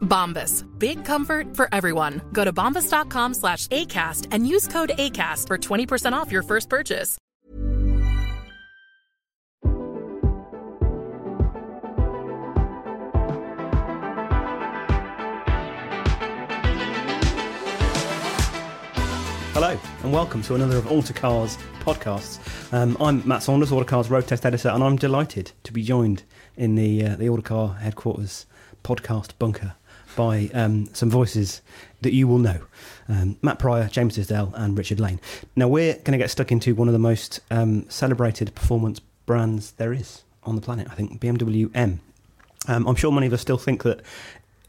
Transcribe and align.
Bombas. 0.00 0.64
Big 0.78 1.04
comfort 1.04 1.56
for 1.56 1.68
everyone. 1.72 2.20
Go 2.32 2.44
to 2.44 2.52
bombas.com 2.52 3.34
slash 3.34 3.68
ACAST 3.68 4.28
and 4.32 4.46
use 4.46 4.66
code 4.66 4.90
ACAST 4.98 5.46
for 5.46 5.58
20% 5.58 6.12
off 6.12 6.32
your 6.32 6.42
first 6.42 6.68
purchase. 6.68 7.18
Hello, 19.60 19.76
and 20.04 20.12
welcome 20.12 20.40
to 20.42 20.54
another 20.54 20.76
of 20.76 20.84
Autocars 20.84 21.58
podcasts. 21.80 22.38
Um, 22.72 22.96
I'm 23.00 23.26
Matt 23.26 23.42
Saunders, 23.42 23.72
Autocars 23.72 24.08
road 24.08 24.24
test 24.28 24.46
editor, 24.46 24.68
and 24.68 24.84
I'm 24.84 24.94
delighted 24.94 25.50
to 25.64 25.72
be 25.72 25.82
joined 25.82 26.22
in 26.56 26.76
the 26.76 27.04
uh, 27.04 27.16
the 27.16 27.28
Autocar 27.28 27.74
headquarters 27.80 28.46
podcast 28.84 29.32
bunker 29.40 29.74
by 30.16 30.50
um, 30.54 30.88
some 30.94 31.10
voices 31.10 31.62
that 32.00 32.12
you 32.12 32.28
will 32.28 32.38
know 32.38 32.60
um, 33.08 33.36
Matt 33.42 33.58
Prior, 33.58 33.88
James 33.88 34.16
Disdale, 34.16 34.52
and 34.54 34.76
Richard 34.76 35.00
Lane. 35.00 35.20
Now, 35.56 35.68
we're 35.68 35.94
going 35.94 36.12
to 36.12 36.18
get 36.18 36.30
stuck 36.30 36.52
into 36.52 36.74
one 36.74 36.88
of 36.88 36.92
the 36.92 36.98
most 36.98 37.40
um, 37.50 37.88
celebrated 37.88 38.54
performance 38.54 39.00
brands 39.26 39.72
there 39.72 39.92
is 39.92 40.22
on 40.44 40.54
the 40.54 40.60
planet, 40.60 40.88
I 40.90 40.94
think, 40.94 41.20
BMW 41.20 41.70
M. 41.74 42.00
Um, 42.66 42.86
I'm 42.86 42.96
sure 42.96 43.12
many 43.12 43.26
of 43.26 43.32
us 43.32 43.40
still 43.40 43.58
think 43.58 43.82
that 43.84 44.00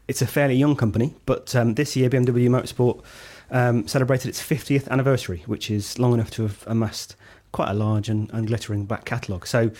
it's 0.08 0.22
a 0.22 0.26
fairly 0.26 0.54
young 0.54 0.76
company, 0.76 1.14
but 1.26 1.54
um, 1.54 1.74
this 1.74 1.96
year 1.96 2.10
BMW 2.10 2.48
Motorsport 2.48 3.02
um, 3.50 3.86
celebrated 3.86 4.28
its 4.28 4.42
50th 4.42 4.88
anniversary, 4.88 5.42
which 5.46 5.70
is 5.70 5.98
long 5.98 6.14
enough 6.14 6.30
to 6.32 6.42
have 6.42 6.64
amassed 6.66 7.16
quite 7.52 7.68
a 7.68 7.74
large 7.74 8.08
and, 8.08 8.30
and 8.32 8.46
glittering 8.46 8.84
back 8.84 9.04
catalogue. 9.04 9.46
So 9.46 9.70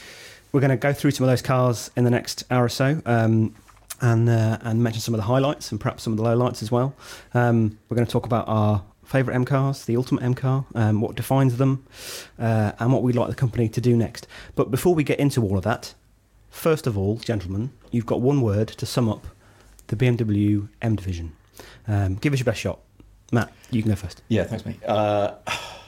we're 0.52 0.60
going 0.60 0.70
to 0.70 0.76
go 0.76 0.92
through 0.92 1.12
some 1.12 1.24
of 1.24 1.30
those 1.30 1.42
cars 1.42 1.90
in 1.96 2.04
the 2.04 2.10
next 2.10 2.44
hour 2.50 2.64
or 2.64 2.68
so. 2.68 3.00
Um, 3.06 3.54
and 4.00 4.28
uh, 4.28 4.58
and 4.62 4.82
mention 4.82 5.00
some 5.00 5.14
of 5.14 5.18
the 5.18 5.26
highlights 5.26 5.70
and 5.70 5.80
perhaps 5.80 6.02
some 6.02 6.12
of 6.12 6.16
the 6.16 6.24
lowlights 6.24 6.62
as 6.62 6.70
well. 6.70 6.94
Um, 7.34 7.78
we're 7.88 7.96
going 7.96 8.06
to 8.06 8.12
talk 8.12 8.26
about 8.26 8.48
our 8.48 8.82
favourite 9.04 9.34
M 9.34 9.44
cars, 9.44 9.84
the 9.84 9.96
ultimate 9.96 10.22
M 10.22 10.34
car, 10.34 10.64
um, 10.74 11.00
what 11.00 11.16
defines 11.16 11.56
them, 11.56 11.84
uh, 12.38 12.72
and 12.78 12.92
what 12.92 13.02
we'd 13.02 13.16
like 13.16 13.28
the 13.28 13.34
company 13.34 13.68
to 13.68 13.80
do 13.80 13.96
next. 13.96 14.26
But 14.54 14.70
before 14.70 14.94
we 14.94 15.02
get 15.02 15.18
into 15.18 15.42
all 15.42 15.58
of 15.58 15.64
that, 15.64 15.94
first 16.48 16.86
of 16.86 16.96
all, 16.96 17.16
gentlemen, 17.16 17.72
you've 17.90 18.06
got 18.06 18.20
one 18.20 18.40
word 18.40 18.68
to 18.68 18.86
sum 18.86 19.08
up 19.08 19.26
the 19.88 19.96
BMW 19.96 20.68
M 20.80 20.96
division. 20.96 21.32
Um, 21.88 22.14
give 22.14 22.32
us 22.32 22.38
your 22.38 22.44
best 22.44 22.60
shot. 22.60 22.78
Matt, 23.32 23.52
you 23.70 23.82
can 23.82 23.90
go 23.90 23.96
first. 23.96 24.22
Yeah, 24.28 24.44
thanks, 24.44 24.64
mate. 24.64 24.82
Uh, 24.84 25.34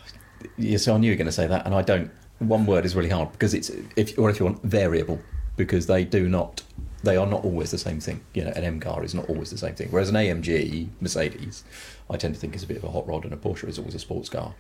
yeah, 0.59 0.79
so 0.79 0.95
I 0.95 0.99
knew 0.99 1.07
you 1.07 1.13
were 1.13 1.17
going 1.17 1.27
to 1.27 1.33
say 1.33 1.47
that, 1.47 1.65
and 1.65 1.75
I 1.75 1.83
don't. 1.83 2.11
One 2.39 2.67
word 2.67 2.85
is 2.85 2.97
really 2.97 3.09
hard 3.09 3.31
because 3.31 3.55
it's 3.55 3.71
if 3.95 4.19
or 4.19 4.29
if 4.29 4.41
you 4.41 4.47
want 4.47 4.61
variable 4.63 5.21
because 5.57 5.87
they 5.87 6.05
do 6.05 6.29
not 6.29 6.63
they 7.03 7.17
are 7.17 7.27
not 7.27 7.45
always 7.45 7.71
the 7.71 7.79
same 7.79 8.01
thing. 8.01 8.21
You 8.35 8.45
know, 8.45 8.51
an 8.55 8.65
M 8.65 8.81
car 8.81 9.03
is 9.03 9.15
not 9.15 9.29
always 9.29 9.51
the 9.51 9.59
same 9.59 9.75
thing. 9.75 9.89
Whereas 9.91 10.09
an 10.09 10.15
AMG 10.15 10.89
Mercedes, 11.01 11.65
I 12.09 12.17
tend 12.17 12.35
to 12.35 12.41
think 12.41 12.55
is 12.55 12.63
a 12.63 12.67
bit 12.67 12.77
of 12.77 12.85
a 12.85 12.91
hot 12.91 13.07
rod, 13.07 13.25
and 13.25 13.33
a 13.33 13.37
Porsche 13.37 13.69
is 13.69 13.79
always 13.79 13.95
a 13.95 13.99
sports 13.99 14.29
car. 14.29 14.55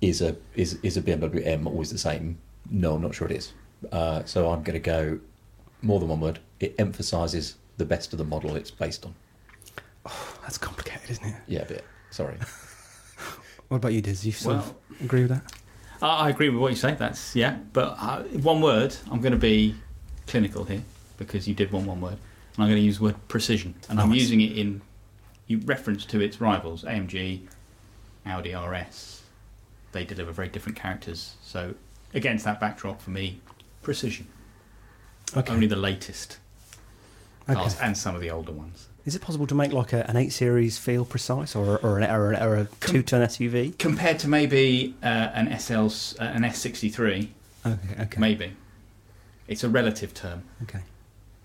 Is 0.00 0.20
a 0.20 0.36
is 0.54 0.78
is 0.82 0.96
a 0.96 1.02
BMW 1.02 1.46
M 1.46 1.66
always 1.66 1.90
the 1.90 1.98
same? 1.98 2.38
No, 2.70 2.94
I'm 2.94 3.02
not 3.02 3.14
sure 3.14 3.28
it 3.28 3.36
is. 3.36 3.52
Uh, 3.92 4.24
so 4.24 4.50
I'm 4.50 4.62
going 4.62 4.74
to 4.74 4.80
go 4.80 5.20
more 5.82 6.00
than 6.00 6.08
one 6.08 6.20
word. 6.20 6.40
It 6.60 6.74
emphasises 6.78 7.56
the 7.76 7.84
best 7.84 8.12
of 8.12 8.18
the 8.18 8.24
model 8.24 8.56
it's 8.56 8.70
based 8.70 9.04
on. 9.06 9.14
Oh, 10.06 10.38
that's 10.42 10.58
complicated, 10.58 11.10
isn't 11.10 11.24
it? 11.26 11.36
Yeah, 11.46 11.60
a 11.62 11.66
bit. 11.66 11.84
Sorry. 12.10 12.36
what 13.68 13.76
about 13.78 13.92
you, 13.92 14.00
Diz? 14.00 14.26
You 14.26 14.32
sort 14.32 14.56
Well- 14.56 14.64
of 14.98 15.04
agree 15.04 15.22
with 15.22 15.30
that? 15.30 15.52
I 16.02 16.26
I 16.26 16.30
agree 16.30 16.48
with 16.48 16.60
what 16.60 16.70
you 16.70 16.76
say. 16.76 16.94
That's 16.94 17.34
yeah, 17.36 17.58
but 17.72 17.96
uh, 18.00 18.22
one 18.22 18.60
word. 18.60 18.96
I'm 19.10 19.20
going 19.20 19.32
to 19.32 19.38
be 19.38 19.74
clinical 20.26 20.64
here 20.64 20.82
because 21.18 21.46
you 21.46 21.54
did 21.54 21.70
one 21.72 21.84
one 21.84 22.00
word, 22.00 22.12
and 22.54 22.64
I'm 22.64 22.68
going 22.68 22.76
to 22.80 22.84
use 22.84 22.98
the 22.98 23.04
word 23.04 23.16
precision, 23.28 23.74
and 23.90 24.00
I'm 24.00 24.08
Nice. 24.10 24.20
using 24.20 24.40
it 24.40 24.56
in 24.56 24.80
you 25.46 25.58
reference 25.64 26.04
to 26.06 26.20
its 26.20 26.40
rivals, 26.40 26.84
AMG, 26.84 27.40
Audi 28.26 28.54
RS. 28.54 29.22
They 29.92 30.04
deliver 30.04 30.30
very 30.32 30.48
different 30.48 30.76
characters. 30.76 31.36
So 31.42 31.74
against 32.14 32.44
that 32.44 32.60
backdrop, 32.60 33.00
for 33.00 33.10
me, 33.10 33.40
precision. 33.82 34.26
Okay. 35.36 35.52
Only 35.52 35.66
the 35.66 35.76
latest 35.76 36.38
cars 37.46 37.74
Okay. 37.76 37.84
and 37.86 37.96
some 37.96 38.14
of 38.14 38.20
the 38.20 38.30
older 38.30 38.52
ones. 38.52 38.88
Is 39.06 39.14
it 39.14 39.22
possible 39.22 39.46
to 39.46 39.54
make 39.54 39.72
like 39.72 39.94
a, 39.94 40.08
an 40.10 40.18
8 40.18 40.28
Series 40.30 40.76
feel 40.76 41.06
precise 41.06 41.56
or, 41.56 41.78
or, 41.78 41.98
an, 41.98 42.10
or, 42.10 42.32
a- 42.34 42.46
or 42.46 42.56
a 42.56 42.68
two 42.80 43.02
ton 43.02 43.22
SUV? 43.22 43.78
Compared 43.78 44.18
to 44.18 44.28
maybe 44.28 44.94
uh, 45.02 45.06
an 45.06 45.58
SL, 45.58 45.86
uh, 46.20 46.24
an 46.24 46.42
S63, 46.42 47.28
Okay, 47.64 48.02
okay. 48.02 48.20
maybe. 48.20 48.52
It's 49.46 49.64
a 49.64 49.68
relative 49.70 50.12
term. 50.12 50.42
Okay. 50.64 50.80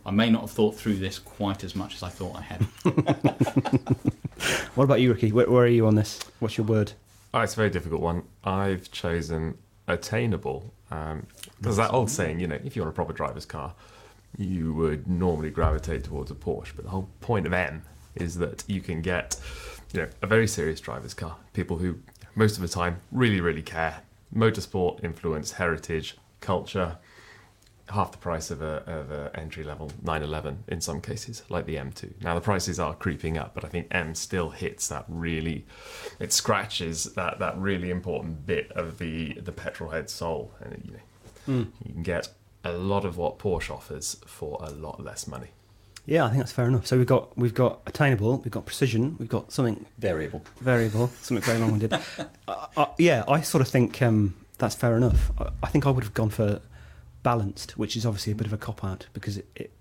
I 0.06 0.12
may 0.12 0.30
not 0.30 0.42
have 0.42 0.52
thought 0.52 0.76
through 0.76 0.96
this 0.96 1.20
quite 1.20 1.64
as 1.64 1.76
much 1.76 1.96
as 1.96 2.04
I 2.04 2.10
thought 2.10 2.36
I 2.36 2.42
had. 2.42 2.68
What 4.76 4.86
about 4.86 5.02
you, 5.02 5.14
Ricky? 5.14 5.32
Where, 5.32 5.50
where 5.50 5.66
are 5.66 5.68
you 5.68 5.86
on 5.86 5.96
this? 5.96 6.20
What's 6.40 6.58
your 6.58 6.66
word? 6.66 6.94
Oh, 7.34 7.42
it's 7.42 7.54
a 7.54 7.58
very 7.58 7.70
difficult 7.70 8.02
one. 8.02 8.24
I've 8.44 8.92
chosen 8.92 9.58
attainable. 9.88 10.74
Um, 10.90 11.28
that 11.62 11.92
old 11.92 12.10
saying, 12.10 12.40
you 12.40 12.48
know, 12.48 12.60
if 12.64 12.76
you're 12.76 12.86
on 12.86 12.90
a 12.90 12.94
proper 12.94 13.14
driver's 13.14 13.46
car, 13.46 13.74
you 14.38 14.74
would 14.74 15.08
normally 15.08 15.52
gravitate 15.52 16.04
towards 16.06 16.32
a 16.32 16.36
Porsche. 16.36 16.76
But 16.76 16.86
the 16.86 16.92
whole 16.92 17.08
point 17.22 17.46
of 17.46 17.54
M 17.54 17.84
is 18.16 18.36
that 18.40 18.64
you 18.68 18.82
can 18.82 19.02
get, 19.02 19.40
you 19.94 20.02
know, 20.02 20.10
a 20.24 20.28
very 20.28 20.48
serious 20.48 20.80
driver's 20.80 21.14
car. 21.14 21.36
People 21.54 21.78
who, 21.78 22.00
most 22.34 22.56
of 22.56 22.62
the 22.62 22.68
time, 22.68 23.00
really, 23.12 23.42
really 23.42 23.62
care. 23.64 24.02
Motorsport, 24.36 25.04
influence, 25.04 25.52
heritage, 25.52 26.18
culture. 26.42 26.98
Half 27.94 28.12
the 28.12 28.18
price 28.18 28.50
of 28.50 28.62
a 28.62 28.84
of 28.88 29.12
a 29.12 29.32
entry 29.36 29.64
level 29.64 29.92
911 30.02 30.64
in 30.68 30.82
some 30.82 31.00
cases, 31.00 31.44
like 31.50 31.66
the 31.68 31.76
M2. 31.76 32.22
Now 32.22 32.34
the 32.34 32.42
prices 32.42 32.80
are 32.80 32.96
creeping 32.96 33.38
up, 33.38 33.54
but 33.54 33.64
I 33.64 33.68
think 33.68 33.88
M 33.92 34.16
still 34.16 34.50
hits 34.50 34.88
that 34.88 35.06
really, 35.08 35.66
it 36.20 36.34
scratches 36.34 37.14
that 37.14 37.38
that 37.40 37.56
really 37.58 37.92
important 37.92 38.48
bit 38.48 38.72
of 38.72 38.98
the 38.98 39.34
the 39.34 39.52
petrol 39.52 39.92
head 39.92 40.10
soul, 40.10 40.52
and 40.60 40.82
you 40.84 40.92
know, 40.94 41.68
you 41.86 41.94
can 41.94 42.04
get 42.04 42.30
a 42.64 42.72
lot 42.74 43.06
of 43.06 43.18
what 43.18 43.38
Porsche 43.38 43.70
offers 43.72 44.18
for 44.26 44.58
a 44.62 44.72
lot 44.72 45.04
less 45.04 45.28
money. 45.28 45.50
Yeah, 46.06 46.26
I 46.26 46.30
think 46.30 46.40
that's 46.40 46.52
fair 46.52 46.66
enough. 46.68 46.88
So 46.88 46.98
we've 46.98 47.08
got 47.08 47.38
we've 47.38 47.54
got 47.54 47.82
attainable, 47.86 48.38
we've 48.40 48.52
got 48.52 48.66
precision, 48.66 49.16
we've 49.20 49.30
got 49.30 49.52
something 49.52 49.86
Variable. 50.00 50.42
variable, 50.60 51.08
something 51.22 51.44
very 51.44 51.60
long-winded. 51.60 51.94
uh, 52.48 52.68
uh, 52.76 52.86
yeah, 52.98 53.24
I 53.28 53.42
sort 53.42 53.62
of 53.62 53.68
think 53.68 54.02
um, 54.02 54.34
that's 54.58 54.76
fair 54.76 54.98
enough. 54.98 55.32
I, 55.38 55.50
I 55.64 55.68
think 55.68 55.86
I 55.86 55.92
would 55.92 56.04
have 56.04 56.14
gone 56.14 56.30
for 56.30 56.60
balanced, 57.24 57.78
which 57.78 57.96
is 57.96 58.06
obviously 58.06 58.34
a 58.34 58.36
bit 58.36 58.48
of 58.48 58.54
a 58.54 58.58
cop 58.58 58.84
out 58.84 59.08
because 59.14 59.38
it, 59.38 59.48
it, 59.56 59.72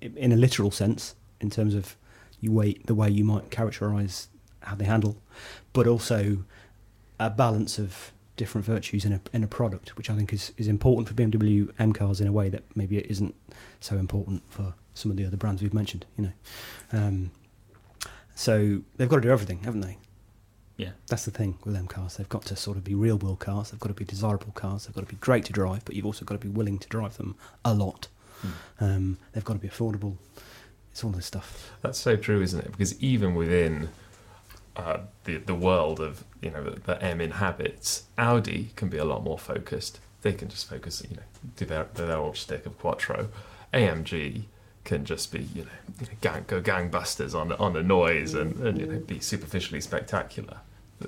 it, 0.00 0.16
in 0.16 0.32
a 0.32 0.36
literal 0.36 0.70
sense, 0.70 1.14
in 1.40 1.50
terms 1.50 1.74
of 1.74 1.96
you 2.40 2.52
weight 2.52 2.86
the 2.86 2.94
way 2.94 3.08
you 3.08 3.24
might 3.24 3.50
characterise 3.50 4.26
how 4.60 4.74
they 4.74 4.84
handle, 4.84 5.16
but 5.72 5.86
also 5.86 6.44
a 7.18 7.30
balance 7.30 7.78
of 7.78 8.12
different 8.36 8.64
virtues 8.64 9.04
in 9.04 9.12
a 9.12 9.20
in 9.32 9.42
a 9.44 9.48
product, 9.48 9.96
which 9.96 10.10
I 10.10 10.14
think 10.14 10.32
is, 10.32 10.52
is 10.56 10.68
important 10.68 11.08
for 11.08 11.14
BMW 11.14 11.70
M 11.78 11.92
cars 11.92 12.20
in 12.20 12.26
a 12.26 12.32
way 12.32 12.48
that 12.48 12.64
maybe 12.74 12.98
it 12.98 13.06
isn't 13.06 13.34
so 13.80 13.96
important 13.96 14.42
for 14.48 14.74
some 14.94 15.10
of 15.10 15.16
the 15.16 15.24
other 15.24 15.36
brands 15.36 15.62
we've 15.62 15.74
mentioned. 15.74 16.06
You 16.16 16.24
know, 16.24 16.32
um, 16.92 17.30
so 18.34 18.80
they've 18.96 19.08
got 19.08 19.16
to 19.16 19.22
do 19.22 19.30
everything, 19.30 19.60
haven't 19.64 19.80
they? 19.80 19.98
Yeah. 20.78 20.90
That's 21.08 21.24
the 21.24 21.30
thing 21.32 21.58
with 21.64 21.76
M 21.76 21.88
cars. 21.88 22.16
They've 22.16 22.28
got 22.28 22.42
to 22.46 22.56
sort 22.56 22.76
of 22.78 22.84
be 22.84 22.94
real 22.94 23.18
world 23.18 23.40
cars. 23.40 23.70
They've 23.70 23.80
got 23.80 23.88
to 23.88 23.94
be 23.94 24.04
desirable 24.04 24.52
cars. 24.54 24.86
They've 24.86 24.94
got 24.94 25.02
to 25.02 25.12
be 25.12 25.16
great 25.20 25.44
to 25.46 25.52
drive, 25.52 25.84
but 25.84 25.96
you've 25.96 26.06
also 26.06 26.24
got 26.24 26.40
to 26.40 26.46
be 26.46 26.48
willing 26.48 26.78
to 26.78 26.88
drive 26.88 27.16
them 27.18 27.34
a 27.64 27.74
lot. 27.74 28.08
Um, 28.80 29.18
they've 29.32 29.44
got 29.44 29.54
to 29.54 29.58
be 29.58 29.68
affordable. 29.68 30.16
It's 30.92 31.02
all 31.02 31.10
this 31.10 31.26
stuff. 31.26 31.72
That's 31.82 31.98
so 31.98 32.16
true, 32.16 32.40
isn't 32.40 32.60
it? 32.60 32.70
Because 32.70 33.00
even 33.02 33.34
within 33.34 33.88
uh, 34.76 34.98
the 35.24 35.38
the 35.38 35.54
world 35.54 36.00
of 36.00 36.24
you 36.40 36.50
know 36.50 36.62
that, 36.62 36.84
that 36.84 37.02
M 37.02 37.20
inhabits, 37.20 38.04
Audi 38.16 38.70
can 38.76 38.88
be 38.88 38.98
a 38.98 39.04
lot 39.04 39.22
more 39.22 39.38
focused. 39.38 39.98
They 40.22 40.32
can 40.32 40.48
just 40.48 40.68
focus, 40.68 41.02
you 41.08 41.16
know, 41.16 41.22
do 41.56 41.64
their 41.64 41.84
their 41.94 42.16
old 42.16 42.36
stick 42.36 42.66
of 42.66 42.78
Quattro. 42.78 43.28
AMG 43.74 44.44
can 44.84 45.04
just 45.04 45.30
be, 45.32 45.40
you 45.54 45.62
know, 45.64 45.70
you 46.00 46.06
know 46.06 46.12
gang, 46.20 46.44
go 46.46 46.60
gangbusters 46.62 47.34
on 47.34 47.52
on 47.52 47.72
the 47.72 47.82
noise 47.82 48.34
and, 48.34 48.56
and 48.60 48.78
you 48.80 48.86
know, 48.86 48.98
be 49.00 49.20
superficially 49.20 49.80
spectacular. 49.80 50.58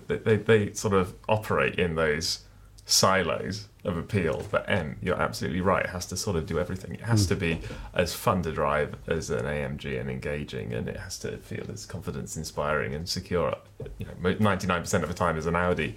They, 0.07 0.17
they 0.17 0.37
they 0.37 0.73
sort 0.73 0.95
of 0.95 1.15
operate 1.29 1.79
in 1.79 1.95
those 1.95 2.45
silos 2.87 3.69
of 3.85 3.97
appeal. 3.97 4.45
But 4.51 4.69
M, 4.69 4.97
you're 5.01 5.21
absolutely 5.21 5.61
right. 5.61 5.85
It 5.85 5.91
has 5.91 6.07
to 6.07 6.17
sort 6.17 6.37
of 6.37 6.47
do 6.47 6.59
everything. 6.59 6.95
It 6.95 7.03
has 7.03 7.25
hmm. 7.25 7.29
to 7.31 7.37
be 7.37 7.61
as 7.95 8.15
fun 8.15 8.43
to 8.43 8.53
drive 8.53 8.95
as 9.07 9.31
an 9.31 9.45
AMG 9.45 10.01
and 10.01 10.11
engaging, 10.11 10.73
and 10.73 10.89
it 10.89 10.97
has 10.97 11.19
to 11.21 11.39
feel 11.39 11.65
as 11.73 11.87
confidence 11.87 12.37
inspiring 12.37 12.95
and 12.95 13.09
secure. 13.09 13.55
You 13.99 14.07
know, 14.07 14.37
ninety 14.39 14.67
nine 14.67 14.83
percent 14.83 15.03
of 15.03 15.09
the 15.09 15.15
time 15.15 15.37
as 15.37 15.47
an 15.47 15.57
Audi, 15.57 15.97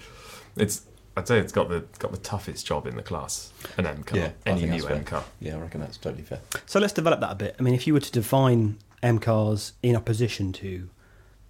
it's 0.55 0.83
I'd 1.15 1.27
say 1.27 1.39
it's 1.39 1.51
got 1.51 1.69
the 1.69 1.83
got 1.99 2.11
the 2.11 2.17
toughest 2.17 2.65
job 2.65 2.87
in 2.87 2.95
the 2.95 3.03
class. 3.03 3.51
An 3.77 3.85
M 3.85 4.03
car, 4.03 4.17
Yeah, 4.17 4.31
I 4.45 4.49
any 4.49 4.65
new. 4.65 4.87
M 4.87 5.03
car. 5.03 5.23
Yeah, 5.39 5.55
I 5.55 5.59
reckon 5.59 5.81
that's 5.81 5.97
totally 5.97 6.23
fair. 6.23 6.39
So 6.65 6.79
let's 6.79 6.93
develop 6.93 7.19
that 7.19 7.31
a 7.31 7.35
bit. 7.35 7.55
I 7.59 7.63
mean, 7.63 7.75
if 7.75 7.85
you 7.85 7.93
were 7.93 7.99
to 7.99 8.11
define 8.11 8.77
M 9.03 9.19
cars 9.19 9.73
in 9.83 9.95
opposition 9.95 10.51
to 10.53 10.89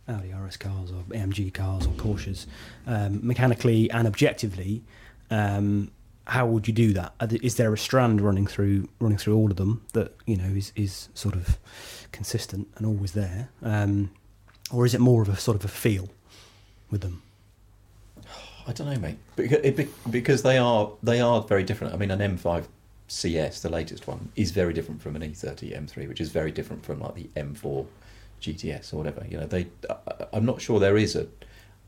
Audi 0.07 0.33
RS 0.33 0.57
cars 0.57 0.91
or 0.91 1.03
AMG 1.15 1.53
cars 1.53 1.85
or 1.85 1.91
Porsches, 1.91 2.45
um, 2.87 3.25
mechanically 3.25 3.89
and 3.91 4.07
objectively, 4.07 4.83
um, 5.31 5.91
how 6.25 6.45
would 6.45 6.67
you 6.67 6.73
do 6.73 6.93
that? 6.93 7.13
Is 7.41 7.55
there 7.55 7.73
a 7.73 7.77
strand 7.77 8.21
running 8.21 8.47
through 8.47 8.87
running 8.99 9.17
through 9.17 9.35
all 9.35 9.51
of 9.51 9.57
them 9.57 9.81
that 9.93 10.13
you 10.25 10.37
know 10.37 10.45
is, 10.45 10.71
is 10.75 11.09
sort 11.13 11.35
of 11.35 11.57
consistent 12.11 12.67
and 12.77 12.85
always 12.85 13.11
there, 13.11 13.49
um, 13.61 14.11
or 14.71 14.85
is 14.85 14.93
it 14.93 15.01
more 15.01 15.21
of 15.21 15.29
a 15.29 15.35
sort 15.35 15.55
of 15.55 15.65
a 15.65 15.67
feel 15.67 16.09
with 16.89 17.01
them? 17.01 17.21
I 18.65 18.71
don't 18.71 18.89
know, 18.89 18.99
mate, 18.99 19.17
because, 19.35 19.87
because 20.09 20.43
they 20.43 20.57
are 20.57 20.91
they 21.01 21.19
are 21.19 21.41
very 21.41 21.63
different. 21.63 21.93
I 21.93 21.97
mean, 21.97 22.11
an 22.11 22.19
M5 22.19 22.65
CS, 23.07 23.61
the 23.61 23.69
latest 23.69 24.07
one, 24.07 24.31
is 24.35 24.51
very 24.51 24.73
different 24.73 25.01
from 25.01 25.15
an 25.17 25.21
E30 25.21 25.77
M3, 25.77 26.07
which 26.07 26.21
is 26.21 26.29
very 26.29 26.51
different 26.51 26.85
from 26.85 27.01
like 27.01 27.15
the 27.15 27.29
M4 27.35 27.85
GTS 28.43 28.93
or 28.93 28.97
whatever. 28.97 29.25
You 29.29 29.37
know, 29.37 29.47
they. 29.47 29.67
I'm 30.31 30.45
not 30.45 30.61
sure 30.61 30.79
there 30.79 30.97
is 30.97 31.15
a. 31.15 31.27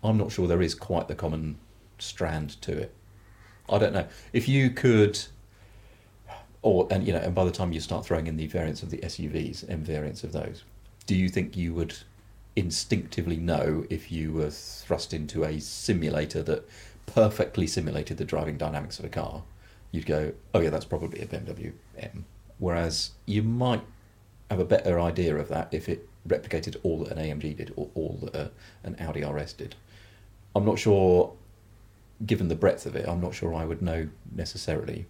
I'm 0.03 0.17
not 0.17 0.31
sure 0.31 0.47
there 0.47 0.61
is 0.61 0.75
quite 0.75 1.07
the 1.07 1.15
common 1.15 1.57
strand 1.99 2.61
to 2.61 2.77
it. 2.77 2.93
I 3.69 3.77
don't 3.77 3.93
know 3.93 4.07
if 4.33 4.47
you 4.47 4.69
could. 4.69 5.19
Or 6.61 6.87
and 6.89 7.05
you 7.05 7.13
know, 7.13 7.19
and 7.19 7.35
by 7.35 7.45
the 7.45 7.51
time 7.51 7.71
you 7.73 7.79
start 7.79 8.05
throwing 8.05 8.25
in 8.25 8.37
the 8.37 8.47
variants 8.47 8.81
of 8.81 8.89
the 8.89 8.97
SUVs, 8.97 9.69
M 9.69 9.83
variants 9.83 10.23
of 10.23 10.31
those, 10.31 10.63
do 11.05 11.15
you 11.15 11.29
think 11.29 11.55
you 11.55 11.75
would 11.75 11.95
instinctively 12.55 13.37
know 13.37 13.85
if 13.89 14.11
you 14.11 14.31
were 14.31 14.49
thrust 14.49 15.13
into 15.13 15.43
a 15.43 15.59
simulator 15.59 16.41
that 16.41 16.67
perfectly 17.05 17.67
simulated 17.67 18.17
the 18.17 18.25
driving 18.25 18.57
dynamics 18.57 18.97
of 18.97 19.05
a 19.05 19.09
car, 19.09 19.43
you'd 19.91 20.05
go, 20.05 20.33
oh 20.53 20.59
yeah, 20.59 20.69
that's 20.69 20.85
probably 20.85 21.19
a 21.21 21.27
BMW 21.27 21.73
M. 21.97 22.25
Whereas 22.57 23.11
you 23.25 23.43
might 23.43 23.81
have 24.49 24.59
a 24.59 24.65
better 24.65 24.99
idea 24.99 25.35
of 25.35 25.49
that 25.49 25.67
if 25.71 25.89
it 25.89 26.07
replicated 26.27 26.77
all 26.83 26.99
that 27.03 27.15
an 27.15 27.17
AMG 27.17 27.55
did 27.57 27.73
or 27.75 27.89
all 27.95 28.19
that 28.23 28.35
a, 28.35 28.51
an 28.83 28.95
Audi 28.99 29.23
RS 29.23 29.53
did. 29.53 29.75
I'm 30.55 30.65
not 30.65 30.79
sure, 30.79 31.33
given 32.25 32.47
the 32.47 32.55
breadth 32.55 32.85
of 32.85 32.95
it, 32.95 33.07
I'm 33.07 33.21
not 33.21 33.33
sure 33.35 33.53
I 33.53 33.65
would 33.65 33.81
know 33.81 34.07
necessarily 34.33 35.05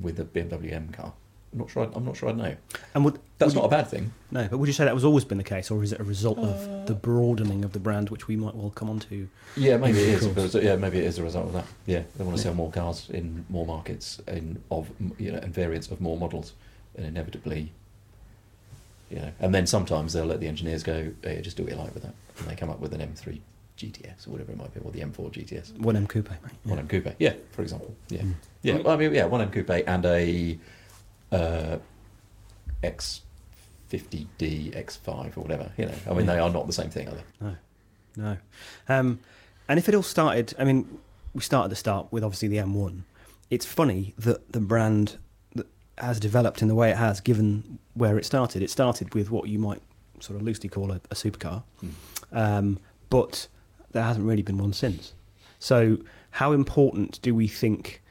with 0.00 0.18
a 0.18 0.24
BMW 0.24 0.72
M 0.72 0.88
car. 0.90 1.12
I'm 1.52 1.60
not 1.60 1.70
sure. 1.70 1.84
I'd, 1.84 1.94
I'm 1.94 2.04
not 2.04 2.16
sure 2.16 2.28
I'd 2.30 2.36
know. 2.36 2.56
And 2.94 3.04
would 3.04 3.20
That's 3.38 3.54
would 3.54 3.60
not 3.60 3.66
a 3.66 3.70
bad 3.70 3.86
thing. 3.86 4.12
No, 4.32 4.48
but 4.48 4.58
would 4.58 4.66
you 4.66 4.72
say 4.72 4.84
that 4.86 4.94
was 4.94 5.04
always 5.04 5.24
been 5.24 5.38
the 5.38 5.44
case, 5.44 5.70
or 5.70 5.84
is 5.84 5.92
it 5.92 6.00
a 6.00 6.04
result 6.04 6.38
of 6.38 6.68
uh. 6.68 6.84
the 6.86 6.94
broadening 6.94 7.64
of 7.64 7.72
the 7.72 7.78
brand, 7.78 8.10
which 8.10 8.26
we 8.26 8.34
might 8.34 8.56
well 8.56 8.70
come 8.70 8.90
on 8.90 8.98
to? 9.00 9.28
Yeah, 9.56 9.76
maybe 9.76 10.00
it 10.00 10.14
Of 10.14 10.22
is. 10.22 10.34
course. 10.34 10.52
But 10.54 10.62
yeah, 10.64 10.74
maybe 10.74 10.98
it 10.98 11.04
is 11.04 11.18
a 11.18 11.22
result 11.22 11.46
of 11.46 11.52
that. 11.52 11.66
Yeah, 11.86 12.02
they 12.16 12.24
want 12.24 12.36
to 12.36 12.40
Yeah. 12.40 12.44
sell 12.44 12.54
more 12.54 12.72
cars 12.72 13.08
in 13.10 13.44
more 13.48 13.64
markets 13.66 14.20
in 14.26 14.60
of 14.70 14.90
you 15.18 15.30
know 15.30 15.38
and 15.38 15.54
variants 15.54 15.88
of 15.92 16.00
more 16.00 16.16
models, 16.18 16.54
and 16.96 17.06
inevitably, 17.06 17.70
you 19.10 19.16
know, 19.16 19.30
and 19.40 19.54
then 19.54 19.66
sometimes 19.66 20.12
they'll 20.12 20.24
let 20.26 20.40
the 20.40 20.48
engineers 20.48 20.82
go, 20.82 21.12
hey, 21.22 21.40
just 21.42 21.56
do 21.56 21.62
what 21.64 21.72
you 21.72 21.78
like 21.78 21.92
with 21.94 22.02
that, 22.04 22.14
and 22.38 22.48
they 22.48 22.56
come 22.56 22.70
up 22.70 22.80
with 22.80 22.92
an 22.94 23.00
M3 23.00 23.40
GTS 23.78 24.26
or 24.26 24.30
whatever 24.30 24.52
it 24.52 24.56
might 24.58 24.72
be, 24.72 24.80
or 24.80 24.90
the 24.92 25.00
M4 25.00 25.30
GTS, 25.32 25.78
One 25.78 25.96
M 25.96 26.06
Coupe, 26.06 26.30
mate. 26.30 26.38
one 26.64 26.78
M 26.78 26.86
Coupe. 26.88 27.14
Yeah, 27.18 27.34
for 27.52 27.62
example. 27.62 27.94
Yeah, 28.08 28.22
Mm. 28.22 28.34
yeah. 28.62 28.76
Well, 28.78 28.94
I 28.94 28.96
mean, 28.96 29.12
yeah, 29.14 29.24
one 29.26 29.40
M 29.40 29.50
Coupe 29.50 29.70
and 29.70 30.04
a 30.06 30.58
uh, 31.32 31.78
X50D 32.82 34.74
X5 34.76 35.36
or 35.36 35.40
whatever. 35.40 35.70
You 35.76 35.86
know, 35.86 35.94
I 36.06 36.10
mean, 36.10 36.26
Yeah. 36.26 36.34
they 36.34 36.38
are 36.40 36.50
not 36.50 36.66
the 36.66 36.72
same 36.72 36.90
thing, 36.90 37.08
are 37.08 37.14
they? 37.14 37.22
No, 37.40 37.56
no. 38.16 38.36
Um, 38.88 39.20
and 39.68 39.78
if 39.78 39.88
it 39.88 39.94
all 39.94 40.02
started, 40.02 40.54
I 40.58 40.64
mean, 40.64 40.98
we 41.34 41.40
start 41.40 41.64
at 41.64 41.70
the 41.70 41.76
start 41.76 42.08
with 42.10 42.22
obviously 42.24 42.48
the 42.48 42.58
M1. 42.58 43.02
It's 43.50 43.66
funny 43.66 44.14
that 44.18 44.52
the 44.52 44.60
brand 44.60 45.18
has 45.98 46.18
developed 46.20 46.62
in 46.62 46.68
the 46.68 46.74
way 46.74 46.90
it 46.90 46.96
has, 46.96 47.20
given 47.20 47.78
where 47.94 48.18
it 48.18 48.24
started. 48.24 48.62
It 48.62 48.70
started 48.70 49.14
with 49.14 49.30
what 49.30 49.48
you 49.48 49.58
might 49.58 49.80
sort 50.20 50.38
of 50.38 50.44
loosely 50.46 50.68
call 50.68 50.90
a, 50.92 50.96
a 51.10 51.14
supercar, 51.14 51.62
Mm. 51.82 51.90
um, 52.32 52.78
but 53.10 53.48
there 53.92 54.02
hasn't 54.02 54.26
really 54.26 54.42
been 54.42 54.58
one 54.58 54.72
since. 54.72 55.12
So, 55.58 55.98
how 56.32 56.52
important 56.52 57.20
do 57.22 57.34
we 57.34 57.46
think 57.48 58.02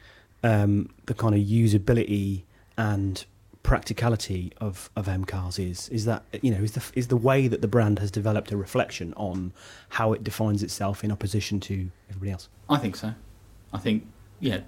um, 0.43 0.89
the 1.05 1.13
kind 1.13 1.35
of 1.35 1.41
usability 1.41 2.43
and 2.77 3.25
practicality 3.63 4.51
of, 4.59 4.89
of 4.95 5.07
M 5.07 5.25
cars 5.25 5.59
is? 5.59 5.89
Is 5.89 6.05
that 6.05 6.23
you 6.41 6.51
know 6.51 6.61
is 6.63 6.71
the 6.73 6.83
is 6.95 7.07
the 7.07 7.17
way 7.17 7.47
that 7.47 7.61
the 7.61 7.67
brand 7.67 7.99
has 7.99 8.11
developed 8.11 8.51
a 8.51 8.57
reflection 8.57 9.13
on 9.15 9.51
how 9.89 10.13
it 10.13 10.23
defines 10.23 10.63
itself 10.63 11.03
in 11.03 11.11
opposition 11.11 11.59
to 11.61 11.89
everybody 12.09 12.31
else? 12.31 12.47
I 12.69 12.77
think 12.77 12.95
so. 12.95 13.13
I 13.73 13.77
think, 13.79 14.05
yeah, 14.39 14.61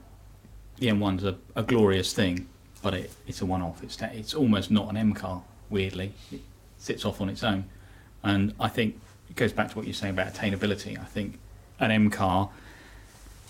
the 0.78 0.88
M1's 0.88 1.24
a, 1.24 1.38
a 1.56 1.64
glorious 1.64 2.12
thing, 2.14 2.48
but 2.86 2.94
it, 2.94 3.12
it's 3.26 3.42
a 3.42 3.46
one-off. 3.48 3.82
It's 3.82 4.00
it's 4.00 4.36
almost 4.36 4.70
not 4.70 4.92
an 4.92 4.96
M 4.96 5.14
car. 5.14 5.42
Weirdly, 5.72 6.14
it 6.32 6.42
sits 6.78 7.04
off 7.04 7.20
on 7.20 7.30
its 7.30 7.44
own, 7.44 7.66
and 8.24 8.54
I 8.60 8.68
think 8.68 9.02
it 9.28 9.36
goes 9.36 9.52
back 9.52 9.72
to 9.72 9.76
what 9.76 9.88
you're 9.88 9.96
saying 9.96 10.14
about 10.14 10.32
attainability. 10.32 10.96
I 10.96 11.04
think 11.04 11.40
an 11.80 11.90
M 11.90 12.12
car 12.12 12.52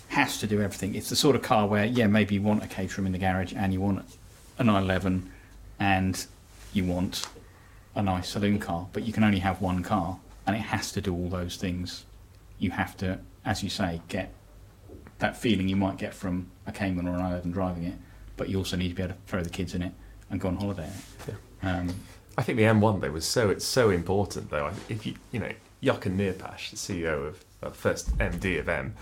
has 0.08 0.38
to 0.38 0.46
do 0.46 0.62
everything. 0.62 0.94
It's 0.94 1.10
the 1.10 1.16
sort 1.16 1.36
of 1.36 1.42
car 1.42 1.66
where, 1.66 1.84
yeah, 1.84 2.06
maybe 2.06 2.36
you 2.36 2.40
want 2.40 2.64
a 2.64 2.66
Caterham 2.66 3.04
in 3.04 3.12
the 3.12 3.18
garage 3.18 3.52
and 3.54 3.74
you 3.74 3.80
want 3.82 4.06
a 4.58 4.64
911 4.64 5.30
and 5.78 6.26
you 6.72 6.84
want 6.84 7.28
a 7.94 8.00
nice 8.00 8.30
saloon 8.30 8.58
car, 8.58 8.86
but 8.94 9.02
you 9.02 9.12
can 9.12 9.22
only 9.22 9.40
have 9.40 9.60
one 9.60 9.82
car 9.82 10.18
and 10.46 10.56
it 10.56 10.60
has 10.60 10.92
to 10.92 11.02
do 11.02 11.12
all 11.12 11.28
those 11.28 11.56
things. 11.56 12.06
You 12.58 12.70
have 12.70 12.96
to, 12.98 13.18
as 13.44 13.62
you 13.62 13.68
say, 13.68 14.00
get 14.08 14.32
that 15.18 15.36
feeling 15.36 15.68
you 15.68 15.76
might 15.76 15.98
get 15.98 16.14
from 16.14 16.46
a 16.66 16.72
Cayman 16.72 17.06
or 17.06 17.10
an 17.10 17.18
911 17.18 17.50
driving 17.50 17.84
it, 17.84 17.98
but 18.36 18.48
you 18.48 18.58
also 18.58 18.76
need 18.76 18.88
to 18.88 18.94
be 18.94 19.02
able 19.02 19.14
to 19.14 19.20
throw 19.26 19.42
the 19.42 19.50
kids 19.50 19.74
in 19.74 19.82
it 19.82 19.92
and 20.30 20.40
go 20.40 20.48
on 20.48 20.56
holiday. 20.56 20.90
it. 21.26 21.34
Um, 21.62 21.94
I 22.38 22.42
think 22.42 22.56
the 22.58 22.64
M1 22.64 23.00
though 23.00 23.10
was 23.10 23.26
so 23.26 23.50
it's 23.50 23.64
so 23.64 23.90
important 23.90 24.50
though. 24.50 24.70
If 24.88 25.06
you 25.06 25.14
you 25.32 25.40
know 25.40 25.52
Jochen 25.82 26.18
Neerpasch, 26.18 26.70
the 26.70 26.76
CEO 26.76 27.28
of 27.28 27.44
uh, 27.62 27.70
first 27.70 28.16
MD 28.18 28.58
of 28.60 28.68
M, 28.68 28.94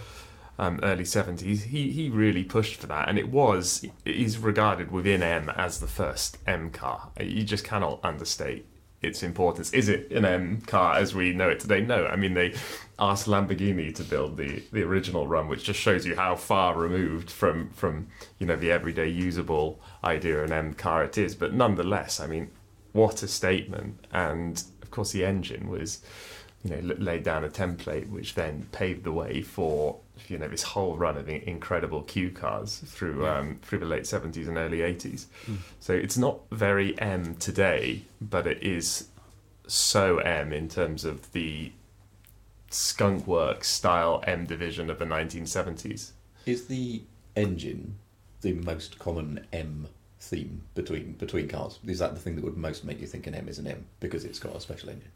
um, 0.59 0.81
early 0.83 1.05
seventies, 1.05 1.65
he 1.65 1.91
he 1.91 2.09
really 2.11 2.45
pushed 2.45 2.77
for 2.77 2.87
that, 2.87 3.09
and 3.09 3.19
it 3.19 3.31
was 3.31 3.85
he's 4.05 4.39
regarded 4.39 4.93
within 4.93 5.23
M 5.23 5.51
as 5.57 5.81
the 5.81 5.89
first 5.89 6.39
M 6.47 6.71
car. 6.71 7.11
You 7.19 7.43
just 7.43 7.65
cannot 7.65 8.01
understate 8.05 8.67
its 9.05 9.23
importance. 9.23 9.73
Is 9.73 9.89
it 9.89 10.11
an 10.11 10.25
M 10.25 10.61
car 10.63 10.97
as 10.97 11.15
we 11.15 11.33
know 11.33 11.49
it 11.49 11.61
today? 11.61 11.81
No. 11.81 12.07
I 12.07 12.17
mean 12.17 12.35
they 12.35 12.55
asked 12.99 13.27
Lamborghini 13.27 13.95
to 13.95 14.05
build 14.05 14.37
the 14.37 14.63
the 14.73 14.83
original 14.83 15.27
run, 15.27 15.49
which 15.49 15.65
just 15.65 15.81
shows 15.81 16.07
you 16.07 16.17
how 16.17 16.37
far 16.37 16.77
removed 16.77 17.31
from 17.31 17.71
from 17.71 18.09
you 18.39 18.47
know 18.47 18.57
the 18.57 18.71
everyday 18.71 19.09
usable 19.09 19.81
idea 20.03 20.43
an 20.43 20.53
M 20.53 20.75
car 20.75 21.05
it 21.05 21.19
is. 21.19 21.35
But 21.35 21.55
nonetheless, 21.55 22.21
I 22.21 22.27
mean 22.27 22.51
what 22.93 23.23
a 23.23 23.29
statement 23.29 24.07
and 24.13 24.63
of 24.83 24.91
course 24.91 25.11
the 25.13 25.25
engine 25.25 25.69
was 25.69 26.01
you 26.63 26.71
know 26.71 26.95
laid 26.97 27.25
down 27.25 27.45
a 27.45 27.49
template 27.49 28.09
which 28.09 28.35
then 28.35 28.67
paved 28.71 29.05
the 29.05 29.13
way 29.13 29.43
for 29.43 29.99
you 30.29 30.39
know 30.39 30.49
this 30.49 30.63
whole 30.63 30.97
run 30.97 31.17
of 31.17 31.29
in- 31.29 31.43
incredible 31.43 32.03
q 32.03 32.31
cars 32.31 32.83
through 32.87 33.27
um, 33.27 33.59
through 33.63 33.79
the 33.79 33.87
late 33.87 34.05
70s 34.05 34.49
and 34.49 34.57
early 34.57 34.79
80s 34.79 35.27
so 35.81 35.93
it's 35.93 36.17
not 36.17 36.39
very 36.51 36.99
m 37.01 37.35
today 37.37 38.03
but 38.21 38.47
it 38.47 38.63
is 38.63 39.09
so 39.67 40.19
m 40.19 40.53
in 40.53 40.69
terms 40.69 41.05
of 41.05 41.33
the 41.33 41.73
skunk 42.75 43.27
works 43.27 43.69
style 43.69 44.23
M 44.27 44.47
division 44.47 44.91
of 44.91 44.99
the 44.99 45.05
1970s. 45.05 46.11
Is 46.45 46.67
the 46.67 47.03
engine 47.37 47.97
the 48.41 48.53
most 48.53 48.99
common 48.99 49.47
M 49.53 49.89
theme 50.21 50.63
between 50.75 51.13
between 51.13 51.49
cars? 51.49 51.79
Is 51.87 52.01
that 52.01 52.15
the 52.15 52.21
thing 52.21 52.35
that 52.37 52.45
would 52.45 52.57
most 52.57 52.85
make 52.85 53.01
you 53.01 53.07
think 53.07 53.27
an 53.27 53.35
M 53.35 53.49
is 53.49 53.59
an 53.59 53.67
M 53.67 53.87
because 54.01 54.25
it's 54.25 54.39
got 54.39 54.57
a 54.57 54.61
special 54.61 54.91
engine? 54.91 55.11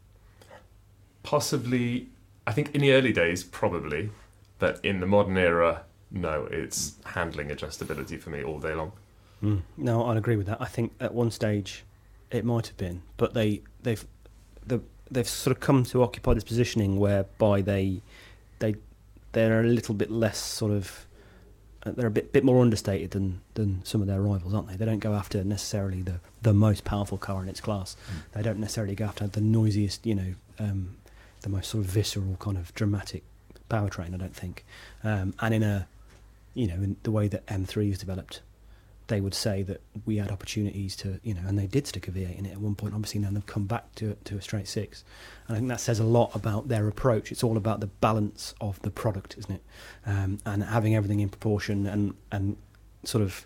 Possibly, 1.21 2.07
I 2.47 2.53
think 2.53 2.73
in 2.73 2.81
the 2.81 2.93
early 2.93 3.11
days, 3.11 3.43
probably, 3.43 4.09
but 4.59 4.83
in 4.83 4.99
the 4.99 5.07
modern 5.07 5.37
era, 5.37 5.83
no, 6.11 6.47
it's 6.51 6.95
handling 7.05 7.49
adjustability 7.49 8.19
for 8.19 8.29
me 8.29 8.43
all 8.43 8.59
day 8.59 8.73
long. 8.73 8.91
Mm. 9.43 9.61
No, 9.77 10.05
I'd 10.05 10.17
agree 10.17 10.35
with 10.35 10.47
that. 10.47 10.61
I 10.61 10.65
think 10.65 10.93
at 10.99 11.13
one 11.13 11.31
stage 11.31 11.85
it 12.29 12.45
might 12.45 12.67
have 12.67 12.77
been, 12.77 13.01
but 13.17 13.33
they 13.33 13.61
they've 13.81 14.05
the, 14.65 14.81
they've 15.09 15.27
sort 15.27 15.55
of 15.55 15.61
come 15.61 15.83
to 15.85 16.03
occupy 16.03 16.33
this 16.33 16.43
positioning 16.43 16.99
whereby 16.99 17.61
they 17.61 18.01
they 18.59 18.75
they're 19.31 19.61
a 19.61 19.63
little 19.63 19.95
bit 19.95 20.11
less 20.11 20.37
sort 20.37 20.71
of 20.71 21.05
uh, 21.83 21.91
they're 21.91 22.07
a 22.07 22.11
bit 22.11 22.33
bit 22.33 22.43
more 22.43 22.61
understated 22.61 23.11
than 23.11 23.41
than 23.53 23.83
some 23.85 24.01
of 24.01 24.07
their 24.07 24.21
rivals, 24.21 24.53
aren't 24.53 24.67
they? 24.67 24.75
They 24.75 24.85
don't 24.85 24.99
go 24.99 25.13
after 25.13 25.43
necessarily 25.43 26.01
the 26.01 26.19
the 26.41 26.53
most 26.53 26.83
powerful 26.83 27.17
car 27.17 27.41
in 27.41 27.49
its 27.49 27.61
class. 27.61 27.95
Mm. 27.95 28.33
They 28.33 28.41
don't 28.41 28.59
necessarily 28.59 28.95
go 28.95 29.05
after 29.05 29.27
the 29.27 29.41
noisiest, 29.41 30.05
you 30.05 30.15
know, 30.15 30.33
um, 30.59 30.97
the 31.41 31.49
most 31.49 31.69
sort 31.69 31.85
of 31.85 31.89
visceral 31.89 32.35
kind 32.39 32.57
of 32.57 32.73
dramatic 32.73 33.23
powertrain. 33.69 34.13
I 34.13 34.17
don't 34.17 34.35
think, 34.35 34.65
um, 35.03 35.33
and 35.39 35.53
in 35.53 35.63
a 35.63 35.87
you 36.53 36.67
know 36.67 36.75
in 36.75 36.97
the 37.03 37.11
way 37.11 37.27
that 37.27 37.45
M3 37.47 37.91
is 37.91 37.99
developed, 37.99 38.41
they 39.07 39.21
would 39.21 39.33
say 39.33 39.63
that 39.63 39.81
we 40.05 40.17
had 40.17 40.31
opportunities 40.31 40.95
to, 40.97 41.19
you 41.23 41.33
know, 41.33 41.41
and 41.47 41.57
they 41.57 41.67
did 41.67 41.87
stick 41.87 42.07
a 42.07 42.11
V8 42.11 42.37
in 42.37 42.45
it 42.45 42.51
at 42.51 42.59
one 42.59 42.75
point. 42.75 42.93
Obviously, 42.93 43.19
now 43.19 43.29
they've 43.31 43.45
come 43.45 43.65
back 43.65 43.93
to 43.95 44.15
to 44.25 44.37
a 44.37 44.41
straight 44.41 44.67
six, 44.67 45.03
and 45.47 45.55
I 45.55 45.59
think 45.59 45.69
that 45.69 45.81
says 45.81 45.99
a 45.99 46.03
lot 46.03 46.35
about 46.35 46.67
their 46.67 46.87
approach. 46.87 47.31
It's 47.31 47.43
all 47.43 47.57
about 47.57 47.79
the 47.79 47.87
balance 47.87 48.53
of 48.61 48.81
the 48.81 48.91
product, 48.91 49.37
isn't 49.37 49.51
it? 49.51 49.63
Um, 50.05 50.39
and 50.45 50.63
having 50.63 50.95
everything 50.95 51.19
in 51.19 51.29
proportion 51.29 51.85
and 51.85 52.13
and 52.31 52.57
sort 53.03 53.23
of 53.23 53.45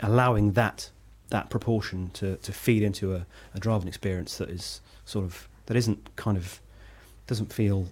allowing 0.00 0.52
that 0.52 0.90
that 1.30 1.50
proportion 1.50 2.10
to, 2.14 2.36
to 2.36 2.52
feed 2.52 2.82
into 2.82 3.14
a, 3.14 3.26
a 3.54 3.58
driving 3.58 3.88
experience 3.88 4.38
that 4.38 4.48
is 4.48 4.80
sort 5.04 5.24
of 5.24 5.48
that 5.66 5.76
isn't 5.76 6.14
kind 6.16 6.36
of 6.36 6.60
doesn't 7.26 7.52
feel 7.52 7.88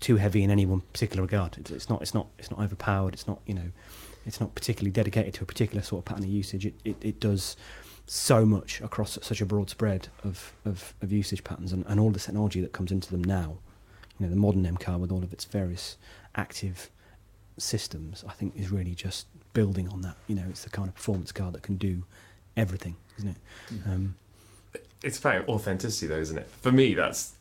too 0.00 0.16
heavy 0.16 0.42
in 0.42 0.50
any 0.50 0.66
one 0.66 0.80
particular 0.92 1.22
regard. 1.22 1.56
It's, 1.58 1.70
it's 1.70 1.88
not 1.88 2.02
it's 2.02 2.14
not 2.14 2.26
it's 2.38 2.50
not 2.50 2.60
overpowered. 2.60 3.14
It's 3.14 3.26
not 3.26 3.40
you 3.46 3.54
know 3.54 3.70
it's 4.26 4.40
not 4.40 4.54
particularly 4.54 4.90
dedicated 4.90 5.34
to 5.34 5.44
a 5.44 5.46
particular 5.46 5.82
sort 5.82 6.00
of 6.00 6.04
pattern 6.04 6.24
of 6.24 6.30
usage. 6.30 6.66
It, 6.66 6.74
it, 6.84 6.96
it 7.00 7.20
does 7.20 7.56
so 8.06 8.44
much 8.44 8.80
across 8.80 9.18
such 9.22 9.40
a 9.40 9.46
broad 9.46 9.70
spread 9.70 10.08
of, 10.24 10.52
of, 10.64 10.94
of 11.00 11.12
usage 11.12 11.44
patterns 11.44 11.72
and, 11.72 11.84
and 11.86 12.00
all 12.00 12.10
the 12.10 12.18
technology 12.18 12.60
that 12.60 12.72
comes 12.72 12.90
into 12.90 13.10
them 13.10 13.22
now. 13.22 13.58
You 14.18 14.26
know, 14.26 14.30
the 14.30 14.36
modern 14.36 14.66
M 14.66 14.76
car 14.76 14.98
with 14.98 15.10
all 15.12 15.22
of 15.22 15.32
its 15.32 15.44
various 15.44 15.96
active 16.34 16.90
systems, 17.56 18.24
I 18.28 18.32
think, 18.32 18.56
is 18.56 18.70
really 18.70 18.94
just 18.94 19.26
building 19.52 19.88
on 19.88 20.02
that. 20.02 20.16
You 20.26 20.34
know, 20.34 20.44
it's 20.50 20.64
the 20.64 20.70
kind 20.70 20.88
of 20.88 20.94
performance 20.94 21.32
car 21.32 21.50
that 21.52 21.62
can 21.62 21.76
do 21.76 22.02
everything, 22.56 22.96
isn't 23.18 23.30
it? 23.30 23.36
Um, 23.86 24.16
It's 25.02 25.18
about 25.18 25.48
authenticity, 25.48 26.08
though, 26.08 26.20
isn't 26.20 26.36
it? 26.36 26.48
For 26.60 26.72
me, 26.72 26.94
that's 26.94 27.32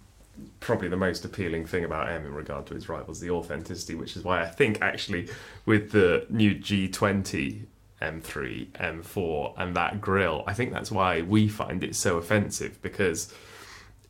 probably 0.59 0.87
the 0.87 0.97
most 0.97 1.25
appealing 1.25 1.65
thing 1.65 1.83
about 1.83 2.09
M 2.09 2.25
in 2.25 2.33
regard 2.33 2.65
to 2.67 2.75
its 2.75 2.89
rivals, 2.89 3.19
the 3.19 3.29
authenticity, 3.29 3.95
which 3.95 4.15
is 4.15 4.23
why 4.23 4.41
I 4.41 4.47
think 4.47 4.81
actually 4.81 5.29
with 5.65 5.91
the 5.91 6.25
new 6.29 6.55
G20 6.55 7.65
M3, 8.01 8.67
M4, 8.71 9.53
and 9.57 9.75
that 9.75 9.99
grill, 9.99 10.43
I 10.47 10.53
think 10.53 10.71
that's 10.71 10.91
why 10.91 11.21
we 11.21 11.47
find 11.47 11.83
it 11.83 11.95
so 11.95 12.17
offensive 12.17 12.81
because 12.81 13.33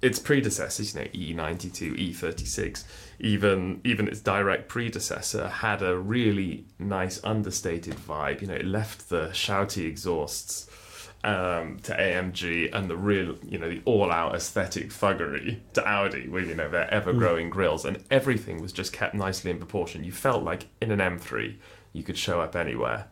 its 0.01 0.19
predecessors, 0.19 0.95
you 1.13 1.35
know, 1.35 1.43
E92, 1.43 2.13
E36, 2.13 2.83
even 3.19 3.81
even 3.83 4.07
its 4.07 4.21
direct 4.21 4.69
predecessor 4.69 5.47
had 5.49 5.81
a 5.81 5.97
really 5.97 6.65
nice 6.77 7.21
understated 7.23 7.95
vibe. 7.95 8.41
You 8.41 8.47
know, 8.47 8.53
it 8.53 8.65
left 8.65 9.09
the 9.09 9.27
shouty 9.29 9.85
exhausts 9.85 10.69
um, 11.23 11.79
to 11.83 11.93
AMG 11.93 12.73
and 12.73 12.89
the 12.89 12.95
real, 12.95 13.37
you 13.43 13.57
know, 13.57 13.69
the 13.69 13.81
all-out 13.85 14.35
aesthetic 14.35 14.89
thuggery 14.89 15.59
to 15.73 15.85
Audi 15.87 16.27
with 16.27 16.47
you 16.47 16.55
know 16.55 16.69
their 16.69 16.91
ever-growing 16.93 17.49
grills, 17.49 17.85
and 17.85 18.03
everything 18.09 18.61
was 18.61 18.71
just 18.71 18.93
kept 18.93 19.13
nicely 19.13 19.51
in 19.51 19.57
proportion. 19.57 20.03
You 20.03 20.11
felt 20.11 20.43
like 20.43 20.67
in 20.81 20.91
an 20.91 20.99
M3 20.99 21.55
you 21.91 22.03
could 22.03 22.17
show 22.17 22.39
up 22.39 22.55
anywhere 22.55 23.07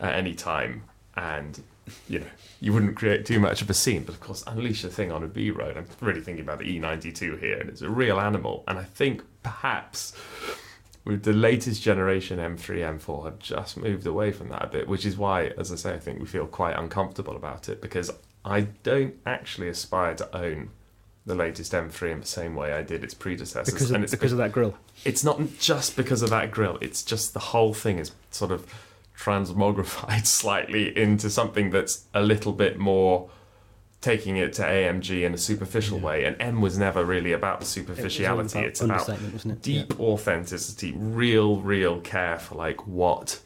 at 0.00 0.14
any 0.14 0.34
time, 0.34 0.84
and 1.16 1.62
you 2.08 2.18
know 2.18 2.26
you 2.60 2.72
wouldn't 2.72 2.96
create 2.96 3.24
too 3.24 3.38
much 3.38 3.62
of 3.62 3.70
a 3.70 3.74
scene. 3.74 4.02
But 4.02 4.16
of 4.16 4.20
course, 4.20 4.42
unleash 4.46 4.82
a 4.82 4.88
thing 4.88 5.12
on 5.12 5.22
a 5.22 5.28
B 5.28 5.50
road. 5.50 5.76
I'm 5.76 5.86
really 6.00 6.22
thinking 6.22 6.44
about 6.44 6.58
the 6.58 6.64
E92 6.64 7.38
here, 7.38 7.58
and 7.58 7.70
it's 7.70 7.82
a 7.82 7.90
real 7.90 8.18
animal. 8.18 8.64
And 8.66 8.78
I 8.78 8.84
think 8.84 9.22
perhaps 9.44 10.14
with 11.06 11.22
the 11.22 11.32
latest 11.32 11.82
generation 11.82 12.38
M3, 12.40 12.98
M4 12.98 13.24
have 13.24 13.38
just 13.38 13.76
moved 13.76 14.06
away 14.06 14.32
from 14.32 14.48
that 14.48 14.64
a 14.64 14.66
bit, 14.66 14.88
which 14.88 15.06
is 15.06 15.16
why, 15.16 15.52
as 15.56 15.70
I 15.70 15.76
say, 15.76 15.94
I 15.94 16.00
think 16.00 16.18
we 16.18 16.26
feel 16.26 16.46
quite 16.48 16.76
uncomfortable 16.76 17.36
about 17.36 17.68
it 17.68 17.80
because 17.80 18.10
I 18.44 18.62
don't 18.82 19.14
actually 19.24 19.68
aspire 19.68 20.16
to 20.16 20.36
own 20.36 20.70
the 21.24 21.36
latest 21.36 21.72
M3 21.72 22.10
in 22.10 22.20
the 22.20 22.26
same 22.26 22.56
way 22.56 22.72
I 22.72 22.82
did 22.82 23.04
its 23.04 23.14
predecessors. 23.14 23.72
because 23.72 23.90
of, 23.90 23.94
and 23.94 24.04
it's 24.04 24.12
because 24.12 24.32
of 24.32 24.38
that 24.38 24.50
grill. 24.50 24.76
it's 25.04 25.22
not 25.22 25.40
just 25.60 25.96
because 25.96 26.22
of 26.22 26.30
that 26.30 26.50
grill. 26.50 26.76
It's 26.80 27.04
just 27.04 27.34
the 27.34 27.40
whole 27.40 27.72
thing 27.72 27.98
is 27.98 28.10
sort 28.32 28.50
of 28.50 28.66
transmogrified 29.16 30.26
slightly 30.26 30.96
into 30.96 31.30
something 31.30 31.70
that's 31.70 32.04
a 32.14 32.20
little 32.20 32.52
bit 32.52 32.78
more 32.78 33.30
taking 34.00 34.36
it 34.36 34.52
to 34.54 34.62
AMG 34.62 35.24
in 35.24 35.34
a 35.34 35.38
superficial 35.38 35.98
way. 35.98 36.24
And 36.24 36.36
M 36.40 36.60
was 36.60 36.78
never 36.78 37.04
really 37.04 37.32
about 37.32 37.60
the 37.60 37.66
superficiality. 37.66 38.58
about 38.58 38.68
it's 38.68 38.80
about 38.80 39.08
wasn't 39.08 39.52
it? 39.54 39.62
deep 39.62 39.98
authenticity, 40.00 40.92
real, 40.96 41.60
real 41.60 42.00
care 42.00 42.38
for 42.38 42.54
like 42.56 42.86
what 42.86 43.40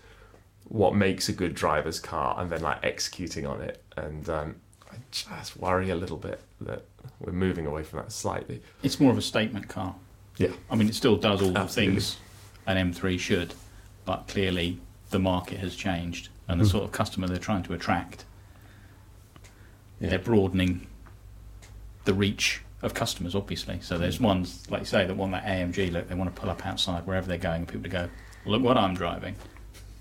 what 0.68 0.94
makes 0.94 1.28
a 1.28 1.32
good 1.32 1.52
driver's 1.54 1.98
car, 1.98 2.36
and 2.38 2.48
then 2.50 2.60
like 2.62 2.78
executing 2.84 3.44
on 3.44 3.60
it. 3.60 3.82
And 3.96 4.28
um, 4.28 4.54
I 4.90 4.94
just 5.10 5.56
worry 5.56 5.90
a 5.90 5.96
little 5.96 6.16
bit 6.16 6.40
that 6.60 6.84
we're 7.18 7.32
moving 7.32 7.66
away 7.66 7.82
from 7.82 7.98
that 8.00 8.12
slightly. 8.12 8.62
It's 8.82 9.00
more 9.00 9.10
of 9.10 9.18
a 9.18 9.22
statement 9.22 9.68
car. 9.68 9.96
Yeah. 10.36 10.50
I 10.70 10.76
mean, 10.76 10.88
it 10.88 10.94
still 10.94 11.16
does 11.16 11.42
all 11.42 11.50
the 11.52 11.66
things 11.66 12.18
an 12.68 12.76
M3 12.92 13.18
should, 13.18 13.54
but 14.04 14.28
clearly 14.28 14.78
the 15.10 15.18
market 15.18 15.58
has 15.58 15.74
changed 15.74 16.28
and 16.46 16.60
the 16.60 16.64
Mm-hmm. 16.64 16.70
sort 16.70 16.84
of 16.84 16.92
customer 16.92 17.26
they're 17.26 17.38
trying 17.38 17.64
to 17.64 17.72
attract, 17.74 18.24
Yeah. 20.00 20.10
they're 20.10 20.18
broadening 20.18 20.86
the 22.04 22.14
reach 22.14 22.62
of 22.82 22.94
customers, 22.94 23.34
obviously. 23.34 23.78
So 23.82 23.98
there's 23.98 24.18
mm. 24.18 24.22
ones, 24.22 24.68
like 24.70 24.80
you 24.80 24.86
say, 24.86 25.06
that 25.06 25.16
want 25.16 25.32
that 25.32 25.44
AMG 25.44 25.92
look, 25.92 26.08
they 26.08 26.14
want 26.14 26.34
to 26.34 26.40
pull 26.40 26.50
up 26.50 26.66
outside 26.66 27.06
wherever 27.06 27.26
they're 27.26 27.38
going 27.38 27.60
and 27.60 27.68
people 27.68 27.82
to 27.82 27.88
go, 27.88 28.08
look 28.46 28.62
what 28.62 28.76
I'm 28.76 28.94
driving. 28.94 29.36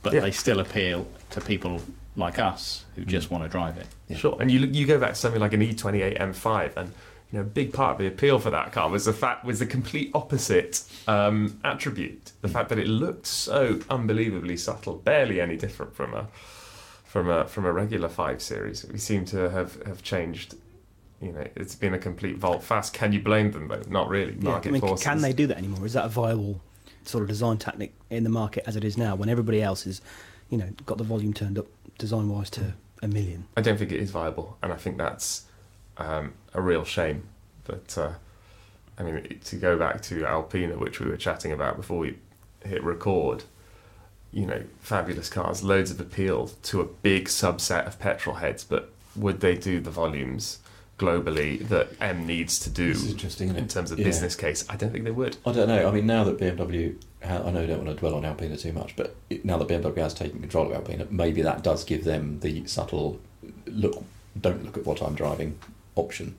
But 0.02 0.14
Yeah. 0.14 0.22
they 0.22 0.32
still 0.32 0.60
appeal 0.60 1.08
to 1.32 1.42
people 1.42 1.82
like 2.16 2.40
us 2.40 2.86
who 2.96 3.04
mm. 3.04 3.08
just 3.08 3.30
want 3.32 3.44
to 3.44 3.50
drive 3.50 3.78
it. 3.78 4.18
Sure, 4.18 4.38
and 4.40 4.50
you 4.50 4.60
you 4.60 4.86
go 4.86 5.00
back 5.00 5.12
to 5.12 5.16
something 5.16 5.42
like 5.42 5.54
an 5.54 5.62
E 5.62 5.74
E28 5.74 6.20
M5, 6.20 6.78
and 6.78 6.94
you 7.32 7.38
know, 7.38 7.42
a 7.42 7.44
big 7.44 7.74
part 7.74 7.94
of 7.94 7.98
the 8.00 8.08
appeal 8.08 8.40
for 8.40 8.50
that 8.50 8.72
car 8.72 8.90
was 8.90 9.06
the 9.06 9.14
fact 9.14 9.46
was 9.46 9.60
the 9.60 9.66
complete 9.66 10.12
opposite 10.14 10.84
um, 11.08 11.60
attribute. 11.64 12.32
The 12.42 12.48
mm. 12.48 12.54
fact 12.54 12.70
that 12.70 12.80
it 12.80 12.88
looked 12.88 13.28
so 13.28 13.80
unbelievably 13.90 14.58
subtle, 14.58 14.96
barely 14.96 15.42
any 15.42 15.58
different 15.58 15.96
from 15.96 16.14
a 16.14 16.28
from 17.10 17.28
a 17.28 17.46
from 17.46 17.66
a 17.66 17.74
regular 17.74 18.08
five 18.08 18.40
series. 18.40 18.86
We 18.86 19.00
seem 19.00 19.26
to 19.26 19.50
have 19.50 19.82
have 19.84 20.04
changed. 20.04 20.56
You 21.20 21.34
know, 21.34 21.46
it's 21.56 21.76
been 21.76 21.94
a 21.94 21.98
complete 21.98 22.38
vault 22.38 22.64
fast. 22.64 22.94
Can 22.94 23.12
you 23.12 23.20
blame 23.20 23.52
them 23.52 23.68
though? 23.68 23.82
Not 23.90 24.08
really. 24.08 24.36
Yeah, 24.36 24.52
Market 24.52 24.70
I 24.70 24.72
mean, 24.74 24.82
forces. 24.82 25.04
can 25.04 25.22
they 25.22 25.34
do 25.34 25.48
that 25.48 25.58
anymore? 25.58 25.86
Is 25.86 25.94
that 25.94 26.06
a 26.06 26.08
viable 26.08 26.62
sort 27.04 27.24
of 27.24 27.28
design 27.28 27.58
tactic 27.58 27.94
in 28.10 28.24
the 28.24 28.30
market 28.30 28.64
as 28.68 28.76
it 28.76 28.84
is 28.86 28.96
now, 28.96 29.16
when 29.16 29.28
everybody 29.28 29.62
else 29.62 29.88
is, 29.88 30.02
you 30.50 30.58
know, 30.58 30.70
got 30.86 30.98
the 30.98 31.04
volume 31.04 31.34
turned 31.34 31.58
up 31.58 31.66
design-wise 31.98 32.50
to 32.52 32.74
a 33.02 33.08
million? 33.08 33.46
I 33.58 33.62
don't 33.62 33.78
think 33.78 33.92
it 33.92 34.00
is 34.00 34.12
viable, 34.12 34.58
and 34.62 34.72
I 34.72 34.76
think 34.78 34.98
that's 34.98 35.46
um, 35.98 36.34
a 36.54 36.62
real 36.62 36.86
shame. 36.86 37.24
But 37.66 37.98
uh, 37.98 38.12
I 39.00 39.04
mean, 39.04 39.40
to 39.44 39.56
go 39.56 39.78
back 39.78 40.02
to 40.04 40.26
Alpina, 40.26 40.78
which 40.78 41.00
we 41.00 41.10
were 41.10 41.18
chatting 41.18 41.52
about 41.52 41.76
before 41.76 41.98
we 41.98 42.18
hit 42.64 42.84
record, 42.84 43.44
you 44.32 44.46
know, 44.46 44.64
fabulous 44.82 45.30
cars, 45.30 45.64
loads 45.64 45.92
of 45.92 46.00
appeal 46.00 46.48
to 46.64 46.82
a 46.82 46.86
big 46.86 47.26
subset 47.26 47.88
of 47.88 48.00
petrol 48.00 48.36
heads, 48.38 48.64
but 48.64 48.92
would 49.16 49.40
they 49.40 49.56
do 49.56 49.80
the 49.80 49.90
volumes 49.90 50.60
globally 51.00 51.66
that 51.70 51.88
M 52.02 52.28
needs 52.28 52.60
to 52.60 52.70
do 52.70 52.90
This 52.94 53.04
is 53.04 53.12
interesting, 53.12 53.56
in 53.56 53.68
terms 53.68 53.92
of 53.92 54.00
Yeah. 54.00 54.06
business 54.06 54.36
case? 54.36 54.66
I 54.70 54.76
don't 54.76 54.92
think 54.92 55.06
they 55.06 55.12
would. 55.12 55.38
I 55.46 55.52
don't 55.54 55.68
know. 55.68 55.88
I 55.88 55.92
mean, 55.92 56.06
now 56.06 56.24
that 56.26 56.38
BMW, 56.38 56.96
I 57.24 57.50
know 57.50 57.64
I 57.64 57.66
don't 57.66 57.84
want 57.86 57.90
to 57.90 57.96
dwell 57.96 58.16
on 58.16 58.26
Alpina 58.26 58.58
too 58.58 58.74
much, 58.74 58.96
but 58.96 59.16
now 59.44 59.58
that 59.58 59.68
BMW 59.68 60.02
has 60.02 60.14
taken 60.14 60.40
control 60.40 60.68
of 60.68 60.74
Alpina, 60.74 61.08
maybe 61.10 61.42
that 61.42 61.64
does 61.64 61.84
give 61.84 62.04
them 62.04 62.40
the 62.42 62.66
subtle 62.68 63.20
look, 63.66 64.04
don't 64.40 64.64
look 64.64 64.78
at 64.78 64.86
what 64.86 65.02
I'm 65.02 65.16
driving 65.16 65.58
option 65.96 66.36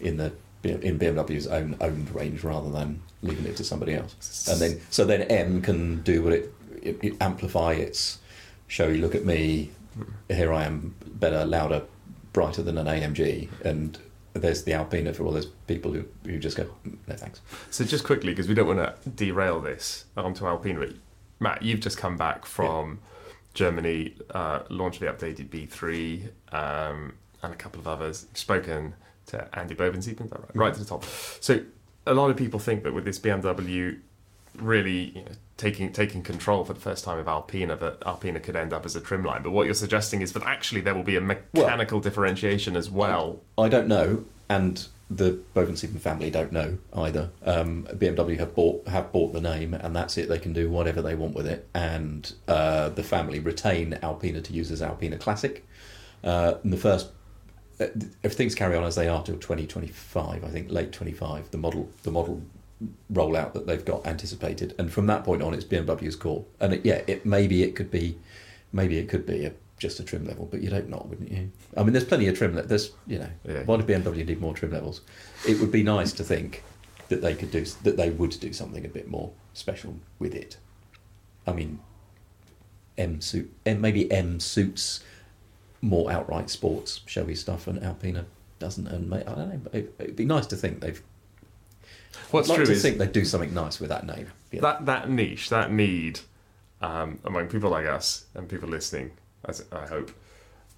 in 0.00 0.16
the 0.16 0.32
in 0.64 0.98
BMW's 0.98 1.46
own 1.46 1.76
owned 1.80 2.12
range 2.12 2.42
rather 2.42 2.68
than 2.70 3.00
leaving 3.22 3.46
it 3.46 3.56
to 3.56 3.62
somebody 3.62 3.94
else. 3.94 4.48
And 4.50 4.60
then 4.60 4.80
so 4.90 5.04
then 5.04 5.22
M 5.22 5.62
can 5.62 6.02
do 6.02 6.22
what 6.24 6.32
it, 6.32 6.52
it, 6.86 6.98
it 7.02 7.16
amplify 7.20 7.72
its 7.72 8.18
show 8.68 8.88
you 8.88 9.00
look 9.00 9.14
at 9.14 9.24
me, 9.24 9.70
here 10.28 10.52
I 10.52 10.64
am 10.64 10.94
better, 11.06 11.44
louder, 11.44 11.82
brighter 12.32 12.62
than 12.62 12.78
an 12.78 12.86
AMG, 12.86 13.48
and 13.64 13.98
there's 14.34 14.64
the 14.64 14.74
Alpina 14.74 15.12
for 15.14 15.24
all 15.24 15.32
those 15.32 15.46
people 15.66 15.92
who, 15.92 16.04
who 16.24 16.38
just 16.38 16.56
go, 16.56 16.64
"Mm, 16.86 16.98
no 17.06 17.14
thanks. 17.14 17.40
So 17.70 17.84
just 17.84 18.04
quickly, 18.04 18.32
because 18.32 18.48
we 18.48 18.54
don't 18.54 18.66
want 18.66 18.78
to 18.80 19.10
derail 19.10 19.60
this 19.60 20.04
onto 20.16 20.46
Alpina, 20.46 20.88
Matt, 21.40 21.62
you've 21.62 21.80
just 21.80 21.98
come 21.98 22.16
back 22.16 22.44
from 22.44 22.98
Germany, 23.54 24.14
uh, 24.30 24.60
launch 24.68 25.00
of 25.00 25.00
the 25.00 25.26
updated 25.26 25.48
B3, 25.48 26.28
um, 26.52 27.14
and 27.42 27.52
a 27.52 27.56
couple 27.56 27.80
of 27.80 27.88
others. 27.88 28.26
Spoken 28.34 28.94
to 29.26 29.58
Andy 29.58 29.74
Bovensiepen, 29.74 30.30
right? 30.30 30.56
right 30.56 30.74
to 30.74 30.80
the 30.80 30.86
top. 30.86 31.04
So 31.40 31.60
a 32.06 32.14
lot 32.14 32.30
of 32.30 32.36
people 32.36 32.60
think 32.60 32.84
that 32.84 32.94
with 32.94 33.04
this 33.04 33.18
BMW 33.18 33.98
really 34.60 35.12
you 35.16 35.22
know, 35.22 35.32
taking 35.56 35.92
taking 35.92 36.22
control 36.22 36.64
for 36.64 36.72
the 36.72 36.80
first 36.80 37.04
time 37.04 37.18
of 37.18 37.28
Alpina, 37.28 37.76
that 37.76 38.02
Alpina 38.04 38.40
could 38.40 38.56
end 38.56 38.72
up 38.72 38.84
as 38.84 38.96
a 38.96 39.00
trim 39.00 39.24
line. 39.24 39.42
But 39.42 39.50
what 39.50 39.66
you're 39.66 39.74
suggesting 39.74 40.22
is 40.22 40.32
that 40.32 40.42
actually 40.42 40.80
there 40.80 40.94
will 40.94 41.02
be 41.02 41.16
a 41.16 41.20
mechanical 41.20 42.00
differentiation 42.00 42.76
as 42.76 42.90
well. 42.90 43.40
I 43.58 43.68
don't 43.68 43.88
know, 43.88 44.24
and 44.48 44.86
the 45.08 45.38
Bovensiepen 45.54 46.00
family 46.00 46.30
don't 46.30 46.52
know 46.52 46.78
either. 46.92 47.30
Um, 47.44 47.86
BMW 47.92 48.38
have 48.38 48.54
bought 48.54 48.86
have 48.88 49.12
bought 49.12 49.32
the 49.32 49.40
name, 49.40 49.72
and 49.74 49.94
that's 49.94 50.18
it. 50.18 50.28
They 50.28 50.38
can 50.38 50.52
do 50.52 50.68
whatever 50.68 51.00
they 51.00 51.14
want 51.14 51.34
with 51.34 51.46
it, 51.46 51.68
and 51.74 52.32
uh, 52.48 52.88
the 52.90 53.02
family 53.02 53.38
retain 53.38 53.98
Alpina 54.02 54.40
to 54.40 54.52
use 54.52 54.70
as 54.70 54.82
Alpina 54.82 55.18
Classic. 55.18 55.64
Uh, 56.24 56.54
the 56.64 56.76
first, 56.76 57.10
uh, 57.78 57.86
if 58.22 58.32
things 58.32 58.54
carry 58.54 58.76
on 58.76 58.82
as 58.82 58.96
they 58.96 59.06
are 59.06 59.22
till 59.22 59.36
2025, 59.36 60.42
I 60.42 60.48
think 60.48 60.70
late 60.70 60.92
25, 60.92 61.52
the 61.52 61.58
model 61.58 61.88
the 62.02 62.10
model 62.10 62.42
rollout 63.12 63.52
that 63.54 63.66
they've 63.66 63.84
got 63.84 64.06
anticipated, 64.06 64.74
and 64.78 64.92
from 64.92 65.06
that 65.06 65.24
point 65.24 65.42
on, 65.42 65.54
it's 65.54 65.64
BMW's 65.64 66.16
call. 66.16 66.46
And 66.60 66.74
it, 66.74 66.84
yeah, 66.84 67.02
it 67.06 67.24
maybe 67.24 67.62
it 67.62 67.74
could 67.74 67.90
be, 67.90 68.18
maybe 68.72 68.98
it 68.98 69.08
could 69.08 69.24
be 69.26 69.46
a, 69.46 69.52
just 69.78 69.98
a 70.00 70.04
trim 70.04 70.26
level, 70.26 70.46
but 70.46 70.60
you'd 70.62 70.72
hope 70.72 70.88
not, 70.88 71.08
wouldn't 71.08 71.30
you? 71.30 71.50
I 71.76 71.82
mean, 71.82 71.92
there's 71.92 72.04
plenty 72.04 72.26
of 72.28 72.36
trim. 72.36 72.54
Le- 72.54 72.62
there's 72.62 72.90
you 73.06 73.18
know, 73.18 73.28
Yeah. 73.44 73.62
why 73.64 73.76
do 73.78 73.82
BMW 73.84 74.26
need 74.26 74.40
more 74.40 74.54
trim 74.54 74.72
levels? 74.72 75.00
It 75.48 75.60
would 75.60 75.72
be 75.72 75.82
nice 75.82 76.12
to 76.14 76.24
think 76.24 76.62
that 77.08 77.22
they 77.22 77.34
could 77.34 77.50
do 77.50 77.64
that. 77.82 77.96
They 77.96 78.10
would 78.10 78.38
do 78.40 78.52
something 78.52 78.84
a 78.84 78.88
bit 78.88 79.08
more 79.08 79.32
special 79.54 79.96
with 80.18 80.34
it. 80.34 80.56
I 81.46 81.52
mean, 81.52 81.78
M 82.98 83.20
suit, 83.20 83.52
M, 83.64 83.80
maybe 83.80 84.10
M 84.10 84.40
suits 84.40 85.00
more 85.82 86.10
outright 86.10 86.50
sports 86.50 87.00
showy 87.06 87.34
stuff, 87.34 87.66
and 87.66 87.82
Alpina 87.82 88.24
doesn't. 88.58 88.86
And 88.88 89.12
I 89.14 89.22
don't 89.22 89.38
know. 89.50 89.60
But 89.62 89.74
it, 89.74 89.94
it'd 89.98 90.16
be 90.16 90.24
nice 90.24 90.46
to 90.46 90.56
think 90.56 90.80
they've. 90.80 91.02
What's 92.30 92.48
I'd 92.48 92.52
like 92.52 92.56
true 92.58 92.66
to 92.66 92.72
is 92.72 92.82
think 92.82 92.98
they'd 92.98 93.12
do 93.12 93.24
something 93.24 93.54
nice 93.54 93.80
with 93.80 93.90
that 93.90 94.06
name. 94.06 94.28
Yeah. 94.50 94.60
that 94.60 94.86
that 94.86 95.10
niche, 95.10 95.48
that 95.50 95.72
need 95.72 96.20
um, 96.80 97.18
among 97.24 97.48
people 97.48 97.70
like 97.70 97.86
us 97.86 98.26
and 98.34 98.48
people 98.48 98.68
listening, 98.68 99.12
as 99.44 99.64
I 99.72 99.86
hope, 99.86 100.10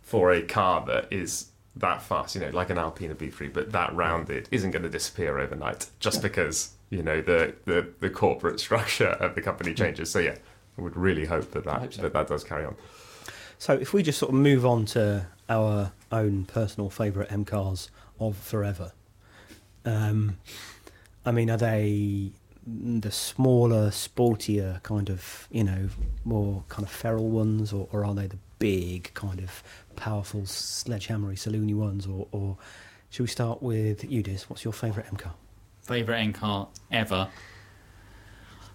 for 0.02 0.32
a 0.32 0.42
car 0.42 0.84
that 0.86 1.12
is 1.12 1.48
that 1.76 2.02
fast, 2.02 2.34
you 2.34 2.40
know, 2.40 2.50
like 2.50 2.70
an 2.70 2.78
Alpina 2.78 3.14
B3, 3.14 3.52
but 3.52 3.72
that 3.72 3.94
rounded 3.94 4.48
isn't 4.50 4.70
going 4.70 4.82
to 4.82 4.88
disappear 4.88 5.38
overnight 5.38 5.86
just 6.00 6.22
because 6.22 6.72
you 6.90 7.02
know 7.02 7.20
the, 7.20 7.54
the 7.66 7.88
the 8.00 8.10
corporate 8.10 8.60
structure 8.66 9.08
of 9.08 9.34
the 9.34 9.42
company 9.42 9.74
changes. 9.74 10.10
So 10.10 10.18
yeah, 10.18 10.36
I 10.76 10.82
would 10.82 10.96
really 10.96 11.26
hope 11.26 11.50
that 11.52 11.64
that 11.64 11.80
hope 11.80 11.92
so. 11.94 12.02
that, 12.02 12.12
that 12.12 12.28
does 12.28 12.44
carry 12.44 12.64
on. 12.64 12.76
So 13.58 13.74
if 13.74 13.92
we 13.92 14.02
just 14.02 14.18
sort 14.18 14.32
of 14.32 14.38
move 14.38 14.64
on 14.64 14.86
to 14.86 15.26
our 15.48 15.92
own 16.12 16.44
personal 16.44 16.90
favourite 16.90 17.30
M 17.32 17.44
cars 17.44 17.90
of 18.20 18.36
forever, 18.36 18.92
um, 19.84 20.38
I 21.28 21.30
mean, 21.30 21.50
are 21.50 21.58
they 21.58 22.32
the 22.66 23.10
smaller, 23.10 23.90
sportier 23.90 24.82
kind 24.82 25.10
of, 25.10 25.46
you 25.50 25.62
know, 25.62 25.90
more 26.24 26.64
kind 26.70 26.84
of 26.84 26.90
feral 26.90 27.28
ones, 27.28 27.70
or, 27.70 27.86
or 27.92 28.02
are 28.06 28.14
they 28.14 28.26
the 28.26 28.38
big 28.58 29.12
kind 29.12 29.38
of 29.40 29.62
powerful, 29.94 30.46
sledgehammery, 30.46 31.36
saloony 31.36 31.74
ones, 31.74 32.06
or, 32.06 32.28
or 32.32 32.56
should 33.10 33.24
we 33.24 33.28
start 33.28 33.62
with 33.62 34.10
you, 34.10 34.22
Diz? 34.22 34.48
What's 34.48 34.64
your 34.64 34.72
favourite 34.72 35.06
M 35.08 35.16
car? 35.16 35.34
favourite 35.82 36.20
M 36.20 36.32
car 36.32 36.68
ever. 36.90 37.28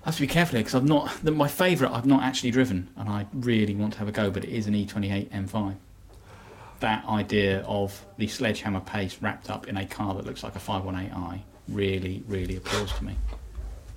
I 0.03 0.05
have 0.05 0.15
to 0.15 0.21
be 0.21 0.27
careful 0.27 0.57
here 0.57 0.63
because 0.63 0.75
I've 0.75 0.87
not 0.87 1.11
the, 1.23 1.31
my 1.31 1.47
favourite. 1.47 1.91
I've 1.91 2.05
not 2.05 2.21
actually 2.21 2.51
driven, 2.51 2.89
and 2.95 3.09
I 3.09 3.25
really 3.33 3.73
want 3.73 3.93
to 3.93 3.99
have 3.99 4.07
a 4.07 4.11
go. 4.11 4.29
But 4.29 4.43
it 4.43 4.51
is 4.51 4.67
an 4.67 4.75
E 4.75 4.85
E28 4.85 5.29
M5. 5.29 5.75
That 6.81 7.03
idea 7.05 7.61
of 7.61 8.05
the 8.17 8.27
sledgehammer 8.27 8.81
pace 8.81 9.17
wrapped 9.21 9.49
up 9.49 9.67
in 9.67 9.75
a 9.75 9.87
car 9.87 10.13
that 10.13 10.25
looks 10.25 10.43
like 10.43 10.55
a 10.55 10.59
518i 10.59 11.41
really, 11.67 12.23
really 12.27 12.55
appeals 12.57 12.91
to 12.93 13.03
me. 13.05 13.15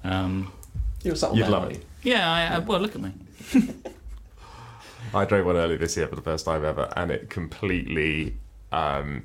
Um, 0.05 0.53
You're 1.03 1.15
a 1.15 1.17
subtle 1.17 1.37
You'd 1.37 1.45
man, 1.45 1.51
love 1.53 1.71
it. 1.73 1.85
yeah, 2.03 2.31
I, 2.31 2.57
I, 2.57 2.59
well, 2.61 2.81
look 2.81 2.95
at 2.95 3.01
me. 3.01 3.13
I 5.15 5.25
drove 5.25 5.47
one 5.47 5.57
earlier 5.57 5.79
this 5.79 5.97
year 5.97 6.09
for 6.09 6.17
the 6.17 6.23
first 6.23 6.45
time 6.45 6.65
ever, 6.65 6.93
and 6.97 7.11
it 7.11 7.31
completely 7.31 8.37
um, 8.73 9.25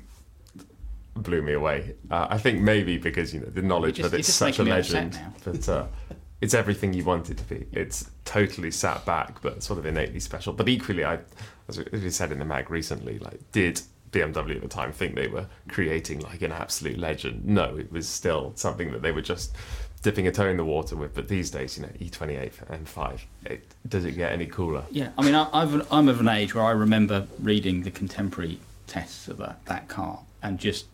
blew 1.14 1.42
me 1.42 1.52
away. 1.54 1.94
Uh, 2.10 2.28
I 2.30 2.38
think 2.38 2.60
maybe 2.60 2.98
because 2.98 3.34
you 3.34 3.40
know 3.40 3.46
the 3.46 3.62
knowledge 3.62 3.98
You're 3.98 4.04
just- 4.08 4.12
that 4.12 4.18
it's 4.20 4.40
you're 4.40 4.48
just 4.48 4.56
such 4.56 4.58
a 4.60 4.64
making 4.64 4.74
me 4.74 4.80
upset 4.80 4.94
legend, 5.04 5.14
now. 5.14 5.52
but 5.52 5.68
uh, 5.68 5.86
it's 6.40 6.54
everything 6.54 6.92
you 6.94 7.04
want 7.04 7.30
it 7.30 7.38
to 7.38 7.44
be. 7.44 7.66
It's 7.72 8.10
totally 8.24 8.70
sat 8.70 9.04
back, 9.04 9.42
but 9.42 9.62
sort 9.62 9.78
of 9.78 9.86
innately 9.86 10.20
special. 10.20 10.52
But 10.52 10.68
equally, 10.68 11.04
I, 11.04 11.18
as 11.68 11.78
we 11.90 12.10
said 12.10 12.32
in 12.32 12.38
the 12.38 12.44
mag 12.44 12.70
recently, 12.70 13.18
like 13.18 13.40
did 13.52 13.82
BMW 14.12 14.56
at 14.56 14.62
the 14.62 14.68
time 14.68 14.92
think 14.92 15.14
they 15.14 15.26
were 15.26 15.46
creating 15.68 16.20
like 16.20 16.42
an 16.42 16.52
absolute 16.52 16.98
legend? 16.98 17.44
No, 17.44 17.76
it 17.76 17.90
was 17.90 18.08
still 18.08 18.52
something 18.54 18.92
that 18.92 19.02
they 19.02 19.12
were 19.12 19.22
just 19.22 19.56
dipping 20.02 20.26
a 20.26 20.32
toe 20.32 20.48
in 20.48 20.56
the 20.56 20.64
water 20.64 20.96
with. 20.96 21.14
But 21.14 21.28
these 21.28 21.50
days, 21.50 21.76
you 21.76 21.84
know, 21.84 21.90
E28 22.00 22.84
M5, 22.84 23.20
it, 23.46 23.74
does 23.88 24.04
it 24.04 24.12
get 24.12 24.32
any 24.32 24.46
cooler? 24.46 24.84
Yeah, 24.90 25.10
I 25.16 25.22
mean, 25.22 25.34
I, 25.34 25.48
I'm 25.90 26.08
of 26.08 26.20
an 26.20 26.28
age 26.28 26.54
where 26.54 26.64
I 26.64 26.72
remember 26.72 27.26
reading 27.40 27.82
the 27.82 27.90
contemporary 27.90 28.58
tests 28.86 29.28
of 29.28 29.38
that 29.38 29.88
car 29.88 30.20
and 30.42 30.58
just 30.58 30.86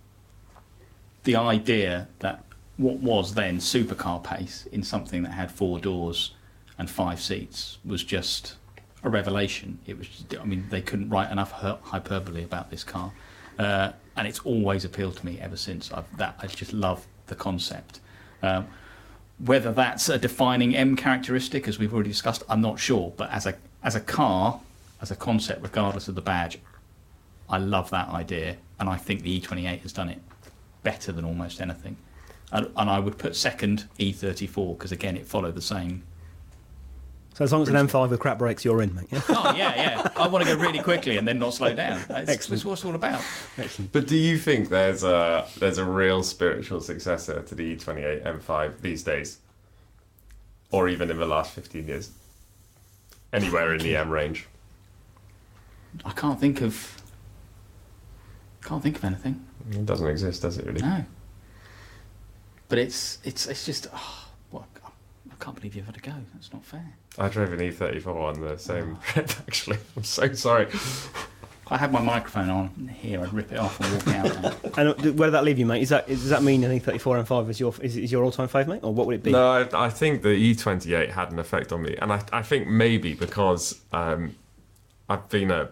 the 1.24 1.36
idea 1.36 2.08
that 2.20 2.44
what 2.76 2.96
was 2.98 3.34
then 3.34 3.58
supercar 3.58 4.22
pace 4.22 4.66
in 4.70 4.82
something 4.82 5.22
that 5.24 5.32
had 5.32 5.50
four 5.50 5.80
doors 5.80 6.32
and 6.78 6.88
five 6.88 7.20
seats 7.20 7.78
was 7.84 8.04
just 8.04 8.54
a 9.02 9.08
revelation. 9.08 9.78
It 9.86 9.98
was, 9.98 10.24
I 10.40 10.44
mean, 10.44 10.66
they 10.70 10.82
couldn't 10.82 11.08
write 11.08 11.30
enough 11.30 11.52
hy- 11.52 11.78
hyperbole 11.82 12.44
about 12.44 12.70
this 12.70 12.84
car, 12.84 13.12
uh, 13.58 13.92
and 14.16 14.26
it's 14.26 14.40
always 14.40 14.84
appealed 14.84 15.16
to 15.18 15.26
me 15.26 15.38
ever 15.40 15.56
since. 15.56 15.92
I've, 15.92 16.16
that 16.16 16.36
I 16.40 16.46
just 16.46 16.72
love 16.72 17.06
the 17.26 17.34
concept. 17.34 18.00
Um, 18.42 18.66
whether 19.38 19.72
that's 19.72 20.08
a 20.08 20.18
defining 20.18 20.74
M 20.74 20.96
characteristic, 20.96 21.68
as 21.68 21.78
we've 21.78 21.94
already 21.94 22.10
discussed, 22.10 22.42
I'm 22.48 22.60
not 22.60 22.78
sure. 22.78 23.12
But 23.16 23.30
as 23.30 23.46
a 23.46 23.54
as 23.82 23.94
a 23.94 24.00
car, 24.00 24.60
as 25.00 25.10
a 25.10 25.16
concept, 25.16 25.62
regardless 25.62 26.08
of 26.08 26.14
the 26.14 26.20
badge, 26.20 26.58
I 27.48 27.58
love 27.58 27.90
that 27.90 28.08
idea, 28.08 28.56
and 28.80 28.88
I 28.88 28.96
think 28.96 29.22
the 29.22 29.40
E28 29.40 29.80
has 29.80 29.92
done 29.92 30.08
it 30.08 30.20
better 30.82 31.12
than 31.12 31.24
almost 31.24 31.60
anything. 31.60 31.96
And, 32.50 32.70
and 32.76 32.90
I 32.90 32.98
would 32.98 33.18
put 33.18 33.36
second 33.36 33.88
E34 33.98 34.76
because 34.76 34.92
again, 34.92 35.16
it 35.16 35.26
followed 35.26 35.54
the 35.54 35.62
same. 35.62 36.02
So 37.34 37.44
as 37.44 37.52
long 37.52 37.62
as 37.62 37.68
an 37.68 37.76
M5 37.76 38.10
with 38.10 38.18
crap 38.18 38.38
brakes, 38.38 38.64
you're 38.64 38.82
in, 38.82 38.94
mate. 38.94 39.06
Yeah? 39.10 39.20
Oh 39.28 39.54
yeah, 39.56 39.74
yeah. 39.76 40.08
I 40.16 40.26
want 40.26 40.44
to 40.44 40.54
go 40.56 40.60
really 40.60 40.80
quickly 40.80 41.18
and 41.18 41.28
then 41.28 41.38
not 41.38 41.54
slow 41.54 41.72
down. 41.72 42.00
That's, 42.08 42.28
Excellent. 42.28 42.50
that's 42.50 42.64
what 42.64 42.72
it's 42.72 42.84
all 42.84 42.96
about. 42.96 43.22
Excellent. 43.56 43.92
But 43.92 44.08
do 44.08 44.16
you 44.16 44.38
think 44.38 44.68
there's 44.70 45.04
a 45.04 45.46
there's 45.58 45.78
a 45.78 45.84
real 45.84 46.22
spiritual 46.24 46.80
successor 46.80 47.42
to 47.42 47.54
the 47.54 47.76
E28 47.76 48.24
M5 48.24 48.80
these 48.80 49.04
days, 49.04 49.38
or 50.72 50.88
even 50.88 51.10
in 51.10 51.18
the 51.18 51.26
last 51.26 51.52
15 51.52 51.86
years? 51.86 52.10
Anywhere 53.32 53.72
in 53.74 53.80
the 53.82 53.94
M 53.94 54.10
range? 54.10 54.46
I 56.04 56.10
can't 56.12 56.40
think 56.40 56.60
of. 56.60 56.96
Can't 58.64 58.82
think 58.82 58.96
of 58.96 59.04
anything. 59.04 59.44
It 59.70 59.86
doesn't 59.86 60.06
exist, 60.06 60.42
does 60.42 60.58
it 60.58 60.66
really? 60.66 60.80
No. 60.80 61.04
But 62.68 62.78
it's 62.78 63.18
it's 63.24 63.46
it's 63.46 63.64
just 63.64 63.86
oh, 63.94 63.96
what 63.96 64.27
I 65.38 65.44
can't 65.44 65.56
believe 65.56 65.74
you've 65.76 65.86
had 65.86 65.94
to 65.94 66.00
go. 66.00 66.12
That's 66.34 66.52
not 66.52 66.64
fair. 66.64 66.94
I 67.18 67.28
drove 67.28 67.52
an 67.52 67.60
E34 67.60 68.06
on 68.06 68.40
the 68.40 68.58
same 68.58 68.98
trip. 69.02 69.30
Actually, 69.46 69.78
I'm 69.96 70.04
so 70.04 70.32
sorry. 70.32 70.64
If 70.64 71.72
I 71.72 71.76
had 71.76 71.92
my 71.92 72.00
microphone 72.00 72.48
on 72.50 72.88
here, 72.88 73.22
I'd 73.22 73.32
rip 73.32 73.52
it 73.52 73.58
off 73.58 73.78
and 73.80 73.92
walk 73.92 74.08
out. 74.08 74.78
And 74.78 74.88
uh, 74.88 75.12
where 75.12 75.28
did 75.28 75.34
that 75.34 75.44
leave 75.44 75.58
you, 75.58 75.66
mate? 75.66 75.82
Is 75.82 75.90
that 75.90 76.08
is, 76.08 76.20
does 76.20 76.30
that 76.30 76.42
mean 76.42 76.64
I 76.64 76.68
think 76.68 76.82
34 76.82 77.24
M5 77.24 77.50
is 77.50 77.60
your 77.60 77.74
is, 77.82 77.96
is 77.96 78.10
your 78.10 78.24
all 78.24 78.32
time 78.32 78.48
fave, 78.48 78.66
mate, 78.66 78.80
or 78.82 78.92
what 78.92 79.06
would 79.06 79.16
it 79.16 79.22
be? 79.22 79.32
No, 79.32 79.46
I, 79.46 79.86
I 79.86 79.90
think 79.90 80.22
the 80.22 80.30
E28 80.30 81.10
had 81.10 81.30
an 81.30 81.38
effect 81.38 81.72
on 81.72 81.82
me, 81.82 81.94
and 82.00 82.12
I, 82.12 82.22
I 82.32 82.42
think 82.42 82.66
maybe 82.66 83.14
because 83.14 83.80
um, 83.92 84.34
I've 85.08 85.28
been 85.28 85.50
a 85.50 85.70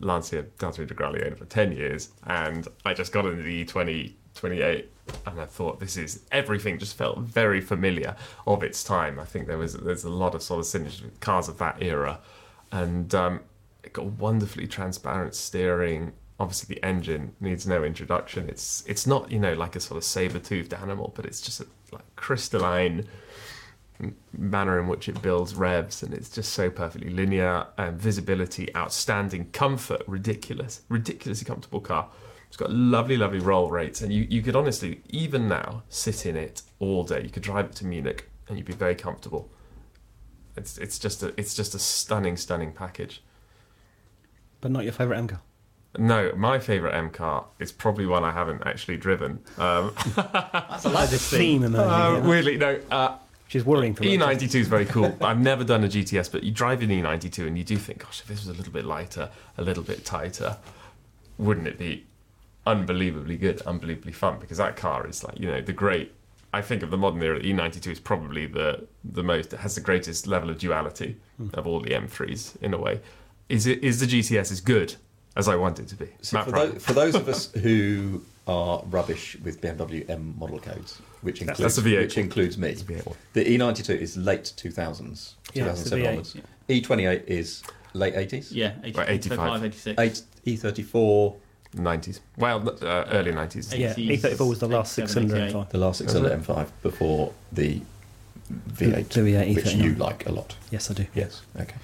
Lancia 0.00 0.42
Delta 0.58 0.84
Integrale 0.84 1.24
owner 1.24 1.36
for 1.36 1.46
10 1.46 1.72
years, 1.72 2.10
and 2.24 2.66
I 2.84 2.94
just 2.94 3.12
got 3.12 3.26
into 3.26 3.42
the 3.42 3.64
E20 3.64 4.12
28, 4.34 4.90
and 5.26 5.40
I 5.40 5.44
thought 5.44 5.80
this 5.80 5.96
is 5.96 6.22
everything 6.32 6.78
just 6.78 6.96
felt 6.96 7.18
very 7.18 7.60
familiar 7.60 8.16
of 8.46 8.62
its 8.62 8.82
time. 8.82 9.18
I 9.18 9.24
think 9.24 9.46
there 9.46 9.58
was 9.58 9.74
there's 9.74 10.04
a 10.04 10.10
lot 10.10 10.34
of 10.34 10.42
sort 10.42 10.60
of 10.60 10.66
synergy 10.66 11.04
with 11.04 11.20
cars 11.20 11.48
of 11.48 11.58
that 11.58 11.82
era, 11.82 12.20
and 12.72 13.14
um, 13.14 13.40
it 13.82 13.92
got 13.92 14.06
wonderfully 14.06 14.66
transparent 14.66 15.34
steering. 15.34 16.12
Obviously, 16.40 16.74
the 16.74 16.84
engine 16.84 17.34
needs 17.40 17.66
no 17.66 17.84
introduction. 17.84 18.48
It's 18.48 18.84
it's 18.86 19.06
not 19.06 19.30
you 19.30 19.38
know 19.38 19.54
like 19.54 19.76
a 19.76 19.80
sort 19.80 19.98
of 19.98 20.04
saber-toothed 20.04 20.74
animal, 20.74 21.12
but 21.14 21.26
it's 21.26 21.40
just 21.40 21.60
a 21.60 21.66
like 21.92 22.04
crystalline 22.16 23.06
manner 24.32 24.80
in 24.80 24.88
which 24.88 25.08
it 25.08 25.22
builds 25.22 25.54
revs, 25.54 26.02
and 26.02 26.12
it's 26.12 26.28
just 26.28 26.52
so 26.52 26.70
perfectly 26.70 27.10
linear. 27.10 27.66
And 27.78 28.00
visibility, 28.00 28.74
outstanding. 28.74 29.50
Comfort, 29.52 30.02
ridiculous, 30.06 30.82
ridiculously 30.88 31.44
comfortable 31.44 31.80
car. 31.80 32.08
It's 32.54 32.60
got 32.60 32.70
lovely, 32.70 33.16
lovely 33.16 33.40
roll 33.40 33.68
rates, 33.68 34.00
and 34.00 34.12
you, 34.12 34.28
you 34.30 34.40
could 34.40 34.54
honestly, 34.54 35.00
even 35.10 35.48
now, 35.48 35.82
sit 35.88 36.24
in 36.24 36.36
it 36.36 36.62
all 36.78 37.02
day. 37.02 37.20
You 37.20 37.28
could 37.28 37.42
drive 37.42 37.64
it 37.64 37.74
to 37.78 37.84
Munich, 37.84 38.30
and 38.46 38.56
you'd 38.56 38.64
be 38.64 38.72
very 38.72 38.94
comfortable. 38.94 39.50
It's 40.56 40.78
it's 40.78 41.00
just 41.00 41.24
a 41.24 41.34
it's 41.36 41.52
just 41.52 41.74
a 41.74 41.80
stunning, 41.80 42.36
stunning 42.36 42.70
package. 42.70 43.24
But 44.60 44.70
not 44.70 44.84
your 44.84 44.92
favourite 44.92 45.18
M 45.18 45.26
car. 45.26 45.40
No, 45.98 46.30
my 46.36 46.60
favourite 46.60 46.94
M 46.94 47.10
car 47.10 47.46
is 47.58 47.72
probably 47.72 48.06
one 48.06 48.22
I 48.22 48.30
haven't 48.30 48.62
actually 48.64 48.98
driven. 48.98 49.40
Um, 49.58 49.92
That's 50.14 50.84
a 50.84 50.90
lot 50.90 51.12
a 51.12 51.18
theme 51.18 51.64
emerging. 51.64 51.90
uh, 51.90 52.12
here. 52.12 52.22
weirdly, 52.22 52.56
no. 52.56 52.80
Uh, 52.88 53.16
is 53.50 53.64
worrying 53.64 53.94
for 53.94 54.04
me. 54.04 54.16
E92 54.16 54.54
is 54.54 54.68
very 54.68 54.84
cool. 54.84 55.16
I've 55.20 55.40
never 55.40 55.64
done 55.64 55.82
a 55.82 55.88
GTS, 55.88 56.30
but 56.30 56.44
you 56.44 56.52
drive 56.52 56.82
an 56.82 56.90
E92 56.90 57.46
and 57.48 57.58
you 57.58 57.62
do 57.62 57.76
think, 57.76 58.00
gosh, 58.00 58.20
if 58.20 58.26
this 58.26 58.44
was 58.44 58.48
a 58.48 58.58
little 58.58 58.72
bit 58.72 58.84
lighter, 58.84 59.30
a 59.58 59.62
little 59.62 59.84
bit 59.84 60.04
tighter, 60.04 60.56
wouldn't 61.38 61.68
it 61.68 61.78
be 61.78 62.04
unbelievably 62.66 63.36
good, 63.36 63.60
unbelievably 63.62 64.12
fun? 64.12 64.38
Because 64.38 64.58
that 64.58 64.76
car 64.76 65.06
is 65.06 65.24
like, 65.24 65.38
you 65.38 65.46
know, 65.46 65.60
the 65.60 65.72
great. 65.72 66.12
I 66.52 66.62
think 66.62 66.84
of 66.84 66.90
the 66.90 66.96
modern 66.96 67.20
era, 67.20 67.40
the 67.40 67.52
E92 67.52 67.92
is 67.92 68.00
probably 68.00 68.46
the 68.46 68.86
the 69.04 69.22
most. 69.22 69.52
Has 69.52 69.74
the 69.74 69.80
greatest 69.80 70.26
level 70.26 70.50
of 70.50 70.58
duality 70.58 71.16
hmm. 71.36 71.48
of 71.54 71.66
all 71.66 71.80
the 71.80 71.90
M3s 71.90 72.60
in 72.62 72.74
a 72.74 72.78
way. 72.78 73.00
Is 73.48 73.66
it 73.66 73.82
is 73.82 74.00
the 74.00 74.06
GTS 74.06 74.52
as 74.52 74.60
good 74.60 74.94
as 75.36 75.48
I 75.48 75.56
want 75.56 75.78
it 75.80 75.88
to 75.88 75.96
be? 75.96 76.08
See, 76.22 76.36
Matt 76.36 76.46
for, 76.46 76.52
those, 76.52 76.84
for 76.84 76.92
those 76.92 77.14
of 77.14 77.28
us 77.28 77.52
who 77.62 78.22
are 78.46 78.82
rubbish 78.86 79.36
with 79.42 79.60
BMW 79.60 80.08
M 80.08 80.34
model 80.38 80.58
codes, 80.58 81.00
which 81.22 81.40
includes 81.40 81.60
that's 81.60 81.78
a 81.78 81.82
V8 81.82 81.98
which 82.02 82.18
includes 82.18 82.58
me, 82.58 82.70
It's 82.70 82.82
a 82.82 82.84
V8 82.84 83.06
one. 83.06 83.16
the 83.32 83.44
E92 83.44 83.96
is 83.96 84.16
late 84.16 84.52
2000s, 84.56 85.34
Yeah, 85.54 85.70
it's 85.70 85.84
the 85.84 85.96
2007 85.96 85.98
V8, 85.98 86.08
onwards. 86.08 86.36
E28 86.68 87.26
is 87.26 87.62
late 87.94 88.14
80s. 88.14 88.48
Yeah, 88.50 88.74
80, 88.82 88.98
Right, 88.98 89.08
85. 89.10 89.64
86. 89.64 90.00
Eight, 90.00 90.22
E34, 90.46 91.36
90s. 91.74 92.20
Well, 92.36 92.68
uh, 92.82 93.04
early 93.10 93.32
90s. 93.32 93.76
Yeah, 93.78 93.94
E34 93.94 94.48
was 94.48 94.58
the 94.60 94.68
last 94.68 94.98
87, 94.98 95.28
six-cylinder 95.28 95.58
M5. 95.58 95.70
the 95.70 95.78
last 95.78 96.00
Is 96.00 96.06
it? 96.06 96.10
cylinder 96.10 96.36
M5 96.36 96.68
before 96.82 97.32
the 97.52 97.80
V8, 98.72 99.08
The 99.08 99.20
V8 99.20 99.54
which 99.56 99.64
E39. 99.66 99.76
you 99.82 99.94
like 99.94 100.26
a 100.26 100.32
lot. 100.32 100.56
Yes, 100.70 100.90
I 100.90 100.94
do. 100.94 101.06
Yes. 101.14 101.42
Okay. 101.60 101.74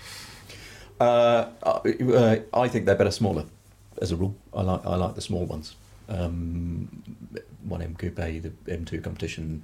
Uh, 1.00 1.48
uh, 1.62 2.36
I 2.52 2.68
think 2.68 2.84
they're 2.86 2.94
better 2.94 3.10
smaller, 3.10 3.44
as 4.02 4.12
a 4.12 4.16
rule. 4.16 4.34
I 4.52 4.62
like 4.62 4.84
I 4.84 4.96
like 4.96 5.14
the 5.14 5.22
small 5.22 5.46
ones. 5.46 5.74
Um, 6.08 7.02
one 7.64 7.80
M 7.82 7.94
coupe, 7.96 8.16
the 8.16 8.52
M2 8.66 9.02
competition. 9.02 9.62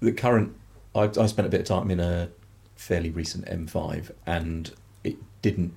The 0.00 0.12
current, 0.12 0.54
I, 0.94 1.02
I 1.18 1.26
spent 1.26 1.46
a 1.46 1.50
bit 1.50 1.60
of 1.60 1.66
time 1.66 1.90
in 1.90 2.00
a 2.00 2.30
fairly 2.76 3.10
recent 3.10 3.44
M5, 3.46 4.10
and 4.26 4.72
it 5.04 5.16
didn't 5.42 5.72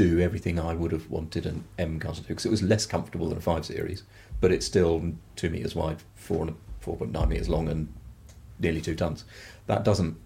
do 0.00 0.18
everything 0.18 0.58
I 0.58 0.72
would 0.74 0.92
have 0.92 1.10
wanted 1.10 1.44
an 1.44 1.64
M 1.78 1.98
car 2.00 2.14
to 2.14 2.22
do 2.22 2.28
because 2.28 2.46
it 2.46 2.50
was 2.50 2.62
less 2.62 2.86
comfortable 2.86 3.28
than 3.28 3.36
a 3.36 3.40
five 3.42 3.66
series, 3.66 4.02
but 4.40 4.50
it's 4.50 4.64
still 4.64 5.12
two 5.36 5.50
meters 5.50 5.74
wide, 5.74 5.98
four 6.14 6.46
and 6.46 6.56
four 6.80 6.96
point 6.96 7.12
nine 7.12 7.28
meters 7.28 7.50
long, 7.50 7.68
and 7.68 7.92
nearly 8.58 8.80
two 8.80 8.94
tons. 8.94 9.24
That 9.66 9.84
doesn't, 9.84 10.16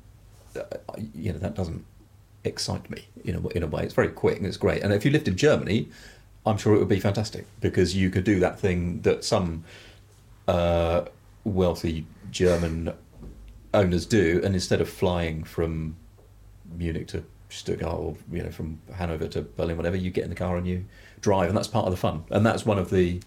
uh, 0.57 0.63
you 1.13 1.33
know, 1.33 1.39
that 1.41 1.57
doesn't 1.57 1.85
excite 2.45 2.89
me 2.89 3.07
in 3.25 3.35
a, 3.35 3.49
in 3.49 3.63
a 3.65 3.67
way. 3.67 3.83
It's 3.83 3.95
very 3.95 4.11
quick 4.11 4.37
and 4.39 4.47
it's 4.47 4.57
great. 4.57 4.83
And 4.85 4.93
if 4.93 5.05
you 5.05 5.11
lived 5.11 5.27
in 5.27 5.37
Germany, 5.37 5.89
I'm 6.47 6.57
sure 6.57 6.77
it 6.77 6.79
would 6.79 6.89
be 6.89 7.01
fantastic 7.01 7.45
because 7.61 7.97
you 7.97 8.11
could 8.11 8.25
do 8.25 8.39
that 8.41 8.61
thing 8.61 9.01
that 9.01 9.25
some 9.25 9.65
uh, 10.47 11.07
wealthy 11.43 12.07
German 12.31 12.93
owners 13.73 14.07
do, 14.07 14.41
and 14.45 14.55
instead 14.55 14.81
of 14.81 14.89
flying 14.89 15.43
from 15.43 15.97
Munich 16.77 17.09
to 17.09 17.25
Stuttgart 17.55 17.95
or 17.95 18.17
you 18.31 18.43
know 18.43 18.51
from 18.51 18.81
Hanover 18.95 19.29
to 19.29 19.43
Berlin, 19.43 19.77
whatever, 19.77 19.97
you 19.97 20.11
get 20.11 20.25
in 20.25 20.31
the 20.31 20.37
car 20.37 20.57
and 20.57 20.67
you 20.67 20.85
drive, 21.21 21.49
and 21.49 21.57
that's 21.57 21.69
part 21.69 21.87
of 21.87 21.90
the 21.93 21.97
fun. 21.97 22.25
And 22.31 22.45
that's 22.45 22.64
one 22.67 22.79
of 22.79 22.90
the 22.90 23.21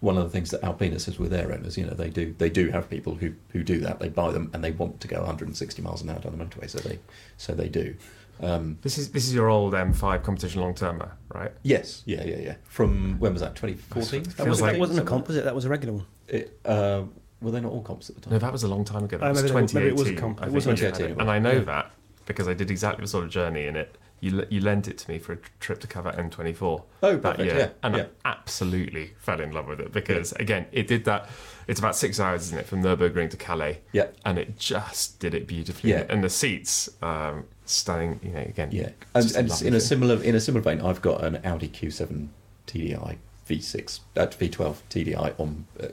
one 0.00 0.16
of 0.18 0.24
the 0.24 0.30
things 0.30 0.50
that 0.50 0.62
Alpina 0.62 0.98
says 0.98 1.18
with 1.18 1.30
their 1.30 1.52
owners. 1.52 1.76
You 1.78 1.86
know, 1.86 1.94
they 1.94 2.10
do 2.10 2.34
they 2.38 2.50
do 2.50 2.70
have 2.70 2.88
people 2.90 3.14
who 3.14 3.32
who 3.50 3.62
do 3.62 3.78
that. 3.80 3.98
They 4.00 4.08
buy 4.08 4.30
them 4.32 4.50
and 4.54 4.62
they 4.62 4.70
want 4.72 5.00
to 5.00 5.08
go 5.08 5.18
160 5.18 5.82
miles 5.82 6.02
an 6.02 6.10
hour 6.10 6.18
down 6.18 6.36
the 6.38 6.44
motorway, 6.44 6.68
so 6.70 6.78
they 6.78 6.98
so 7.36 7.54
they 7.54 7.68
do. 7.68 7.94
Um, 8.38 8.76
This 8.82 8.98
is 8.98 9.12
this 9.12 9.26
is 9.26 9.34
your 9.34 9.48
old 9.48 9.72
M5 9.72 10.22
competition 10.22 10.60
long 10.60 10.74
termer, 10.74 11.12
right? 11.34 11.52
yes, 11.62 12.02
yeah, 12.04 12.22
yeah, 12.24 12.36
yeah. 12.36 12.54
From 12.64 13.18
when 13.18 13.32
was 13.32 13.40
that? 13.40 13.54
2014. 13.56 14.24
Feels 14.24 14.34
That, 14.36 14.46
was, 14.46 14.60
like- 14.60 14.72
that 14.72 14.78
wasn't 14.78 14.98
a 14.98 15.02
composite, 15.04 15.44
that 15.44 15.54
was 15.54 15.64
a 15.64 15.70
regular 15.70 15.94
one. 15.94 16.06
It, 16.28 16.60
uh, 16.66 17.04
were 17.40 17.50
they 17.50 17.60
not 17.60 17.72
all 17.72 17.80
comps 17.82 18.10
at 18.10 18.16
the 18.16 18.20
time? 18.22 18.32
No, 18.34 18.38
that 18.38 18.52
was 18.52 18.62
a 18.62 18.68
long 18.68 18.84
time 18.84 19.04
ago. 19.04 19.16
That 19.16 19.24
Oh, 19.24 19.28
was 19.30 19.42
maybe 19.42 19.48
2018. 19.66 19.80
maybe 19.80 19.88
it 19.88 19.98
was 19.98 20.08
a 20.10 20.14
comp- 20.20 20.42
I 20.42 20.46
it 20.48 20.52
was 20.52 20.64
2018 20.64 21.06
it. 21.06 21.10
it 21.12 21.18
And 21.20 21.30
I 21.30 21.38
know 21.38 21.52
yeah. 21.52 21.58
that 21.60 21.90
because 22.26 22.46
I 22.48 22.54
did 22.54 22.70
exactly 22.70 23.02
the 23.02 23.08
sort 23.08 23.24
of 23.24 23.30
journey 23.30 23.66
in 23.66 23.76
it. 23.76 23.96
You 24.20 24.46
you 24.48 24.60
lent 24.62 24.88
it 24.88 24.96
to 24.98 25.10
me 25.10 25.18
for 25.18 25.34
a 25.34 25.38
trip 25.60 25.78
to 25.80 25.86
cover 25.86 26.10
M24 26.10 26.82
Oh, 27.02 27.16
that 27.16 27.22
perfect, 27.22 27.40
year, 27.44 27.58
yeah, 27.58 27.68
and 27.82 27.96
yeah. 27.96 28.06
I 28.24 28.30
absolutely 28.30 29.12
fell 29.18 29.40
in 29.40 29.52
love 29.52 29.66
with 29.68 29.78
it 29.80 29.92
because 29.92 30.32
again, 30.32 30.66
it 30.72 30.86
did 30.86 31.04
that. 31.04 31.28
It's 31.66 31.78
about 31.80 31.96
six 31.96 32.18
hours, 32.18 32.42
isn't 32.44 32.58
it, 32.58 32.66
from 32.66 32.82
Nurburgring 32.82 33.28
to 33.30 33.36
Calais? 33.36 33.80
Yeah. 33.92 34.06
and 34.24 34.38
it 34.38 34.58
just 34.58 35.18
did 35.20 35.34
it 35.34 35.46
beautifully. 35.46 35.90
Yeah. 35.90 36.04
and 36.08 36.24
the 36.24 36.30
seats, 36.30 36.88
um, 37.02 37.44
stunning. 37.66 38.18
You 38.22 38.30
know, 38.30 38.40
again, 38.40 38.70
Yeah, 38.72 38.90
and, 39.14 39.30
and 39.36 39.62
in 39.62 39.74
a 39.74 39.80
similar 39.80 40.22
in 40.22 40.34
a 40.34 40.40
similar 40.40 40.62
vein, 40.62 40.80
I've 40.80 41.02
got 41.02 41.22
an 41.22 41.40
Audi 41.44 41.68
Q7 41.68 42.28
TDI 42.66 43.18
V6 43.48 44.00
uh, 44.16 44.26
V12 44.28 44.76
TDI 44.88 45.38
on 45.38 45.66
uh, 45.78 45.88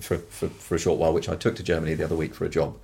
for, 0.00 0.16
for 0.16 0.48
for 0.48 0.74
a 0.76 0.78
short 0.78 0.98
while, 0.98 1.12
which 1.12 1.28
I 1.28 1.36
took 1.36 1.56
to 1.56 1.62
Germany 1.62 1.92
the 1.94 2.04
other 2.04 2.16
week 2.16 2.34
for 2.34 2.46
a 2.46 2.48
job. 2.48 2.78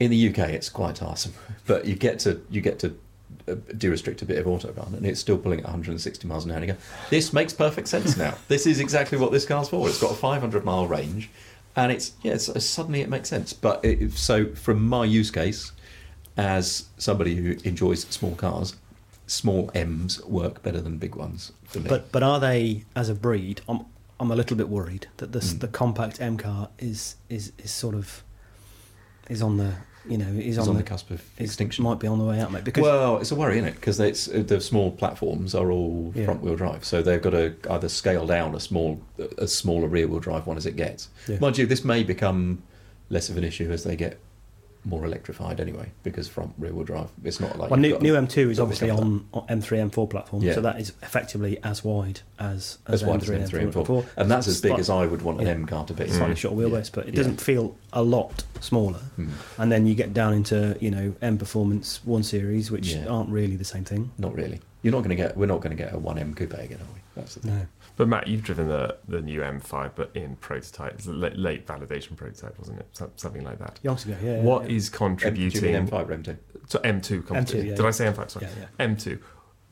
In 0.00 0.10
the 0.10 0.28
UK, 0.28 0.50
it's 0.50 0.68
quite 0.68 1.02
awesome, 1.02 1.34
but 1.66 1.84
you 1.84 1.94
get 1.94 2.18
to 2.20 2.40
you 2.50 2.60
get 2.60 2.78
to 2.80 2.98
uh, 3.46 3.54
do 3.76 3.90
restrict 3.90 4.22
a 4.22 4.24
bit 4.24 4.38
of 4.38 4.46
autobahn, 4.46 4.94
and 4.94 5.06
it's 5.06 5.20
still 5.20 5.38
pulling 5.38 5.60
at 5.60 5.64
160 5.64 6.26
miles 6.26 6.44
an 6.44 6.50
hour. 6.50 6.56
And 6.58 6.66
you 6.66 6.72
go, 6.72 6.78
this 7.10 7.32
makes 7.32 7.52
perfect 7.52 7.88
sense 7.88 8.16
now. 8.16 8.34
this 8.48 8.66
is 8.66 8.80
exactly 8.80 9.18
what 9.18 9.30
this 9.32 9.46
car's 9.46 9.68
for. 9.68 9.88
It's 9.88 10.00
got 10.00 10.10
a 10.10 10.14
500 10.14 10.64
mile 10.64 10.86
range, 10.88 11.30
and 11.76 11.92
it's 11.92 12.12
yeah, 12.22 12.32
it's, 12.32 12.64
suddenly 12.64 13.02
it 13.02 13.08
makes 13.08 13.28
sense. 13.28 13.52
But 13.52 13.84
it, 13.84 14.12
so 14.12 14.46
from 14.54 14.86
my 14.86 15.04
use 15.04 15.30
case, 15.30 15.70
as 16.36 16.86
somebody 16.98 17.36
who 17.36 17.56
enjoys 17.64 18.00
small 18.02 18.34
cars, 18.34 18.74
small 19.28 19.70
M's 19.74 20.20
work 20.24 20.62
better 20.62 20.80
than 20.80 20.98
big 20.98 21.14
ones 21.14 21.52
for 21.64 21.78
me. 21.78 21.88
But 21.88 22.10
but 22.10 22.24
are 22.24 22.40
they 22.40 22.84
as 22.96 23.08
a 23.08 23.14
breed? 23.14 23.60
I'm 23.68 23.84
I'm 24.18 24.32
a 24.32 24.34
little 24.36 24.56
bit 24.56 24.68
worried 24.68 25.06
that 25.18 25.30
this 25.30 25.54
Mm. 25.54 25.60
the 25.60 25.68
compact 25.68 26.20
M 26.20 26.36
car 26.36 26.70
is 26.80 27.14
is 27.28 27.52
is 27.58 27.70
sort 27.70 27.94
of 27.94 28.23
is 29.28 29.42
on 29.42 29.56
the 29.56 29.72
you 30.06 30.18
know 30.18 30.26
is 30.26 30.58
on, 30.58 30.68
on 30.68 30.76
the 30.76 30.82
cusp 30.82 31.10
of 31.10 31.22
extinction. 31.38 31.84
Might 31.84 31.98
be 31.98 32.06
on 32.06 32.18
the 32.18 32.24
way 32.24 32.40
out, 32.40 32.52
mate. 32.52 32.64
Because 32.64 32.82
well, 32.82 33.18
it's 33.18 33.30
a 33.30 33.34
worry, 33.34 33.56
isn't 33.58 33.68
it? 33.68 33.74
Because 33.76 33.98
it's 34.00 34.28
uh, 34.28 34.42
the 34.46 34.60
small 34.60 34.90
platforms 34.90 35.54
are 35.54 35.70
all 35.70 36.12
Yeah. 36.14 36.26
front 36.26 36.42
wheel 36.42 36.56
drive, 36.56 36.84
so 36.84 37.02
they've 37.02 37.22
got 37.22 37.30
to 37.30 37.54
either 37.70 37.88
scale 37.88 38.26
down 38.26 38.54
a 38.54 38.60
small, 38.60 39.00
as 39.38 39.54
small 39.54 39.82
a 39.84 39.88
rear 39.88 40.06
wheel 40.06 40.20
drive 40.20 40.46
one 40.46 40.56
as 40.56 40.66
it 40.66 40.76
gets. 40.76 41.08
Yeah. 41.26 41.38
Mind 41.40 41.56
you, 41.58 41.66
this 41.66 41.84
may 41.84 42.02
become 42.02 42.62
less 43.10 43.28
of 43.28 43.36
an 43.36 43.44
issue 43.44 43.70
as 43.70 43.84
they 43.84 43.96
get 43.96 44.18
more 44.84 45.04
electrified 45.04 45.60
anyway, 45.60 45.90
because 46.02 46.28
front 46.28 46.52
rear 46.58 46.72
wheel 46.72 46.84
drive, 46.84 47.08
it's 47.22 47.40
not 47.40 47.58
like 47.58 47.70
well, 47.70 47.80
new, 47.80 47.98
new 47.98 48.14
a 48.16 48.20
M2 48.22 48.50
is 48.50 48.60
obviously 48.60 48.90
on, 48.90 49.26
on 49.32 49.46
M3 49.46 49.90
M4 49.90 50.08
platform, 50.10 50.42
Yeah. 50.42 50.54
so 50.54 50.60
that 50.60 50.80
is 50.80 50.92
effectively 51.02 51.58
as 51.62 51.82
wide 51.84 52.20
as 52.38 52.78
as 52.86 53.04
wide 53.04 53.20
M3 53.20 53.40
as 53.40 53.50
M3 53.50 53.58
and 53.60 53.72
M4, 53.72 53.86
4, 53.86 54.04
and 54.16 54.30
that's 54.30 54.46
as 54.46 54.60
big 54.60 54.78
as 54.78 54.90
I 54.90 55.06
would 55.06 55.22
want 55.22 55.40
an 55.40 55.46
yeah. 55.46 55.52
M 55.52 55.66
car 55.66 55.84
to 55.86 55.94
be. 55.94 56.08
slightly 56.08 56.36
short 56.36 56.54
wheelbase, 56.56 56.90
but 56.92 57.08
it 57.08 57.14
doesn't 57.14 57.40
feel 57.40 57.76
a 57.92 58.02
lot 58.02 58.44
smaller. 58.60 58.98
Hmm. 59.16 59.28
And 59.58 59.72
then 59.72 59.86
you 59.86 59.94
get 59.94 60.12
down 60.14 60.34
into 60.34 60.76
you 60.80 60.90
know 60.90 61.14
M 61.22 61.38
Performance 61.38 62.00
One 62.04 62.22
Series, 62.22 62.70
which 62.70 62.88
Yeah. 62.94 63.06
aren't 63.06 63.30
really 63.30 63.56
the 63.56 63.64
same 63.64 63.84
thing. 63.84 64.10
Not 64.18 64.34
really. 64.34 64.60
You're 64.82 64.92
not 64.92 64.98
going 64.98 65.10
to 65.10 65.16
get. 65.16 65.36
We're 65.36 65.46
not 65.46 65.60
going 65.62 65.76
to 65.76 65.82
get 65.82 65.94
a 65.94 65.98
one 65.98 66.18
M 66.18 66.34
coupe 66.34 66.52
again, 66.52 66.78
are 66.78 66.94
we? 66.94 67.00
That's 67.16 67.34
the 67.36 67.40
thing. 67.40 67.54
No. 67.56 67.66
But 67.96 68.08
Matt, 68.08 68.26
you've 68.26 68.42
driven 68.42 68.68
the 68.68 68.96
the 69.06 69.20
new 69.20 69.40
M5, 69.40 69.92
but 69.94 70.10
in 70.14 70.36
prototype, 70.36 70.94
it's 70.94 71.06
a 71.06 71.12
late, 71.12 71.36
late 71.36 71.66
validation 71.66 72.16
prototype, 72.16 72.58
wasn't 72.58 72.80
it? 72.80 72.88
So- 72.92 73.10
Something 73.16 73.44
like 73.44 73.58
that. 73.58 73.78
Yonks 73.84 74.04
ago, 74.04 74.16
yeah. 74.22 74.40
What 74.40 74.68
yeah, 74.68 74.76
is 74.76 74.92
M, 74.92 74.98
do 74.98 75.04
you 75.04 75.08
mean 75.10 75.50
contributing? 75.52 75.86
M5 75.86 76.08
or 76.08 76.16
M2? 76.16 76.36
So 76.66 76.78
M2. 76.80 77.22
M2, 77.22 77.34
yeah, 77.36 77.44
Did 77.44 77.78
yeah. 77.78 77.86
I 77.86 77.90
say 77.90 78.06
M5? 78.06 78.30
Sorry. 78.30 78.46
Yeah, 78.46 78.66
yeah. 78.78 78.86
M2. 78.86 79.20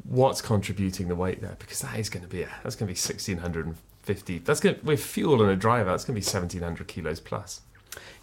What's 0.04 0.40
contributing 0.40 1.08
the 1.08 1.14
weight 1.16 1.40
there? 1.40 1.56
Because 1.58 1.80
that 1.80 1.98
is 1.98 2.08
going 2.08 2.22
to 2.22 2.28
be 2.28 2.42
a, 2.42 2.48
that's 2.62 2.76
going 2.76 2.86
to 2.86 2.92
be 2.92 2.98
1650. 2.98 4.38
That's 4.38 4.60
going 4.60 4.76
to, 4.76 4.84
with 4.84 5.02
fuel 5.02 5.42
and 5.42 5.50
a 5.50 5.56
driver. 5.56 5.90
That's 5.90 6.04
going 6.04 6.20
to 6.20 6.20
be 6.20 6.24
1700 6.24 6.86
kilos 6.86 7.20
plus. 7.20 7.60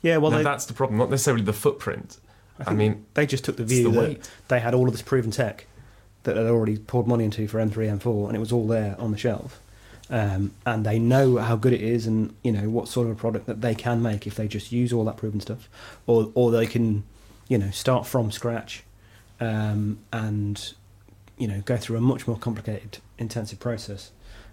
Yeah, 0.01 0.17
well, 0.17 0.31
now, 0.31 0.37
they, 0.37 0.43
that's 0.43 0.65
the 0.65 0.73
problem, 0.73 0.97
not 0.97 1.09
necessarily 1.09 1.43
the 1.43 1.53
footprint. 1.53 2.19
I, 2.59 2.63
think 2.65 2.77
mean, 2.77 3.05
they 3.13 3.25
just 3.25 3.45
took 3.45 3.57
the 3.57 3.63
view 3.63 3.83
the 3.83 3.91
that 3.91 3.99
weight. 3.99 4.29
they 4.49 4.59
had 4.59 4.73
all 4.73 4.87
of 4.87 4.91
this 4.91 5.01
proven 5.01 5.31
tech 5.31 5.65
that 6.23 6.33
they'd 6.33 6.49
already 6.49 6.77
poured 6.77 7.07
money 7.07 7.23
into 7.23 7.47
for 7.47 7.59
M3, 7.59 7.99
M4, 7.99 8.27
and 8.27 8.35
it 8.35 8.39
was 8.39 8.51
all 8.51 8.67
there 8.67 8.95
on 8.99 9.11
the 9.11 9.17
shelf. 9.17 9.61
Um, 10.11 10.53
and 10.65 10.85
they 10.85 10.97
know 10.97 11.37
how 11.37 11.55
good 11.55 11.73
it 11.73 11.81
is, 11.81 12.07
and 12.07 12.33
you 12.43 12.51
know 12.51 12.69
what 12.69 12.87
sort 12.87 13.07
of 13.07 13.13
a 13.13 13.15
product 13.15 13.45
that 13.45 13.61
they 13.61 13.75
can 13.75 14.01
make 14.01 14.25
if 14.25 14.35
they 14.35 14.47
just 14.47 14.71
use 14.71 14.91
all 14.91 15.05
that 15.05 15.17
proven 15.17 15.39
stuff, 15.39 15.69
or 16.07 16.31
or 16.33 16.49
they 16.51 16.65
can, 16.65 17.03
you 17.47 17.57
know, 17.57 17.69
start 17.69 18.07
from 18.07 18.31
scratch, 18.31 18.83
um, 19.39 19.99
and 20.11 20.73
you 21.37 21.47
know 21.47 21.61
go 21.61 21.77
through 21.77 21.97
a 21.97 22.01
much 22.01 22.27
more 22.27 22.37
complicated, 22.37 22.97
intensive 23.19 23.59
process. 23.59 24.11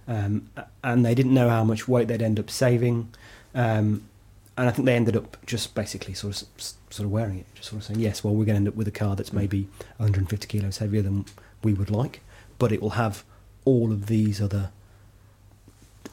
Um, 0.09 0.51
and 0.85 1.05
they 1.05 1.15
didn't 1.15 1.35
know 1.35 1.49
how 1.49 1.65
much 1.65 1.89
weight 1.89 2.07
they'd 2.07 2.23
end 2.23 2.39
up 2.39 2.49
saving. 2.49 3.09
Um, 3.55 4.09
and 4.57 4.69
I 4.69 4.73
think 4.73 4.87
they 4.87 4.95
ended 4.95 5.17
up 5.17 5.37
just 5.45 5.75
basically 5.75 6.15
sort 6.15 6.43
of 6.43 6.49
sort 6.59 7.05
of 7.05 7.11
wearing 7.11 7.41
it, 7.41 7.47
just 7.55 7.71
sort 7.71 7.81
of 7.81 7.87
saying, 7.87 8.01
yes, 8.01 8.25
well, 8.25 8.35
we're 8.35 8.45
going 8.45 8.55
to 8.55 8.61
end 8.61 8.69
up 8.69 8.75
with 8.75 8.89
a 8.89 8.93
car 8.93 9.17
that's 9.17 9.33
maybe 9.33 9.69
150 9.99 10.47
kilos 10.47 10.79
heavier 10.79 11.03
than 11.03 11.27
we 11.63 11.75
would 11.75 11.91
like, 11.91 12.21
but 12.59 12.73
it 12.73 12.81
will 12.81 12.91
have 12.91 13.25
all 13.65 13.93
of 13.93 14.07
these 14.07 14.41
other 14.41 14.71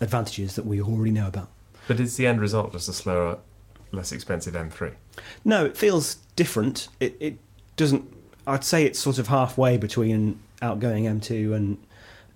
advantages 0.01 0.56
that 0.56 0.65
we 0.65 0.82
already 0.82 1.12
know 1.12 1.27
about. 1.27 1.49
But 1.88 1.99
is 1.99 2.17
the 2.17 2.27
end 2.27 2.41
result 2.41 2.71
just 2.71 2.89
a 2.89 2.93
slower, 2.93 3.39
less 3.91 4.12
expensive 4.12 4.53
M3? 4.53 4.93
No, 5.43 5.65
it 5.65 5.77
feels 5.77 6.15
different. 6.36 6.88
It, 6.99 7.15
it 7.19 7.38
doesn't. 7.75 8.12
I'd 8.47 8.63
say 8.63 8.86
it's 8.86 8.99
sort 8.99 9.19
of 9.19 9.27
halfway 9.27 9.77
between 9.77 10.39
outgoing 10.62 11.06
M2 11.06 11.53
and 11.56 11.77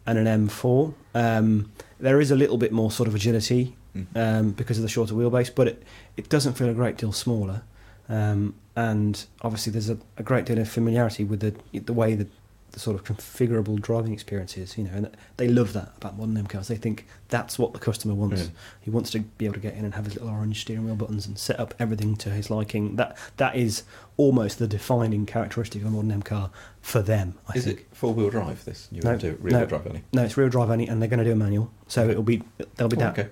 and 0.06 0.18
an 0.18 0.48
M4. 0.48 0.94
Um, 1.14 1.72
there 2.00 2.22
is 2.22 2.32
a 2.32 2.36
little 2.36 2.58
bit 2.58 2.72
more 2.72 2.92
sort 2.92 3.10
of 3.10 3.16
agility 3.16 3.76
um, 4.16 4.52
because 4.52 4.78
of 4.78 4.84
the 4.84 4.90
shorter 4.90 5.14
wheelbase, 5.14 5.54
but 5.54 5.68
it, 5.68 5.84
it 6.16 6.30
doesn't 6.30 6.54
feel 6.54 6.70
a 6.70 6.74
great 6.74 6.98
deal 6.98 7.12
smaller. 7.12 7.64
Um, 8.08 8.56
and 8.76 9.26
obviously, 9.42 9.72
there's 9.74 9.90
a, 9.90 9.98
a 10.18 10.24
great 10.24 10.46
deal 10.46 10.60
of 10.60 10.70
familiarity 10.70 11.24
with 11.24 11.40
the 11.42 11.80
the 11.80 11.94
way 11.94 12.16
that 12.16 12.28
the 12.72 12.80
sort 12.80 12.96
of 12.96 13.04
configurable 13.04 13.82
driving 13.82 14.14
experiences. 14.14 14.78
You 14.78 14.84
know, 14.86 14.92
and 14.94 15.10
they 15.38 15.48
love 15.48 15.74
that 15.74 15.94
about 15.98 16.18
modern 16.18 16.38
M 16.38 16.48
cars. 16.48 16.68
They 16.68 16.76
think 16.76 17.06
that's 17.30 17.58
what 17.58 17.74
the 17.74 17.80
customer 17.80 18.14
wants. 18.14 18.44
Mm. 18.44 18.50
He 18.82 18.90
wants 18.90 19.10
to 19.12 19.20
be 19.20 19.46
able 19.46 19.56
to 19.56 19.60
get 19.60 19.74
in 19.76 19.86
and 19.86 19.94
have 19.96 20.06
his 20.06 20.16
little 20.16 20.30
orange 20.30 20.62
steering 20.62 20.86
wheel 20.86 20.96
buttons 20.96 21.26
and 21.28 21.38
set 21.38 21.60
up 21.60 21.74
everything 21.80 22.16
to 22.18 22.30
his 22.30 22.50
liking. 22.50 22.96
That 22.98 23.18
that 23.38 23.56
is 23.56 23.84
almost 24.18 24.60
the 24.60 24.68
defining 24.68 25.26
characteristic 25.26 25.82
of 25.82 25.88
a 25.88 25.92
modern 25.92 26.12
M 26.12 26.22
car 26.22 26.50
for 26.82 27.02
them. 27.02 27.36
I 27.48 27.58
Is 27.58 27.66
think. 27.66 27.80
it 27.82 27.88
four 27.94 28.14
wheel 28.14 28.30
drive? 28.30 28.64
This 28.66 28.88
you 28.92 29.02
No, 29.02 29.12
no, 29.14 29.18
do 29.18 29.38
rear 29.42 29.54
no. 29.54 29.66
drive 29.66 29.88
only. 29.88 30.04
No, 30.14 30.24
it's 30.24 30.38
rear 30.38 30.50
drive 30.50 30.70
only, 30.70 30.88
and 30.88 31.02
they're 31.02 31.10
going 31.10 31.20
to 31.20 31.26
do 31.26 31.32
a 31.32 31.36
manual, 31.36 31.72
so 31.88 32.10
it'll 32.10 32.24
be 32.24 32.44
there'll 32.76 32.90
be 32.90 32.98
Oh, 32.98 33.00
that 33.00 33.18
okay. 33.20 33.30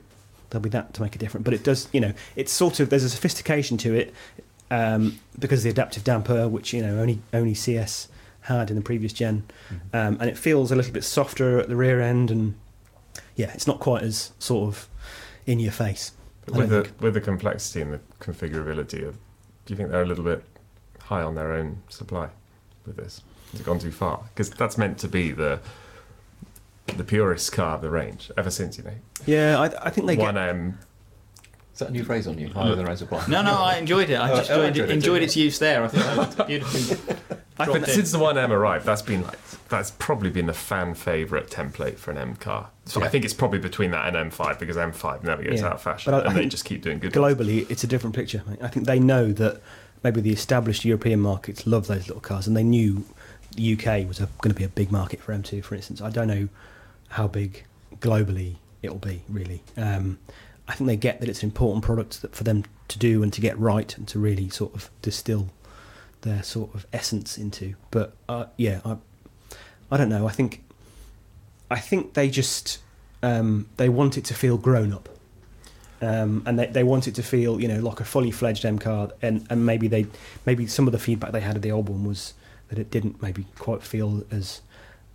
there'll 0.49 0.63
be 0.63 0.69
that 0.69 0.93
to 0.95 1.01
make 1.01 1.15
a 1.15 1.19
difference, 1.19 1.43
But 1.43 1.53
it 1.53 1.63
does, 1.63 1.87
you 1.91 1.99
know, 1.99 2.13
it's 2.35 2.51
sort 2.51 2.79
of 2.79 2.89
there's 2.89 3.03
a 3.03 3.09
sophistication 3.09 3.77
to 3.79 3.93
it 3.95 4.13
um, 4.71 5.19
because 5.37 5.59
of 5.59 5.63
the 5.65 5.69
adaptive 5.69 6.03
damper, 6.03 6.47
which 6.47 6.73
you 6.73 6.81
know 6.81 6.99
only 6.99 7.19
only 7.33 7.53
CS 7.53 8.07
had 8.45 8.69
in 8.69 8.75
the 8.75 8.81
previous 8.81 9.13
gen, 9.13 9.43
Mm-hmm. 9.69 9.95
um, 9.95 10.17
and 10.19 10.29
it 10.29 10.37
feels 10.37 10.71
a 10.71 10.75
little 10.75 10.93
bit 10.93 11.03
softer 11.03 11.59
at 11.59 11.67
the 11.69 11.75
rear 11.75 12.01
end, 12.01 12.31
and 12.31 12.55
yeah, 13.35 13.51
it's 13.53 13.67
not 13.67 13.79
quite 13.79 14.03
as 14.03 14.31
sort 14.39 14.67
of 14.69 14.87
in 15.45 15.59
your 15.59 15.71
face. 15.71 16.11
With 16.47 16.69
the 16.69 16.83
think. 16.83 17.01
with 17.01 17.13
the 17.15 17.21
complexity 17.21 17.81
and 17.81 17.93
the 17.93 17.99
configurability 18.19 19.05
of, 19.07 19.15
do 19.65 19.73
you 19.73 19.75
think 19.75 19.89
they're 19.89 20.03
a 20.03 20.05
little 20.05 20.23
bit 20.23 20.43
high 21.01 21.21
on 21.23 21.35
their 21.35 21.53
own 21.53 21.81
supply 21.89 22.29
with 22.85 22.97
this? 22.97 23.21
Has 23.51 23.61
it 23.61 23.65
gone 23.65 23.79
too 23.79 23.91
far? 23.91 24.23
Because 24.33 24.49
that's 24.51 24.77
meant 24.77 24.97
to 24.99 25.07
be 25.07 25.31
the 25.31 25.59
the 26.97 27.03
purest 27.03 27.51
car 27.51 27.75
of 27.75 27.81
the 27.81 27.89
range 27.89 28.29
ever 28.37 28.51
since 28.51 28.77
you 28.77 28.83
know 28.83 28.93
Yeah, 29.25 29.59
I, 29.59 29.87
I 29.87 29.89
think 29.89 30.05
they 30.07 30.15
one 30.17 30.35
get. 30.35 30.49
M. 30.49 30.77
Is 31.75 31.79
that 31.79 31.89
a 31.89 31.91
new 31.91 32.05
phrase 32.05 32.25
on 32.25 32.39
you? 32.39 32.47
Higher 32.47 32.73
than 32.73 32.87
own 32.87 32.95
supply. 32.95 33.23
No, 33.27 33.41
no, 33.41 33.51
I 33.53 33.75
enjoyed 33.75 34.09
it. 34.09 34.15
I 34.15 34.31
Oh, 34.31 34.35
just 34.37 34.49
I 34.49 34.53
enjoyed, 34.53 34.67
enjoyed 34.69 34.83
it, 34.85 34.89
it 34.91 34.93
enjoyed 34.95 35.21
its 35.23 35.35
use 35.35 35.59
there. 35.59 35.83
I 35.83 35.87
think 35.89 36.03
that 36.05 36.17
was 36.37 36.47
beautifully. 36.47 37.15
But 37.57 37.87
since 37.87 38.11
the 38.11 38.19
one 38.19 38.37
M 38.37 38.51
arrived, 38.51 38.85
that's 38.85 39.01
been 39.01 39.23
like 39.23 39.39
that's 39.69 39.91
probably 39.91 40.29
been 40.29 40.45
the 40.45 40.53
fan 40.53 40.93
favorite 40.93 41.47
template 41.49 41.95
for 41.97 42.11
an 42.11 42.17
M 42.17 42.35
car. 42.35 42.69
So 42.85 43.01
I 43.01 43.07
think 43.07 43.23
it's 43.23 43.33
probably 43.33 43.59
between 43.59 43.91
that 43.91 44.13
and 44.13 44.29
M5 44.31 44.59
because 44.59 44.75
M5 44.75 45.23
never 45.23 45.41
gets 45.41 45.61
Yeah. 45.61 45.67
out 45.67 45.73
of 45.75 45.81
fashion, 45.81 46.11
But 46.11 46.23
I- 46.25 46.27
I 46.27 46.31
and 46.31 46.37
they 46.39 46.45
just 46.47 46.65
keep 46.65 46.81
doing 46.81 46.99
good. 46.99 47.15
ones. 47.15 47.35
globally, 47.37 47.65
it's 47.71 47.83
a 47.83 47.87
different 47.87 48.13
picture. 48.13 48.43
I 48.61 48.67
think 48.67 48.87
they 48.87 48.99
know 48.99 49.31
that 49.31 49.61
maybe 50.03 50.19
the 50.19 50.31
established 50.33 50.83
European 50.83 51.21
markets 51.21 51.65
love 51.65 51.87
those 51.87 52.07
little 52.07 52.19
cars, 52.21 52.45
and 52.45 52.57
they 52.57 52.63
knew 52.63 53.05
the 53.55 53.63
UK 53.73 54.05
was 54.05 54.19
going 54.19 54.53
to 54.53 54.53
be 54.53 54.65
a 54.65 54.69
big 54.69 54.91
market 54.91 55.21
for 55.21 55.33
M2, 55.33 55.61
for 55.63 55.75
instance. 55.75 56.01
I 56.01 56.09
don't 56.09 56.27
know 56.27 56.49
how 57.09 57.27
big 57.27 57.63
globally 58.01 58.55
it'll 58.83 58.97
be, 58.97 59.21
really. 59.29 59.63
Um, 59.77 60.19
I 60.67 60.73
think 60.73 60.87
they 60.87 60.95
get 60.95 61.19
that 61.19 61.29
it's 61.29 61.43
an 61.43 61.49
important 61.49 61.83
product 61.83 62.25
for 62.31 62.43
them 62.43 62.65
to 62.87 62.99
do 62.99 63.23
and 63.23 63.31
to 63.33 63.41
get 63.41 63.57
right 63.59 63.95
and 63.97 64.07
to 64.07 64.19
really 64.19 64.49
sort 64.49 64.73
of 64.73 64.89
distill 65.01 65.49
their 66.21 66.41
sort 66.43 66.73
of 66.73 66.87
essence 66.91 67.37
into. 67.37 67.75
But 67.91 68.15
uh, 68.27 68.45
yeah, 68.57 68.81
I, 68.83 68.97
I 69.91 69.97
don't 69.97 70.09
know. 70.09 70.27
I 70.27 70.31
think, 70.31 70.63
I 71.69 71.79
think 71.79 72.13
they 72.15 72.29
just 72.29 72.79
um, 73.21 73.67
they 73.77 73.89
want 73.89 74.17
it 74.17 74.25
to 74.25 74.33
feel 74.33 74.57
grown 74.57 74.91
up 74.91 75.09
um, 76.01 76.43
and 76.45 76.59
they, 76.59 76.67
they 76.67 76.83
want 76.83 77.07
it 77.07 77.15
to 77.15 77.23
feel 77.23 77.61
you 77.61 77.67
know 77.67 77.79
like 77.79 77.99
a 77.99 78.05
fully 78.05 78.31
fledged 78.31 78.65
M 78.65 78.79
card, 78.79 79.11
and, 79.21 79.45
and 79.49 79.65
maybe 79.65 79.87
they 79.87 80.05
maybe 80.45 80.67
some 80.67 80.87
of 80.87 80.91
the 80.91 80.99
feedback 80.99 81.31
they 81.31 81.41
had 81.41 81.55
of 81.55 81.61
the 81.61 81.71
old 81.71 81.89
one 81.89 82.03
was 82.05 82.33
that 82.69 82.79
it 82.79 82.91
didn't 82.91 83.21
maybe 83.21 83.45
quite 83.57 83.83
feel 83.83 84.23
as 84.31 84.61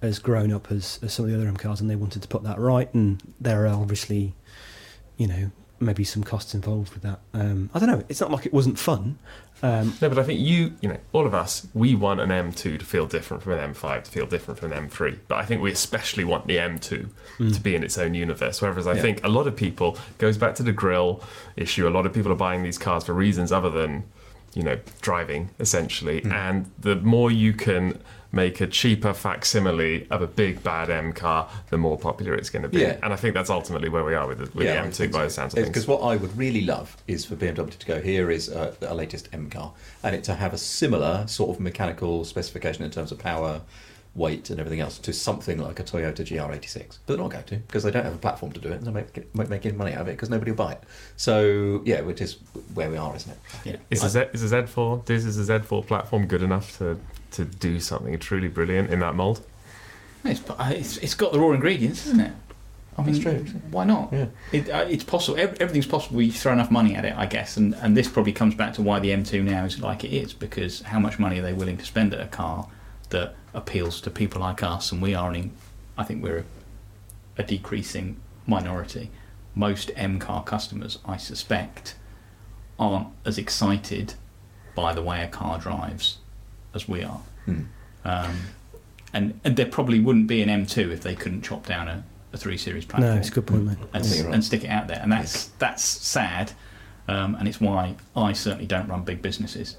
as 0.03 0.19
grown 0.19 0.51
up 0.51 0.73
as, 0.73 0.99
as 1.03 1.13
some 1.13 1.27
of 1.27 1.31
the 1.31 1.37
other 1.37 1.47
M 1.47 1.57
cars, 1.57 1.81
and 1.81 1.91
they 1.91 1.97
wanted 1.97 2.23
to 2.23 2.29
put 2.29 2.43
that 2.45 2.59
right, 2.59 2.93
and 2.95 3.23
there 3.41 3.67
are 3.67 3.75
obviously 3.75 4.35
you 5.21 5.27
know 5.29 5.51
maybe 5.83 6.05
some 6.05 6.23
costs 6.23 6.55
involved 6.55 6.93
with 6.93 7.03
that. 7.03 7.21
Um, 7.33 7.71
I 7.73 7.79
don't 7.79 7.89
know. 7.89 8.03
It's 8.11 8.21
not 8.21 8.31
like 8.31 8.45
it 8.45 8.53
wasn't 8.53 8.79
fun. 8.79 9.19
Um, 9.63 9.95
No, 10.03 10.11
but 10.11 10.19
I 10.19 10.25
think 10.25 10.39
you, 10.39 10.75
you 10.83 10.91
know, 10.91 10.99
all 11.15 11.25
of 11.27 11.33
us, 11.33 11.67
we 11.73 11.95
want 11.95 12.21
an 12.21 12.29
M2 12.29 12.79
to 12.79 12.85
feel 12.85 13.07
different 13.07 13.43
from 13.43 13.53
an 13.55 13.73
M5 13.73 14.05
to 14.05 14.11
feel 14.11 14.27
different 14.27 14.61
from 14.61 14.73
an 14.73 14.89
M3. 14.91 15.19
But 15.27 15.37
I 15.39 15.47
think 15.47 15.63
we 15.63 15.73
especially 15.73 16.25
want 16.25 16.47
the 16.47 16.57
M2 16.59 17.09
to 17.55 17.61
be 17.63 17.75
in 17.75 17.83
its 17.83 17.97
own 17.97 18.13
universe. 18.13 18.61
Whereas 18.61 18.87
I 18.87 18.93
Yeah. 18.97 19.01
think 19.01 19.25
a 19.25 19.29
lot 19.31 19.47
of 19.47 19.57
people 19.57 19.97
goes 20.19 20.37
back 20.37 20.55
to 20.57 20.63
the 20.63 20.73
grill 20.73 21.23
issue. 21.57 21.89
A 21.89 21.95
lot 21.99 22.05
of 22.05 22.13
people 22.13 22.31
are 22.31 22.43
buying 22.49 22.63
these 22.63 22.77
cars 22.77 23.05
for 23.05 23.15
reasons 23.15 23.51
other 23.51 23.71
than, 23.71 24.05
you 24.53 24.63
know, 24.63 24.79
driving 25.01 25.49
essentially. 25.59 26.23
And 26.25 26.71
the 26.79 26.97
more 26.97 27.31
you 27.31 27.55
can 27.55 27.99
make 28.33 28.61
a 28.61 28.67
cheaper 28.67 29.13
facsimile 29.13 30.07
of 30.11 30.23
a 30.23 30.27
big 30.27 30.63
bad 30.63 30.89
M 30.91 31.13
car, 31.13 31.49
the 31.71 31.79
more 31.79 31.99
popular 31.99 32.35
it's 32.35 32.51
going 32.51 32.63
to 32.63 32.69
be. 32.69 32.81
Yeah. 32.81 32.99
And 33.03 33.13
I 33.13 33.17
think 33.17 33.35
that's 33.35 33.51
ultimately 33.51 33.89
where 33.89 34.05
we 34.05 34.15
are 34.15 34.27
with 34.27 34.39
the, 34.39 34.45
with 34.57 34.67
the 34.67 35.05
M2 35.05 35.13
by 35.13 35.25
the 35.25 35.31
sounds 35.31 35.53
of 35.53 35.57
things. 35.57 35.69
Because 35.69 35.87
what 35.87 36.01
I 36.01 36.17
would 36.17 36.37
really 36.37 36.63
love 36.63 36.97
is 37.07 37.25
for 37.25 37.37
BMW 37.37 37.77
to 37.77 37.87
go 37.87 38.01
here 38.01 38.31
is 38.31 38.49
uh, 38.49 38.75
our 38.87 38.95
latest 38.95 39.29
M 39.33 39.51
car, 39.51 39.73
and 40.03 40.15
it 40.15 40.25
to 40.25 40.35
have 40.35 40.53
a 40.53 40.59
similar 40.59 41.27
sort 41.27 41.51
of 41.51 41.61
mechanical 41.61 42.25
specification 42.25 42.85
in 42.85 42.91
terms 42.91 43.11
of 43.11 43.19
power, 43.19 43.63
weight, 44.15 44.51
and 44.51 44.61
everything 44.61 44.81
else 44.81 44.99
to 44.99 45.13
something 45.13 45.59
like 45.59 45.81
a 45.81 45.85
Toyota 45.85 46.25
GR86. 46.25 46.75
But 46.89 46.99
they're 47.07 47.17
not 47.17 47.31
going 47.31 47.45
to 47.45 47.57
because 47.57 47.83
they 47.83 47.91
don't 47.91 48.05
have 48.05 48.15
a 48.15 48.19
platform 48.19 48.53
to 48.53 48.61
do 48.61 48.69
it, 48.69 48.77
and 48.77 48.87
they 48.87 48.93
make, 48.93 49.29
won't 49.35 49.51
make 49.51 49.67
any 49.67 49.77
money 49.77 49.93
out 49.93 50.03
of 50.03 50.09
it 50.09 50.13
because 50.13 50.31
nobody 50.31 50.53
will 50.53 50.59
buy 50.59 50.73
it. 50.73 50.85
So 51.17 51.83
yeah, 51.85 52.03
which 52.03 52.21
is 52.21 52.35
where 52.75 52.91
we 52.91 52.97
are, 52.97 53.15
isn't 53.17 53.33
it? 53.33 53.39
Yeah. 53.65 53.77
Is 53.91 54.03
the, 54.03 54.09
Z, 54.09 54.21
is 54.33 54.49
the 54.49 54.57
Z4 54.57 55.05
this 55.07 55.25
is 55.25 55.45
the 55.45 55.59
Z4 55.59 55.85
platform 55.85 56.27
good 56.27 56.43
enough 56.43 56.79
to 56.79 57.01
to 57.33 57.45
do 57.45 57.81
something 57.81 58.19
truly 58.19 58.49
brilliant 58.49 58.91
in 58.91 59.01
that 59.01 59.15
mold? 59.15 59.45
It's, 60.25 60.43
it's, 60.49 60.97
it's 60.99 61.15
got 61.15 61.33
the 61.33 61.41
raw 61.41 61.53
ingredients, 61.53 62.07
isn't 62.07 62.21
it? 62.21 62.33
I 62.99 63.03
mean, 63.03 63.15
It's 63.15 63.25
true. 63.25 63.45
Why 63.71 63.85
not? 63.85 64.13
Yeah. 64.13 64.27
It, 64.53 64.69
uh, 64.69 64.87
it's 64.89 65.05
possible. 65.05 65.39
Everything's 65.39 65.87
possible. 65.87 66.21
You 66.21 66.33
throw 66.33 66.53
enough 66.53 66.71
money 66.71 66.95
at 66.95 67.05
it, 67.05 67.15
I 67.17 67.27
guess. 67.27 67.57
And, 67.57 67.75
and 67.77 67.97
this 67.97 68.09
probably 68.09 68.33
comes 68.33 68.55
back 68.55 68.75
to 68.75 68.83
why 68.83 68.99
the 68.99 69.11
M2 69.11 69.43
now 69.43 69.65
is 69.65 69.81
like 69.81 70.05
it 70.05 70.13
is 70.13 70.33
because 70.35 70.83
how 70.83 70.99
much 70.99 71.19
money 71.19 71.39
are 71.39 71.43
they 71.43 71.53
willing 71.53 71.79
to 71.79 71.85
spend 71.85 72.13
at 72.13 72.21
a 72.21 72.27
car 72.27 72.69
that 73.11 73.35
appeals 73.55 74.01
to 74.03 74.11
people 74.11 74.41
like 74.41 74.63
us? 74.63 74.93
And 74.93 75.01
we 75.01 75.15
are, 75.15 75.33
in, 75.33 75.53
I 75.97 76.05
think 76.05 76.23
we're 76.23 76.39
a, 76.39 76.45
a 77.39 77.43
decreasing 77.43 78.17
minority. 78.47 79.11
Most 79.55 79.91
M 79.97 80.19
car 80.19 80.45
customers, 80.45 80.99
I 81.07 81.17
suspect, 81.17 81.95
aren't 82.79 83.09
as 83.25 83.39
excited 83.39 84.15
by 84.75 84.93
the 84.93 85.03
way 85.03 85.23
a 85.23 85.29
car 85.29 85.59
drives 85.59 86.19
as 86.75 86.89
we 86.89 87.03
are. 87.03 87.21
Hmm. 87.47 87.63
Um, 88.05 88.37
and, 89.13 89.41
and 89.45 89.57
there 89.57 89.67
probably 89.67 89.99
wouldn't 90.01 90.27
be 90.29 90.41
an 90.43 90.49
M2 90.49 90.91
if 90.93 91.01
they 91.03 91.15
couldn't 91.15 91.43
chop 91.43 91.67
down 91.67 91.89
a, 91.89 92.05
a 92.33 92.37
3 92.37 92.57
Series 92.57 92.85
platform 92.85 93.13
no, 93.15 93.19
it's 93.19 93.29
a 93.29 93.33
good 93.33 93.47
point, 93.47 93.65
mate. 93.65 93.77
and, 93.79 93.89
I 93.93 94.01
think 94.07 94.17
you're 94.17 94.25
right. 94.27 94.35
and 94.35 94.45
stick 94.45 94.65
it 94.65 94.69
out 94.69 94.87
there. 94.89 95.01
And 95.03 95.11
that's 95.11 95.47
that's 95.59 95.83
sad, 95.83 96.53
um, 97.09 97.35
and 97.35 97.49
it's 97.49 97.61
why 97.61 97.97
I 98.15 98.33
certainly 98.33 98.67
don't 98.67 98.89
run 98.89 99.03
big 99.03 99.21
businesses 99.21 99.77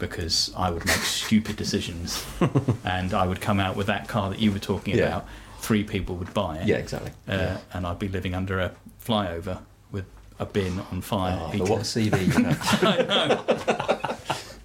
because 0.00 0.52
I 0.56 0.70
would 0.70 0.84
make 0.86 0.96
stupid 0.98 1.56
decisions, 1.56 2.24
and 2.84 3.14
I 3.14 3.26
would 3.26 3.40
come 3.40 3.58
out 3.60 3.74
with 3.76 3.86
that 3.88 4.06
car 4.08 4.30
that 4.30 4.38
you 4.38 4.52
were 4.52 4.58
talking 4.60 4.96
Yeah. 4.96 5.06
about. 5.06 5.26
Three 5.60 5.82
people 5.82 6.14
would 6.16 6.32
buy 6.34 6.58
it, 6.58 6.66
Yeah, 6.68 6.76
exactly. 6.76 7.10
uh, 7.28 7.32
Yeah. 7.34 7.58
and 7.72 7.84
I'd 7.86 7.98
be 7.98 8.06
living 8.08 8.32
under 8.34 8.60
a 8.60 8.72
flyover 9.04 9.58
with 9.90 10.04
a 10.38 10.46
bin 10.46 10.78
on 10.92 11.00
fire. 11.00 11.36
Oh, 11.40 11.58
what 11.66 11.80
CV 11.82 12.26
you 12.26 12.44
have. 12.44 14.14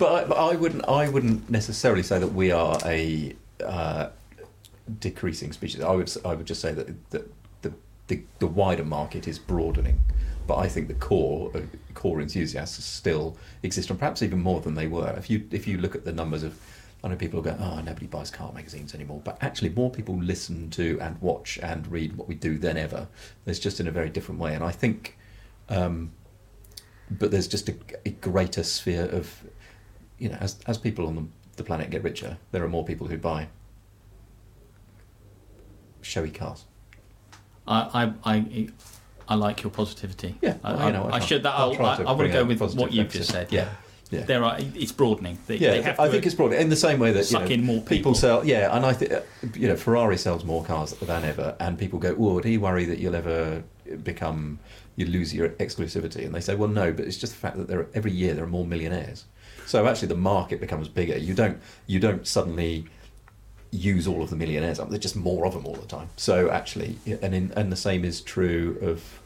but, 0.04 0.14
I, 0.14 0.28
but 0.28 0.38
I 0.38 0.56
wouldn't. 0.56 0.88
I 0.88 1.10
wouldn't 1.10 1.50
necessarily 1.50 2.04
say 2.04 2.20
that 2.20 2.34
we 2.34 2.52
are 2.52 2.78
a 2.86 3.36
uh, 3.64 4.10
decreasing 5.00 5.54
species. 5.54 5.82
I 5.82 5.92
would. 5.92 6.12
I 6.26 6.36
would 6.36 6.46
just 6.46 6.62
say 6.62 6.74
that, 6.74 7.10
that 7.12 7.32
the, 7.62 7.74
the 8.08 8.22
the 8.40 8.48
wider 8.48 8.84
market 8.84 9.28
is 9.28 9.40
broadening. 9.40 10.02
But 10.46 10.58
I 10.58 10.68
think 10.68 10.90
the 10.90 10.94
core 10.96 11.52
uh, 11.56 11.62
core 11.94 12.20
enthusiasts 12.20 12.84
still 12.84 13.38
exist, 13.64 13.90
and 13.90 13.98
perhaps 13.98 14.22
even 14.22 14.42
more 14.42 14.60
than 14.60 14.76
they 14.76 14.88
were. 14.88 15.14
If 15.18 15.30
you 15.30 15.48
if 15.52 15.68
you 15.68 15.78
look 15.78 15.96
at 15.96 16.04
the 16.04 16.12
numbers 16.12 16.44
of, 16.44 16.60
I 17.02 17.08
know 17.08 17.16
people 17.16 17.42
go, 17.42 17.56
oh, 17.58 17.80
nobody 17.80 18.08
buys 18.08 18.30
car 18.30 18.52
magazines 18.52 18.94
anymore. 18.94 19.22
But 19.24 19.38
actually, 19.42 19.70
more 19.70 19.90
people 19.90 20.18
listen 20.18 20.70
to 20.72 21.00
and 21.02 21.22
watch 21.22 21.60
and 21.64 21.88
read 21.88 22.18
what 22.18 22.28
we 22.28 22.36
do 22.36 22.58
than 22.58 22.76
ever. 22.76 23.08
It's 23.46 23.60
just 23.60 23.80
in 23.80 23.88
a 23.88 23.92
very 23.92 24.10
different 24.10 24.42
way, 24.42 24.54
and 24.54 24.64
I 24.64 24.72
think. 24.72 25.18
Um, 25.70 26.12
but 27.10 27.32
there's 27.32 27.48
just 27.48 27.70
a, 27.70 27.76
a 28.06 28.10
greater 28.10 28.64
sphere 28.64 29.06
of, 29.06 29.44
you 30.24 30.30
know, 30.30 30.38
as 30.40 30.58
as 30.66 30.78
people 30.78 31.06
on 31.06 31.16
the, 31.16 31.26
the 31.58 31.64
planet 31.64 31.90
get 31.90 32.02
richer, 32.02 32.38
there 32.52 32.64
are 32.64 32.70
more 32.70 32.86
people 32.86 33.08
who 33.08 33.18
buy 33.18 33.50
showy 36.02 36.32
cars. 36.32 36.64
I, 37.68 38.14
I, 38.26 38.34
I, 38.34 38.68
I 39.28 39.36
like 39.36 39.64
your 39.64 39.72
positivity. 39.72 40.36
Yeah, 40.42 40.58
I, 40.64 40.74
well, 40.74 40.86
you 40.88 40.94
know, 40.94 41.04
I, 41.04 41.16
I 41.18 41.20
should. 41.20 41.44
That, 41.44 41.56
I'll 41.56 41.74
I'll, 41.74 41.86
I, 41.86 41.96
I 42.04 42.12
want 42.14 42.22
to 42.22 42.30
go 42.30 42.46
with 42.46 42.62
what 42.76 42.94
you've 42.94 43.12
just 43.12 43.32
said. 43.32 43.52
Yeah, 43.52 43.70
yeah. 44.12 44.22
There 44.22 44.44
are. 44.46 44.58
It's 44.60 44.94
broadening. 44.94 45.38
They, 45.48 45.58
Yeah, 45.58 45.72
they 45.72 45.82
have 45.82 46.00
I 46.00 46.10
think 46.10 46.26
it's 46.26 46.36
broadening 46.36 46.62
in 46.62 46.70
the 46.70 46.78
same 46.78 47.00
way 47.00 47.12
that 47.12 47.20
you 47.20 47.26
suck 47.26 47.44
know, 47.44 47.56
in 47.56 47.66
more 47.66 47.82
people. 47.82 48.16
sell. 48.16 48.46
Yeah, 48.46 48.74
and 48.76 48.86
I 48.86 48.94
think 48.94 49.12
you 49.56 49.68
know 49.68 49.76
Ferrari 49.76 50.18
sells 50.18 50.46
more 50.46 50.64
cars 50.64 50.94
than 50.94 51.26
ever, 51.26 51.58
and 51.60 51.78
people 51.78 52.00
go, 52.00 52.16
"Oh, 52.18 52.40
do 52.40 52.50
you 52.50 52.62
worry 52.62 52.86
that 52.86 53.00
you'll 53.00 53.16
ever 53.16 53.64
become 54.04 54.60
you 54.96 55.06
lose 55.06 55.34
your 55.34 55.50
exclusivity. 55.50 56.26
And 56.26 56.34
they 56.34 56.40
say, 56.40 56.56
well, 56.56 56.70
no, 56.70 56.94
but 56.94 57.06
it's 57.06 57.18
just 57.18 57.34
the 57.34 57.40
fact 57.40 57.58
that 57.58 57.68
there 57.68 57.80
are, 57.80 57.88
every 57.94 58.12
year 58.12 58.34
there 58.34 58.44
are 58.44 58.48
more 58.48 58.66
millionaires. 58.66 59.26
So 59.66 59.88
actually, 59.88 60.10
the 60.10 60.16
market 60.16 60.60
becomes 60.60 60.88
bigger. 60.88 61.18
You 61.18 61.34
don't 61.34 61.60
you 61.88 62.00
don't 62.00 62.28
suddenly 62.28 62.86
use 63.72 64.08
all 64.08 64.22
of 64.22 64.30
the 64.30 64.36
millionaires 64.36 64.80
up. 64.80 64.90
There's 64.90 65.02
just 65.02 65.16
more 65.16 65.46
of 65.46 65.54
them 65.54 65.66
all 65.66 65.76
the 65.76 65.88
time. 65.88 66.10
So 66.16 66.50
actually, 66.50 66.98
and 67.06 67.34
in, 67.34 67.52
and 67.56 67.72
the 67.72 67.78
same 67.78 68.06
is 68.06 68.22
true 68.22 68.78
of. 68.82 69.20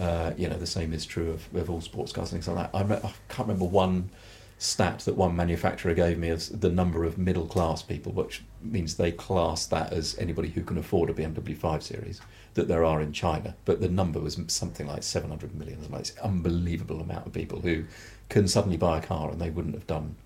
Uh, 0.00 0.32
you 0.36 0.48
know, 0.48 0.56
the 0.56 0.64
same 0.64 0.92
is 0.92 1.04
true 1.04 1.32
of, 1.32 1.52
of 1.56 1.68
all 1.68 1.80
sports 1.80 2.12
cars 2.12 2.30
and 2.30 2.40
things 2.40 2.46
like 2.46 2.70
that. 2.70 2.78
I, 2.78 3.08
I 3.08 3.12
can't 3.28 3.48
remember 3.48 3.64
one 3.64 4.10
stat 4.58 4.98
that 5.00 5.16
one 5.16 5.36
manufacturer 5.36 5.94
gave 5.94 6.18
me 6.18 6.28
of 6.28 6.60
the 6.60 6.68
number 6.68 7.04
of 7.04 7.16
middle 7.16 7.46
class 7.46 7.80
people, 7.80 8.12
which 8.12 8.42
means 8.60 8.96
they 8.96 9.12
class 9.12 9.66
that 9.66 9.92
as 9.92 10.18
anybody 10.18 10.48
who 10.48 10.62
can 10.62 10.76
afford 10.76 11.08
a 11.08 11.14
BMW 11.14 11.56
5 11.56 11.82
Series, 11.82 12.20
that 12.54 12.66
there 12.66 12.84
are 12.84 13.00
in 13.00 13.12
China. 13.12 13.54
But 13.64 13.80
the 13.80 13.88
number 13.88 14.18
was 14.18 14.38
something 14.48 14.86
like 14.86 15.04
700 15.04 15.54
million. 15.54 15.78
It's 15.94 16.10
an 16.10 16.18
unbelievable 16.22 17.00
amount 17.00 17.26
of 17.26 17.32
people 17.32 17.60
who 17.60 17.84
can 18.28 18.48
suddenly 18.48 18.76
buy 18.76 18.98
a 18.98 19.02
car 19.02 19.30
and 19.30 19.40
they 19.40 19.50
wouldn't 19.50 19.74
have 19.74 19.86
done 19.86 20.16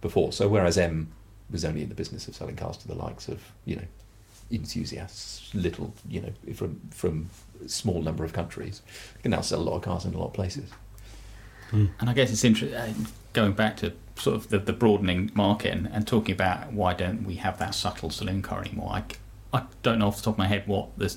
before. 0.00 0.32
So 0.32 0.48
whereas 0.48 0.78
M 0.78 1.12
was 1.50 1.64
only 1.64 1.82
in 1.82 1.90
the 1.90 1.94
business 1.94 2.26
of 2.26 2.34
selling 2.34 2.56
cars 2.56 2.78
to 2.78 2.88
the 2.88 2.94
likes 2.94 3.28
of, 3.28 3.40
you 3.66 3.76
know, 3.76 3.84
enthusiasts, 4.50 5.54
little, 5.54 5.92
you 6.08 6.20
know, 6.20 6.54
from 6.54 6.80
from 6.90 7.28
small 7.66 8.02
number 8.02 8.24
of 8.24 8.32
countries, 8.32 8.82
can 9.22 9.30
now 9.30 9.40
sell 9.40 9.60
a 9.60 9.62
lot 9.62 9.76
of 9.76 9.82
cars 9.82 10.04
in 10.04 10.14
a 10.14 10.18
lot 10.18 10.28
of 10.28 10.32
places. 10.32 10.70
And 11.72 12.10
I 12.10 12.12
guess 12.12 12.30
it's 12.30 12.44
interesting 12.44 12.78
uh, 12.78 12.92
going 13.32 13.52
back 13.52 13.76
to 13.78 13.92
sort 14.16 14.36
of 14.36 14.48
the, 14.50 14.58
the 14.58 14.72
broadening 14.72 15.30
market 15.34 15.72
and, 15.72 15.88
and 15.88 16.06
talking 16.06 16.34
about 16.34 16.72
why 16.72 16.94
don't 16.94 17.24
we 17.24 17.36
have 17.36 17.58
that 17.58 17.74
subtle 17.74 18.10
saloon 18.10 18.42
car 18.42 18.60
anymore. 18.60 18.90
I, 18.92 19.04
I 19.52 19.64
don't 19.82 19.98
know 19.98 20.06
off 20.06 20.16
the 20.16 20.22
top 20.22 20.34
of 20.34 20.38
my 20.38 20.46
head 20.46 20.66
what 20.66 20.96
the 20.98 21.16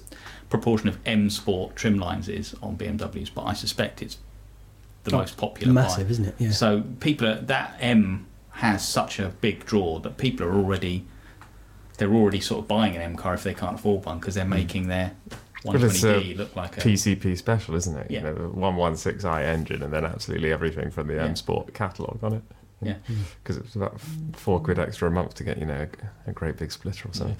proportion 0.50 0.88
of 0.88 0.98
M 1.06 1.30
Sport 1.30 1.76
trim 1.76 1.98
lines 1.98 2.30
is 2.30 2.56
on 2.62 2.78
BMWs, 2.78 3.32
but 3.34 3.44
I 3.44 3.54
suspect 3.54 4.02
it's 4.02 4.18
the 5.04 5.16
Oh, 5.16 5.20
most 5.20 5.38
popular. 5.38 5.74
massive, 5.74 6.08
buy. 6.08 6.12
isn't 6.12 6.26
it? 6.26 6.36
Yeah. 6.38 6.52
So 6.52 6.84
people 7.00 7.28
are, 7.28 7.36
that 7.36 7.78
M 7.80 8.26
has 8.52 8.88
such 8.88 9.20
a 9.20 9.30
big 9.42 9.66
draw 9.66 10.00
that 10.00 10.18
people 10.18 10.46
are 10.46 10.54
already 10.54 11.06
they're 11.98 12.14
already 12.14 12.42
sort 12.42 12.62
of 12.62 12.68
buying 12.68 12.96
an 12.96 13.02
M 13.02 13.16
car 13.16 13.34
if 13.34 13.44
they 13.44 13.54
can't 13.54 13.76
afford 13.76 14.06
one 14.06 14.20
because 14.20 14.36
they're 14.36 14.44
hmm. 14.44 14.52
making 14.52 14.88
their 14.88 15.14
But 15.30 15.38
it's 15.38 15.38
a 15.38 15.45
120D 15.64 16.38
look 16.38 16.56
like 16.56 16.78
a 16.78 16.82
PCP 16.82 17.38
special, 17.38 17.76
isn't 17.76 17.98
it? 17.98 18.12
Yeah. 18.12 18.20
You 18.20 18.26
know, 18.26 18.34
the 18.34 18.50
116i 18.50 19.44
engine 19.44 19.82
and 19.84 19.92
then 19.94 20.06
absolutely 20.06 20.52
everything 20.52 20.92
from 20.92 21.08
the 21.08 21.16
Yeah. 21.16 21.26
M 21.26 21.36
Sport 21.36 21.74
catalogue 21.74 22.20
on 22.24 22.34
it. 22.34 22.44
Yeah. 22.82 22.96
Because 23.44 23.58
it's 23.58 23.76
about 23.76 24.00
four 24.34 24.60
quid 24.60 24.78
extra 24.78 25.08
a 25.08 25.12
month 25.12 25.34
to 25.36 25.44
get, 25.44 25.58
you 25.58 25.66
know, 25.66 25.88
a, 26.28 26.30
a 26.30 26.34
great 26.34 26.58
big 26.58 26.72
splitter 26.72 27.10
or 27.10 27.14
something. 27.14 27.38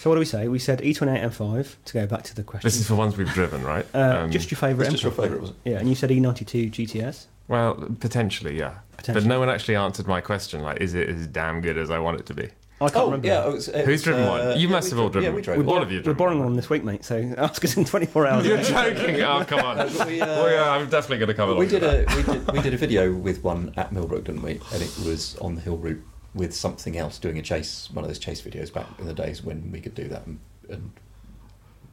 So 0.00 0.10
what 0.10 0.16
do 0.16 0.18
we 0.20 0.24
say? 0.24 0.48
We 0.48 0.58
said 0.58 0.80
E 0.82 0.92
E28 0.92 1.22
M5 1.30 1.76
to 1.84 1.92
go 1.92 2.06
back 2.08 2.24
to 2.24 2.34
the 2.34 2.42
question. 2.42 2.66
This 2.66 2.80
is 2.80 2.88
for 2.88 2.96
ones 2.96 3.16
we've 3.16 3.32
driven, 3.32 3.62
right? 3.62 3.86
uh, 3.94 4.22
Um, 4.24 4.30
just 4.32 4.50
your 4.50 4.58
favourite. 4.58 4.92
It's 4.92 5.00
just 5.00 5.04
your 5.04 5.12
M5. 5.12 5.16
favourite, 5.22 5.40
was 5.42 5.50
it? 5.50 5.56
Yeah, 5.64 5.78
and 5.78 5.88
you 5.88 5.94
said 5.94 6.10
E92 6.10 6.72
GTS. 6.72 7.26
Well, 7.46 7.74
potentially, 8.00 8.58
yeah. 8.58 8.78
Potentially. 8.96 9.22
But 9.24 9.28
no 9.28 9.38
one 9.38 9.48
actually 9.48 9.76
answered 9.76 10.08
my 10.08 10.20
question. 10.20 10.62
Like, 10.62 10.80
is 10.80 10.94
it 10.94 11.08
as 11.08 11.26
damn 11.28 11.60
good 11.60 11.76
as 11.78 11.90
I 11.90 11.98
want 12.00 12.18
it 12.18 12.26
to 12.26 12.34
be? 12.34 12.48
I 12.84 12.88
can't 12.90 12.96
Oh, 12.96 13.04
remember. 13.06 13.26
yeah. 13.26 13.46
It 13.48 13.52
was, 13.52 13.68
it 13.68 13.84
Who's 13.84 13.92
was, 13.92 14.02
driven 14.02 14.24
uh, 14.24 14.30
one? 14.30 14.58
You 14.60 14.66
yeah, 14.68 14.72
must 14.72 14.90
have 14.90 14.98
all 14.98 15.08
drove- 15.08 15.22
driven 15.24 15.24
Yeah, 15.24 15.30
we 15.30 15.34
one. 15.36 15.42
drove 15.42 15.56
We're, 15.58 15.64
one. 15.64 15.76
All 15.76 15.82
of 15.82 15.90
you 15.92 15.98
we're 15.98 16.02
driven 16.02 16.18
borrowing 16.18 16.38
one. 16.38 16.46
one 16.48 16.56
this 16.56 16.70
week, 16.70 16.84
mate. 16.84 17.04
So 17.04 17.16
ask 17.38 17.64
us 17.64 17.76
in 17.76 17.84
24 17.84 18.26
hours. 18.26 18.46
You're 18.46 18.62
joking. 18.62 19.20
Oh, 19.22 19.44
come 19.46 19.60
on. 19.60 19.76
We, 20.06 20.20
uh, 20.20 20.26
well, 20.26 20.50
yeah, 20.50 20.70
I'm 20.70 20.88
definitely 20.88 21.18
going 21.18 21.28
to 21.28 21.34
come 21.34 21.48
along. 21.48 21.60
we 21.60 21.66
did 21.68 21.82
a 21.82 22.04
we 22.16 22.22
did, 22.22 22.52
we 22.52 22.60
did 22.60 22.74
a 22.74 22.76
video 22.76 23.12
with 23.12 23.42
one 23.44 23.72
at 23.76 23.92
Millbrook, 23.92 24.24
didn't 24.24 24.42
we? 24.42 24.52
And 24.72 24.82
it 24.82 24.92
was 25.06 25.36
on 25.38 25.54
the 25.54 25.60
hill 25.60 25.76
route 25.76 26.02
with 26.34 26.54
something 26.54 26.96
else, 26.96 27.18
doing 27.18 27.38
a 27.38 27.42
chase, 27.42 27.88
one 27.92 28.04
of 28.04 28.08
those 28.08 28.18
chase 28.18 28.40
videos 28.40 28.72
back 28.72 28.86
in 28.98 29.06
the 29.06 29.12
days 29.14 29.42
when 29.42 29.70
we 29.70 29.80
could 29.80 29.94
do 29.94 30.08
that, 30.08 30.26
and, 30.26 30.38
and 30.70 30.90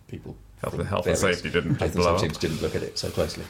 people 0.07 0.35
Health, 0.61 0.75
from 0.75 0.85
health 0.85 1.07
and 1.07 1.17
safety 1.17 1.49
didn't 1.49 1.75
health 1.75 1.79
just 1.79 1.95
and 1.95 2.03
blow 2.03 2.17
safety 2.17 2.25
up. 2.25 2.31
teams 2.31 2.37
didn't 2.37 2.61
look 2.61 2.75
at 2.75 2.83
it 2.83 2.97
so 2.97 3.09
closely. 3.09 3.43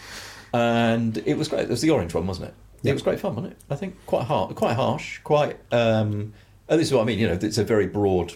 And 0.54 1.17
it 1.25 1.38
was 1.38 1.47
great. 1.47 1.62
It 1.63 1.69
was 1.69 1.82
the 1.82 1.89
orange 1.91 2.13
one, 2.13 2.28
wasn't 2.28 2.49
it? 2.49 2.54
Yeah. 2.82 2.91
It 2.91 2.93
was 2.93 3.02
great 3.04 3.19
fun, 3.19 3.36
wasn't 3.36 3.54
it? 3.54 3.60
I 3.69 3.75
think 3.75 3.95
quite 4.06 4.25
hard, 4.25 4.56
quite 4.56 4.75
harsh, 4.75 5.19
quite. 5.23 5.58
Um, 5.71 6.34
and 6.70 6.80
this 6.80 6.88
is 6.90 6.94
what 6.94 7.02
I 7.02 7.06
mean. 7.06 7.20
You 7.20 7.28
know, 7.28 7.40
it's 7.42 7.58
a 7.58 7.64
very 7.64 7.88
broad. 7.88 8.34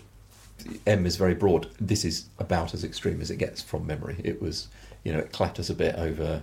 M 0.88 1.06
is 1.06 1.16
very 1.18 1.34
broad. 1.34 1.68
This 1.80 2.06
is 2.06 2.26
about 2.40 2.74
as 2.74 2.84
extreme 2.84 3.22
as 3.22 3.30
it 3.32 3.38
gets 3.38 3.62
from 3.62 3.86
memory. 3.88 4.20
It 4.24 4.42
was, 4.42 4.68
you 5.04 5.12
know, 5.12 5.20
it 5.20 5.32
clatters 5.32 5.70
a 5.70 5.74
bit 5.74 5.96
over. 5.96 6.42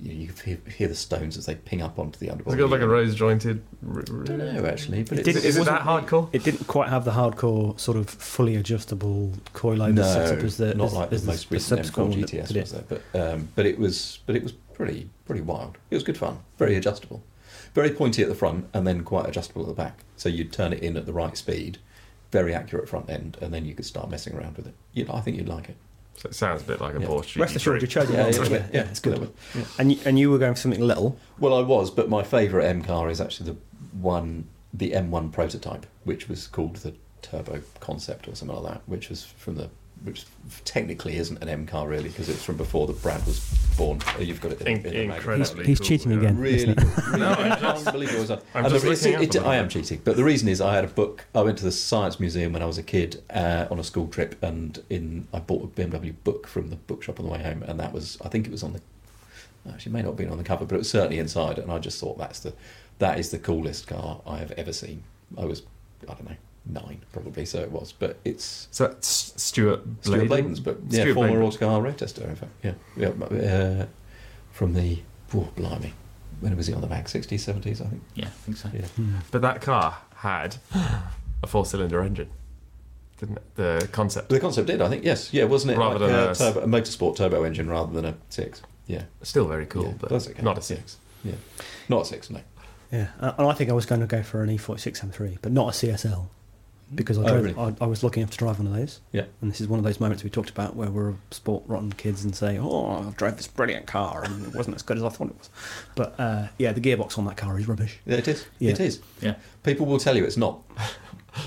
You, 0.00 0.08
know, 0.12 0.20
you 0.20 0.32
hear, 0.44 0.58
hear 0.76 0.88
the 0.88 0.94
stones 0.96 1.36
as 1.36 1.46
they 1.46 1.54
ping 1.54 1.80
up 1.80 1.96
onto 1.98 2.18
the 2.18 2.26
Has 2.26 2.32
underbody. 2.32 2.56
it 2.56 2.60
got 2.60 2.70
like 2.70 2.80
a 2.80 2.88
rose 2.88 3.14
jointed. 3.14 3.62
r- 3.88 4.00
I 4.00 4.02
don't 4.02 4.38
know 4.38 4.66
actually, 4.66 5.04
but 5.04 5.18
It 5.18 5.28
it's, 5.28 5.44
Is 5.44 5.56
it 5.56 5.60
wasn't- 5.60 5.78
that 5.78 5.82
hardcore? 5.86 6.28
It 6.32 6.42
didn't 6.42 6.66
quite 6.66 6.88
have 6.88 7.04
the 7.04 7.12
hardcore 7.12 7.78
sort 7.78 7.96
of 7.96 8.10
fully 8.10 8.56
adjustable 8.56 9.32
coilover 9.54 9.94
no, 9.94 10.02
setup 10.02 10.42
as 10.42 10.56
the 10.56 10.74
not 10.74 10.86
as, 10.86 10.92
like 10.94 11.12
as 11.12 11.24
the 11.24 11.30
most 11.32 11.50
recent 11.52 11.80
M4 11.80 11.84
subsequent 11.84 12.14
that 12.14 12.30
GTS 12.30 12.60
was 12.62 12.72
there, 12.72 12.84
but 12.88 13.02
um, 13.32 13.48
but 13.54 13.64
it 13.66 13.78
was 13.78 14.18
but 14.26 14.34
it 14.34 14.42
was 14.42 14.52
pretty 14.52 15.08
pretty 15.24 15.42
wild. 15.42 15.78
It 15.90 15.94
was 15.94 16.02
good 16.02 16.18
fun, 16.18 16.38
very 16.58 16.74
adjustable, 16.74 17.22
very 17.74 17.90
pointy 17.90 18.22
at 18.22 18.28
the 18.28 18.34
front, 18.34 18.66
and 18.74 18.84
then 18.86 19.04
quite 19.04 19.28
adjustable 19.28 19.62
at 19.62 19.68
the 19.68 19.74
back. 19.74 20.00
So 20.22 20.28
you'd 20.28 20.52
turn 20.52 20.72
it 20.72 20.84
in 20.84 20.96
at 20.96 21.04
the 21.04 21.12
right 21.12 21.36
speed, 21.36 21.78
very 22.30 22.54
accurate 22.54 22.88
front 22.88 23.10
end, 23.10 23.36
and 23.40 23.52
then 23.52 23.64
you 23.64 23.74
could 23.74 23.84
start 23.84 24.08
messing 24.08 24.34
around 24.36 24.56
with 24.56 24.68
it. 24.68 24.74
You 24.92 25.04
know, 25.04 25.14
I 25.14 25.20
think 25.20 25.36
you'd 25.36 25.48
like 25.48 25.68
it. 25.68 25.74
So 26.16 26.28
it 26.28 26.34
sounds 26.36 26.62
a 26.62 26.64
bit 26.64 26.80
like 26.80 26.94
a 26.94 27.00
Yeah. 27.00 27.08
Porsche. 27.08 27.40
Rest 27.40 27.56
assured, 27.56 27.82
you 27.82 27.88
GT3. 27.88 27.90
chose 27.90 28.10
it 28.10 28.12
Yeah, 28.12 28.28
yeah, 28.28 28.56
Yeah, 28.58 28.66
yeah, 28.72 28.80
it's 28.82 29.00
good. 29.00 29.18
yeah. 29.20 29.60
Yeah. 29.60 29.64
And 29.80 29.90
you, 29.92 29.98
and 30.04 30.18
you 30.20 30.30
were 30.30 30.38
going 30.38 30.54
for 30.54 30.60
something 30.60 30.80
little. 30.80 31.18
Well, 31.40 31.54
I 31.54 31.62
was, 31.62 31.90
but 31.90 32.08
my 32.08 32.22
favourite 32.22 32.66
M 32.66 32.82
car 32.82 33.10
is 33.10 33.20
actually 33.20 33.50
the 33.50 33.56
one, 34.00 34.46
the 34.72 34.92
M1 34.92 35.32
prototype, 35.32 35.86
which 36.04 36.28
was 36.28 36.46
called 36.46 36.76
the 36.76 36.94
Turbo 37.22 37.62
Concept 37.80 38.28
or 38.28 38.36
something 38.36 38.56
like 38.56 38.74
that, 38.74 38.82
which 38.86 39.08
was 39.08 39.24
from 39.24 39.56
the, 39.56 39.70
which 40.04 40.24
technically 40.64 41.16
isn't 41.16 41.40
an 41.42 41.48
M 41.48 41.66
car 41.66 41.86
really 41.88 42.08
because 42.08 42.28
it's 42.28 42.44
from 42.44 42.56
before 42.56 42.86
the 42.86 42.92
brand 42.92 43.24
was 43.24 43.40
born. 43.76 44.00
Uh, 44.16 44.20
You've 44.20 44.40
got 44.40 44.52
it 44.52 44.60
in, 44.62 44.66
In- 44.68 44.76
in 44.86 44.92
the 45.08 45.14
incredibly 45.16 45.64
He's 45.66 45.78
cool, 45.78 45.86
cheating 45.86 46.12
yeah. 46.12 46.18
again. 46.18 46.38
Really, 46.38 46.66
listener. 46.74 47.02
really 47.12 47.24
I 47.26 47.56
can't 47.58 47.84
believe 47.92 48.12
it 48.14 48.18
was. 48.18 48.30
I'm 48.30 48.40
and 48.54 48.68
just 48.68 49.02
the- 49.02 49.22
it- 49.22 49.34
it- 49.36 49.42
I 49.42 49.56
am 49.56 49.68
cheating, 49.68 50.00
but 50.04 50.16
the 50.16 50.24
reason 50.24 50.48
is 50.48 50.60
I 50.60 50.74
had 50.74 50.84
a 50.84 50.88
book. 50.88 51.26
I 51.34 51.40
went 51.42 51.58
to 51.58 51.64
the 51.64 51.72
science 51.72 52.18
museum 52.20 52.52
when 52.52 52.62
I 52.62 52.66
was 52.66 52.78
a 52.78 52.82
kid 52.82 53.22
uh, 53.30 53.66
on 53.70 53.78
a 53.78 53.84
school 53.84 54.08
trip, 54.08 54.42
and 54.42 54.82
in 54.90 55.28
I 55.32 55.38
bought 55.40 55.64
a 55.64 55.66
BMW 55.68 56.14
book 56.24 56.46
from 56.46 56.70
the 56.70 56.76
bookshop 56.76 57.20
on 57.20 57.26
the 57.26 57.32
way 57.32 57.42
home, 57.42 57.62
and 57.62 57.78
that 57.80 57.92
was 57.92 58.18
I 58.24 58.28
think 58.28 58.46
it 58.46 58.50
was 58.52 58.62
on 58.62 58.72
the 58.72 58.80
actually 59.72 59.90
it 59.90 59.94
may 59.94 60.02
not 60.02 60.08
have 60.08 60.16
been 60.16 60.30
on 60.30 60.38
the 60.38 60.44
cover, 60.44 60.64
but 60.64 60.74
it 60.74 60.78
was 60.78 60.90
certainly 60.90 61.18
inside, 61.18 61.58
and 61.58 61.70
I 61.70 61.78
just 61.78 62.00
thought 62.00 62.18
that's 62.18 62.40
the 62.40 62.52
that 62.98 63.18
is 63.18 63.30
the 63.30 63.38
coolest 63.38 63.86
car 63.86 64.20
I 64.26 64.38
have 64.38 64.50
ever 64.52 64.72
seen. 64.72 65.02
I 65.38 65.44
was 65.44 65.62
I 66.08 66.14
don't 66.14 66.28
know 66.28 66.36
nine 66.66 67.00
probably, 67.12 67.44
so 67.44 67.58
it 67.60 67.70
was, 67.72 67.92
but 67.92 68.18
it's 68.24 68.68
So 68.70 68.86
it's 68.86 69.32
Stuart 69.42 69.80
Stuart 70.02 70.20
Bladon? 70.20 70.28
Bladon's 70.28 70.60
book. 70.60 70.78
Yeah, 70.88 71.02
Stuart 71.02 71.14
former 71.14 71.38
Bladon. 71.40 71.46
autocar 71.46 71.82
road 71.82 71.98
tester, 71.98 72.24
in 72.28 72.36
fact. 72.36 72.52
Yeah, 72.62 72.74
yeah 72.96 73.08
uh, 73.08 73.86
from 74.52 74.74
the 74.74 75.00
oh 75.34 75.48
blimey, 75.56 75.92
when 76.40 76.56
was 76.56 76.66
he 76.68 76.74
on 76.74 76.80
the 76.80 76.86
back? 76.86 77.08
Sixties, 77.08 77.42
seventies, 77.44 77.80
I 77.80 77.86
think. 77.86 78.02
yeah, 78.14 78.26
I 78.26 78.30
think 78.30 78.56
so. 78.56 78.70
Yeah. 78.72 78.86
But 79.30 79.42
that 79.42 79.60
car 79.60 79.98
had 80.16 80.56
a 81.42 81.46
four 81.46 81.66
cylinder 81.66 82.02
engine, 82.02 82.30
didn't 83.18 83.38
it? 83.38 83.54
The 83.56 83.88
concept. 83.92 84.28
The 84.28 84.38
concept 84.40 84.66
did, 84.68 84.80
I 84.82 84.88
think. 84.88 85.04
Yes, 85.04 85.32
yeah, 85.32 85.44
wasn't 85.44 85.72
it? 85.72 85.78
Rather 85.78 85.98
like 85.98 86.10
than 86.10 86.18
a, 86.18 86.30
a- 86.30 86.34
turbo, 86.34 86.60
a 86.60 86.66
motorsport 86.66 87.16
turbo 87.16 87.42
engine 87.44 87.68
rather 87.68 87.92
than 87.92 88.04
a 88.04 88.14
six. 88.28 88.62
Yeah, 88.86 89.04
Still 89.22 89.46
very 89.46 89.66
cool, 89.66 89.86
Yeah, 89.86 89.94
but 90.00 90.12
okay. 90.12 90.42
not 90.42 90.58
a 90.58 90.62
six. 90.62 90.98
yeah, 91.24 91.34
not 91.88 92.02
a 92.02 92.04
six. 92.04 92.30
No. 92.30 92.40
Yeah, 92.90 93.06
uh, 93.20 93.32
and 93.38 93.46
I 93.48 93.52
think 93.54 93.70
I 93.70 93.72
was 93.72 93.86
going 93.86 94.02
to 94.02 94.06
go 94.06 94.22
for 94.22 94.42
an 94.42 94.50
E46 94.50 95.00
M3, 95.10 95.38
but 95.40 95.50
not 95.50 95.68
a 95.68 95.70
CSL 95.70 96.26
because 96.94 97.18
I, 97.18 97.22
Oh, 97.30 97.36
really? 97.40 97.54
I, 97.56 97.74
I 97.80 97.86
was 97.86 98.02
lucky 98.02 98.20
enough 98.20 98.30
to 98.32 98.38
drive 98.38 98.58
one 98.58 98.66
of 98.66 98.74
those. 98.74 99.00
Yeah. 99.12 99.24
And 99.40 99.50
this 99.50 99.60
is 99.60 99.68
one 99.68 99.78
of 99.78 99.84
those 99.84 100.00
moments 100.00 100.22
we 100.24 100.30
talked 100.30 100.50
about 100.50 100.76
where 100.76 100.90
we're 100.90 101.14
sport 101.30 101.62
rotten 101.66 101.92
kids 101.92 102.24
and 102.24 102.34
say, 102.34 102.58
"Oh, 102.58 102.86
I 103.08 103.10
drove 103.16 103.36
this 103.36 103.46
brilliant 103.46 103.86
car 103.86 104.24
and 104.24 104.46
it 104.46 104.54
wasn't 104.54 104.76
as 104.76 104.82
good 104.82 104.96
as 104.96 105.02
I 105.02 105.08
thought 105.08 105.28
it 105.28 105.38
was." 105.38 105.50
But 105.94 106.18
uh, 106.20 106.48
yeah, 106.58 106.72
the 106.72 106.80
gearbox 106.80 107.18
on 107.18 107.24
that 107.26 107.36
car 107.36 107.58
is 107.58 107.66
rubbish. 107.68 107.98
Yeah, 108.06 108.16
it 108.16 108.28
is. 108.28 108.46
Yeah. 108.58 108.70
It 108.72 108.80
is. 108.80 109.00
Yeah. 109.20 109.34
People 109.62 109.86
will 109.86 109.98
tell 109.98 110.16
you 110.16 110.24
it's 110.24 110.36
not. 110.36 110.60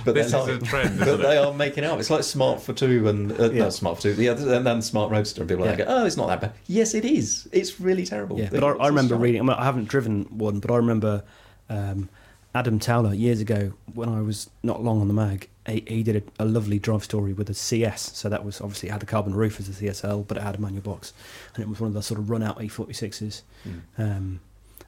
But 0.03 0.15
This 0.15 0.31
they're 0.31 0.49
is 0.49 0.63
a 0.63 0.65
trend, 0.65 0.97
but 0.97 1.08
isn't 1.10 1.21
they 1.21 1.38
it? 1.38 1.45
are 1.45 1.53
making 1.53 1.84
out. 1.86 1.99
It's 1.99 2.10
like 2.10 2.23
Smart 2.23 2.60
for 2.60 2.73
Two 2.73 3.08
and 3.08 3.31
uh, 3.39 3.51
Yeah. 3.51 3.65
not 3.65 3.73
Smart 3.75 3.97
for 3.97 4.01
Two, 4.01 4.13
the 4.15 4.29
other, 4.29 4.55
and 4.55 4.65
then 4.65 4.81
Smart 4.81 5.12
Roadster, 5.12 5.41
and 5.43 5.47
people 5.49 5.63
are 5.63 5.67
Yeah. 5.67 5.75
like, 5.75 5.86
"Oh, 5.88 6.05
it's 6.08 6.17
not 6.17 6.25
that 6.29 6.41
bad." 6.41 6.53
Yes, 6.65 6.95
it 6.95 7.05
is. 7.05 7.47
It's 7.51 7.79
really 7.79 8.03
terrible. 8.03 8.39
Yeah, 8.39 8.49
but 8.51 8.63
I, 8.63 8.71
it's 8.71 8.79
I 8.79 8.86
a 8.86 8.88
remember 8.88 9.15
reading. 9.15 9.41
I, 9.41 9.43
mean, 9.43 9.51
I 9.55 9.63
haven't 9.63 9.88
driven 9.88 10.23
one, 10.36 10.59
but 10.59 10.72
I 10.72 10.78
remember 10.78 11.24
um, 11.69 12.09
Adam 12.56 12.80
Towler 12.80 13.14
years 13.14 13.41
ago 13.41 13.74
when 13.93 14.08
I 14.08 14.22
was 14.22 14.49
not 14.64 14.82
long 14.82 15.01
on 15.01 15.10
the 15.10 15.14
mag. 15.14 15.49
He, 15.68 15.84
he 15.86 16.03
did 16.03 16.16
a, 16.16 16.43
a 16.43 16.45
lovely 16.45 16.80
drive 16.80 17.03
story 17.03 17.34
with 17.34 17.49
a 17.49 17.53
CS. 17.53 18.16
So 18.16 18.30
that 18.30 18.45
was 18.45 18.62
obviously 18.62 18.88
it 18.88 18.93
had 18.93 19.01
the 19.01 19.06
carbon 19.06 19.36
roof 19.36 19.60
as 19.60 19.68
a 19.68 19.74
CSL, 19.74 20.26
but 20.26 20.38
it 20.38 20.43
had 20.43 20.56
a 20.56 20.58
manual 20.60 20.82
box, 20.82 21.12
and 21.53 21.62
it 21.62 21.68
was 21.68 21.82
one 21.82 21.89
of 21.89 21.93
the 21.93 22.01
sort 22.01 22.18
of 22.18 22.30
run 22.30 22.41
out 22.41 22.60
E46s. 22.60 23.41
Mm. 23.68 23.82
Um, 23.97 24.39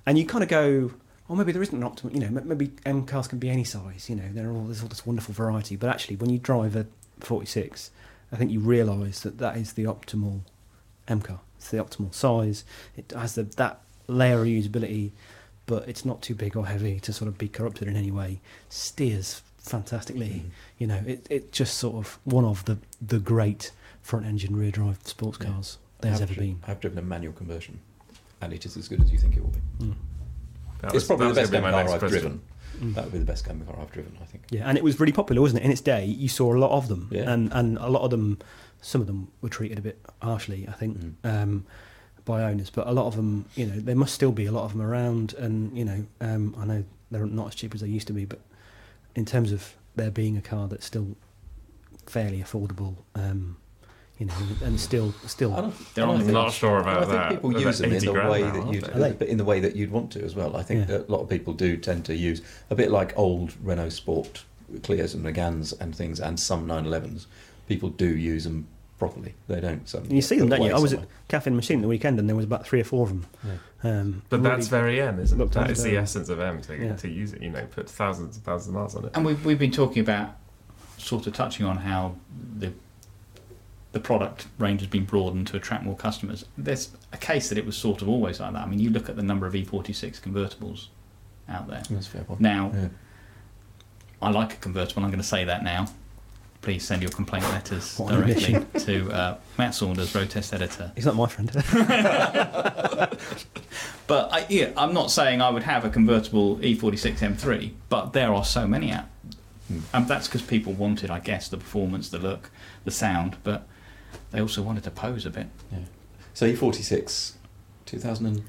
and 0.06 0.18
you 0.18 0.26
kind 0.26 0.44
of 0.44 0.50
go, 0.50 0.94
well, 1.28 1.38
maybe 1.38 1.52
there 1.52 1.62
isn't 1.62 1.76
an 1.78 1.84
optimum. 1.84 2.16
You 2.16 2.22
know, 2.22 2.42
maybe 2.42 2.72
M 2.86 3.06
cars 3.06 3.28
can 3.28 3.38
be 3.38 3.50
any 3.50 3.66
size. 3.66 4.10
You 4.10 4.16
know, 4.16 4.30
there 4.32 4.48
are 4.48 4.54
all 4.54 4.64
there's 4.64 4.82
all 4.82 4.88
this 4.88 5.06
wonderful 5.06 5.34
variety. 5.34 5.76
But 5.76 5.90
actually, 5.90 6.16
when 6.16 6.30
you 6.30 6.40
drive 6.40 6.74
a 6.78 6.88
46, 7.20 7.92
I 8.32 8.38
think 8.38 8.50
you 8.50 8.62
realise 8.62 9.20
that 9.22 9.40
that 9.40 9.58
is 9.58 9.74
the 9.74 9.84
optimal 9.84 10.40
M 11.10 11.20
car. 11.20 11.42
It's 11.58 11.70
the 11.70 11.84
optimal 11.84 12.14
size. 12.14 12.64
It 12.96 13.12
has 13.12 13.36
the, 13.36 13.44
that 13.44 13.82
layer 14.08 14.40
of 14.40 14.48
usability, 14.48 15.12
but 15.68 15.88
it's 15.88 16.04
not 16.04 16.22
too 16.24 16.34
big 16.34 16.58
or 16.58 16.66
heavy 16.66 17.00
to 17.02 17.14
sort 17.14 17.28
of 17.28 17.38
be 17.38 17.48
corrupted 17.48 17.88
in 17.88 17.96
any 17.96 18.10
way. 18.12 18.40
Steers 18.70 19.42
fantastically. 19.60 20.44
Mm. 20.46 20.50
You 20.80 20.88
know, 20.88 21.04
it 21.06 21.28
it 21.30 21.52
just 21.52 21.78
sort 21.78 21.96
of 21.98 22.18
one 22.24 22.46
of 22.46 22.66
the 22.66 22.78
the 23.06 23.20
great 23.20 23.72
front 24.02 24.26
engine 24.26 24.56
rear 24.56 24.72
drive 24.72 24.98
sports 25.04 25.38
Yeah. 25.42 25.50
cars. 25.52 25.78
there's 26.02 26.22
ever 26.22 26.34
dri- 26.34 26.48
been. 26.48 26.60
I've 26.68 26.80
driven 26.80 27.00
a 27.00 27.02
manual 27.02 27.34
conversion, 27.34 27.80
and 28.42 28.54
it 28.54 28.66
is 28.66 28.78
as 28.78 28.88
good 28.88 29.02
as 29.02 29.12
you 29.12 29.18
think 29.18 29.36
it 29.36 29.42
will 29.44 29.50
be. 29.52 29.60
Mm. 29.86 29.96
That 30.82 30.86
it's 30.88 30.94
was- 30.94 31.06
probably 31.06 31.28
that 31.28 31.34
the 31.34 31.42
best 31.42 31.52
gonna 31.52 31.66
be 31.68 31.72
car 31.72 31.82
I've 31.82 32.00
question. 32.00 32.10
driven. 32.10 32.42
Mm. 32.80 32.94
That 32.94 33.04
would 33.06 33.14
be 33.14 33.20
the 33.20 33.26
best 33.26 33.46
game 33.48 33.66
car 33.66 33.80
I've 33.82 33.92
driven, 33.92 34.16
I 34.22 34.26
think. 34.26 34.44
Yeah, 34.52 34.70
and 34.70 34.78
it 34.78 34.84
was 34.84 35.00
really 35.00 35.12
popular, 35.12 35.42
wasn't 35.42 35.62
it? 35.64 35.66
In 35.66 35.72
its 35.72 35.82
day, 35.82 36.06
you 36.06 36.30
saw 36.30 36.54
a 36.56 36.60
lot 36.60 36.70
of 36.72 36.88
them, 36.88 37.08
Yeah. 37.12 37.30
and 37.32 37.52
and 37.52 37.78
a 37.80 37.90
lot 37.90 38.04
of 38.04 38.12
them, 38.12 38.38
some 38.80 39.02
of 39.02 39.08
them 39.08 39.30
were 39.42 39.50
treated 39.50 39.80
a 39.80 39.82
bit 39.82 40.00
harshly, 40.22 40.68
I 40.68 40.74
think, 40.74 40.98
Mm. 41.00 41.14
um, 41.24 41.66
by 42.28 42.44
owners. 42.44 42.70
But 42.70 42.86
a 42.88 42.92
lot 42.92 43.08
of 43.08 43.16
them, 43.16 43.46
you 43.56 43.66
know, 43.66 43.80
there 43.80 43.96
must 43.96 44.14
still 44.14 44.32
be 44.32 44.46
a 44.46 44.52
lot 44.52 44.66
of 44.66 44.74
them 44.74 44.82
around, 44.82 45.34
and 45.34 45.76
you 45.76 45.84
know, 45.86 46.06
um, 46.22 46.56
I 46.60 46.66
know 46.66 46.84
they're 47.10 47.26
not 47.26 47.48
as 47.48 47.56
cheap 47.56 47.74
as 47.74 47.82
they 47.82 47.88
used 47.88 48.06
to 48.08 48.14
be, 48.14 48.26
but 48.26 48.40
in 49.16 49.26
terms 49.26 49.52
of 49.52 49.74
there 49.96 50.12
being 50.12 50.38
a 50.38 50.42
car 50.42 50.68
that's 50.68 50.86
still 50.86 51.16
fairly 52.06 52.40
affordable, 52.44 52.96
um, 53.16 53.58
you 54.20 54.26
know, 54.28 54.34
and 54.64 54.80
still 54.80 55.14
still 55.26 55.54
I 55.56 55.62
don't- 55.62 55.96
They're 55.96 56.06
I 56.06 56.08
on 56.10 56.20
don't 56.20 56.28
think- 56.44 56.54
sure 56.54 56.80
about 56.80 56.98
I 56.98 57.06
think 57.06 57.12
that. 57.12 57.30
people 57.32 57.60
use 57.60 57.80
them 57.80 57.92
in 57.94 58.04
the 58.06 58.12
way 58.14 58.42
now, 58.42 58.52
that 58.54 58.74
you'd 58.74 58.84
they? 58.84 58.92
Are 58.92 59.00
they? 59.00 59.12
but 59.14 59.28
in 59.28 59.38
the 59.38 59.44
way 59.46 59.60
that 59.60 59.76
you'd 59.76 59.92
want 59.92 60.12
to 60.12 60.24
as 60.24 60.36
well. 60.36 60.56
I 60.56 60.64
think 60.64 60.82
Yeah. 60.82 60.98
that 60.98 61.10
a 61.10 61.12
lot 61.12 61.22
of 61.22 61.30
people 61.30 61.54
do 61.54 61.78
tend 61.78 62.06
to 62.06 62.16
use 62.16 62.42
a 62.70 62.76
bit 62.76 62.92
like 62.92 63.18
old 63.18 63.54
Renault 63.64 63.90
Sport 63.90 64.44
Clios 64.82 65.14
and 65.16 65.24
Méganes 65.26 65.74
and 65.80 65.96
things, 65.96 66.20
and 66.20 66.38
some 66.40 66.68
911s. 66.68 67.26
People 67.68 67.90
do 67.90 68.08
use 68.16 68.44
them 68.44 68.68
properly. 68.98 69.34
They 69.48 69.60
don't. 69.62 69.88
Some 69.88 70.06
you 70.10 70.22
see 70.22 70.38
them, 70.40 70.50
don't 70.50 70.62
you? 70.62 70.72
I 70.72 70.80
was 70.80 70.94
at 70.94 71.00
somewhere. 71.00 71.16
Cafe 71.28 71.52
Machine 71.52 71.82
the 71.82 71.88
weekend, 71.88 72.20
and 72.20 72.28
there 72.28 72.36
was 72.36 72.46
about 72.46 72.66
three 72.66 72.82
or 72.82 72.84
four 72.84 73.04
of 73.04 73.10
them. 73.10 73.26
Um, 73.84 74.22
But 74.30 74.40
really- 74.40 74.50
that's 74.56 74.68
very 74.68 75.00
M, 75.02 75.20
isn't 75.20 75.38
it? 75.38 75.40
looked 75.42 75.54
That 75.54 75.70
is 75.70 75.80
after. 75.80 75.92
the 75.92 75.98
essence 75.98 76.30
of 76.30 76.40
M 76.40 76.62
to, 76.64 76.76
Yeah. 76.76 76.96
to 76.96 77.08
use 77.10 77.34
it. 77.34 77.42
You 77.44 77.52
know, 77.52 77.64
put 77.66 77.90
thousands 77.90 78.36
and 78.38 78.44
thousands 78.46 78.70
of 78.70 78.74
miles 78.74 78.96
on 78.96 79.06
it. 79.06 79.12
And 79.16 79.24
we've, 79.26 79.44
we've 79.46 79.60
been 79.60 79.72
talking 79.72 80.02
about 80.02 80.36
sort 80.98 81.28
of 81.28 81.34
touching 81.34 81.66
on 81.66 81.78
how 81.78 82.16
the 82.60 82.72
the 83.94 84.00
product 84.02 84.48
range 84.60 84.82
has 84.82 84.90
been 84.90 85.06
broadened 85.06 85.48
to 85.48 85.56
attract 85.58 85.84
more 85.84 85.96
customers. 85.96 86.46
There's 86.58 86.90
a 87.14 87.18
case 87.18 87.50
that 87.50 87.58
it 87.58 87.66
was 87.66 87.76
sort 87.78 88.02
of 88.02 88.10
always 88.10 88.40
like 88.40 88.54
that. 88.54 88.62
I 88.62 88.68
mean, 88.68 88.80
you 88.80 88.90
look 88.92 89.10
at 89.10 89.16
the 89.16 89.24
number 89.24 89.48
of 89.48 89.54
E46 89.56 90.20
convertibles 90.22 90.88
out 91.50 91.68
there. 91.68 91.82
That's 91.90 92.08
a 92.08 92.10
fair 92.12 92.24
point. 92.24 92.40
Now, 92.42 92.72
Yeah. 92.76 92.88
I 94.22 94.30
like 94.30 94.54
a 94.54 94.58
convertible. 94.58 95.04
I'm 95.04 95.10
going 95.10 95.22
to 95.22 95.28
say 95.28 95.46
that 95.46 95.64
now. 95.64 95.88
Please 96.62 96.86
send 96.86 97.02
your 97.02 97.12
complaint 97.12 97.46
letters 97.46 97.98
What 97.98 98.14
an 98.14 98.22
directly 98.28 98.66
to 98.82 99.12
uh, 99.12 99.38
Matt 99.58 99.74
Saunders, 99.76 100.14
road 100.14 100.30
test 100.30 100.54
editor. 100.54 100.92
He's 100.96 101.06
not 101.06 101.16
my 101.16 101.28
friend. 101.28 101.50
But 104.08 104.32
I, 104.32 104.46
yeah, 104.48 104.72
I'm 104.78 104.94
not 104.94 105.12
saying 105.12 105.42
I 105.42 105.50
would 105.50 105.64
have 105.64 105.84
a 105.84 105.90
convertible 105.90 106.64
E 106.64 106.78
E46 106.78 107.18
M3, 107.20 107.72
but 107.90 108.14
there 108.14 108.34
are 108.34 108.46
so 108.46 108.66
many 108.66 108.90
out. 108.92 109.04
Hmm. 109.68 109.80
And 109.94 110.08
that's 110.08 110.28
because 110.30 110.42
people 110.42 110.72
wanted, 110.72 111.12
I 111.12 111.20
guess, 111.20 111.50
the 111.50 111.58
performance, 111.58 112.08
the 112.08 112.18
look, 112.18 112.50
the 112.86 112.92
sound, 112.92 113.36
but 113.44 113.68
they 114.32 114.40
also 114.40 114.62
wanted 114.62 114.86
to 114.86 114.92
pose 114.92 115.26
a 115.26 115.30
bit. 115.30 115.48
Yeah. 115.72 115.80
So 116.34 116.50
E46, 116.50 117.34
2001, 117.86 118.46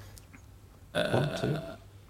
Uh, 0.94 1.36
two? 1.36 1.58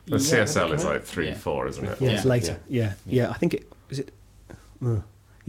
The 0.07 0.17
CSL 0.17 0.75
is 0.75 0.85
yeah. 0.85 0.91
like 0.91 1.05
three, 1.05 1.29
Yeah. 1.29 1.35
four, 1.35 1.67
isn't 1.69 1.85
it? 1.85 2.01
Yeah, 2.01 2.11
it's 2.11 2.25
Yeah. 2.25 2.31
later. 2.31 2.61
Yeah. 2.69 2.93
yeah, 3.07 3.31
I 3.31 3.35
think 3.35 3.55
it 3.55 3.73
was 3.89 3.99
it. 4.01 4.13
Uh, 4.85 4.97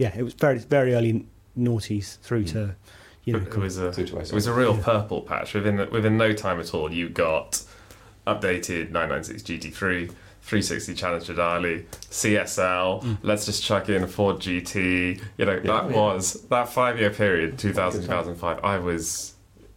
yeah, 0.00 0.12
it 0.16 0.22
was 0.22 0.32
very 0.34 0.58
very 0.58 0.94
early 0.94 1.26
noughties 1.58 2.18
through 2.20 2.44
to 2.44 2.74
you 3.24 3.34
know. 3.34 3.38
It 3.40 3.56
was 3.56 3.78
a 3.78 3.88
it 3.88 4.32
was 4.32 4.46
a 4.46 4.52
real 4.54 4.74
Yeah. 4.76 4.82
purple 4.82 5.20
patch. 5.20 5.52
Within 5.54 5.76
within 5.90 6.16
no 6.16 6.32
time 6.32 6.58
at 6.58 6.72
all, 6.74 6.90
you 6.92 7.08
got 7.10 7.62
updated 8.26 8.90
996 8.92 9.42
GT3, 9.42 10.08
360 10.42 10.94
Challenge 10.94 11.24
Stradale, 11.26 11.84
CSL. 12.10 13.02
Mm. 13.02 13.18
Let's 13.22 13.44
just 13.44 13.62
chuck 13.62 13.88
in 13.90 14.02
a 14.02 14.06
Ford 14.06 14.36
GT. 14.40 15.20
You 15.38 15.44
know 15.44 15.52
Yeah, 15.56 15.60
that 15.80 15.90
yeah. 15.90 15.96
was 15.96 16.42
that 16.48 16.68
five 16.70 16.98
year 16.98 17.10
period, 17.10 17.58
2000 17.58 18.02
2005. 18.02 18.60
I 18.64 18.78
was, 18.78 19.34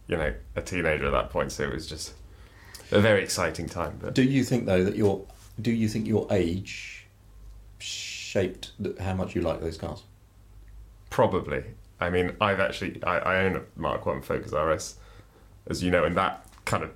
you 0.08 0.16
know, 0.16 0.32
a 0.56 0.62
teenager 0.62 1.06
at 1.06 1.12
that 1.12 1.28
point, 1.30 1.52
so 1.52 1.64
it 1.64 1.72
was 1.72 1.86
just 1.86 2.14
a 2.92 3.00
very 3.00 3.22
exciting 3.22 3.66
time. 3.68 3.98
But 4.00 4.14
Do 4.14 4.22
you 4.22 4.42
think 4.44 4.64
though 4.66 4.84
that 4.84 4.96
your 4.96 5.26
do 5.60 5.70
you 5.70 5.88
think 5.88 6.06
your 6.06 6.26
age 6.30 7.06
shaped 7.78 8.72
how 9.00 9.14
much 9.14 9.34
you 9.34 9.42
like 9.42 9.60
those 9.60 9.76
cars? 9.76 10.02
Probably. 11.14 11.62
I 12.00 12.10
mean, 12.10 12.34
I've 12.40 12.58
actually 12.58 13.00
I, 13.04 13.18
I 13.18 13.36
own 13.44 13.54
a 13.54 13.62
Mark 13.76 14.04
One 14.04 14.20
Focus 14.20 14.50
RS, 14.52 14.96
as 15.68 15.80
you 15.80 15.92
know, 15.92 16.02
and 16.02 16.16
that 16.16 16.44
kind 16.64 16.82
of 16.82 16.90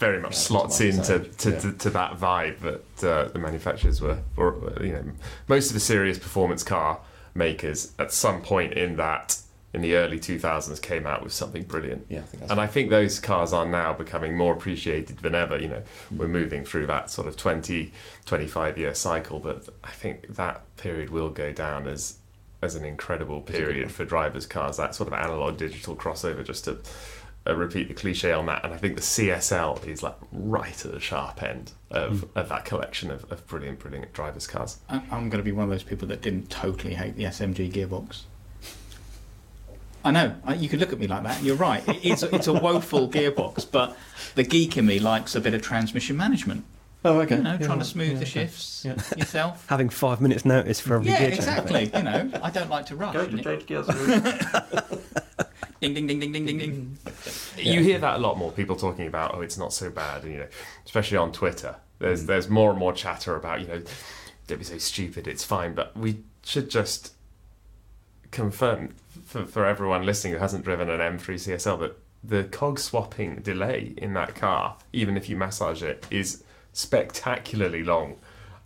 very 0.00 0.20
much 0.20 0.32
Yeah, 0.32 0.38
slots 0.38 0.80
into 0.80 1.20
to, 1.20 1.50
that, 1.52 1.60
to, 1.60 1.72
to 1.74 1.90
that 1.90 2.18
vibe 2.18 2.58
that 2.60 3.04
uh, 3.08 3.28
the 3.28 3.38
manufacturers 3.38 4.00
were, 4.00 4.18
were, 4.34 4.82
you 4.84 4.92
know, 4.94 5.04
most 5.46 5.68
of 5.68 5.74
the 5.74 5.80
serious 5.80 6.18
performance 6.18 6.64
car 6.64 6.98
makers 7.34 7.92
at 8.00 8.10
some 8.12 8.42
point 8.42 8.72
in 8.72 8.96
that 8.96 9.38
in 9.72 9.80
the 9.80 9.94
early 9.94 10.18
2000s 10.18 10.82
came 10.82 11.06
out 11.06 11.22
with 11.22 11.32
something 11.32 11.62
brilliant. 11.62 12.04
Yeah, 12.08 12.18
I 12.18 12.22
think 12.22 12.50
And 12.50 12.60
I 12.60 12.66
think 12.66 12.90
those 12.90 13.20
cars 13.20 13.52
are 13.52 13.66
now 13.66 13.92
becoming 13.92 14.36
more 14.36 14.54
appreciated 14.54 15.18
than 15.18 15.36
ever. 15.36 15.56
You 15.56 15.68
know, 15.68 15.82
Mm. 16.12 16.16
we're 16.16 16.28
moving 16.28 16.64
through 16.64 16.86
that 16.88 17.10
sort 17.10 17.28
of 17.28 17.36
20, 17.36 17.92
25 18.24 18.76
year 18.76 18.92
cycle, 18.94 19.38
but 19.38 19.68
I 19.84 19.90
think 19.92 20.34
that 20.34 20.62
period 20.78 21.10
will 21.10 21.30
go 21.30 21.52
down 21.52 21.86
as 21.86 22.18
as 22.62 22.74
an 22.74 22.84
incredible 22.84 23.40
period 23.40 23.90
for 23.92 24.04
drivers' 24.04 24.46
cars. 24.46 24.76
That 24.76 24.94
sort 24.94 25.08
of 25.08 25.12
analog 25.14 25.56
digital 25.58 25.94
crossover, 25.96 26.44
just 26.44 26.64
to 26.64 26.78
uh, 27.46 27.54
repeat 27.54 27.88
the 27.88 27.94
cliche 27.94 28.32
on 28.32 28.46
that. 28.46 28.64
And 28.64 28.72
I 28.74 28.76
think 28.76 28.96
the 28.96 29.02
CSL 29.02 29.86
is 29.86 30.02
like 30.02 30.16
right 30.32 30.84
at 30.84 30.92
the 30.92 31.00
sharp 31.00 31.42
end 31.42 31.72
of, 31.90 32.12
Mm. 32.22 32.28
of 32.40 32.48
that 32.48 32.64
collection 32.64 33.10
of, 33.10 33.30
of 33.30 33.46
brilliant, 33.46 33.78
brilliant 33.78 34.12
drivers' 34.12 34.46
cars. 34.46 34.78
I- 34.88 34.96
I'm 35.10 35.28
going 35.28 35.38
to 35.38 35.42
be 35.44 35.52
one 35.52 35.64
of 35.64 35.70
those 35.70 35.82
people 35.84 36.08
that 36.08 36.22
didn't 36.22 36.50
totally 36.50 36.94
hate 36.94 37.16
the 37.16 37.24
SMG 37.24 37.70
gearbox. 37.70 38.22
I 40.04 40.12
know 40.12 40.36
you 40.56 40.68
could 40.68 40.78
look 40.78 40.92
at 40.92 40.98
me 41.00 41.08
like 41.08 41.24
that. 41.24 41.38
and 41.38 41.46
You're 41.46 41.56
right. 41.56 41.82
It's, 42.04 42.22
a, 42.22 42.32
it's 42.34 42.46
a 42.46 42.52
woeful 42.52 43.08
gearbox, 43.08 43.66
but 43.70 43.96
the 44.36 44.44
geek 44.44 44.76
in 44.76 44.86
me 44.86 45.00
likes 45.00 45.34
a 45.34 45.40
bit 45.40 45.52
of 45.52 45.62
transmission 45.62 46.16
management. 46.16 46.64
Oh, 47.06 47.20
okay. 47.20 47.36
You 47.36 47.42
know, 47.42 47.56
Yeah, 47.60 47.66
trying 47.66 47.78
to 47.78 47.84
smooth 47.84 48.08
yeah, 48.08 48.14
the 48.14 48.20
okay. 48.22 48.30
shifts 48.30 48.82
Yeah. 48.84 48.94
yourself. 49.16 49.66
having 49.68 49.88
five 49.88 50.20
minutes 50.20 50.44
notice 50.44 50.80
for 50.80 50.94
every 50.96 51.08
Yeah, 51.10 51.18
gear 51.18 51.28
change. 51.30 51.38
exactly. 51.38 51.90
You 51.96 52.02
know, 52.02 52.30
I 52.42 52.50
don't 52.50 52.68
like 52.70 52.86
to 52.86 52.96
rush. 52.96 53.14
and 53.14 53.40
it- 53.46 53.66
Ding, 55.80 55.92
ding, 55.92 56.06
ding, 56.06 56.18
ding, 56.20 56.32
ding, 56.32 56.46
ding, 56.46 56.58
ding. 56.58 56.98
You 57.58 57.82
hear 57.82 57.98
that 57.98 58.16
a 58.16 58.18
lot 58.18 58.38
more. 58.38 58.50
People 58.50 58.76
talking 58.76 59.06
about, 59.06 59.34
oh, 59.34 59.42
it's 59.42 59.58
not 59.58 59.74
so 59.74 59.90
bad, 59.90 60.24
and 60.24 60.32
you 60.32 60.38
know, 60.40 60.46
especially 60.86 61.18
on 61.18 61.32
Twitter. 61.32 61.76
There's 61.98 62.24
mm. 62.24 62.26
there's 62.28 62.48
more 62.48 62.70
and 62.70 62.78
more 62.78 62.92
chatter 62.94 63.36
about, 63.36 63.60
you 63.60 63.66
know, 63.68 63.82
don't 64.46 64.58
be 64.58 64.64
so 64.64 64.78
stupid. 64.78 65.28
It's 65.28 65.44
fine, 65.44 65.74
but 65.74 65.94
we 65.96 66.24
should 66.44 66.70
just 66.70 67.12
confirm 68.30 68.94
for, 69.26 69.44
for 69.44 69.66
everyone 69.66 70.04
listening 70.06 70.32
who 70.32 70.38
hasn't 70.38 70.64
driven 70.64 70.88
an 70.88 71.00
M3 71.00 71.34
CSL 71.34 71.78
that 71.80 71.98
the 72.24 72.44
cog 72.44 72.78
swapping 72.78 73.36
delay 73.36 73.94
in 73.98 74.14
that 74.14 74.34
car, 74.34 74.76
even 74.92 75.16
if 75.16 75.28
you 75.28 75.36
massage 75.36 75.82
it, 75.82 76.06
is 76.10 76.42
spectacularly 76.76 77.82
long. 77.82 78.16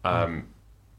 Um, 0.04 0.48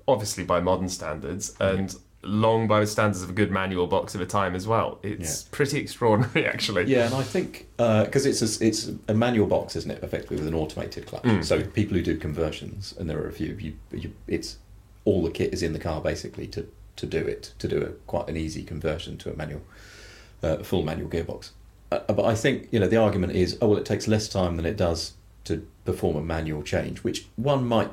obviously 0.07 0.43
by 0.43 0.59
modern 0.59 0.89
standards 0.89 1.55
and 1.59 1.95
long 2.23 2.67
by 2.67 2.79
the 2.79 2.87
standards 2.87 3.23
of 3.23 3.29
a 3.29 3.33
good 3.33 3.49
manual 3.51 3.87
box 3.87 4.15
at 4.15 4.21
a 4.21 4.25
time 4.25 4.55
as 4.55 4.67
well. 4.67 4.99
It's 5.03 5.43
Yeah. 5.43 5.47
pretty 5.51 5.79
extraordinary, 5.79 6.45
actually. 6.53 6.85
Yeah, 6.85 7.05
and 7.05 7.15
I 7.15 7.23
think 7.23 7.67
because 7.77 8.25
it's 8.25 8.41
a, 8.41 8.65
it's 8.67 8.91
a 9.07 9.13
manual 9.13 9.47
box, 9.47 9.75
isn't 9.75 9.89
it? 9.91 10.03
Effectively 10.03 10.37
with 10.37 10.47
an 10.47 10.53
automated 10.53 11.05
clutch. 11.07 11.23
Mm. 11.23 11.43
So 11.43 11.61
people 11.63 11.97
who 11.97 12.03
do 12.03 12.15
conversions, 12.17 12.93
and 12.99 13.09
there 13.09 13.17
are 13.19 13.27
a 13.27 13.31
few, 13.33 13.55
you, 13.59 13.73
you, 13.91 14.13
it's 14.27 14.57
all 15.05 15.23
the 15.23 15.31
kit 15.31 15.53
is 15.53 15.63
in 15.63 15.73
the 15.73 15.79
car 15.79 15.99
basically 16.01 16.47
to, 16.47 16.67
to 16.97 17.05
do 17.07 17.17
it 17.19 17.53
to 17.59 17.67
do 17.67 17.81
a 17.81 17.89
quite 18.07 18.27
an 18.29 18.37
easy 18.37 18.63
conversion 18.63 19.17
to 19.19 19.31
a 19.33 19.35
manual, 19.35 19.61
uh, 20.43 20.57
full 20.57 20.83
manual 20.83 21.09
gearbox. 21.09 21.51
Uh, 21.91 21.99
but 22.13 22.25
I 22.25 22.35
think 22.35 22.67
you 22.71 22.79
know 22.79 22.87
the 22.87 22.97
argument 22.97 23.33
is, 23.33 23.57
oh 23.61 23.67
well, 23.69 23.77
it 23.79 23.85
takes 23.85 24.07
less 24.07 24.27
time 24.29 24.57
than 24.57 24.65
it 24.65 24.77
does 24.77 25.13
to 25.45 25.65
perform 25.91 26.15
a 26.15 26.21
manual 26.21 26.63
change, 26.63 26.99
which 26.99 27.25
one 27.35 27.67
might 27.67 27.91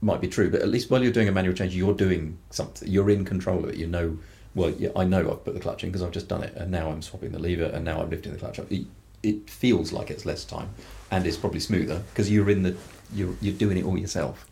might 0.00 0.20
be 0.20 0.28
true, 0.28 0.50
but 0.50 0.60
at 0.60 0.68
least 0.68 0.90
while 0.90 1.02
you're 1.02 1.12
doing 1.12 1.28
a 1.28 1.32
manual 1.32 1.54
change, 1.54 1.74
you're 1.74 1.94
doing 1.94 2.36
something. 2.50 2.88
You're 2.88 3.10
in 3.10 3.24
control 3.24 3.62
of 3.64 3.70
it. 3.70 3.76
You 3.76 3.86
know, 3.86 4.18
well, 4.54 4.70
yeah, 4.70 4.90
I 4.96 5.04
know 5.04 5.30
I've 5.30 5.44
put 5.44 5.54
the 5.54 5.60
clutch 5.60 5.84
in 5.84 5.90
because 5.90 6.02
I've 6.02 6.10
just 6.10 6.28
done 6.28 6.42
it, 6.42 6.54
and 6.56 6.70
now 6.70 6.90
I'm 6.90 7.02
swapping 7.02 7.32
the 7.32 7.38
lever, 7.38 7.64
and 7.64 7.84
now 7.84 8.00
I'm 8.00 8.10
lifting 8.10 8.32
the 8.32 8.38
clutch 8.38 8.58
up. 8.58 8.70
It, 8.70 8.86
it 9.22 9.48
feels 9.48 9.92
like 9.92 10.10
it's 10.10 10.26
less 10.26 10.44
time, 10.44 10.70
and 11.10 11.26
it's 11.26 11.36
probably 11.36 11.60
smoother 11.60 12.02
because 12.10 12.30
you're 12.30 12.50
in 12.50 12.62
the 12.62 12.76
you're 13.14 13.34
you're 13.40 13.54
doing 13.54 13.78
it 13.78 13.84
all 13.84 13.96
yourself. 13.96 14.46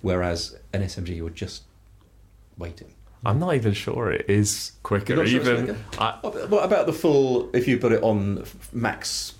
Whereas 0.00 0.56
an 0.72 0.82
SMG, 0.82 1.16
you're 1.16 1.30
just 1.30 1.62
waiting. 2.58 2.92
I'm 3.26 3.38
not 3.38 3.54
even 3.54 3.72
sure 3.72 4.10
it 4.10 4.26
is 4.28 4.72
quicker. 4.82 5.14
Sure 5.14 5.40
even 5.40 5.64
quicker? 5.64 5.80
I, 5.98 6.10
What 6.22 6.64
about 6.64 6.86
the 6.86 6.92
full? 6.92 7.54
If 7.54 7.66
you 7.66 7.78
put 7.78 7.92
it 7.92 8.02
on 8.02 8.44
max, 8.72 9.34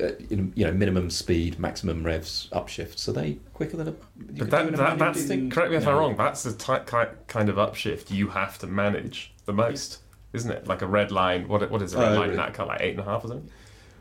Uh, 0.00 0.12
you 0.30 0.52
know, 0.64 0.72
minimum 0.72 1.10
speed, 1.10 1.58
maximum 1.58 2.04
revs, 2.04 2.48
upshifts, 2.52 2.98
So 2.98 3.12
they 3.12 3.38
quicker 3.52 3.76
than 3.76 3.88
a? 3.88 3.92
but 3.92 4.38
could 4.38 4.50
that, 4.50 4.94
a 4.94 4.96
that's 4.98 5.26
do 5.26 5.48
correct 5.50 5.70
me 5.70 5.76
if 5.76 5.86
I'm 5.86 5.96
wrong. 5.96 6.16
That's 6.16 6.42
the 6.42 6.52
type, 6.52 6.86
kind 7.26 7.48
of 7.48 7.56
upshift 7.56 8.10
you 8.10 8.28
have 8.28 8.58
to 8.58 8.66
manage 8.66 9.32
the 9.44 9.52
most, 9.52 9.98
isn't 10.32 10.50
it? 10.50 10.66
Like 10.66 10.82
a 10.82 10.86
red 10.86 11.10
line. 11.10 11.48
What 11.48 11.68
what 11.70 11.82
is 11.82 11.94
a 11.94 11.98
red 11.98 12.12
Oh, 12.12 12.20
line 12.20 12.30
in 12.30 12.36
that 12.36 12.54
car? 12.54 12.66
Like 12.66 12.80
eight 12.80 12.92
and 12.92 13.00
a 13.00 13.04
half 13.04 13.24
or 13.24 13.28
something. 13.28 13.50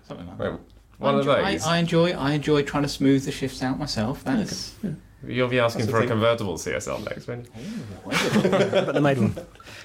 Something 0.08 0.28
like 0.28 0.38
that. 0.38 0.52
Like, 0.52 0.60
one 1.00 1.16
I 1.16 1.20
of 1.20 1.26
those. 1.26 1.64
I, 1.66 1.76
I 1.76 1.78
enjoy. 1.78 2.12
I 2.12 2.32
enjoy 2.34 2.62
trying 2.64 2.84
to 2.84 2.90
smooth 2.90 3.26
the 3.26 3.32
shifts 3.32 3.64
out 3.64 3.80
myself. 3.80 4.24
That's 4.24 4.76
Yeah. 4.84 4.92
You'll 5.26 5.48
be 5.48 5.60
asking 5.60 5.86
That's 5.86 5.92
for 5.92 6.02
a 6.02 6.08
convertible 6.08 6.56
CSL 6.56 7.06
next, 7.06 7.28
won't 7.28 7.48
you? 7.56 8.82
but 8.86 8.94
they 8.94 9.00
made 9.00 9.18
one. 9.18 9.36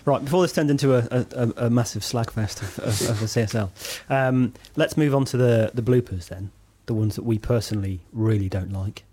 Right, 0.05 0.25
before 0.25 0.43
this 0.43 0.53
turned 0.53 0.71
into 0.71 0.95
a, 0.95 1.07
a, 1.11 1.27
a, 1.33 1.67
a 1.67 1.71
massive 1.71 2.03
slagfest 2.03 2.63
of, 2.63 2.79
of, 2.81 3.11
of 3.11 3.21
the 3.21 3.27
CSL, 3.27 3.71
um, 4.11 4.55
let's 4.77 4.97
move 4.97 5.15
on 5.15 5.25
to 5.27 5.37
the, 5.37 5.71
the 5.75 5.83
bloopers 5.83 6.29
then, 6.29 6.51
the 6.87 6.95
ones 6.95 7.15
that 7.17 7.23
we 7.25 7.39
personally 7.39 8.01
really 8.13 8.49
don't 8.49 8.73
like. 8.73 9.05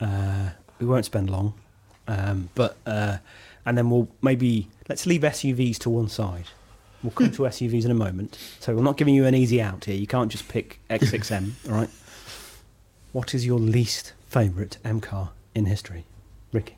Uh, 0.00 0.50
we 0.80 0.86
won't 0.86 1.04
spend 1.04 1.30
long, 1.30 1.54
um, 2.08 2.48
but 2.54 2.76
uh, 2.86 3.18
and 3.64 3.78
then 3.78 3.88
we'll 3.88 4.08
maybe 4.20 4.68
let's 4.88 5.06
leave 5.06 5.20
SUVs 5.20 5.78
to 5.78 5.90
one 5.90 6.08
side. 6.08 6.46
We'll 7.02 7.12
come 7.12 7.30
to 7.30 7.42
SUVs 7.42 7.84
in 7.84 7.90
a 7.90 7.94
moment. 7.94 8.36
So 8.58 8.74
we're 8.74 8.82
not 8.82 8.96
giving 8.96 9.14
you 9.14 9.26
an 9.26 9.34
easy 9.34 9.62
out 9.62 9.84
here. 9.84 9.96
You 9.96 10.06
can't 10.08 10.30
just 10.30 10.48
pick 10.48 10.80
X6M, 10.90 11.52
all 11.68 11.74
right? 11.76 11.90
What 13.12 13.34
is 13.34 13.44
your 13.46 13.58
least 13.58 14.12
favourite 14.26 14.78
M 14.84 15.00
car 15.00 15.30
in 15.54 15.66
history, 15.66 16.04
Ricky? 16.52 16.76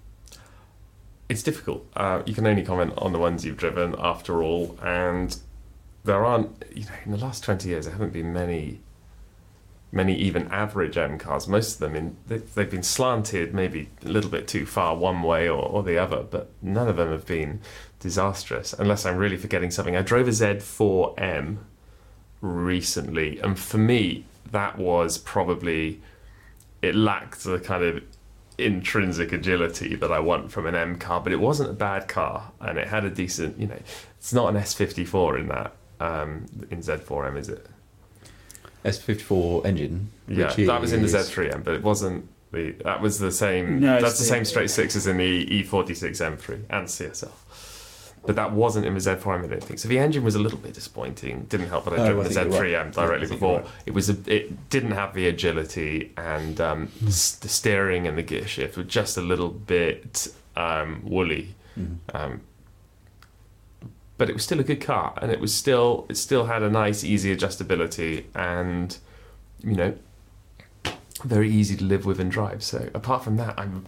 It's 1.28 1.42
difficult. 1.42 1.86
Uh, 1.96 2.22
you 2.26 2.34
can 2.34 2.46
only 2.46 2.62
comment 2.62 2.92
on 2.98 3.12
the 3.12 3.18
ones 3.18 3.44
you've 3.44 3.56
driven, 3.56 3.94
after 3.98 4.42
all, 4.42 4.78
and 4.82 5.36
there 6.04 6.24
aren't. 6.24 6.64
You 6.72 6.84
know, 6.84 6.90
in 7.04 7.12
the 7.12 7.18
last 7.18 7.42
twenty 7.42 7.70
years, 7.70 7.86
there 7.86 7.92
haven't 7.92 8.12
been 8.12 8.32
many, 8.32 8.80
many 9.90 10.14
even 10.16 10.48
average 10.48 10.98
M 10.98 11.18
cars. 11.18 11.48
Most 11.48 11.74
of 11.74 11.80
them, 11.80 11.96
in 11.96 12.16
they, 12.26 12.38
they've 12.38 12.70
been 12.70 12.82
slanted, 12.82 13.54
maybe 13.54 13.88
a 14.04 14.08
little 14.08 14.30
bit 14.30 14.46
too 14.46 14.66
far 14.66 14.96
one 14.96 15.22
way 15.22 15.48
or, 15.48 15.62
or 15.62 15.82
the 15.82 15.96
other, 15.96 16.22
but 16.22 16.50
none 16.60 16.88
of 16.88 16.96
them 16.96 17.10
have 17.10 17.26
been 17.26 17.60
disastrous. 18.00 18.74
Unless 18.74 19.06
I'm 19.06 19.16
really 19.16 19.38
forgetting 19.38 19.70
something. 19.70 19.96
I 19.96 20.02
drove 20.02 20.28
a 20.28 20.30
Z4M 20.30 21.56
recently, 22.42 23.40
and 23.40 23.58
for 23.58 23.78
me, 23.78 24.26
that 24.50 24.76
was 24.76 25.16
probably 25.16 26.02
it 26.82 26.94
lacked 26.94 27.44
the 27.44 27.58
kind 27.58 27.82
of 27.82 28.02
intrinsic 28.58 29.32
agility 29.32 29.94
that 29.96 30.12
I 30.12 30.20
want 30.20 30.50
from 30.52 30.66
an 30.66 30.74
M 30.74 30.96
car, 30.98 31.20
but 31.20 31.32
it 31.32 31.40
wasn't 31.40 31.70
a 31.70 31.74
bad 31.74 32.08
car, 32.08 32.52
and 32.60 32.78
it 32.78 32.88
had 32.88 33.04
a 33.04 33.10
decent, 33.10 33.58
you 33.58 33.66
know, 33.66 33.78
it's 34.18 34.32
not 34.32 34.54
an 34.54 34.60
S54 34.60 35.40
in 35.40 35.48
that 35.48 35.72
um, 36.00 36.46
in 36.70 36.78
Z4M, 36.80 37.36
is 37.36 37.48
it? 37.48 37.66
S54 38.84 39.64
engine. 39.64 40.10
Yeah, 40.28 40.48
that 40.54 40.80
was 40.80 40.92
in 40.92 41.02
the 41.02 41.08
Z3M, 41.08 41.64
but 41.64 41.74
it 41.74 41.82
wasn't 41.82 42.28
the. 42.52 42.72
That 42.84 43.00
was 43.00 43.18
the 43.18 43.32
same. 43.32 43.80
No, 43.80 44.00
that's 44.00 44.18
the 44.18 44.24
the- 44.24 44.28
same 44.28 44.44
straight 44.44 44.70
six 44.70 44.94
as 44.96 45.06
in 45.06 45.16
the 45.16 45.46
E46 45.46 46.20
M3 46.20 46.64
and 46.70 46.86
CSL. 46.86 47.30
But 48.26 48.36
that 48.36 48.52
wasn't 48.52 48.86
in 48.86 48.94
the 48.94 49.00
Z4M, 49.00 49.44
I 49.44 49.46
don't 49.48 49.62
think. 49.62 49.78
So 49.78 49.86
the 49.88 49.98
engine 49.98 50.24
was 50.24 50.34
a 50.34 50.38
little 50.38 50.56
bit 50.58 50.72
disappointing. 50.72 51.44
Didn't 51.50 51.68
help 51.68 51.84
that 51.84 51.92
I'd 51.94 52.00
Oh, 52.00 52.06
driven 52.06 52.24
the 52.24 52.30
think 52.30 52.52
you're 52.52 52.62
right. 52.62 52.70
Z3M 52.72 52.96
Yeah, 52.96 53.06
directly 53.06 53.26
before. 53.28 53.58
right. 53.60 53.66
It 53.84 53.92
was 53.92 54.08
a, 54.08 54.16
it 54.26 54.70
didn't 54.70 54.92
have 54.92 55.12
the 55.14 55.28
agility 55.28 56.12
and 56.16 56.58
um, 56.60 56.86
Hmm. 56.86 57.08
s- 57.08 57.32
the 57.36 57.48
steering 57.48 58.06
and 58.06 58.16
the 58.16 58.22
gear 58.22 58.46
shift 58.46 58.76
were 58.78 58.82
just 58.82 59.18
a 59.18 59.20
little 59.20 59.50
bit 59.50 60.28
um, 60.56 61.02
woolly. 61.04 61.54
Um, 62.14 62.40
but 64.16 64.30
it 64.30 64.32
was 64.32 64.44
still 64.44 64.60
a 64.60 64.64
good 64.64 64.80
car, 64.80 65.12
and 65.20 65.30
it 65.32 65.40
was 65.40 65.52
still 65.52 66.06
it 66.08 66.16
still 66.16 66.46
had 66.46 66.62
a 66.62 66.70
nice, 66.70 67.02
easy 67.02 67.36
adjustability, 67.36 68.24
and 68.34 68.96
you 69.62 69.72
know, 69.74 69.94
very 71.24 71.50
easy 71.50 71.76
to 71.76 71.84
live 71.84 72.04
with 72.06 72.20
and 72.20 72.30
drive. 72.30 72.62
So 72.62 72.88
apart 72.94 73.24
from 73.24 73.36
that, 73.38 73.58
I'm 73.58 73.86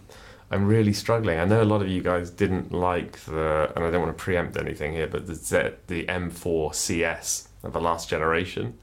I'm 0.50 0.66
really 0.66 0.92
struggling. 0.92 1.38
I 1.38 1.44
know 1.44 1.62
a 1.62 1.64
lot 1.64 1.82
of 1.82 1.88
you 1.88 2.02
guys 2.02 2.30
didn't 2.30 2.72
like 2.72 3.18
the, 3.24 3.72
and 3.74 3.84
I 3.84 3.90
don't 3.90 4.00
want 4.00 4.16
to 4.16 4.22
preempt 4.22 4.56
anything 4.56 4.92
here, 4.92 5.06
but 5.08 5.26
the 5.26 5.34
Z, 5.34 5.70
the 5.88 6.04
M4 6.06 6.74
CS 6.74 7.48
of 7.64 7.72
the 7.72 7.80
last 7.80 8.08
generation. 8.08 8.78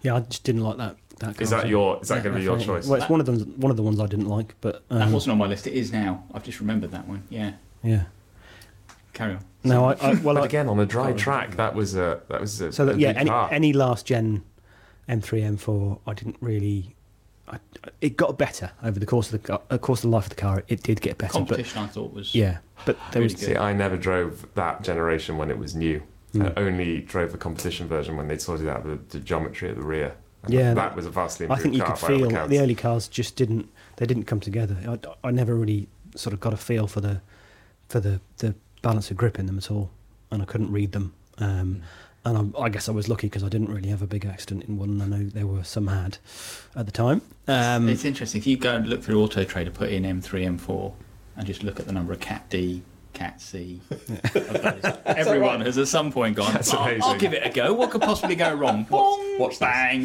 Yeah, 0.00 0.16
I 0.16 0.20
just 0.20 0.44
didn't 0.44 0.62
like 0.62 0.78
that. 0.78 0.96
that 1.18 1.40
Is 1.40 1.50
that 1.50 1.68
your? 1.68 2.00
Is 2.00 2.08
that 2.08 2.16
Yeah, 2.16 2.22
going 2.22 2.34
to 2.34 2.38
be 2.38 2.44
your 2.44 2.58
choice? 2.58 2.86
Well, 2.86 3.00
it's 3.00 3.10
one 3.10 3.20
of 3.20 3.26
them. 3.26 3.38
One 3.60 3.70
of 3.70 3.76
the 3.76 3.82
ones 3.82 4.00
I 4.00 4.06
didn't 4.06 4.28
like, 4.28 4.54
but 4.60 4.84
um, 4.90 4.98
that 5.00 5.10
wasn't 5.10 5.32
on 5.32 5.38
my 5.38 5.46
list. 5.46 5.66
It 5.66 5.74
is 5.74 5.92
now. 5.92 6.24
I've 6.32 6.44
just 6.44 6.60
remembered 6.60 6.92
that 6.92 7.06
one. 7.06 7.24
Yeah. 7.28 7.52
Yeah. 7.82 8.04
Carry 9.12 9.34
on. 9.34 9.44
No, 9.64 9.84
I, 9.84 9.92
I 9.94 10.14
well, 10.14 10.34
but 10.34 10.42
I, 10.42 10.46
again, 10.46 10.68
on 10.68 10.80
a 10.80 10.86
dry 10.86 11.12
track, 11.12 11.56
that 11.56 11.74
was 11.74 11.94
a 11.94 12.22
that 12.28 12.40
was 12.40 12.60
a, 12.60 12.72
so 12.72 12.84
a 12.84 12.86
that 12.86 12.98
yeah, 12.98 13.10
any 13.10 13.28
car. 13.28 13.48
any 13.52 13.72
last 13.72 14.06
gen 14.06 14.42
M3, 15.08 15.56
M4, 15.58 15.98
I 16.06 16.14
didn't 16.14 16.36
really. 16.40 16.91
I, 17.48 17.58
it 18.00 18.16
got 18.16 18.38
better 18.38 18.70
over 18.82 18.98
the 19.00 19.06
course 19.06 19.32
of 19.32 19.42
the 19.42 19.60
uh, 19.70 19.78
course 19.78 20.00
of 20.04 20.10
the 20.10 20.16
life 20.16 20.24
of 20.24 20.30
the 20.30 20.36
car. 20.36 20.62
It 20.68 20.82
did 20.82 21.00
get 21.00 21.18
better, 21.18 21.32
but 21.40 21.48
Competition, 21.48 21.82
I 21.82 21.86
thought 21.88 22.12
was. 22.12 22.34
yeah, 22.34 22.58
but 22.86 22.96
there 23.12 23.20
Really 23.20 23.24
was 23.24 23.34
good. 23.34 23.44
See, 23.46 23.56
I 23.56 23.72
never 23.72 23.96
drove 23.96 24.46
that 24.54 24.82
generation 24.82 25.36
when 25.38 25.50
it 25.50 25.58
was 25.58 25.74
new. 25.74 26.02
Mm. 26.34 26.56
I 26.56 26.60
only 26.60 27.00
drove 27.00 27.32
the 27.32 27.38
competition 27.38 27.88
version 27.88 28.16
when 28.16 28.28
they'd 28.28 28.40
sorted 28.40 28.68
out 28.68 28.84
the, 28.84 28.98
the 29.10 29.18
geometry 29.18 29.68
at 29.68 29.76
the 29.76 29.82
rear. 29.82 30.14
And 30.44 30.54
Yeah, 30.54 30.62
that, 30.68 30.74
that- 30.76 30.96
was 30.96 31.04
a 31.06 31.10
vastly 31.10 31.46
I 31.50 31.56
think 31.56 31.74
you 31.74 31.82
car 31.82 31.96
could 31.96 32.06
feel 32.06 32.24
accounts. 32.28 32.50
the 32.50 32.58
early 32.60 32.74
cars 32.74 33.06
just 33.08 33.36
didn't 33.36 33.68
they 33.96 34.06
didn't 34.06 34.24
come 34.24 34.40
together. 34.40 34.76
I, 34.88 35.28
I 35.28 35.30
never 35.30 35.54
really 35.54 35.88
sort 36.16 36.32
of 36.32 36.40
got 36.40 36.52
a 36.54 36.56
feel 36.56 36.86
for 36.86 37.00
the 37.00 37.20
for 37.88 38.00
the 38.00 38.20
the 38.38 38.54
balance 38.82 39.10
of 39.10 39.16
grip 39.16 39.38
in 39.38 39.46
them 39.46 39.58
at 39.58 39.70
all, 39.70 39.90
and 40.30 40.40
I 40.42 40.44
couldn't 40.44 40.72
read 40.72 40.92
them. 40.92 41.12
Um, 41.38 41.82
and 42.24 42.54
I, 42.56 42.62
I 42.62 42.68
guess 42.68 42.88
I 42.88 42.92
was 42.92 43.08
lucky 43.08 43.26
because 43.26 43.42
I 43.42 43.48
didn't 43.48 43.70
really 43.72 43.88
have 43.88 44.02
a 44.02 44.06
big 44.06 44.24
accident 44.26 44.64
in 44.64 44.78
one. 44.78 45.00
I 45.02 45.06
know 45.06 45.24
there 45.24 45.46
were 45.46 45.64
some 45.64 45.86
had 45.88 46.18
at 46.76 46.86
the 46.86 46.92
time. 46.92 47.22
Um, 47.48 47.88
it's 47.88 48.04
interesting. 48.04 48.40
If 48.40 48.46
you 48.46 48.56
go 48.56 48.76
and 48.76 48.88
look 48.88 49.02
through 49.02 49.20
Auto 49.22 49.44
Trader, 49.44 49.70
put 49.70 49.90
in 49.90 50.04
M3, 50.04 50.58
M4, 50.58 50.92
and 51.36 51.46
just 51.46 51.62
look 51.62 51.80
at 51.80 51.86
the 51.86 51.92
number 51.92 52.12
of 52.12 52.20
Cat 52.20 52.48
D, 52.50 52.82
Cat 53.12 53.40
C. 53.40 53.80
of 53.90 54.06
those, 54.36 54.96
Everyone 55.06 55.60
has 55.62 55.78
at 55.78 55.88
some 55.88 56.12
point 56.12 56.36
gone, 56.36 56.56
"Oh, 56.72 56.98
I'll 57.02 57.18
give 57.18 57.32
it 57.34 57.44
a 57.44 57.50
go. 57.50 57.72
What 57.74 57.90
could 57.90 58.02
possibly 58.02 58.36
go 58.36 58.54
wrong? 58.54 58.86
Watch- 58.88 59.38
watch 59.38 59.50
this. 59.52 59.58
bang. 59.58 60.04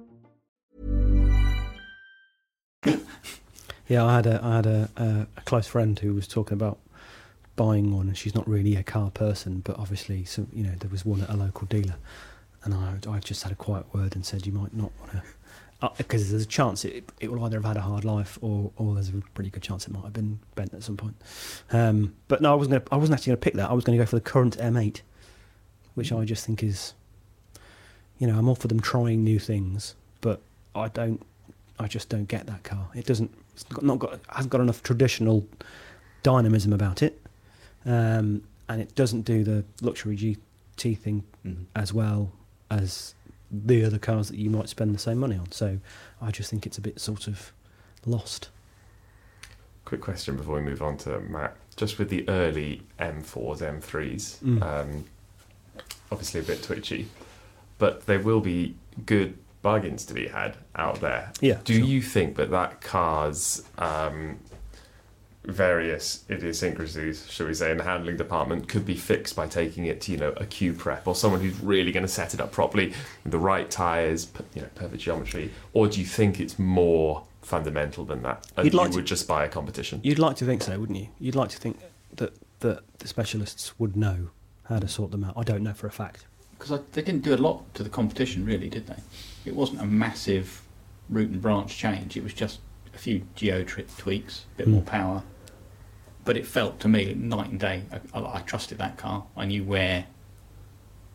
Yeah, 3.91 4.05
I 4.05 4.15
had 4.15 4.25
a 4.25 4.39
I 4.41 4.55
had 4.55 4.65
a, 4.65 5.27
a, 5.35 5.41
close 5.41 5.67
friend 5.67 5.99
who 5.99 6.13
was 6.13 6.25
talking 6.25 6.53
about 6.53 6.79
buying 7.57 7.93
one, 7.93 8.07
and 8.07 8.17
she's 8.17 8.33
not 8.33 8.47
really 8.47 8.77
a 8.77 8.83
car 8.83 9.11
person, 9.11 9.59
but 9.65 9.77
obviously, 9.77 10.23
so 10.23 10.47
you 10.53 10.63
know, 10.63 10.71
there 10.79 10.89
was 10.89 11.03
one 11.03 11.19
at 11.19 11.29
a 11.29 11.35
local 11.35 11.67
dealer, 11.67 11.95
and 12.63 12.73
I 12.73 12.95
I 13.09 13.19
just 13.19 13.43
had 13.43 13.51
a 13.51 13.55
quiet 13.55 13.93
word 13.93 14.15
and 14.15 14.25
said 14.25 14.45
you 14.45 14.53
might 14.53 14.73
not 14.73 14.93
want 14.97 15.11
to. 15.11 15.23
Because 15.97 16.29
there's 16.29 16.43
a 16.43 16.47
chance 16.47 16.85
it, 16.85 17.09
it 17.19 17.29
will 17.29 17.43
either 17.43 17.57
have 17.57 17.65
had 17.65 17.75
a 17.75 17.81
hard 17.81 18.05
life 18.05 18.37
or, 18.41 18.71
or 18.77 18.93
there's 18.93 19.09
a 19.09 19.13
pretty 19.33 19.49
good 19.49 19.63
chance 19.63 19.87
it 19.87 19.91
might 19.91 20.03
have 20.03 20.13
been 20.13 20.39
bent 20.55 20.73
at 20.73 20.83
some 20.83 20.95
point. 20.95 21.15
Um, 21.71 22.13
but 22.29 22.39
no, 22.39 22.53
I 22.53 22.55
wasn't. 22.55 22.85
Gonna, 22.85 22.95
I 22.95 22.97
wasn't 22.97 23.17
actually 23.19 23.31
going 23.31 23.39
to 23.39 23.43
pick 23.43 23.53
that. 23.55 23.69
I 23.69 23.73
was 23.73 23.83
going 23.83 23.97
to 23.97 24.01
go 24.01 24.07
for 24.07 24.15
the 24.15 24.21
current 24.21 24.57
M8, 24.57 25.01
which 25.95 26.13
I 26.13 26.23
just 26.23 26.45
think 26.45 26.63
is, 26.63 26.93
you 28.19 28.27
know, 28.27 28.37
I'm 28.37 28.47
all 28.47 28.55
for 28.55 28.69
them 28.69 28.79
trying 28.79 29.25
new 29.25 29.37
things, 29.37 29.95
but 30.21 30.41
I 30.73 30.87
don't. 30.87 31.21
I 31.81 31.87
just 31.87 32.09
don't 32.09 32.27
get 32.27 32.45
that 32.47 32.63
car. 32.63 32.87
It 32.93 33.05
doesn't. 33.05 33.31
It's 33.53 33.63
got, 33.63 33.83
not 33.83 33.99
got. 33.99 34.19
Hasn't 34.29 34.51
got 34.51 34.61
enough 34.61 34.83
traditional 34.83 35.45
dynamism 36.23 36.71
about 36.73 37.01
it, 37.01 37.19
um, 37.85 38.43
and 38.69 38.81
it 38.81 38.93
doesn't 38.95 39.21
do 39.23 39.43
the 39.43 39.63
luxury 39.81 40.15
GT 40.15 40.97
thing 40.97 41.23
Mhm. 41.45 41.65
as 41.75 41.91
well 41.93 42.31
as 42.69 43.15
the 43.51 43.83
other 43.83 43.97
cars 43.99 44.29
that 44.29 44.37
you 44.37 44.49
might 44.49 44.69
spend 44.69 44.93
the 44.95 44.99
same 44.99 45.17
money 45.17 45.35
on. 45.35 45.51
So 45.51 45.79
I 46.21 46.31
just 46.31 46.49
think 46.49 46.65
it's 46.65 46.77
a 46.77 46.81
bit 46.81 46.99
sort 47.01 47.27
of 47.27 47.51
lost. 48.05 48.49
Quick 49.83 50.01
question 50.01 50.37
before 50.37 50.55
we 50.55 50.61
move 50.61 50.81
on 50.81 50.97
to 50.99 51.19
Matt. 51.19 51.57
Just 51.75 51.97
with 51.97 52.09
the 52.09 52.27
early 52.29 52.83
M4s, 52.99 53.61
M3s, 53.61 54.37
Mm. 54.43 54.61
um, 54.61 55.05
obviously 56.11 56.39
a 56.39 56.43
bit 56.43 56.61
twitchy, 56.63 57.07
but 57.77 58.05
they 58.05 58.17
will 58.17 58.39
be 58.41 58.75
good 59.05 59.37
bargains 59.61 60.05
to 60.05 60.13
be 60.13 60.27
had 60.27 60.57
out 60.75 61.01
there. 61.01 61.31
Yeah, 61.41 61.59
Do 61.63 61.77
sure. 61.77 61.85
you 61.87 62.01
think 62.01 62.35
that 62.37 62.49
that 62.51 62.81
car's 62.81 63.63
um, 63.77 64.39
various 65.43 66.23
idiosyncrasies, 66.29 67.27
shall 67.29 67.47
we 67.47 67.53
say, 67.53 67.71
in 67.71 67.77
the 67.77 67.83
handling 67.83 68.17
department 68.17 68.67
could 68.67 68.85
be 68.85 68.95
fixed 68.95 69.35
by 69.35 69.47
taking 69.47 69.85
it 69.85 70.01
to, 70.01 70.11
you 70.11 70.17
know, 70.17 70.33
a 70.37 70.45
Q 70.45 70.73
prep 70.73 71.07
or 71.07 71.15
someone 71.15 71.41
who's 71.41 71.59
really 71.61 71.91
going 71.91 72.05
to 72.05 72.11
set 72.11 72.33
it 72.33 72.39
up 72.39 72.51
properly 72.51 72.93
the 73.25 73.37
right 73.39 73.69
tyres, 73.69 74.27
you 74.53 74.61
know, 74.61 74.67
perfect 74.75 75.01
geometry? 75.01 75.51
Or 75.73 75.87
do 75.87 75.99
you 75.99 76.05
think 76.05 76.39
it's 76.39 76.59
more 76.59 77.23
fundamental 77.41 78.05
than 78.05 78.21
that? 78.23 78.45
And 78.55 78.65
You'd 78.65 78.73
like 78.75 78.87
you 78.87 78.91
to- 78.93 78.95
would 78.97 79.05
just 79.05 79.27
buy 79.27 79.45
a 79.45 79.49
competition? 79.49 79.99
You'd 80.03 80.19
like 80.19 80.35
to 80.37 80.45
think 80.45 80.61
so, 80.61 80.79
wouldn't 80.79 80.97
you? 80.99 81.07
You'd 81.19 81.35
like 81.35 81.49
to 81.49 81.57
think 81.57 81.79
that 82.15 82.33
that 82.59 82.83
the 82.99 83.07
specialists 83.07 83.73
would 83.79 83.95
know 83.97 84.29
how 84.65 84.77
to 84.77 84.87
sort 84.87 85.09
them 85.09 85.23
out. 85.23 85.33
I 85.35 85.41
don't 85.41 85.63
know 85.63 85.73
for 85.73 85.87
a 85.87 85.91
fact. 85.91 86.25
Because 86.59 86.79
they 86.91 87.01
didn't 87.01 87.23
do 87.23 87.33
a 87.33 87.37
lot 87.37 87.73
to 87.73 87.81
the 87.81 87.89
competition, 87.89 88.45
really, 88.45 88.69
did 88.69 88.85
they? 88.85 88.97
It 89.45 89.55
wasn't 89.55 89.81
a 89.81 89.85
massive 89.85 90.61
root 91.09 91.29
and 91.29 91.41
branch 91.41 91.77
change. 91.77 92.15
It 92.17 92.23
was 92.23 92.33
just 92.33 92.59
a 92.93 92.97
few 92.97 93.23
geo 93.35 93.63
tweaks, 93.63 94.45
a 94.53 94.57
bit 94.57 94.65
Hmm. 94.67 94.73
more 94.73 94.81
power. 94.81 95.23
But 96.23 96.37
it 96.37 96.45
felt 96.45 96.79
to 96.81 96.87
me 96.87 97.13
night 97.15 97.49
and 97.49 97.59
day. 97.59 97.83
I, 98.13 98.19
I, 98.19 98.37
I 98.37 98.41
trusted 98.41 98.77
that 98.77 98.97
car. 98.97 99.23
I 99.35 99.45
knew 99.45 99.63
where 99.63 100.05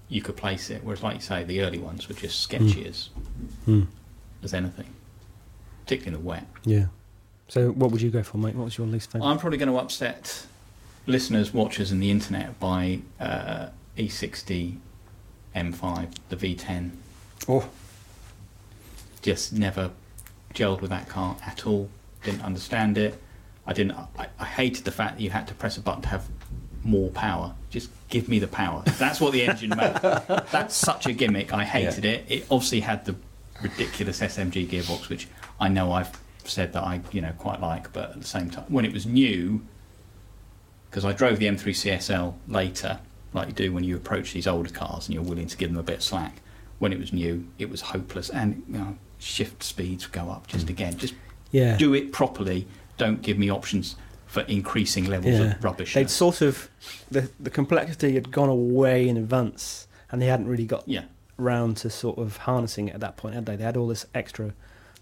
you 0.08 0.20
could 0.22 0.36
place 0.36 0.70
it. 0.70 0.82
Whereas, 0.84 1.02
like 1.02 1.16
you 1.16 1.20
say, 1.20 1.44
the 1.44 1.60
early 1.62 1.78
ones 1.78 2.08
were 2.08 2.14
just 2.14 2.40
sketchy 2.40 2.86
as, 2.86 3.10
Hmm. 3.64 3.82
as 4.42 4.52
anything, 4.54 4.92
particularly 5.84 6.16
in 6.16 6.22
the 6.22 6.28
wet. 6.28 6.46
Yeah. 6.64 6.86
So, 7.48 7.70
what 7.70 7.92
would 7.92 8.02
you 8.02 8.10
go 8.10 8.24
for, 8.24 8.38
mate? 8.38 8.56
What 8.56 8.64
was 8.64 8.76
your 8.78 8.88
least 8.88 9.12
favourite? 9.12 9.30
I'm 9.30 9.38
probably 9.38 9.58
going 9.58 9.68
to 9.70 9.78
upset 9.78 10.46
listeners, 11.06 11.54
watchers, 11.54 11.92
and 11.92 12.02
the 12.02 12.10
internet 12.10 12.58
by 12.58 13.00
uh, 13.20 13.68
E60 13.96 14.78
M5, 15.54 16.08
the 16.28 16.36
V10. 16.36 16.90
Oh. 17.48 17.68
Just 19.26 19.52
never 19.52 19.90
gelled 20.54 20.80
with 20.80 20.90
that 20.90 21.08
car 21.08 21.36
at 21.44 21.66
all. 21.66 21.90
Didn't 22.22 22.42
understand 22.42 22.96
it. 22.96 23.20
I 23.66 23.72
didn't. 23.72 23.96
I, 24.16 24.28
I 24.38 24.44
hated 24.44 24.84
the 24.84 24.92
fact 24.92 25.16
that 25.16 25.22
you 25.22 25.30
had 25.30 25.48
to 25.48 25.54
press 25.54 25.76
a 25.76 25.80
button 25.80 26.02
to 26.02 26.08
have 26.10 26.28
more 26.84 27.10
power. 27.10 27.52
Just 27.68 27.90
give 28.08 28.28
me 28.28 28.38
the 28.38 28.46
power. 28.46 28.84
That's 28.98 29.20
what 29.20 29.32
the 29.32 29.44
engine 29.44 29.70
made. 29.70 29.96
That's 30.52 30.76
such 30.76 31.06
a 31.06 31.12
gimmick. 31.12 31.52
I 31.52 31.64
hated 31.64 32.04
it. 32.04 32.24
It 32.28 32.46
obviously 32.52 32.78
had 32.78 33.04
the 33.04 33.16
ridiculous 33.60 34.20
SMG 34.20 34.68
gearbox, 34.68 35.08
which 35.08 35.26
I 35.58 35.66
know 35.66 35.90
I've 35.90 36.16
said 36.44 36.72
that 36.74 36.84
I 36.84 37.00
you 37.10 37.20
know 37.20 37.32
quite 37.36 37.60
like, 37.60 37.92
but 37.92 38.10
at 38.10 38.20
the 38.20 38.28
same 38.28 38.48
time, 38.48 38.66
when 38.68 38.84
it 38.84 38.92
was 38.92 39.06
new, 39.06 39.60
because 40.88 41.04
I 41.04 41.12
drove 41.12 41.40
the 41.40 41.46
M3 41.46 41.64
CSL 41.64 42.34
later, 42.46 43.00
like 43.32 43.48
you 43.48 43.54
do 43.54 43.72
when 43.72 43.82
you 43.82 43.96
approach 43.96 44.32
these 44.34 44.46
older 44.46 44.70
cars 44.70 45.08
and 45.08 45.14
you're 45.16 45.24
willing 45.24 45.48
to 45.48 45.56
give 45.56 45.70
them 45.70 45.80
a 45.80 45.82
bit 45.82 45.96
of 45.96 46.02
slack. 46.04 46.42
When 46.78 46.92
it 46.92 47.00
was 47.00 47.12
new, 47.12 47.48
it 47.58 47.70
was 47.70 47.80
hopeless, 47.80 48.30
and 48.30 48.62
you 48.68 48.78
know, 48.78 48.98
shift 49.18 49.62
speeds 49.62 50.06
go 50.06 50.30
up. 50.30 50.46
Just 50.46 50.66
mm. 50.66 50.70
again, 50.70 50.96
just 50.98 51.14
Yeah. 51.50 51.76
do 51.76 51.94
it 51.94 52.12
properly. 52.12 52.66
Don't 52.98 53.22
give 53.22 53.38
me 53.38 53.50
options 53.50 53.96
for 54.26 54.42
increasing 54.42 55.04
levels 55.06 55.34
Yeah. 55.38 55.54
of 55.56 55.64
rubbish. 55.64 55.94
They'd 55.94 56.10
sort 56.10 56.40
of 56.42 56.68
the 57.10 57.30
the 57.40 57.50
complexity 57.50 58.14
had 58.14 58.30
gone 58.30 58.48
away 58.48 59.08
in 59.08 59.16
advance, 59.16 59.86
and 60.10 60.20
they 60.20 60.26
hadn't 60.26 60.48
really 60.48 60.66
got 60.66 60.84
Yeah. 60.86 61.04
round 61.38 61.76
to 61.78 61.90
sort 61.90 62.18
of 62.18 62.38
harnessing 62.38 62.88
it 62.88 62.94
at 62.94 63.00
that 63.00 63.16
point, 63.16 63.34
had 63.34 63.46
they? 63.46 63.56
They 63.56 63.64
had 63.64 63.76
all 63.76 63.88
this 63.88 64.06
extra 64.14 64.52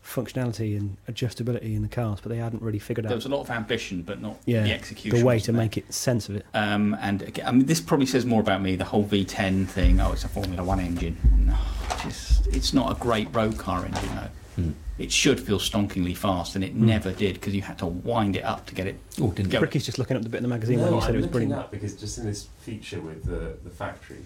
functionality 0.04 0.76
and 0.76 0.96
adjustability 1.08 1.74
in 1.74 1.82
the 1.82 1.88
cars, 1.88 2.20
but 2.20 2.28
they 2.30 2.36
hadn't 2.36 2.62
really 2.62 2.78
figured 2.78 3.06
out. 3.06 3.08
there 3.08 3.16
was 3.16 3.24
a 3.26 3.30
lot 3.30 3.40
of 3.40 3.50
ambition, 3.50 4.02
but 4.02 4.20
not 4.20 4.36
yeah 4.44 4.62
the 4.62 4.72
execution. 4.72 5.18
the 5.18 5.24
way 5.24 5.38
to 5.40 5.50
there? 5.50 5.60
make 5.60 5.76
it 5.76 5.92
sense 5.92 6.28
of 6.28 6.36
it. 6.36 6.46
Um, 6.54 6.96
and 7.00 7.22
again, 7.22 7.46
I 7.46 7.52
mean, 7.52 7.66
this 7.66 7.80
probably 7.80 8.06
says 8.06 8.26
more 8.26 8.40
about 8.40 8.62
me. 8.62 8.76
The 8.76 8.84
whole 8.84 9.04
V10 9.04 9.66
thing. 9.66 10.00
Oh, 10.00 10.12
it's 10.12 10.24
a 10.24 10.28
Formula 10.28 10.62
One 10.62 10.80
engine. 10.80 11.16
No, 11.46 11.56
just 12.02 12.46
it's 12.48 12.72
not 12.72 12.94
a 12.94 13.00
great 13.00 13.34
road 13.34 13.58
car 13.58 13.84
engine 13.84 14.14
though. 14.14 14.62
Hmm. 14.62 14.70
It 14.96 15.10
should 15.10 15.40
feel 15.40 15.58
stonkingly 15.58 16.16
fast, 16.16 16.54
and 16.54 16.62
it 16.62 16.76
never 16.76 17.10
did 17.10 17.34
because 17.34 17.52
you 17.52 17.62
had 17.62 17.78
to 17.78 17.86
wind 17.86 18.36
it 18.36 18.44
up 18.44 18.66
to 18.66 18.74
get 18.76 18.86
it. 18.86 18.96
Oh, 19.20 19.32
didn't 19.32 19.50
go. 19.50 19.58
Ricky's 19.58 19.84
just 19.84 19.98
looking 19.98 20.16
up 20.16 20.22
the 20.22 20.28
bit 20.28 20.36
in 20.36 20.44
the 20.44 20.48
magazine 20.48 20.80
when 20.80 20.94
you 20.94 21.00
said 21.00 21.10
I'm 21.10 21.14
it 21.14 21.16
was 21.16 21.26
looking 21.26 21.48
brilliant. 21.48 21.64
up 21.64 21.70
because 21.72 21.96
just 21.96 22.18
in 22.18 22.26
this 22.26 22.46
feature 22.60 23.00
with 23.00 23.24
the, 23.24 23.56
the 23.64 23.70
factory, 23.70 24.18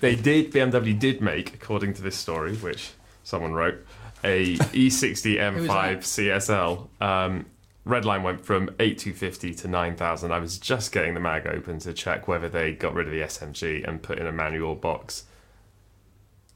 they 0.00 0.16
did 0.16 0.50
BMW 0.50 0.98
did 0.98 1.20
make, 1.20 1.54
according 1.54 1.94
to 1.94 2.02
this 2.02 2.16
story, 2.16 2.56
which 2.56 2.90
someone 3.22 3.52
wrote, 3.52 3.86
a 4.26 4.42
E 4.42 4.88
E60 4.88 5.38
M5? 5.38 5.98
CSL. 5.98 6.88
Um, 7.00 7.46
Redline 7.86 8.22
went 8.24 8.44
from 8.44 8.70
8250 8.80 9.54
to 9.54 9.68
9000. 9.68 10.32
I 10.32 10.38
was 10.40 10.58
just 10.58 10.90
getting 10.90 11.14
the 11.14 11.20
mag 11.20 11.46
open 11.46 11.78
to 11.80 11.92
check 11.92 12.26
whether 12.26 12.48
they 12.48 12.72
got 12.72 12.94
rid 12.94 13.06
of 13.06 13.12
the 13.12 13.20
SMG 13.20 13.86
and 13.86 14.02
put 14.02 14.18
in 14.18 14.26
a 14.26 14.32
manual 14.32 14.74
box. 14.74 15.24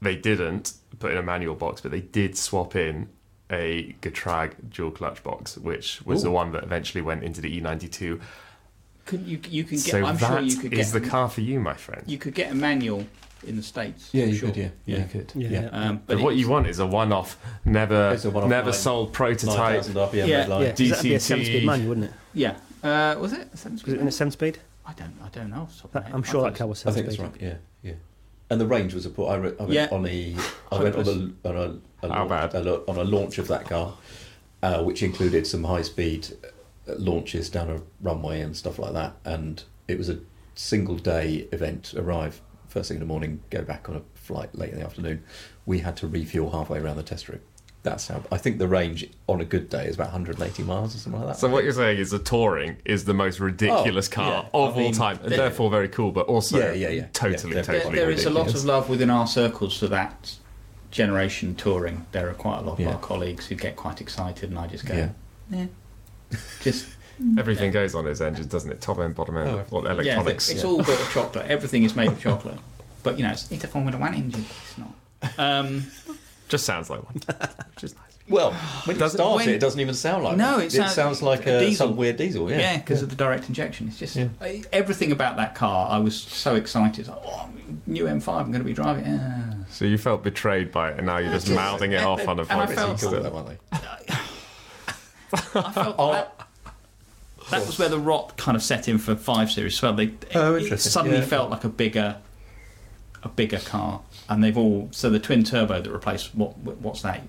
They 0.01 0.17
didn't 0.17 0.73
put 0.99 1.11
in 1.11 1.17
a 1.17 1.23
manual 1.23 1.55
box, 1.55 1.79
but 1.79 1.91
they 1.91 2.01
did 2.01 2.37
swap 2.37 2.75
in 2.75 3.07
a 3.49 3.95
Getrag 4.01 4.53
dual 4.69 4.91
clutch 4.91 5.23
box, 5.23 5.57
which 5.57 6.01
was 6.03 6.23
the 6.23 6.31
one 6.31 6.51
that 6.51 6.63
eventually 6.63 7.01
went 7.01 7.23
into 7.23 7.39
the 7.39 7.61
E92. 7.61 8.19
Could 9.05 9.21
you 9.21 9.39
you 9.49 9.63
can 9.63 9.77
get? 9.77 9.85
So 9.85 10.05
I'm 10.05 10.17
sure 10.17 10.39
you 10.39 10.57
could 10.57 10.73
is 10.73 10.91
get 10.91 11.01
the 11.01 11.09
car 11.09 11.29
for 11.29 11.41
you, 11.41 11.59
my 11.59 11.73
friend. 11.73 12.03
You 12.05 12.17
could 12.17 12.33
get 12.33 12.51
a 12.51 12.55
manual 12.55 13.05
in 13.45 13.55
the 13.55 13.63
states. 13.63 14.09
Yeah, 14.13 14.25
you 14.25 14.35
sure. 14.35 14.49
could, 14.49 14.57
yeah. 14.57 14.69
Yeah, 14.85 14.97
you 14.99 15.05
could. 15.05 15.31
Yeah. 15.35 15.49
Yeah. 15.49 15.65
Um, 15.71 15.97
But, 16.05 16.17
but 16.17 16.23
what 16.23 16.35
you 16.35 16.47
want 16.49 16.67
is 16.67 16.79
a 16.79 16.85
one-off, 16.85 17.37
never, 17.65 18.09
a 18.23 18.29
one-off 18.29 18.49
never 18.49 18.71
nine- 18.71 18.73
sold 18.79 19.13
prototype. 19.13 19.55
9,000 19.85 19.95
RPM 19.95 20.27
Yeah. 20.27 20.37
red 20.37 20.49
line. 20.49 20.61
Yeah, 20.61 20.69
'cause 20.71 20.89
that'd 20.89 21.03
be 21.03 21.15
a 21.15 21.19
seven-speed 21.19 21.65
manual, 21.65 21.89
wouldn't 21.89 22.05
it? 22.07 22.13
Yeah. 22.33 22.55
Uh, 22.83 23.15
was 23.19 23.33
it? 23.33 23.49
a 23.53 23.57
seven-speed 23.57 23.85
Was 23.87 23.93
it 23.93 23.95
in 23.95 24.01
a 24.01 24.05
manual? 24.05 24.11
seven-speed? 24.11 24.59
I 24.85 24.93
don't. 24.93 25.13
I 25.23 25.29
don't 25.29 25.49
know. 25.49 25.61
off 25.61 25.75
the 25.75 25.81
top 25.81 25.95
of 25.95 26.03
That. 26.05 26.13
I'm 26.13 26.23
sure 26.23 26.41
think 26.43 26.53
that 26.53 26.57
car 26.59 26.67
was 26.67 26.85
I 26.85 26.91
seven-speed. 26.91 27.17
think 27.17 27.31
that's 27.33 27.41
right. 27.43 27.59
Yeah, 27.83 27.89
yeah. 27.91 27.95
And 28.49 28.59
the 28.59 28.65
range 28.67 28.93
was 28.93 29.05
a 29.05 29.09
put. 29.09 29.27
I, 29.27 29.35
re- 29.35 29.53
I 29.59 29.61
went 29.63 29.71
Yeah. 29.73 29.87
on 29.91 30.03
the. 30.03 30.35
I 30.71 30.83
went 30.83 30.95
on, 30.95 31.03
the, 31.05 31.49
on 31.49 31.55
a, 31.55 32.07
a 32.07 32.11
How 32.13 32.25
launch, 32.27 32.51
bad? 32.51 32.65
A, 32.67 32.75
on 32.89 32.97
a 32.97 33.03
launch 33.03 33.37
of 33.37 33.47
that 33.47 33.65
car, 33.69 33.93
uh, 34.61 34.83
which 34.83 35.01
included 35.03 35.47
some 35.47 35.63
high 35.63 35.83
speed 35.83 36.27
uh, 36.87 36.93
launches 36.97 37.49
down 37.49 37.69
a 37.69 37.81
runway 38.01 38.41
and 38.41 38.55
stuff 38.57 38.77
like 38.79 38.93
that. 38.93 39.13
And 39.23 39.63
it 39.87 39.97
was 39.97 40.09
a 40.09 40.19
single 40.55 40.95
day 40.97 41.47
event. 41.51 41.93
Arrive 41.95 42.41
first 42.71 42.87
thing 42.87 42.95
in 42.95 42.99
the 43.01 43.05
morning, 43.07 43.41
go 43.49 43.61
back 43.61 43.89
on 43.89 43.95
a 43.97 44.01
flight 44.15 44.53
late 44.55 44.71
in 44.71 44.79
the 44.79 44.85
afternoon. 44.85 45.23
We 45.65 45.79
had 45.79 45.97
to 45.97 46.07
refuel 46.07 46.51
halfway 46.51 46.79
around 46.79 46.97
the 46.97 47.03
test 47.03 47.29
route. 47.29 47.41
That's 47.83 48.07
how. 48.07 48.23
I 48.31 48.37
think 48.37 48.59
the 48.59 48.67
range 48.67 49.09
on 49.27 49.41
a 49.41 49.45
good 49.45 49.67
day 49.69 49.85
is 49.87 49.95
about 49.95 50.07
180 50.11 50.63
miles 50.63 50.95
or 50.95 50.99
something 50.99 51.19
like 51.19 51.31
that. 51.33 51.39
So 51.39 51.49
what 51.49 51.63
you're 51.63 51.73
saying 51.73 51.97
is 51.97 52.11
the 52.11 52.19
touring 52.19 52.77
is 52.85 53.05
the 53.05 53.13
most 53.15 53.39
ridiculous 53.39 54.07
Oh, 54.09 54.15
car 54.15 54.31
yeah. 54.43 54.49
of 54.53 54.77
I 54.77 54.83
all 54.83 54.91
time, 54.91 55.19
and 55.23 55.31
therefore 55.31 55.71
very 55.71 55.87
cool, 55.89 56.11
but 56.11 56.27
also 56.27 56.59
Yeah, 56.59 56.73
yeah, 56.73 56.89
yeah. 56.89 57.07
totally, 57.11 57.55
Yeah, 57.55 57.61
There, 57.63 57.79
totally 57.79 57.95
there 57.99 58.11
is 58.11 58.25
a 58.25 58.29
lot 58.29 58.53
of 58.53 58.63
love 58.65 58.87
within 58.87 59.09
our 59.09 59.25
circles 59.25 59.77
for 59.77 59.87
that 59.87 60.35
generation 60.91 61.55
touring. 61.55 62.05
There 62.11 62.29
are 62.29 62.33
quite 62.35 62.59
a 62.59 62.61
lot 62.61 62.73
of 62.73 62.79
Yeah. 62.81 62.91
our 62.93 62.99
colleagues 62.99 63.47
who 63.47 63.55
get 63.55 63.75
quite 63.75 63.99
excited, 63.99 64.49
and 64.51 64.59
I 64.59 64.67
just 64.67 64.85
go, 64.85 64.93
Yeah. 64.95 65.09
yeah. 65.49 65.65
just 66.61 66.85
Everything 67.37 67.71
goes 67.71 67.93
on 67.95 68.05
his 68.05 68.21
engines, 68.21 68.47
doesn't 68.47 68.71
it? 68.71 68.81
Top 68.81 68.99
end, 68.99 69.15
bottom 69.15 69.37
end, 69.37 69.49
Oh, 69.49 69.65
what 69.69 69.83
yeah. 69.85 69.91
electronics. 69.91 70.49
It's 70.49 70.63
all 70.63 70.83
built 70.83 70.99
of 70.99 71.09
chocolate. 71.11 71.47
Everything 71.49 71.83
is 71.83 71.95
made 71.95 72.09
of 72.09 72.19
chocolate. 72.19 72.57
But 73.03 73.17
you 73.17 73.23
know, 73.23 73.31
it's, 73.31 73.51
it's 73.51 73.63
a 73.63 73.67
Formula 73.67 73.97
One 73.97 74.13
engine. 74.13 74.45
It's 74.63 74.77
not. 74.77 74.93
Um, 75.39 75.85
Just 76.49 76.65
sounds 76.65 76.89
like 76.89 77.03
one, 77.03 77.15
which 77.75 77.83
is 77.83 77.95
nice. 77.95 78.03
Well, 78.29 78.53
when 78.85 78.95
you 78.95 78.99
Does 78.99 79.13
it- 79.13 79.17
start 79.17 79.35
when- 79.37 79.49
it, 79.49 79.55
it 79.55 79.59
doesn't 79.59 79.79
even 79.79 79.93
sound 79.93 80.23
like 80.23 80.37
No, 80.37 80.53
one. 80.57 80.61
it 80.61 80.71
sounds- 80.71 81.21
like 81.21 81.45
a 81.47 81.57
a, 81.57 81.59
diesel. 81.59 81.87
some 81.87 81.97
weird 81.97 82.17
diesel. 82.17 82.49
Yeah, 82.49 82.59
yeah, 82.59 82.77
because 82.77 83.01
of 83.01 83.09
the 83.09 83.15
direct 83.15 83.47
injection. 83.49 83.87
It's 83.87 83.97
just 83.97 84.15
Yeah. 84.15 84.27
Everything 84.71 85.11
about 85.11 85.37
that 85.37 85.55
car. 85.55 85.89
I 85.89 85.97
was 85.97 86.15
so 86.19 86.55
excited. 86.55 87.07
Like, 87.07 87.17
oh, 87.25 87.49
new 87.87 88.05
M5. 88.05 88.27
I'm 88.39 88.51
going 88.51 88.61
to 88.61 88.63
be 88.63 88.73
driving. 88.73 89.05
Ah. 89.07 89.53
So 89.69 89.85
you 89.85 89.97
felt 89.97 90.23
betrayed 90.23 90.71
by 90.71 90.91
it, 90.91 90.97
and 90.97 91.07
now 91.07 91.17
you're 91.17 91.31
just 91.31 91.49
mouthing 91.49 91.91
it 91.93 92.03
off 92.03 92.27
on 92.27 92.39
a 92.39 92.43
And 92.43 92.51
I 92.51 92.65
podcast. 92.67 92.75
felt- 92.75 92.99
Cool, 92.99 93.09
still. 93.09 93.23
that, 93.23 93.33
weren't 93.33 93.47
they? 93.47 93.57
I 95.59 95.71
felt 95.71 95.95
Oh. 95.97 96.27
That, 97.51 97.59
that 97.59 97.67
was 97.67 97.77
where 97.79 97.89
the 97.89 97.99
rot 97.99 98.35
kind 98.37 98.55
of 98.55 98.63
set 98.63 98.87
in 98.87 98.97
for 98.97 99.15
five 99.15 99.51
series. 99.51 99.79
Well, 99.81 99.93
they 99.93 100.13
Oh, 100.35 100.55
it, 100.55 100.63
interesting. 100.63 100.91
suddenly 100.91 101.17
Yeah. 101.19 101.25
felt 101.25 101.49
like 101.51 101.63
a 101.63 101.69
bigger, 101.69 102.17
a 103.23 103.29
bigger 103.29 103.59
car, 103.59 104.01
and 104.29 104.43
they've 104.43 104.57
all 104.57 104.87
so 104.91 105.09
the 105.09 105.19
twin 105.19 105.43
turbo 105.43 105.81
that 105.81 105.91
replaced 105.91 106.33
what 106.35 106.57
what's 106.57 107.01
that 107.03 107.21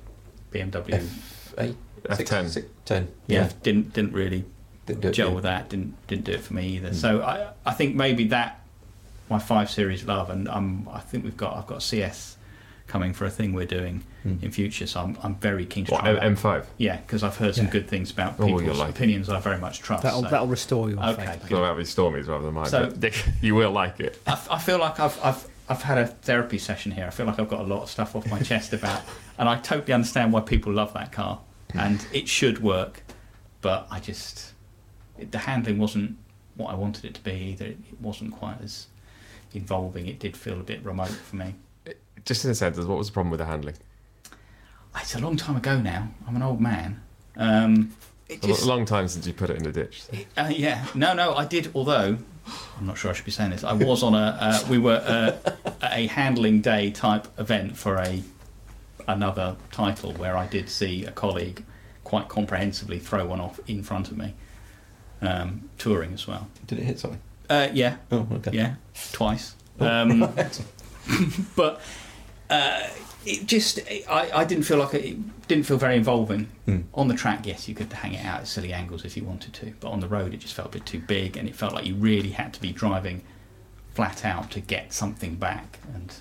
BMW? 0.53 0.95
F 0.95 1.55
eight, 1.59 1.77
six, 2.16 2.31
F10. 2.31 2.49
six, 2.49 2.66
ten. 2.85 3.09
yeah, 3.27 3.51
didn't 3.62 3.93
didn't 3.93 4.12
really 4.12 4.45
Didn't 4.87 5.03
do 5.03 5.09
it, 5.09 5.12
gel 5.12 5.29
yeah. 5.29 5.35
with 5.35 5.45
that. 5.45 5.68
Didn't 5.68 5.95
didn't 6.07 6.25
do 6.25 6.33
it 6.33 6.41
for 6.41 6.55
me 6.55 6.68
either. 6.77 6.95
So 6.95 7.23
I 7.23 7.49
I 7.66 7.73
think 7.75 7.95
maybe 7.95 8.25
that 8.29 8.61
my 9.31 9.39
five 9.39 9.70
series 9.70 10.05
love, 10.05 10.31
and 10.31 10.49
um 10.49 10.89
I 10.93 11.01
think 11.01 11.25
we've 11.25 11.37
got 11.37 11.57
I've 11.57 11.66
got 11.66 11.83
CS 11.83 12.37
coming 12.93 13.14
for 13.14 13.24
a 13.24 13.30
thing 13.30 13.55
we're 13.55 13.64
doing 13.64 14.03
hmm. 14.22 14.36
in 14.43 14.53
future. 14.53 14.86
So 14.86 15.01
I'm 15.01 15.16
I'm 15.22 15.34
very 15.36 15.64
keen 15.64 15.86
to 15.86 15.93
What, 15.93 16.03
try 16.03 16.12
that. 16.12 16.22
M5? 16.22 16.66
Yeah, 16.76 16.99
because 16.99 17.22
I've 17.22 17.36
heard 17.38 17.55
some 17.55 17.64
Yeah. 17.64 17.70
good 17.70 17.88
things 17.88 18.11
about 18.11 18.34
Oh, 18.38 18.45
people's 18.45 18.62
you'll 18.64 18.74
like 18.74 18.90
it. 18.90 18.97
opinions 18.97 19.30
I 19.30 19.40
very 19.40 19.59
much 19.59 19.80
trust. 19.80 20.03
That'll 20.03 20.22
so 20.22 20.28
that'll 20.28 20.47
restore 20.47 20.90
your 20.90 21.03
Okay. 21.03 21.24
faith. 21.24 21.49
So 21.49 21.62
that'll 21.62 21.74
be 21.74 21.84
Stormy's 21.84 22.28
rather 22.28 22.45
than 22.45 22.55
mine. 22.55 22.66
So- 22.66 22.93
but 22.95 23.14
you 23.40 23.55
will 23.55 23.70
like 23.70 23.99
it. 23.99 24.20
I, 24.26 24.38
I 24.51 24.59
feel 24.59 24.78
like 24.78 25.01
I've, 25.01 25.18
I've 25.24 25.49
I've 25.70 25.82
had 25.82 25.97
a 25.97 26.07
therapy 26.07 26.59
session 26.59 26.93
here. 26.93 27.07
I 27.07 27.11
feel 27.11 27.24
like 27.24 27.38
I've 27.40 27.49
got 27.49 27.61
a 27.61 27.64
lot 27.74 27.82
of 27.82 27.88
stuff 27.88 28.14
off 28.14 28.26
my 28.30 28.40
chest 28.51 28.74
about, 28.74 29.01
and 29.38 29.49
I 29.49 29.59
totally 29.59 29.95
understand 29.95 30.30
why 30.34 30.40
people 30.40 30.70
love 30.70 30.93
that 30.93 31.12
car, 31.12 31.40
hmm. 31.72 31.78
and 31.78 32.07
it 32.12 32.28
should 32.28 32.62
work, 32.62 33.03
but 33.62 33.86
I 33.90 34.01
just 34.01 34.53
it, 35.18 35.32
the 35.32 35.38
handling 35.38 35.78
wasn't 35.78 36.18
what 36.57 36.70
I 36.70 36.74
wanted 36.74 37.07
it 37.07 37.14
to 37.14 37.22
be 37.22 37.32
either. 37.32 37.64
It, 37.64 37.78
it 37.90 38.01
wasn't 38.03 38.32
quite 38.32 38.61
as 38.62 38.88
involving. 39.55 40.07
It 40.07 40.18
did 40.18 40.36
feel 40.36 40.61
a 40.61 40.64
bit 40.64 40.84
remote 40.84 41.09
for 41.09 41.36
me. 41.36 41.55
Just 42.25 42.45
in 42.45 42.51
a 42.51 42.55
sentence, 42.55 42.87
what 42.87 42.99
was 42.99 43.09
the 43.09 43.12
problem 43.12 43.31
with 43.31 43.39
the 43.41 43.47
handling? 43.47 43.75
It's 45.01 45.14
a 45.14 45.18
long 45.20 45.37
time 45.37 45.57
ago 45.57 45.81
now. 45.81 46.09
I'm 46.29 46.37
an 46.37 46.43
old 46.43 46.61
man. 46.61 47.01
Um, 47.37 47.95
it 48.29 48.45
A 48.45 48.66
long 48.66 48.85
time 48.85 49.09
since 49.09 49.27
you 49.27 49.33
put 49.33 49.51
it 49.51 49.57
in 49.57 49.64
the 49.64 49.73
ditch. 49.73 50.03
uh, 50.37 50.51
yeah, 50.55 50.85
no, 50.95 51.14
no, 51.14 51.35
I 51.35 51.45
did. 51.45 51.70
Although 51.75 52.18
I'm 52.79 52.87
not 52.87 52.99
sure 52.99 53.11
I 53.11 53.14
should 53.14 53.25
be 53.25 53.31
saying 53.31 53.51
this. 53.51 53.64
I 53.64 53.73
was 53.73 54.03
on 54.03 54.14
a. 54.14 54.37
Uh, 54.41 54.61
we 54.68 54.79
were 54.79 55.03
uh, 55.05 55.53
a 55.83 56.07
handling 56.07 56.61
day 56.61 56.91
type 56.91 57.27
event 57.39 57.77
for 57.77 57.97
a 57.97 58.23
another 59.09 59.57
title 59.73 60.12
where 60.12 60.37
I 60.37 60.47
did 60.47 60.68
see 60.68 61.05
a 61.05 61.11
colleague 61.11 61.64
quite 62.05 62.29
comprehensively 62.29 62.99
throw 62.99 63.27
one 63.27 63.41
off 63.41 63.59
in 63.66 63.83
front 63.83 64.11
of 64.11 64.16
me, 64.16 64.35
um, 65.20 65.68
touring 65.79 66.12
as 66.12 66.27
well. 66.27 66.49
Did 66.66 66.79
it 66.79 66.85
hit 66.85 66.99
something? 67.01 67.20
Uh, 67.51 67.68
yeah, 67.73 67.97
Oh, 68.11 68.27
okay. 68.35 68.51
yeah, 68.53 68.75
twice. 69.12 69.55
Um, 69.81 70.20
but 71.57 71.81
uh, 72.53 72.88
it 73.24 73.46
just, 73.46 73.78
I, 74.09 74.30
I 74.34 74.44
didn't 74.44 74.64
feel 74.64 74.78
like 74.78 74.94
it, 74.94 75.05
it 75.05 75.48
didn't 75.48 75.64
feel 75.64 75.76
very 75.78 75.96
involving. 75.96 76.48
Hmm. 76.66 76.80
On 76.94 77.09
the 77.09 77.14
track, 77.14 77.46
yes, 77.46 77.68
you 77.68 77.74
could 77.74 77.92
hang 77.92 78.14
it 78.14 78.24
out 78.24 78.40
at 78.40 78.46
silly 78.48 78.72
angles 78.72 79.05
if 79.05 79.16
you 79.16 79.24
wanted 79.24 79.53
to, 79.55 79.72
but 79.80 79.90
on 79.90 80.00
the 80.00 80.09
road, 80.09 80.34
it 80.34 80.38
just 80.38 80.55
felt 80.55 80.68
a 80.68 80.72
bit 80.72 80.86
too 80.86 80.98
big, 81.00 81.36
and 81.36 81.48
it 81.48 81.55
felt 81.55 81.72
like 81.72 81.86
you 81.86 81.94
really 81.94 82.30
had 82.30 82.53
to 82.55 82.61
be 82.61 82.72
driving 82.72 83.22
flat 83.94 84.24
out 84.24 84.50
to 84.53 84.61
get 84.61 84.92
something 84.92 85.36
back. 85.36 85.78
And 85.94 86.12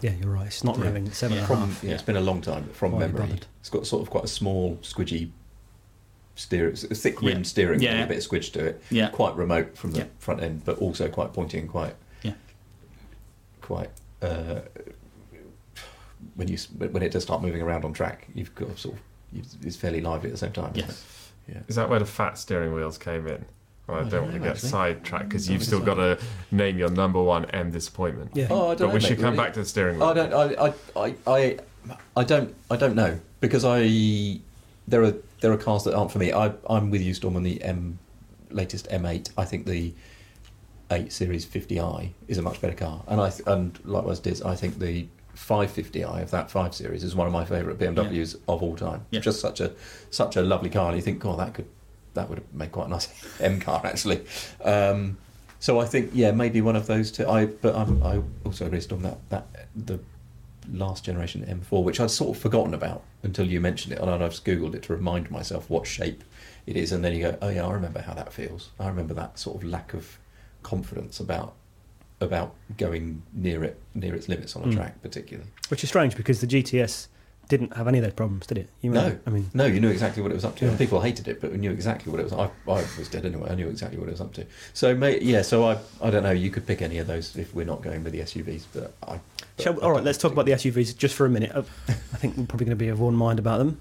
Yeah, 0.00 0.12
you're 0.20 0.30
right. 0.32 0.46
It's 0.46 0.64
not 0.64 0.78
Yeah. 0.78 0.84
revving 0.86 1.06
at 1.08 1.14
seven 1.14 1.36
and 1.38 1.44
a 1.44 1.48
half. 1.54 1.58
From, 1.76 1.88
yeah, 1.88 1.94
it's 1.94 2.02
been 2.02 2.16
a 2.16 2.20
long 2.22 2.40
time, 2.40 2.62
but 2.64 2.74
from 2.74 2.92
Why 2.92 3.00
memory, 3.00 3.38
it's 3.60 3.68
got 3.68 3.86
sort 3.86 4.00
of 4.02 4.08
quite 4.10 4.24
a 4.24 4.28
small, 4.28 4.76
squidgy 4.82 5.30
steer, 6.36 6.68
a 6.70 6.74
thick 6.74 7.20
rimmed 7.20 7.44
Yeah. 7.44 7.50
steering 7.50 7.80
Yeah. 7.82 8.04
a 8.04 8.06
bit 8.06 8.16
of 8.16 8.24
squidge 8.30 8.50
to 8.54 8.64
it. 8.64 8.82
Yeah. 8.90 9.10
Quite 9.10 9.36
remote 9.36 9.76
from 9.76 9.90
the 9.92 9.98
Yeah. 9.98 10.04
front 10.18 10.42
end, 10.42 10.64
but 10.64 10.78
also 10.78 11.08
quite 11.10 11.34
pointy 11.34 11.58
and 11.58 11.68
quite, 11.68 11.96
Yeah. 12.22 12.32
quite. 13.60 13.90
Uh, 14.22 14.60
when 16.40 16.48
you 16.48 16.56
when 16.78 17.02
it 17.02 17.12
does 17.12 17.22
start 17.22 17.42
moving 17.42 17.60
around 17.60 17.84
on 17.84 17.92
track, 17.92 18.26
you've 18.34 18.54
got 18.54 18.76
sort 18.78 18.94
of 18.96 19.00
it's 19.62 19.76
fairly 19.76 20.00
lively 20.00 20.30
at 20.30 20.32
the 20.32 20.38
same 20.38 20.52
time. 20.52 20.72
isn't 20.74 20.88
Yes. 20.88 21.04
it? 21.46 21.52
Yeah. 21.54 21.60
Is 21.68 21.76
that 21.76 21.88
where 21.90 21.98
the 21.98 22.06
fat 22.06 22.38
steering 22.38 22.72
wheels 22.74 22.96
came 22.98 23.26
in? 23.26 23.44
Well, 23.86 23.98
I 23.98 24.00
I 24.00 24.02
don't 24.04 24.10
don't 24.10 24.22
want 24.22 24.32
to 24.34 24.38
get 24.40 24.50
actually. 24.52 24.68
sidetracked 24.70 25.28
because 25.28 25.50
you've 25.50 25.62
still 25.64 25.80
got 25.80 25.94
to 25.94 26.18
name 26.50 26.78
your 26.78 26.90
number 26.90 27.22
one 27.22 27.44
M 27.50 27.70
disappointment. 27.70 28.30
Yeah. 28.34 28.46
Oh, 28.50 28.70
I 28.70 28.74
don't 28.74 28.78
But 28.78 28.86
know, 28.88 28.94
we 28.94 29.00
should 29.00 29.10
mate, 29.18 29.24
come 29.24 29.34
really. 29.34 29.44
back 29.44 29.52
to 29.54 29.60
the 29.60 29.66
steering 29.66 29.98
wheel. 29.98 30.08
I 30.08 30.14
don't. 30.14 30.32
I, 30.32 30.64
I, 30.66 30.74
I, 31.04 31.14
I, 31.26 31.58
I 32.16 32.24
don't. 32.24 32.54
I 32.70 32.76
don't 32.76 32.94
know 32.94 33.20
because 33.40 33.64
I 33.64 34.40
there 34.88 35.02
are 35.04 35.14
there 35.42 35.52
are 35.52 35.56
cars 35.58 35.84
that 35.84 35.94
aren't 35.94 36.10
for 36.12 36.18
me. 36.18 36.32
I, 36.32 36.52
I'm 36.68 36.90
with 36.90 37.02
you, 37.02 37.12
Storm, 37.14 37.36
on 37.36 37.42
the 37.42 37.62
M 37.62 37.98
latest 38.50 38.88
M8. 38.88 39.30
I 39.36 39.44
think 39.44 39.66
the 39.66 39.92
8 40.90 41.12
Series 41.12 41.46
50i 41.46 42.10
is 42.26 42.38
a 42.38 42.42
much 42.42 42.60
better 42.60 42.74
car, 42.74 43.02
and 43.06 43.20
I 43.20 43.30
and 43.46 43.78
likewise 43.84 44.18
Diz. 44.20 44.42
I 44.42 44.54
think 44.56 44.78
the 44.78 45.06
550i 45.40 46.22
of 46.22 46.30
that 46.30 46.50
5 46.50 46.74
Series 46.74 47.02
is 47.02 47.14
one 47.14 47.26
of 47.26 47.32
my 47.32 47.44
favourite 47.44 47.78
BMWs 47.78 48.36
of 48.48 48.62
all 48.62 48.76
time. 48.76 49.06
Yeah. 49.10 49.20
Just 49.20 49.40
such 49.40 49.60
a 49.60 49.72
such 50.10 50.36
a 50.36 50.42
lovely 50.42 50.70
car, 50.70 50.88
and 50.88 50.96
you 50.96 51.02
think, 51.02 51.24
oh, 51.24 51.36
that 51.36 51.54
could 51.54 51.66
that 52.14 52.28
would 52.28 52.42
make 52.52 52.72
quite 52.72 52.86
a 52.86 52.90
nice 52.90 53.08
M 53.40 53.60
car 53.60 53.80
actually. 53.84 54.22
Um, 54.62 55.16
so 55.58 55.80
I 55.80 55.86
think 55.86 56.10
yeah, 56.14 56.30
maybe 56.32 56.60
one 56.60 56.76
of 56.76 56.86
those 56.86 57.10
two. 57.10 57.28
I 57.28 57.46
but 57.46 57.74
I'm, 57.74 58.02
I 58.02 58.22
also 58.44 58.66
agree 58.66 58.80
Storm 58.80 59.02
that 59.02 59.18
that 59.30 59.46
the 59.74 60.00
last 60.72 61.04
generation 61.04 61.44
M4, 61.44 61.82
which 61.82 62.00
I'd 62.00 62.10
sort 62.10 62.36
of 62.36 62.42
forgotten 62.42 62.74
about 62.74 63.02
until 63.22 63.46
you 63.46 63.60
mentioned 63.60 63.94
it, 63.94 64.00
and 64.00 64.10
I've 64.10 64.20
just 64.30 64.44
googled 64.44 64.74
it 64.74 64.82
to 64.84 64.94
remind 64.94 65.30
myself 65.30 65.68
what 65.68 65.86
shape 65.86 66.22
it 66.66 66.76
is, 66.76 66.92
and 66.92 67.04
then 67.04 67.14
you 67.14 67.22
go, 67.22 67.38
oh 67.42 67.48
yeah, 67.48 67.66
I 67.66 67.72
remember 67.72 68.02
how 68.02 68.14
that 68.14 68.32
feels. 68.32 68.70
I 68.78 68.88
remember 68.88 69.14
that 69.14 69.38
sort 69.38 69.56
of 69.56 69.64
lack 69.64 69.94
of 69.94 70.18
confidence 70.62 71.18
about 71.18 71.54
about 72.20 72.54
going 72.76 73.22
near 73.32 73.64
it 73.64 73.80
near 73.94 74.14
its 74.14 74.28
limits 74.28 74.54
on 74.56 74.62
a 74.62 74.66
Mm. 74.66 74.74
track, 74.74 75.02
particularly. 75.02 75.48
Which 75.68 75.82
is 75.82 75.88
strange 75.90 76.16
because 76.16 76.40
the 76.40 76.46
GTS 76.46 77.08
didn't 77.48 77.74
have 77.76 77.88
any 77.88 77.98
of 77.98 78.04
those 78.04 78.12
problems, 78.12 78.46
did 78.46 78.58
it? 78.58 78.68
You 78.80 78.90
No, 78.92 79.08
know, 79.08 79.18
I 79.26 79.30
mean, 79.30 79.50
no, 79.54 79.66
you 79.66 79.80
knew 79.80 79.88
exactly 79.88 80.22
what 80.22 80.30
it 80.30 80.36
was 80.36 80.44
up 80.44 80.54
to. 80.58 80.66
Yeah. 80.66 80.76
People 80.76 81.00
hated 81.00 81.26
it, 81.26 81.40
but 81.40 81.50
we 81.50 81.58
knew 81.58 81.72
exactly 81.72 82.12
what 82.12 82.20
it 82.20 82.24
was. 82.24 82.32
I, 82.32 82.44
I 82.70 82.84
was 82.96 83.08
dead 83.10 83.24
anyway. 83.26 83.48
I 83.50 83.56
knew 83.56 83.68
exactly 83.68 83.98
what 83.98 84.08
it 84.08 84.12
was 84.12 84.20
up 84.20 84.32
to. 84.34 84.46
So, 84.72 84.94
may, 84.94 85.20
yeah. 85.20 85.42
So 85.42 85.64
I, 85.64 85.78
I 86.00 86.10
don't 86.10 86.22
know. 86.22 86.30
You 86.30 86.50
could 86.50 86.64
pick 86.66 86.80
any 86.80 86.98
of 86.98 87.08
those 87.08 87.34
if 87.36 87.52
we're 87.52 87.66
not 87.66 87.82
going 87.82 88.04
with 88.04 88.12
the 88.12 88.20
SUVs. 88.20 88.66
But 88.72 88.94
I. 89.02 89.18
but 89.56 89.62
Shall, 89.64 89.80
I 89.80 89.84
all 89.86 89.90
right, 89.92 90.04
let's 90.04 90.18
talk 90.18 90.30
about 90.30 90.46
the 90.46 90.52
SUVs 90.52 90.96
just 90.96 91.14
for 91.16 91.26
a 91.26 91.30
minute. 91.30 91.50
Uh, 91.52 91.62
I 91.88 91.92
think 92.18 92.36
we're 92.36 92.46
probably 92.46 92.66
going 92.66 92.78
to 92.78 92.84
be 92.84 92.88
of 92.88 93.00
one 93.00 93.14
mind 93.16 93.40
about 93.40 93.58
them. 93.58 93.80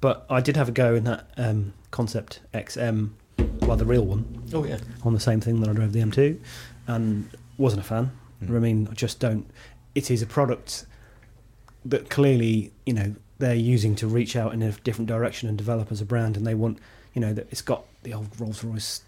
But 0.00 0.24
I 0.30 0.40
did 0.40 0.56
have 0.56 0.68
a 0.68 0.72
go 0.72 0.94
in 0.94 1.02
that 1.04 1.26
um, 1.36 1.72
Concept 1.90 2.38
XM, 2.54 3.10
well, 3.62 3.76
the 3.76 3.84
real 3.84 4.04
one, 4.06 4.44
Oh 4.54 4.64
yeah. 4.64 4.78
on 5.04 5.14
the 5.14 5.20
same 5.20 5.40
thing 5.40 5.60
that 5.60 5.68
I 5.68 5.72
drove 5.72 5.92
the 5.92 6.00
M2, 6.00 6.38
and 6.86 7.28
wasn't 7.60 7.80
a 7.80 7.84
fan. 7.84 8.10
Mm. 8.42 8.56
I 8.56 8.58
mean, 8.58 8.88
I 8.90 8.94
just 8.94 9.20
don't. 9.20 9.48
It 9.94 10.10
is 10.10 10.22
a 10.22 10.26
product 10.26 10.86
that 11.84 12.10
clearly, 12.10 12.72
you 12.86 12.92
know, 12.92 13.14
they're 13.38 13.54
using 13.54 13.94
to 13.96 14.06
reach 14.06 14.36
out 14.36 14.52
in 14.52 14.62
a 14.62 14.72
different 14.72 15.08
direction 15.08 15.48
and 15.48 15.56
develop 15.56 15.92
as 15.92 16.00
a 16.00 16.04
brand, 16.04 16.36
and 16.36 16.46
they 16.46 16.54
want, 16.54 16.78
you 17.14 17.20
know, 17.20 17.32
that 17.32 17.46
it's 17.50 17.62
got 17.62 17.84
the 18.02 18.14
old 18.14 18.28
Rolls 18.38 18.64
Royce 18.64 19.02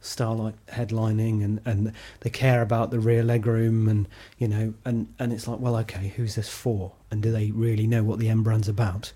Starlight 0.00 0.54
headlining, 0.68 1.42
and, 1.44 1.60
and 1.64 1.92
they 2.20 2.30
care 2.30 2.62
about 2.62 2.90
the 2.90 3.00
rear 3.00 3.22
legroom, 3.22 3.90
and 3.90 4.08
you 4.38 4.46
know, 4.46 4.74
and 4.84 5.12
and 5.18 5.32
it's 5.32 5.48
like, 5.48 5.58
well, 5.58 5.76
okay, 5.78 6.12
who's 6.16 6.36
this 6.36 6.48
for, 6.48 6.92
and 7.10 7.22
do 7.22 7.32
they 7.32 7.50
really 7.50 7.86
know 7.86 8.04
what 8.04 8.18
the 8.18 8.28
M 8.28 8.42
brand's 8.42 8.68
about? 8.68 9.12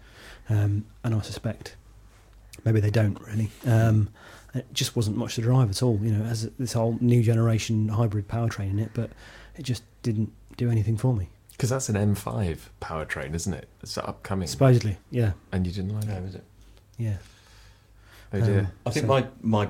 Um, 0.48 0.86
and 1.04 1.14
I 1.14 1.20
suspect 1.20 1.76
maybe 2.64 2.80
they 2.80 2.90
don't 2.90 3.20
really. 3.20 3.50
Um, 3.66 4.08
it 4.54 4.66
just 4.72 4.94
wasn't 4.96 5.16
much 5.16 5.36
to 5.36 5.40
drive 5.40 5.70
at 5.70 5.82
all. 5.82 5.98
You 6.02 6.12
know, 6.12 6.24
as 6.24 6.48
this 6.58 6.72
whole 6.74 6.98
new 7.00 7.22
generation 7.22 7.88
hybrid 7.88 8.28
powertrain 8.28 8.70
in 8.70 8.78
it, 8.78 8.90
but 8.94 9.10
it 9.56 9.62
just 9.62 9.82
didn't 10.02 10.32
do 10.56 10.70
anything 10.70 10.96
for 10.96 11.14
me. 11.14 11.28
Because 11.52 11.70
that's 11.70 11.88
an 11.88 11.96
M5 11.96 12.58
powertrain, 12.80 13.34
isn't 13.34 13.54
it? 13.54 13.68
It's 13.82 13.96
upcoming. 13.96 14.48
Supposedly, 14.48 14.96
yeah, 15.10 15.32
And 15.52 15.66
you 15.66 15.72
didn't 15.72 15.94
like 15.94 16.06
No, 16.06 16.14
it? 16.16 16.24
is 16.24 16.34
it? 16.34 16.44
yeah. 16.98 17.16
Oh 18.32 18.40
dear. 18.40 18.60
Um, 18.60 18.68
I 18.86 18.90
think 18.90 19.04
So- 19.04 19.08
my 19.08 19.26
my 19.42 19.68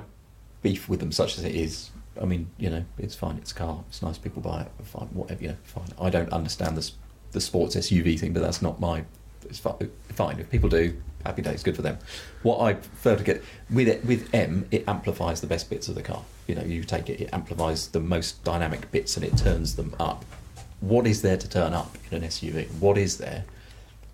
beef 0.61 0.87
with 0.87 0.99
them, 1.01 1.11
such 1.11 1.37
as 1.37 1.43
it 1.43 1.53
is, 1.55 1.89
I 2.21 2.25
mean, 2.25 2.47
you 2.57 2.69
know, 2.69 2.85
it's 2.97 3.15
fine. 3.15 3.37
It's 3.37 3.51
a 3.51 3.55
car. 3.55 3.83
It's 3.89 4.01
nice. 4.01 4.17
People 4.17 4.41
buy 4.41 4.61
it. 4.61 4.71
Fine. 4.85 5.07
Whatever. 5.13 5.41
You 5.43 5.49
know, 5.49 5.57
fine. 5.63 5.87
I 5.99 6.09
don't 6.09 6.31
understand 6.31 6.77
this 6.77 6.93
the 7.31 7.41
sports 7.41 7.75
SUV 7.75 8.17
thing, 8.19 8.31
but 8.33 8.41
that's 8.41 8.61
not 8.61 8.79
my. 8.79 9.03
It's 9.45 9.59
fi- 9.59 9.75
fine. 10.09 10.39
If 10.39 10.49
people 10.49 10.69
do, 10.69 10.95
happy 11.23 11.41
days. 11.41 11.63
Good 11.63 11.75
for 11.75 11.81
them. 11.81 11.97
What 12.41 12.61
I 12.61 12.73
prefer 12.73 13.15
to 13.15 13.23
get 13.23 13.43
with 13.69 13.87
it, 13.87 14.05
with 14.05 14.33
M, 14.33 14.67
it 14.71 14.83
amplifies 14.87 15.41
the 15.41 15.47
best 15.47 15.69
bits 15.69 15.87
of 15.87 15.95
the 15.95 16.03
car. 16.03 16.23
You 16.47 16.55
know, 16.55 16.63
you 16.63 16.83
take 16.83 17.09
it, 17.09 17.21
it 17.21 17.29
amplifies 17.33 17.87
the 17.87 17.99
most 17.99 18.43
dynamic 18.43 18.91
bits, 18.91 19.15
and 19.17 19.25
it 19.25 19.37
turns 19.37 19.75
them 19.75 19.95
up. 19.99 20.25
What 20.79 21.07
is 21.07 21.21
there 21.21 21.37
to 21.37 21.49
turn 21.49 21.73
up 21.73 21.95
in 22.11 22.23
an 22.23 22.29
SUV? 22.29 22.69
What 22.79 22.97
is 22.97 23.17
there? 23.17 23.45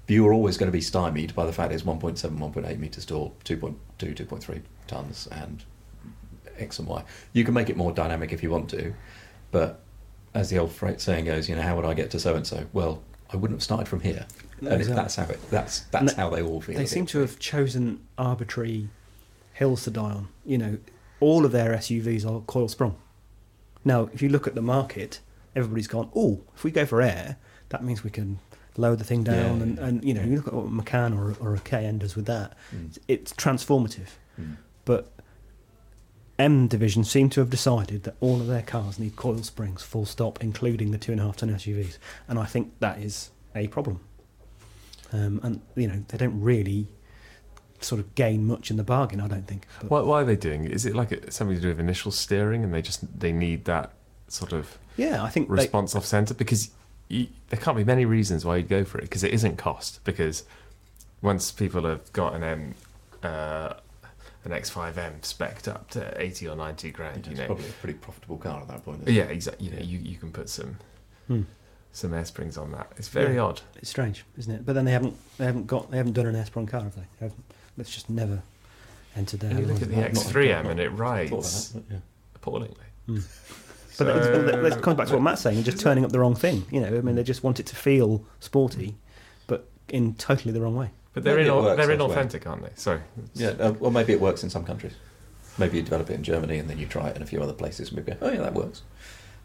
you're 0.10 0.34
always 0.34 0.58
going 0.58 0.68
to 0.68 0.76
be 0.76 0.82
stymied 0.82 1.36
by 1.36 1.46
the 1.46 1.54
fact 1.54 1.72
it's 1.72 1.84
1.7, 1.84 2.18
1.8 2.20 2.80
metres 2.80 3.06
tall, 3.06 3.36
2.2, 3.46 3.76
2.3 4.00 4.62
tonnes, 4.88 5.28
and 5.32 5.64
X 6.58 6.80
and 6.80 6.88
Y. 6.88 7.04
You 7.34 7.44
can 7.44 7.54
make 7.54 7.70
it 7.70 7.78
more 7.78 7.92
dynamic 7.92 8.34
if 8.34 8.42
you 8.42 8.50
want 8.50 8.70
to, 8.72 8.94
but 9.52 9.82
as 10.34 10.50
the 10.50 10.60
old 10.60 10.74
saying 10.98 11.26
goes, 11.26 11.50
you 11.50 11.56
know, 11.56 11.62
how 11.62 11.76
would 11.76 11.86
I 11.86 11.94
get 11.94 12.12
to 12.12 12.20
so 12.20 12.36
and 12.36 12.46
so? 12.46 12.66
Well, 12.74 13.02
I 13.32 13.38
wouldn't 13.38 13.58
have 13.58 13.64
started 13.64 13.88
from 13.88 14.00
here. 14.02 14.26
No, 14.62 14.72
and 14.72 14.82
exactly. 14.82 15.02
that's 15.02 15.16
how 15.16 15.24
it. 15.24 15.50
That's 15.50 15.82
that's 15.92 16.14
they- 16.14 16.22
how 16.22 16.30
they 16.30 16.42
all 16.42 16.62
feel. 16.62 16.78
They 16.78 16.86
seem 16.86 17.06
to 17.08 17.20
have 17.20 17.40
chosen 17.40 18.02
arbitrary 18.18 18.90
hills 19.54 19.84
to 19.84 19.92
die 19.92 20.02
on. 20.12 20.28
You 20.46 20.58
know, 20.58 20.78
all 21.20 21.46
of 21.46 21.52
their 21.52 21.74
SUVs 21.76 22.26
are 22.26 22.42
coil 22.42 22.68
sprung. 22.68 22.96
Now, 23.86 24.10
if 24.14 24.22
you 24.22 24.30
look 24.30 24.48
at 24.48 24.56
the 24.56 24.62
market, 24.62 25.20
everybody's 25.56 25.88
gone, 25.88 26.10
oh, 26.16 26.42
if 26.56 26.64
we 26.64 26.72
go 26.72 26.86
for 26.86 27.02
air, 27.02 27.38
that 27.70 27.84
means 27.84 28.04
we 28.04 28.10
can 28.10 28.40
lower 28.78 28.96
the 28.96 29.04
thing 29.04 29.24
down. 29.24 29.58
Yeah, 29.58 29.64
and, 29.64 29.80
and, 29.80 30.04
you 30.04 30.14
know, 30.14 30.24
you 30.24 30.38
look 30.38 30.48
at 30.48 30.54
what 30.54 30.66
a 30.66 30.70
Macan 30.70 31.14
or, 31.14 31.36
or 31.40 31.56
a 31.56 31.60
Cayenne 31.60 32.00
does 32.00 32.16
with 32.16 32.26
that. 32.26 32.56
Mm. 32.76 32.98
It's 33.08 33.34
transformative. 33.34 34.10
Mm. 34.40 34.58
But 34.86 35.12
M 36.40 36.68
Division 36.68 37.04
seem 37.04 37.30
to 37.32 37.42
have 37.42 37.50
decided 37.50 38.04
that 38.04 38.16
all 38.22 38.40
of 38.40 38.48
their 38.48 38.62
cars 38.62 38.98
need 38.98 39.18
coil 39.18 39.44
springs, 39.44 39.84
full 39.84 40.06
stop, 40.06 40.42
including 40.42 40.92
the 40.92 40.98
two 40.98 41.12
and 41.12 41.20
a 41.20 41.26
half 41.26 41.38
ton 41.38 41.50
SUVs. 41.50 41.98
And 42.30 42.40
I 42.40 42.46
think 42.46 42.80
that 42.80 43.00
is 43.00 43.30
a 43.54 43.68
problem. 43.68 44.00
Um, 45.12 45.42
and, 45.44 45.62
you 45.76 45.88
know, 45.88 46.04
they 46.08 46.18
don't 46.18 46.40
really 46.40 46.88
sort 47.82 48.00
of 48.00 48.16
gain 48.16 48.46
much 48.46 48.72
in 48.72 48.78
the 48.78 48.84
bargain, 48.84 49.20
I 49.20 49.28
don't 49.28 49.48
think. 49.48 49.66
But 49.82 49.92
Why, 49.92 50.02
why 50.02 50.22
are 50.22 50.26
they 50.26 50.36
doing 50.36 50.66
it? 50.66 50.72
Is 50.72 50.86
it 50.86 50.96
like 50.96 51.32
something 51.32 51.56
to 51.56 51.62
do 51.62 51.70
with 51.70 51.80
initial 51.80 52.12
steering 52.12 52.64
and 52.64 52.74
they 52.74 52.82
just 52.82 53.20
they 53.20 53.32
need 53.32 53.66
that 53.66 53.94
sort 54.28 54.54
of 54.54 54.78
yeah, 54.98 55.24
I 55.24 55.30
think 55.30 55.50
they, 55.50 55.56
response 55.56 55.96
off 55.96 56.06
centre? 56.06 56.34
Because 56.34 56.72
you, 57.10 57.28
there 57.50 57.60
can't 57.60 57.78
be 57.78 57.84
many 57.84 58.06
reasons 58.06 58.46
why 58.46 58.58
you'd 58.58 58.70
go 58.70 58.86
for 58.86 58.98
it 59.00 59.04
because 59.04 59.24
it 59.24 59.34
isn't 59.34 59.58
cost. 59.58 60.04
Because 60.04 60.44
once 61.22 61.52
people 61.52 61.84
have 61.84 62.12
got 62.14 62.34
an 62.36 62.44
M, 62.44 62.76
uh, 63.24 63.74
an 64.46 64.52
X5M 64.52 65.22
specced 65.22 65.68
up 65.68 65.90
to 65.92 66.20
80 66.22 66.48
or 66.48 66.56
90 66.56 66.92
grand, 66.92 67.26
you 67.26 67.32
It's 67.32 67.40
know. 67.42 67.48
probably 67.48 67.68
a 67.68 67.72
pretty 67.74 67.98
profitable 68.00 68.38
car 68.38 68.62
at 68.62 68.68
that 68.70 68.86
point. 68.86 69.02
isn't 69.04 69.14
Yeah, 69.14 69.24
it? 69.24 69.32
exactly. 69.32 69.66
You 69.68 69.72
know, 69.74 69.78
Yeah. 69.80 69.84
you, 69.86 70.00
you 70.00 70.18
can 70.18 70.32
put 70.32 70.50
some 70.50 70.78
Hmm. 71.28 71.42
some 71.92 72.14
air 72.14 72.24
springs 72.26 72.58
on 72.58 72.72
that. 72.72 72.92
It's 72.98 73.08
very 73.10 73.36
Yeah. 73.36 73.42
odd. 73.42 73.62
it's 73.76 73.90
strange, 73.90 74.24
isn't 74.38 74.54
it? 74.54 74.66
But 74.66 74.74
then 74.74 74.86
they 74.86 74.92
haven't 74.92 75.16
they 75.38 75.46
haven't 75.46 75.68
got 75.68 75.90
they 75.92 75.98
haven't 75.98 76.14
done 76.14 76.28
an 76.28 76.36
air 76.36 76.46
sprung 76.46 76.66
car, 76.68 76.82
have 76.82 76.96
they? 76.96 77.02
They 77.20 77.26
haven't, 77.28 77.44
that's 77.78 77.94
just 77.94 78.10
never 78.10 78.42
entered 79.16 79.40
their 79.42 79.50
And 79.52 79.60
you 79.60 79.66
look 79.66 79.82
at 79.82 79.90
the 79.90 79.96
horizon. 79.96 80.14
not- 80.14 80.24
X3M 80.26 80.64
not- 80.64 80.72
and 80.72 80.80
it 80.80 80.90
rides 80.90 81.72
that, 81.74 81.84
yeah. 81.90 81.98
appallingly. 82.36 82.78
Mm. 83.08 83.24
But 83.98 84.16
it's, 84.16 84.28
So- 84.28 84.46
but 84.46 84.62
that 84.70 84.82
comes 84.82 84.96
back 84.96 85.08
to 85.08 85.14
what 85.16 85.22
Matt's 85.24 85.42
saying, 85.42 85.58
and 85.58 85.66
just 85.66 85.80
turning 85.82 86.06
up 86.06 86.12
the 86.14 86.20
wrong 86.20 86.34
thing. 86.36 86.66
You 86.72 86.80
know, 86.80 86.88
I 86.88 87.02
mean, 87.02 87.16
they 87.16 87.24
just 87.24 87.44
want 87.44 87.60
it 87.60 87.66
to 87.66 87.76
feel 87.76 88.24
sporty, 88.40 88.96
but 89.46 89.68
in 89.90 90.14
totally 90.14 90.54
the 90.54 90.62
wrong 90.62 90.76
way. 90.78 90.92
But 91.20 91.26
they're 91.26 91.36
Maybe 91.36 91.50
in, 91.50 91.54
it 91.66 91.76
they're 91.76 91.92
elsewhere. 91.92 92.24
inauthentic, 92.24 92.48
aren't 92.48 92.64
they? 92.64 92.70
Sorry. 92.76 93.02
Yeah, 93.34 93.50
uh, 93.60 93.74
well, 93.74 93.92
maybe 93.92 94.14
it 94.14 94.22
works 94.22 94.42
in 94.42 94.50
some 94.50 94.64
countries. 94.64 94.94
Maybe 95.58 95.76
you 95.78 95.84
develop 95.84 96.10
it 96.10 96.14
in 96.14 96.24
Germany 96.24 96.58
and 96.60 96.70
then 96.70 96.80
you 96.80 96.86
try 96.86 97.10
it 97.10 97.18
in 97.18 97.22
a 97.22 97.26
few 97.26 97.44
other 97.44 97.52
places 97.52 97.90
and 97.90 97.98
we 97.98 98.04
go, 98.04 98.16
oh 98.22 98.32
yeah, 98.32 98.40
that 98.42 98.54
works. 98.54 98.84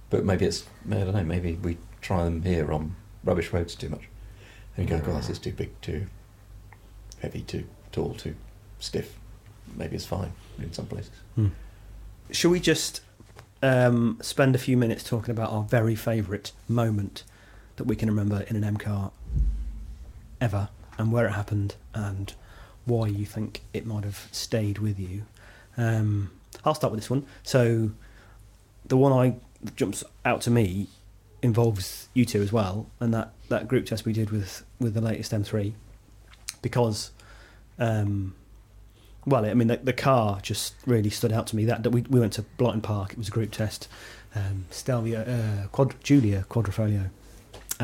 But 0.09 0.25
maybe 0.25 0.45
it's, 0.45 0.65
I 0.89 0.95
don't 0.95 1.15
know, 1.15 1.25
maybe 1.25 1.55
we 1.55 1.79
try 2.01 2.23
them 2.23 2.43
here 2.43 2.73
on 2.73 2.95
rubbish 3.25 3.53
roads 3.53 3.75
too 3.75 3.89
much. 3.89 4.03
And 4.77 4.89
you 4.89 4.97
go, 4.97 5.05
God, 5.05 5.19
this 5.19 5.31
is 5.31 5.41
too 5.41 5.51
big, 5.53 5.81
too 5.81 6.07
heavy, 7.21 7.43
too 7.43 7.65
tall, 7.91 8.15
too 8.15 8.37
stiff. 8.79 9.19
Maybe 9.75 9.97
it's 9.97 10.07
fine 10.07 10.33
in 10.59 10.73
some 10.73 10.87
places. 10.87 11.11
Shall 12.31 12.53
we 12.53 12.61
just 12.61 13.01
um, 13.63 14.19
spend 14.23 14.55
a 14.55 14.59
few 14.59 14.77
minutes 14.77 15.03
talking 15.03 15.33
about 15.33 15.51
our 15.51 15.65
very 15.65 15.97
favourite 15.97 16.53
moment 16.69 17.25
that 17.77 17.85
we 17.85 17.97
can 17.97 18.09
remember 18.09 18.43
in 18.43 18.55
an 18.55 18.63
M 18.63 18.77
car 18.77 19.11
ever, 20.41 20.69
and 20.99 21.13
where 21.13 21.27
it 21.27 21.33
happened, 21.33 21.77
and 21.95 22.35
why 22.85 23.07
you 23.07 23.25
think 23.25 23.63
it 23.73 23.87
might 23.87 24.05
have 24.05 24.29
stayed 24.33 24.79
with 24.79 24.99
you? 24.99 25.25
Um, 25.77 26.31
I'll 26.65 26.75
start 26.75 26.93
with 26.93 27.01
this 27.01 27.11
one. 27.11 27.27
So, 27.43 27.91
the 28.87 28.97
one 28.97 29.13
I 29.13 29.37
that 29.63 29.77
jumps 29.77 30.05
out 30.25 30.41
to 30.43 30.51
me 30.51 30.89
involves 31.43 32.09
you 32.15 32.25
two 32.25 32.43
as 32.43 32.53
well, 32.53 32.87
and 33.01 33.13
that, 33.15 33.33
that 33.49 33.69
group 33.69 33.87
test 33.87 34.05
we 34.05 34.13
did 34.13 34.31
with 34.31 34.65
with 34.79 34.95
the 34.95 35.01
latest 35.01 35.33
M3, 35.33 35.73
because. 36.63 37.11
Um, 37.79 38.35
well, 39.27 39.47
I 39.47 39.55
mean, 39.55 39.69
the, 39.69 39.79
the 39.79 39.95
car 39.95 40.39
just 40.43 40.75
really 40.85 41.09
stood 41.09 41.33
out 41.33 41.47
to 41.47 41.57
me. 41.57 41.65
That, 41.65 41.83
that 41.83 41.91
we, 41.91 42.03
we 42.03 42.21
went 42.21 42.35
to 42.35 42.45
Blyton 42.59 42.83
Park. 42.83 43.13
It 43.13 43.19
was 43.19 43.29
a 43.29 43.31
group 43.31 43.53
test. 43.53 43.89
Um, 44.35 44.67
Stelvio, 44.71 45.23
uh, 45.23 45.69
Quad, 45.69 45.95
Giulia 46.03 46.45
Quadrifoglio, 46.51 47.11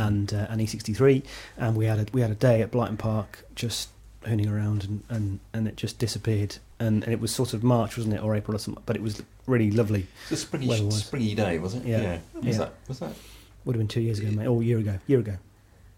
and 0.01 0.33
uh, 0.33 0.47
an 0.49 0.59
E63, 0.59 1.23
and 1.59 1.77
we 1.77 1.85
had 1.87 1.99
a, 1.99 2.07
we 2.13 2.21
had 2.21 2.31
a 2.31 2.35
day 2.35 2.63
at 2.63 2.71
Blyton 2.71 2.99
Park 2.99 3.45
just 3.55 3.89
hooning 4.23 4.51
around, 4.51 4.85
and, 4.85 5.03
and, 5.09 5.41
and 5.53 5.69
it 5.69 5.77
just 5.77 5.99
disappeared. 5.99 6.57
And, 6.79 7.05
and 7.05 7.13
it 7.13 7.21
was 7.21 7.35
sort 7.35 7.53
of 7.53 7.63
March, 7.63 7.97
wasn't 7.97 8.15
it, 8.15 8.23
or 8.23 8.35
April 8.35 8.55
or 8.55 8.59
something? 8.59 8.83
But 8.87 8.97
it 8.97 9.03
was 9.03 9.23
really 9.47 9.71
lovely. 9.71 10.07
It's 10.25 10.33
a 10.33 10.37
springy, 10.37 10.69
Weather 10.69 10.85
was. 10.87 11.05
springy 11.05 11.35
day, 11.35 11.59
was 11.59 11.75
it? 11.75 11.85
Yeah. 11.85 12.19
Was 12.35 12.45
Yeah. 12.47 12.59
that? 12.59 12.73
Was 12.89 12.99
that? 13.01 13.13
Would 13.65 13.75
have 13.77 13.81
been 13.81 13.89
two 13.89 14.01
years 14.01 14.19
ago, 14.19 14.31
mate. 14.31 14.47
Oh, 14.47 14.61
a 14.61 14.65
year 14.65 14.79
ago. 14.79 14.99
Year 15.07 15.19
ago. 15.21 15.37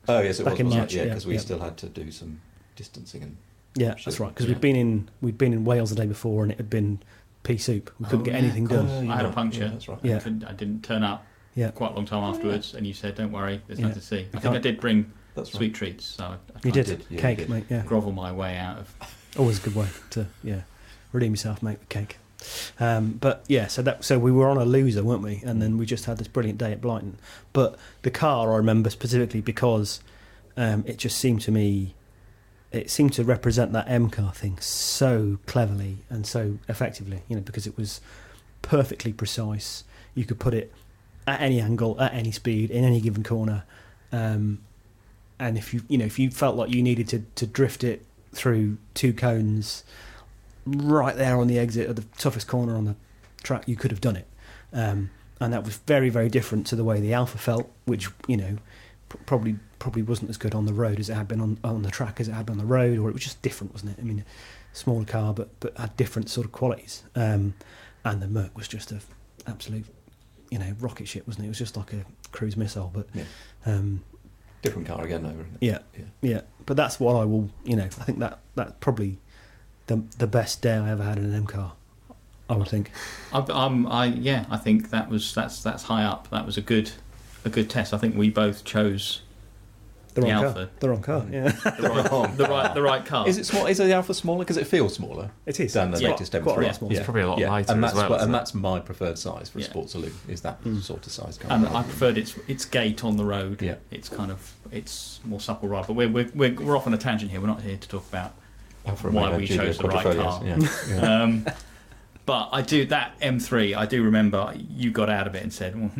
Oh 0.09 0.21
yes, 0.21 0.41
it 0.41 0.45
Back 0.45 0.55
was. 0.55 0.61
in 0.61 0.69
March, 0.71 0.93
it? 0.93 0.97
Yeah, 0.97 1.03
yeah, 1.03 1.09
because 1.11 1.27
we 1.27 1.35
yeah. 1.35 1.41
still 1.41 1.61
had 1.61 1.77
to 1.79 1.87
do 1.89 2.11
some 2.11 2.41
distancing 2.77 3.23
and. 3.23 3.37
Yeah, 3.75 3.95
Shit, 3.95 4.05
that's 4.07 4.21
right. 4.21 4.29
Because 4.35 4.47
yeah. 4.47 4.55
we'd 4.55 4.61
been 4.61 4.77
in 4.77 5.09
we'd 5.21 5.39
been 5.39 5.53
in 5.53 5.65
Wales 5.65 5.91
the 5.91 5.97
day 5.97 6.07
before, 6.07 6.43
and 6.43 6.51
it 6.53 6.59
had 6.59 6.69
been 6.69 6.99
pea 7.45 7.57
soup. 7.59 7.91
We 8.01 8.07
couldn't 8.07 8.21
Oh, 8.23 8.25
get 8.25 8.33
yeah. 8.35 8.39
anything 8.41 8.67
done. 8.67 8.89
Oh, 9.09 9.13
I 9.13 9.17
had 9.17 9.25
a 9.27 9.31
puncture. 9.33 9.63
yeah, 9.63 9.69
that's 9.71 9.89
right. 9.89 9.99
Yeah. 10.03 10.21
I, 10.25 10.51
I 10.51 10.53
didn't 10.53 10.83
turn 10.83 11.05
up 11.05 11.25
Yeah. 11.55 11.71
quite 11.71 11.93
a 11.93 11.95
long 11.95 12.07
time 12.07 12.23
afterwards, 12.25 12.75
and 12.75 12.87
you 12.87 12.95
said, 12.95 13.15
"Don't 13.15 13.33
worry, 13.33 13.61
there's 13.67 13.79
Yeah. 13.79 13.87
nothing 13.89 14.01
to 14.01 14.07
see." 14.07 14.17
I 14.17 14.23
think 14.23 14.43
can't- 14.43 14.57
I 14.57 14.59
did 14.59 14.81
bring 14.81 15.13
That's 15.35 15.51
right. 15.53 15.59
sweet 15.59 15.75
treats, 15.75 16.05
so 16.07 16.25
I, 16.25 16.33
I 16.35 16.37
You 16.65 16.73
did, 16.73 16.87
did, 16.87 17.05
yeah, 17.11 17.21
cake, 17.21 17.39
did. 17.39 17.49
mate. 17.51 17.65
Yeah. 17.69 17.83
grovel 17.85 18.13
my 18.13 18.33
way 18.33 18.57
out 18.57 18.79
of. 18.79 18.95
Always 19.39 19.59
a 19.59 19.63
good 19.63 19.75
way 19.75 19.89
to 20.11 20.27
yeah 20.43 20.63
redeem 21.13 21.33
yourself, 21.33 21.63
mate, 21.63 21.79
with 21.79 21.89
cake. 21.89 22.19
Um, 22.81 23.13
but 23.21 23.45
yeah, 23.49 23.67
so 23.69 23.83
that 23.83 24.03
so 24.05 24.19
we 24.19 24.33
were 24.33 24.49
on 24.49 24.57
a 24.57 24.65
loser, 24.65 25.05
weren't 25.05 25.23
we? 25.23 25.43
And 25.45 25.61
then 25.63 25.77
we 25.79 25.87
just 25.87 26.07
had 26.07 26.19
this 26.19 26.27
brilliant 26.29 26.59
day 26.59 26.73
at 26.73 26.81
Blyton. 26.81 27.15
But 27.53 27.79
the 28.03 28.11
car 28.11 28.53
I 28.53 28.57
remember 28.57 28.91
specifically 28.91 29.41
because 29.41 30.01
um, 30.57 30.85
it 30.87 30.97
just 30.99 31.19
seemed 31.19 31.41
to 31.43 31.51
me, 31.53 31.95
it 32.73 32.91
seemed 32.91 33.13
to 33.15 33.25
represent 33.25 33.73
that 33.75 33.89
M 33.89 34.11
car 34.11 34.33
thing 34.33 34.59
so 34.59 35.39
cleverly 35.47 35.99
and 36.11 36.27
so 36.27 36.59
effectively. 36.69 37.23
You 37.29 37.37
know, 37.37 37.43
because 37.43 37.67
it 37.67 37.77
was 37.77 38.01
perfectly 38.63 39.13
precise. 39.13 39.85
You 40.15 40.25
could 40.25 40.41
put 40.41 40.53
it 40.55 40.73
at 41.27 41.41
any 41.41 41.61
angle, 41.61 42.01
at 42.01 42.13
any 42.15 42.33
speed, 42.33 42.71
in 42.71 42.85
any 42.85 43.01
given 43.01 43.23
corner. 43.23 43.65
Um, 44.11 44.61
and 45.39 45.59
if 45.59 45.75
you 45.75 45.83
you 45.89 45.99
know 45.99 46.05
if 46.05 46.19
you 46.19 46.31
felt 46.31 46.57
like 46.57 46.71
you 46.71 46.83
needed 46.83 47.09
to, 47.09 47.25
to 47.35 47.47
drift 47.47 47.83
it 47.83 48.05
through 48.33 48.79
two 48.95 49.13
cones 49.13 49.85
right 50.65 51.17
there 51.17 51.37
on 51.37 51.49
the 51.49 51.59
exit 51.59 51.89
of 51.89 51.97
the 51.97 52.05
toughest 52.19 52.47
corner 52.47 52.77
on 52.77 52.85
the 52.85 52.97
track, 53.43 53.67
you 53.67 53.77
could 53.77 53.91
have 53.91 54.01
done 54.01 54.17
it. 54.17 54.27
Um, 54.73 55.11
and 55.41 55.53
that 55.53 55.65
was 55.65 55.77
very, 55.77 56.09
very 56.09 56.29
different 56.29 56.67
to 56.69 56.77
the 56.77 56.85
way 56.85 57.01
the 57.01 57.13
Alpha 57.13 57.39
felt, 57.39 57.71
which 57.85 58.09
you 58.27 58.37
know 58.37 58.59
probably 59.27 59.57
probably 59.79 60.03
wasn't 60.03 60.31
as 60.31 60.37
good 60.37 60.55
on 60.55 60.67
the 60.67 60.73
road 60.73 61.01
as 61.01 61.11
it 61.11 61.15
had 61.15 61.27
been 61.29 61.41
on 61.41 61.59
on 61.65 61.83
the 61.83 61.91
track 61.91 62.21
as 62.21 62.29
it 62.29 62.33
had 62.33 62.47
been 62.47 62.55
on 62.55 62.59
the 62.59 62.65
road, 62.65 62.99
or 62.99 63.09
it 63.09 63.13
was 63.13 63.23
just 63.23 63.43
different, 63.43 63.73
wasn't 63.73 63.93
it? 63.93 64.01
I 64.01 64.05
mean, 64.05 64.25
smaller 64.73 65.05
car, 65.05 65.35
but 65.35 65.49
but 65.61 65.77
had 65.77 65.97
different 65.97 66.31
sort 66.31 66.47
of 66.47 66.53
qualities. 66.53 67.03
Um, 67.15 67.55
and 68.05 68.23
the 68.23 68.29
Merc 68.29 68.57
was 68.57 68.69
just 68.69 68.93
a 68.93 69.01
absolute, 69.47 69.87
you 70.53 70.59
know, 70.59 70.73
rocket 70.81 71.09
ship, 71.09 71.27
wasn't 71.27 71.45
it? 71.45 71.47
It 71.47 71.51
was 71.51 71.59
just 71.59 71.77
like 71.77 71.93
a 71.95 72.05
cruise 72.31 72.57
missile, 72.57 72.91
but. 72.93 73.07
Yeah. 73.15 73.25
Um, 73.65 74.03
Different 74.61 74.87
car 74.87 75.03
again, 75.03 75.25
over. 75.25 75.41
Isn't 75.41 75.55
it? 75.61 75.63
yeah, 75.63 75.79
Yeah. 75.99 76.05
yeah. 76.21 76.41
But 76.67 76.77
that's 76.77 77.01
what 77.01 77.17
I 77.17 77.25
will. 77.25 77.49
You 77.65 77.77
know, 77.77 77.85
I 77.85 77.89
think 77.89 78.19
that 78.21 78.39
that's 78.55 78.75
probably 78.79 79.19
the 79.89 80.05
the 80.19 80.29
best 80.29 80.63
day 80.63 80.75
I 80.75 80.91
ever 80.93 81.03
had 81.03 81.19
in 81.19 81.25
an 81.25 81.35
M 81.35 81.47
car. 81.47 81.73
I 82.49 82.55
would 82.57 82.69
think. 82.69 82.91
I, 83.33 83.45
I'm, 83.51 83.87
I 83.89 84.05
yeah, 84.07 84.45
I 84.51 84.59
think 84.59 84.91
that 84.91 85.09
was 85.09 85.35
that's 85.35 85.63
that's 85.65 85.85
high 85.85 86.05
up. 86.05 86.29
That 86.31 86.47
was 86.47 86.57
a 86.57 86.61
good 86.61 86.93
a 87.45 87.49
good 87.49 87.69
test. 87.71 87.93
I 87.93 87.99
think 87.99 88.15
we 88.17 88.31
both 88.31 88.63
chose 88.65 89.23
The 90.15 90.21
The 90.21 90.27
wrong 90.27 90.45
Alpha. 90.45 90.55
car. 90.55 90.69
The 90.81 90.89
wrong 90.91 91.03
car. 91.03 91.27
Yeah, 91.31 91.49
the 91.81 91.89
right 91.89 92.37
the 92.37 92.45
right 92.45 92.75
the 92.75 92.83
right 92.83 93.05
car. 93.07 93.27
Is 93.29 93.39
it 93.39 93.47
small? 93.47 93.67
Is 93.67 93.79
the 93.79 93.93
Alpha 93.95 94.13
smaller 94.15 94.41
because 94.41 94.57
it 94.59 94.67
feels 94.67 94.95
smaller? 94.95 95.31
it 95.47 95.59
is. 95.61 95.73
Than 95.73 95.91
the 95.91 96.01
Yeah. 96.03 96.11
latest 96.11 96.33
Quite 96.33 96.43
a 96.43 96.51
M3. 96.61 96.63
lot 96.67 96.75
smaller. 96.77 96.93
It's 96.95 97.03
probably 97.05 97.23
a 97.23 97.29
lot 97.29 97.39
yeah. 97.39 97.51
lighter 97.51 97.73
and 97.73 97.85
as 97.85 97.93
that's 97.93 98.01
well, 98.03 98.11
what- 98.11 98.17
isn't 98.17 98.29
and 98.29 98.35
it? 98.35 98.39
that's 98.39 98.55
my 98.55 98.81
preferred 98.81 99.19
size 99.19 99.49
for 99.49 99.59
a 99.59 99.63
Yeah. 99.63 99.69
sports 99.69 99.93
saloon. 99.93 100.13
Is 100.29 100.41
that 100.43 100.63
Mm. 100.65 100.83
sort 100.83 101.07
of 101.07 101.13
size 101.13 101.39
car? 101.39 101.51
and 101.53 101.67
I 101.67 101.83
preferred 101.83 102.19
its 102.19 102.35
its 102.47 102.65
gate 102.65 103.05
on 103.05 103.17
the 103.17 103.25
road. 103.25 103.63
Yeah. 103.63 103.77
It's 103.91 104.09
kind 104.09 104.31
of 104.31 104.53
it's 104.71 105.21
more 105.25 105.41
supple 105.41 105.69
ride. 105.69 105.87
But 105.87 105.95
we're 105.95 106.09
we're 106.09 106.31
we're, 106.35 106.55
we're 106.55 106.77
off 106.77 106.87
on 106.87 106.95
a 106.95 106.99
tangent 106.99 107.31
here. 107.31 107.41
We're 107.41 107.47
not 107.47 107.63
here 107.63 107.77
to 107.77 107.89
talk 107.89 108.07
about 108.09 108.35
Alfa 108.85 109.09
why 109.11 109.23
Romeo 109.25 109.39
we 109.39 109.47
Giulia 109.47 109.67
chose 109.67 109.79
the 109.79 109.89
right 109.89 110.17
car. 110.17 110.43
Yeah. 110.45 110.59
yeah. 110.91 111.23
Um, 111.23 111.47
but 112.27 112.51
I 112.53 112.63
do 112.63 112.85
that 112.87 113.19
M3. 113.21 113.75
I 113.77 113.85
do 113.87 114.03
remember 114.03 114.55
you 114.57 114.91
got 114.93 115.09
out 115.11 115.27
of 115.27 115.35
it 115.35 115.43
and 115.43 115.53
said, 115.53 115.75
well, 115.79 115.91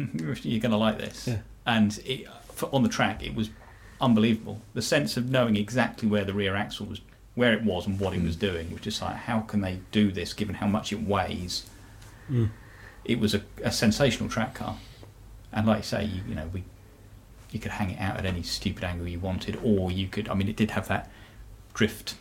"You're 0.43 0.61
going 0.61 0.71
to 0.71 0.77
like 0.77 0.99
this." 0.99 1.27
Yeah. 1.27 1.39
And 1.67 1.99
it, 2.07 2.27
for, 2.53 2.69
on 2.73 2.83
the 2.85 2.89
track, 2.89 3.25
it 3.25 3.35
was 3.35 3.51
unbelievable. 4.03 4.61
The 4.75 4.83
sense 4.83 5.17
of 5.17 5.31
knowing 5.31 5.57
exactly 5.57 6.09
where 6.09 6.25
the 6.25 6.35
rear 6.35 6.55
axle 6.55 6.87
was, 6.87 7.01
where 7.35 7.55
it 7.55 7.63
was, 7.63 7.87
and 7.87 7.99
what 7.99 8.13
it 8.13 8.23
was 8.23 8.37
doing 8.37 8.71
was 8.73 8.81
just 8.83 9.01
like, 9.01 9.15
how 9.17 9.41
can 9.41 9.63
they 9.63 9.79
do 9.93 10.11
this 10.13 10.35
given 10.35 10.57
how 10.57 10.67
much 10.67 10.93
it 10.93 11.01
weighs? 11.03 11.65
Mm. 12.31 12.51
It 13.05 13.19
was 13.19 13.35
a, 13.35 13.43
a 13.63 13.73
sensational 13.73 14.29
track 14.29 14.55
car, 14.55 14.77
and 15.53 15.67
like 15.67 15.79
you 15.79 15.83
say, 15.85 16.05
you, 16.05 16.21
you 16.29 16.35
know, 16.35 16.51
we 16.53 16.65
you 17.51 17.59
could 17.59 17.73
hang 17.73 17.91
it 17.91 18.01
out 18.01 18.17
at 18.17 18.25
any 18.27 18.43
stupid 18.43 18.85
angle 18.85 19.07
you 19.09 19.21
wanted, 19.21 19.59
or 19.63 19.91
you 19.91 20.09
could. 20.09 20.29
I 20.29 20.35
mean, 20.35 20.49
it 20.49 20.57
did 20.57 20.73
have 20.73 20.89
that 20.89 21.11
drift 21.75 22.17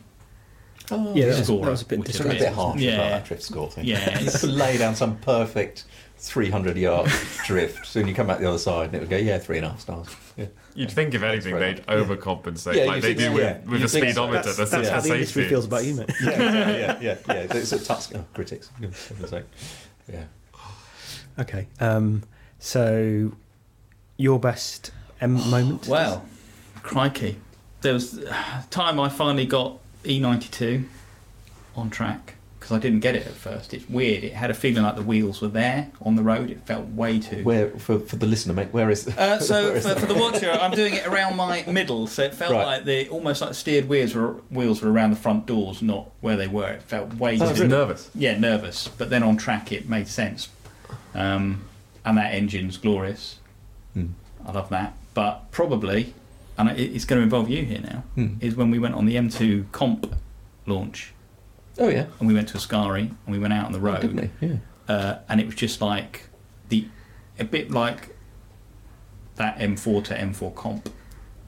Oh, 0.90 1.14
Yeah, 1.16 1.28
that 1.28 1.38
was, 1.38 1.46
Scorer, 1.48 1.66
that 1.66 1.72
was 1.72 1.82
a 1.84 1.86
bit 1.86 2.00
which 2.00 2.20
a 2.20 2.24
bit 2.24 2.54
harsh 2.54 2.82
Yeah. 2.82 2.94
about 2.96 3.10
that 3.10 3.26
drift 3.26 3.44
score 3.44 3.72
thing. 3.72 3.86
Yeah, 3.86 4.20
you 4.20 4.28
it's- 4.28 4.44
lay 4.44 4.78
down 4.78 4.96
some 4.96 5.18
perfect 5.20 5.86
300 6.22 6.78
yard 6.78 7.10
drift, 7.46 7.86
so 7.88 8.00
you 8.00 8.14
come 8.14 8.28
back 8.28 8.38
the 8.40 8.48
other 8.48 8.60
side 8.60 8.88
and 8.88 8.96
it 8.96 9.00
would 9.00 9.10
go, 9.10 9.18
yeah, 9.18 9.40
three 9.40 9.58
and 9.58 9.66
a 9.66 9.70
half 9.70 9.80
stars. 9.80 10.08
Yeah. 10.38 10.46
You'd 10.76 10.92
think 10.92 11.16
if 11.16 11.24
anything 11.24 11.56
they'd 11.56 11.80
right. 11.80 11.88
overcompensate, 11.88 12.76
Yeah, 12.76 12.86
like 12.86 13.02
they 13.02 13.16
do 13.16 13.26
so, 13.26 13.34
with, 13.34 13.44
yeah. 13.44 13.58
with 13.60 13.72
You 13.72 13.80
the 13.80 13.88
so. 13.88 13.98
speedometer. 13.98 14.44
That's, 14.44 14.58
That's, 14.58 14.72
that's 14.72 14.90
that's 14.90 14.90
how 14.90 15.02
the 15.02 15.16
industry 15.16 15.50
feels 15.50 15.66
about 15.66 15.84
you, 15.84 15.96
mate. 15.96 16.12
Yeah, 16.22 16.30
yeah, 16.40 16.70
yeah, 16.70 16.98
yeah, 17.02 17.18
yeah. 17.28 17.34
It's 17.58 17.72
a 17.72 17.84
touch, 17.84 18.14
oh, 18.14 18.24
critics. 18.36 18.70
for 18.70 18.82
goodness 18.82 19.30
sake. 19.32 19.46
Yeah. 20.12 20.24
Okay. 21.40 21.68
Um, 21.80 22.22
so, 22.60 23.32
your 24.18 24.40
best 24.40 24.92
M 25.20 25.34
moment? 25.50 25.88
Well, 25.88 26.24
crikey. 26.84 27.38
There 27.82 27.94
was 27.94 28.24
time 28.70 29.00
I 29.00 29.10
finally 29.10 29.48
got 29.48 29.80
E92 30.04 30.86
on 31.76 31.90
track 31.90 32.36
because 32.72 32.80
I 32.86 32.88
didn't 32.90 33.02
get 33.02 33.16
it 33.16 33.28
at 33.28 33.34
first. 33.34 33.74
It's 33.74 33.90
weird. 33.90 34.24
It 34.24 34.34
had 34.34 34.50
a 34.50 34.54
feeling 34.54 34.84
like 34.84 34.96
the 34.96 35.02
wheels 35.02 35.42
were 35.42 35.48
there 35.50 35.92
on 36.02 36.16
the 36.16 36.24
road. 36.24 36.50
It 36.50 36.62
felt 36.66 36.88
way 36.88 37.20
too. 37.20 37.44
Where 37.44 37.70
for, 37.72 38.00
for 38.00 38.16
the 38.16 38.26
listener, 38.26 38.54
mate? 38.54 38.70
Where 38.72 38.90
is? 38.90 39.08
Uh, 39.08 39.40
so 39.40 39.64
where 39.68 39.76
is 39.76 39.84
for, 39.84 39.90
that? 39.90 40.00
for 40.00 40.06
the 40.06 40.16
watcher, 40.16 40.52
I'm 40.52 40.72
doing 40.72 40.94
it 40.94 41.06
around 41.06 41.36
my 41.36 41.64
middle, 41.68 42.08
so 42.08 42.24
it 42.24 42.34
felt 42.34 42.52
Right. 42.54 42.66
like 42.66 42.86
the 42.86 43.10
almost 43.10 43.42
like 43.42 43.50
the 43.52 43.56
steered 43.56 43.90
wheels 43.90 44.16
were 44.16 44.34
wheels 44.50 44.82
were 44.82 44.92
around 44.92 45.10
the 45.12 45.16
front 45.18 45.46
doors, 45.46 45.82
not 45.82 46.10
where 46.22 46.38
they 46.38 46.48
were. 46.48 46.70
It 46.72 46.84
felt 46.84 47.14
way 47.16 47.38
too 47.38 47.46
Just 47.46 47.64
nervous. 47.64 48.10
yeah 48.16 48.38
nervous, 48.38 48.88
but 48.88 49.10
then 49.10 49.22
on 49.24 49.36
track 49.38 49.72
it 49.72 49.90
made 49.90 50.08
sense, 50.08 50.48
um, 51.14 51.64
and 52.06 52.18
that 52.18 52.34
engine's 52.34 52.78
glorious. 52.78 53.40
Hmm. 53.94 54.08
I 54.46 54.52
love 54.54 54.70
that, 54.70 54.94
but 55.14 55.52
probably, 55.52 56.14
and 56.58 56.70
it's 56.70 57.04
going 57.06 57.20
to 57.20 57.24
involve 57.24 57.50
you 57.50 57.64
here 57.66 57.82
now, 57.82 58.04
Hmm. 58.16 58.36
is 58.40 58.56
when 58.56 58.72
we 58.72 58.80
went 58.80 58.96
on 58.96 59.06
the 59.06 59.16
M2 59.18 59.66
comp 59.74 60.16
launch 60.66 61.14
Oh 61.82 61.90
yeah. 61.90 62.06
and 62.20 62.28
we 62.28 62.34
went 62.34 62.48
to 62.50 62.58
Ascari 62.58 63.02
and 63.10 63.18
we 63.28 63.40
went 63.40 63.54
out 63.54 63.66
on 63.66 63.72
the 63.72 63.80
road 63.80 64.02
Didn't 64.02 64.32
he? 64.40 64.48
Yeah. 64.48 64.56
uh, 64.88 65.20
and 65.28 65.42
it 65.42 65.46
was 65.48 65.56
just 65.56 65.82
like 65.82 66.30
the 66.70 66.88
a 67.40 67.44
bit 67.44 67.72
like 67.72 68.16
that 69.36 69.58
M4 69.58 70.04
to 70.06 70.16
M4 70.16 70.54
comp, 70.56 70.90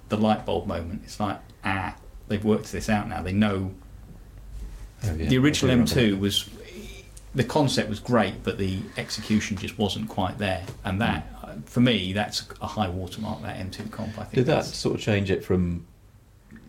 the 0.10 0.18
light 0.18 0.46
bulb 0.46 0.66
moment. 0.68 1.02
It's 1.04 1.20
like 1.20 1.40
ah, 1.64 1.96
they've 2.28 2.44
worked 2.44 2.72
this 2.72 2.90
out 2.90 3.08
now. 3.08 3.22
They 3.22 3.34
know 3.34 3.74
Oh, 5.06 5.14
yeah. 5.16 5.28
the 5.28 5.38
original 5.38 5.70
I 5.72 5.76
do 5.76 5.82
remember 5.82 6.18
M2 6.18 6.20
was 6.20 6.50
the 7.36 7.44
concept 7.44 7.90
was 7.90 8.00
great, 8.00 8.42
but 8.44 8.58
the 8.58 8.80
execution 8.98 9.58
just 9.58 9.78
wasn't 9.78 10.08
quite 10.08 10.38
there. 10.38 10.64
And 10.86 11.02
that, 11.02 11.28
for 11.66 11.82
me, 11.82 12.14
that's 12.14 12.48
a 12.62 12.68
high 12.68 12.88
watermark. 12.88 13.42
That 13.42 13.58
M2 13.58 13.92
comp, 13.92 14.18
I 14.18 14.24
think. 14.24 14.34
Did 14.36 14.46
that 14.46 14.64
sort 14.66 14.96
of 14.96 15.02
change 15.02 15.30
it 15.30 15.44
from 15.44 15.86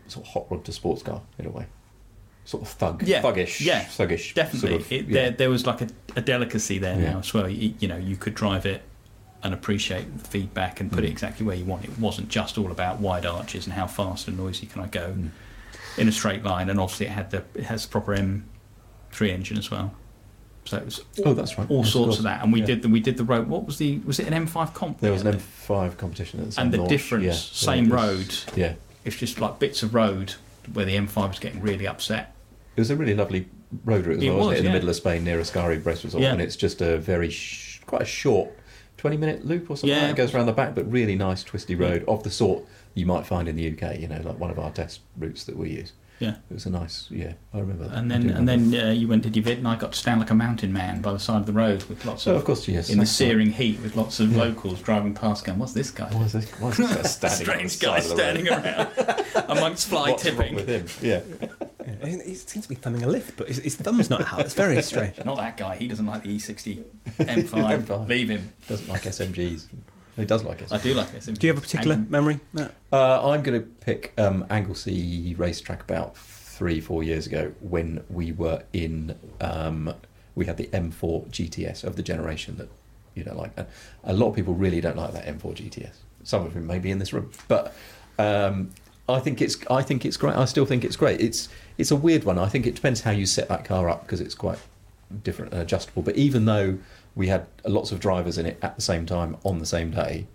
sort 0.09 0.27
of 0.27 0.33
hot 0.33 0.47
rod 0.51 0.65
to 0.65 0.73
sports 0.73 1.03
car 1.03 1.21
in 1.39 1.47
a 1.47 1.51
way, 1.51 1.67
sort 2.45 2.63
of 2.63 2.69
thug, 2.69 3.03
Yeah, 3.03 3.23
thuggish, 3.23 3.61
yeah, 3.65 3.85
thuggish, 3.85 4.35
Definitely, 4.35 4.69
Sort 4.71 4.81
of, 4.83 4.93
it, 4.93 5.07
yeah. 5.07 5.13
there, 5.15 5.31
there 5.31 5.51
was 5.51 5.67
like 5.67 5.81
a, 5.81 5.89
a 6.17 6.21
delicacy 6.21 6.79
there 6.79 6.99
Yeah. 7.01 7.13
now 7.13 7.19
as 7.21 7.33
well. 7.33 7.49
You, 7.49 7.75
you 7.79 7.89
know, 7.89 7.97
you 7.97 8.17
could 8.17 8.35
drive 8.35 8.67
it 8.67 8.83
and 9.43 9.53
appreciate 9.55 10.19
the 10.19 10.25
feedback 10.29 10.81
and 10.81 10.91
put 10.93 11.05
it 11.05 11.09
Mm. 11.09 11.13
exactly 11.13 11.47
where 11.47 11.57
you 11.57 11.65
want. 11.65 11.85
It 11.85 11.99
wasn't 11.99 12.29
just 12.29 12.57
all 12.59 12.71
about 12.71 13.01
wide 13.01 13.25
arches 13.27 13.67
and 13.67 13.75
how 13.75 13.87
fast 13.87 14.29
and 14.29 14.37
noisy 14.39 14.67
can 14.67 14.83
I 14.83 14.87
go 14.87 15.13
Mm. 15.17 15.31
in 15.99 16.09
a 16.09 16.13
straight 16.13 16.43
line. 16.45 16.69
And 16.71 16.79
obviously, 16.81 17.07
it 17.07 17.13
had 17.13 17.31
the 17.31 17.45
it 17.55 17.65
has 17.65 17.85
the 17.87 17.91
proper 17.91 18.15
M3 18.15 19.31
engine 19.31 19.59
as 19.59 19.71
well. 19.71 19.93
So 20.67 20.79
it 20.79 20.85
was 20.87 21.01
Oh, 21.27 21.35
that's 21.35 21.59
right. 21.59 21.71
all 21.71 21.85
sorts 21.85 22.17
of 22.17 22.25
that. 22.25 22.43
And 22.43 22.53
we 22.53 22.61
Yeah. 22.61 22.67
did 22.67 22.83
the 22.83 22.89
we 22.89 23.01
did 23.01 23.17
the 23.19 23.25
road. 23.25 23.49
What 23.49 23.67
was 23.67 23.77
the 23.79 23.99
was 24.07 24.19
it 24.19 24.27
an 24.27 24.33
M5 24.47 24.73
comp? 24.73 25.01
There 25.01 25.13
was 25.13 25.23
an 25.23 25.35
M5 25.35 25.97
competition 25.99 26.41
at 26.41 26.47
the 26.47 26.53
same 26.53 26.65
and 26.65 26.73
the 26.75 26.79
launch, 26.79 26.89
difference, 26.91 27.39
same 27.39 27.91
road. 27.91 28.35
Yeah, 28.57 28.75
It's 29.05 29.17
just 29.17 29.41
like 29.41 29.59
bits 29.59 29.83
of 29.83 29.95
road 29.95 30.35
where 30.73 30.87
the 30.87 30.97
M5 30.97 31.29
was 31.29 31.39
getting 31.39 31.61
really 31.61 31.87
upset. 31.87 32.34
It 32.77 32.81
was 32.81 32.91
a 32.91 32.97
really 32.97 33.15
lovely 33.15 33.49
road 33.85 34.07
route 34.07 34.19
as 34.19 34.23
It 34.25 34.29
well, 34.31 34.39
wasn't 34.39 34.57
it? 34.57 34.59
In 34.61 34.65
yeah. 34.65 34.71
the 34.71 34.75
middle 34.75 34.89
of 34.91 34.97
Spain 34.97 35.25
near 35.25 35.39
Ascari, 35.39 35.83
Brest 35.83 36.05
Resort, 36.05 36.23
Yeah. 36.23 36.33
and 36.33 36.41
it's 36.41 36.57
just 36.57 36.81
a 36.81 36.99
very 36.99 37.31
sh- 37.31 37.81
quite 37.87 38.03
a 38.03 38.07
short. 38.07 38.51
20 38.97 39.17
minute 39.19 39.45
loop 39.45 39.69
or 39.71 39.77
something 39.77 39.91
Yeah. 39.91 40.07
like 40.07 40.17
that. 40.17 40.23
It 40.23 40.27
goes 40.27 40.35
around 40.35 40.47
the 40.47 40.53
back, 40.53 40.75
but 40.75 40.91
really 40.91 41.15
nice 41.15 41.45
twisty 41.45 41.75
road 41.75 42.05
of 42.09 42.23
the 42.23 42.31
sort 42.31 42.65
you 42.95 43.05
might 43.05 43.27
find 43.27 43.49
in 43.49 43.57
the 43.57 43.69
UK, 43.71 43.99
you 44.01 44.09
know, 44.09 44.21
like 44.25 44.39
one 44.39 44.51
of 44.51 44.59
our 44.59 44.71
test 44.71 45.01
routes 45.19 45.45
that 45.45 45.57
we 45.59 45.71
use. 45.71 45.93
Yeah. 46.21 46.37
It 46.49 46.55
was 46.55 46.65
a 46.65 46.71
nice, 46.71 47.09
yeah, 47.11 47.33
I 47.53 47.59
remember 47.59 47.89
that. 47.89 47.99
And 47.99 48.09
then 48.11 48.31
and 48.31 48.49
then 48.49 48.73
uh, 48.75 48.93
you 48.93 49.09
went 49.09 49.25
to 49.25 49.31
vid, 49.43 49.59
and 49.59 49.67
I 49.69 49.75
got 49.77 49.93
to 49.93 49.99
stand 49.99 50.21
like 50.21 50.31
a 50.31 50.35
mountain 50.35 50.73
man 50.73 51.03
by 51.03 51.13
the 51.13 51.19
side 51.19 51.39
of 51.41 51.47
the 51.47 51.53
road 51.53 51.83
with 51.85 52.05
lots 52.07 52.27
Oh, 52.29 52.31
of, 52.31 52.37
of 52.39 52.45
course, 52.45 52.67
yes. 52.69 52.89
in 52.89 52.99
the 52.99 53.05
searing 53.05 53.51
heat 53.51 53.81
with 53.83 53.95
lots 53.97 54.21
of 54.21 54.31
Yeah. 54.33 54.39
locals 54.45 54.81
driving 54.81 55.13
past, 55.13 55.45
going, 55.45 55.59
"What's 55.59 55.73
this 55.73 55.91
guy?" 55.91 56.09
What's 56.15 56.33
this, 56.33 56.49
why 56.61 56.69
is 56.71 56.77
this 56.79 56.87
guy 56.95 57.03
standing 57.29 57.69
Strange 57.69 57.81
guy 57.81 58.01
standing 58.01 58.49
around 58.49 58.89
amongst 59.49 59.89
fly 59.89 60.13
What's 60.13 60.25
wrong 60.25 60.37
tipping. 60.37 60.55
with 60.55 60.69
him? 60.69 60.87
Yeah. 61.03 61.21
Yeah, 61.87 62.07
He 62.09 62.19
he 62.31 62.35
seems 62.35 62.65
to 62.65 62.69
be 62.69 62.75
thumbing 62.75 63.03
a 63.03 63.07
lift, 63.09 63.37
but 63.37 63.49
his, 63.49 63.59
his 63.59 63.77
thumb's 63.77 64.11
not 64.11 64.21
out. 64.33 64.41
It's 64.41 64.55
very 64.55 64.81
strange. 64.83 65.23
Not 65.25 65.37
that 65.37 65.57
guy. 65.57 65.77
He 65.77 65.89
doesn't 65.89 66.07
like 66.07 66.23
the 66.23 66.37
E60 66.37 66.83
M5. 67.19 67.85
M5. 67.87 68.09
Leave 68.09 68.29
him. 68.31 68.53
Doesn't 68.69 68.89
like 68.89 69.03
SMGs. 69.03 69.67
He 70.17 70.25
does 70.25 70.45
like 70.45 70.63
I 70.63 70.67
SMGs. 70.67 70.83
do 70.83 70.95
like 70.95 71.11
this. 71.13 71.27
Do 71.27 71.47
you 71.47 71.53
have 71.53 71.59
a 71.59 71.67
particular 71.67 71.95
And- 71.97 72.11
memory? 72.11 72.41
Matt? 72.53 72.75
Uh, 72.93 73.31
I'm 73.31 73.43
going 73.43 73.61
to 73.61 73.67
pick 73.67 74.13
um, 74.19 74.47
Anglesey 74.51 75.35
racetrack 75.37 75.83
about 75.83 76.17
three, 76.17 76.81
four 76.81 77.03
years 77.03 77.27
ago 77.27 77.53
when 77.61 78.05
we 78.09 78.33
were 78.33 78.63
in. 78.73 79.17
Um, 79.41 79.93
we 80.37 80.47
had 80.47 80.57
the 80.57 80.67
M4 80.69 81.29
GTS 81.31 81.85
of 81.85 81.97
the 81.97 82.03
generation 82.03 82.57
that 82.59 82.69
you 83.15 83.25
don't 83.25 83.37
like. 83.37 83.53
And 83.57 83.67
a 84.05 84.13
lot 84.13 84.29
of 84.31 84.35
people 84.37 84.55
really 84.55 84.81
don't 84.81 84.97
like 84.97 85.13
that 85.13 85.27
M4 85.27 85.55
GTS. 85.55 85.95
Some 86.23 86.47
of 86.47 86.55
them 86.55 86.67
may 86.67 86.79
be 86.79 86.91
in 86.91 86.99
this 86.99 87.13
room, 87.13 87.31
but 87.49 87.75
um, 88.19 88.71
I 89.09 89.21
think 89.21 89.43
it's. 89.43 89.57
I 89.71 89.83
think 89.83 90.05
it's 90.07 90.17
great. 90.17 90.35
I 90.37 90.45
still 90.47 90.65
think 90.65 90.85
it's 90.85 90.97
great. 90.97 91.21
It's. 91.21 91.49
It's 91.77 91.91
a 91.91 91.97
weird 91.97 92.25
one. 92.25 92.39
I 92.39 92.49
think 92.49 92.67
it 92.67 92.75
depends 92.75 93.01
how 93.01 93.11
you 93.11 93.27
set 93.27 93.49
that 93.49 93.65
car 93.65 93.89
up 93.89 94.03
because 94.03 94.21
it's 94.21 94.35
quite 94.35 94.59
different 95.23 95.53
and 95.53 95.63
adjustable. 95.63 96.03
But 96.03 96.17
even 96.17 96.45
though 96.45 96.79
we 97.15 97.29
had 97.29 97.47
lots 97.65 97.93
of 97.93 98.01
drivers 98.01 98.39
in 98.39 98.47
it 98.47 98.59
at 98.63 98.77
the 98.77 98.83
same 98.83 99.07
time 99.07 99.37
on 99.45 99.59
the 99.59 99.67
same 99.67 99.91
day, 99.91 100.27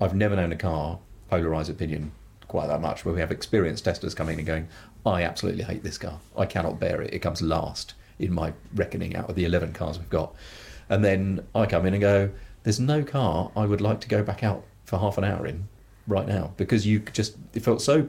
I've 0.00 0.14
never 0.14 0.36
known 0.36 0.52
a 0.52 0.56
car 0.56 0.98
polarise 1.30 1.68
opinion 1.68 2.12
quite 2.48 2.68
that 2.68 2.80
much. 2.80 3.04
Where 3.04 3.14
we 3.14 3.20
have 3.20 3.32
experienced 3.32 3.84
testers 3.84 4.14
coming 4.14 4.38
and 4.38 4.46
going, 4.46 4.68
I 5.04 5.22
absolutely 5.22 5.64
hate 5.64 5.82
this 5.82 5.98
car. 5.98 6.20
I 6.36 6.46
cannot 6.46 6.78
bear 6.78 7.02
it. 7.02 7.12
It 7.12 7.18
comes 7.20 7.42
last 7.42 7.94
in 8.18 8.32
my 8.32 8.52
reckoning 8.74 9.16
out 9.16 9.28
of 9.28 9.34
the 9.34 9.44
11 9.44 9.72
cars 9.72 9.98
we've 9.98 10.08
got. 10.10 10.34
And 10.88 11.04
then 11.04 11.44
I 11.54 11.66
come 11.66 11.86
in 11.86 11.94
and 11.94 12.00
go, 12.00 12.30
there's 12.62 12.80
no 12.80 13.02
car 13.02 13.50
I 13.56 13.66
would 13.66 13.80
like 13.80 14.00
to 14.02 14.08
go 14.08 14.22
back 14.22 14.42
out 14.42 14.64
for 14.84 14.98
half 14.98 15.18
an 15.18 15.24
hour 15.24 15.46
in 15.46 15.68
right 16.06 16.26
now 16.26 16.52
because 16.56 16.86
you 16.86 17.00
just, 17.00 17.36
it 17.54 17.60
felt 17.60 17.82
so 17.82 18.08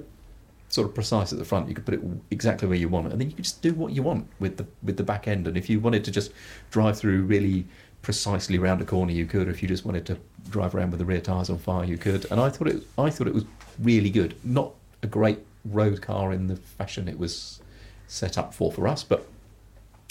sort 0.70 0.88
of 0.88 0.94
precise 0.94 1.32
at 1.32 1.40
the 1.40 1.46
front. 1.46 1.70
You 1.70 1.76
could 1.76 1.86
put 1.86 1.94
it 1.94 2.02
exactly 2.32 2.68
where 2.68 2.78
you 2.78 2.90
want 2.90 3.08
it, 3.08 3.12
and 3.14 3.22
then 3.22 3.30
you 3.30 3.36
could 3.36 3.46
just 3.46 3.62
do 3.62 3.74
what 3.74 3.94
you 3.94 4.04
want 4.04 4.28
with 4.40 4.58
the 4.58 4.66
with 4.84 4.98
the 4.98 5.04
back 5.04 5.28
end. 5.28 5.48
And 5.48 5.58
if 5.58 5.70
you 5.70 5.80
wanted 5.80 6.04
to 6.06 6.12
just 6.12 6.32
drive 6.72 6.98
through 6.98 7.24
really 7.24 7.66
precisely 8.02 8.58
round 8.58 8.82
a 8.82 8.86
corner, 8.86 9.12
you 9.12 9.26
could. 9.26 9.48
If 9.48 9.62
you 9.62 9.68
just 9.68 9.86
wanted 9.86 10.06
to 10.08 10.18
drive 10.50 10.76
around 10.76 10.92
with 10.92 11.00
the 11.00 11.06
rear 11.06 11.22
tires 11.22 11.50
on 11.50 11.58
fire, 11.58 11.86
you 11.86 11.98
could. 11.98 12.26
And 12.32 12.40
I 12.40 12.50
thought 12.50 12.68
it 12.68 12.84
I 12.98 13.10
thought 13.10 13.28
it 13.28 13.34
was 13.34 13.46
really 13.80 14.10
good. 14.10 14.36
Not 14.44 14.74
a 15.04 15.08
great 15.08 15.40
road 15.66 16.02
car 16.02 16.32
in 16.32 16.48
the 16.48 16.56
fashion 16.56 17.08
it 17.08 17.20
was 17.20 17.62
set 18.08 18.38
up 18.38 18.54
for 18.54 18.72
for 18.72 18.88
us, 18.88 19.04
but 19.04 19.28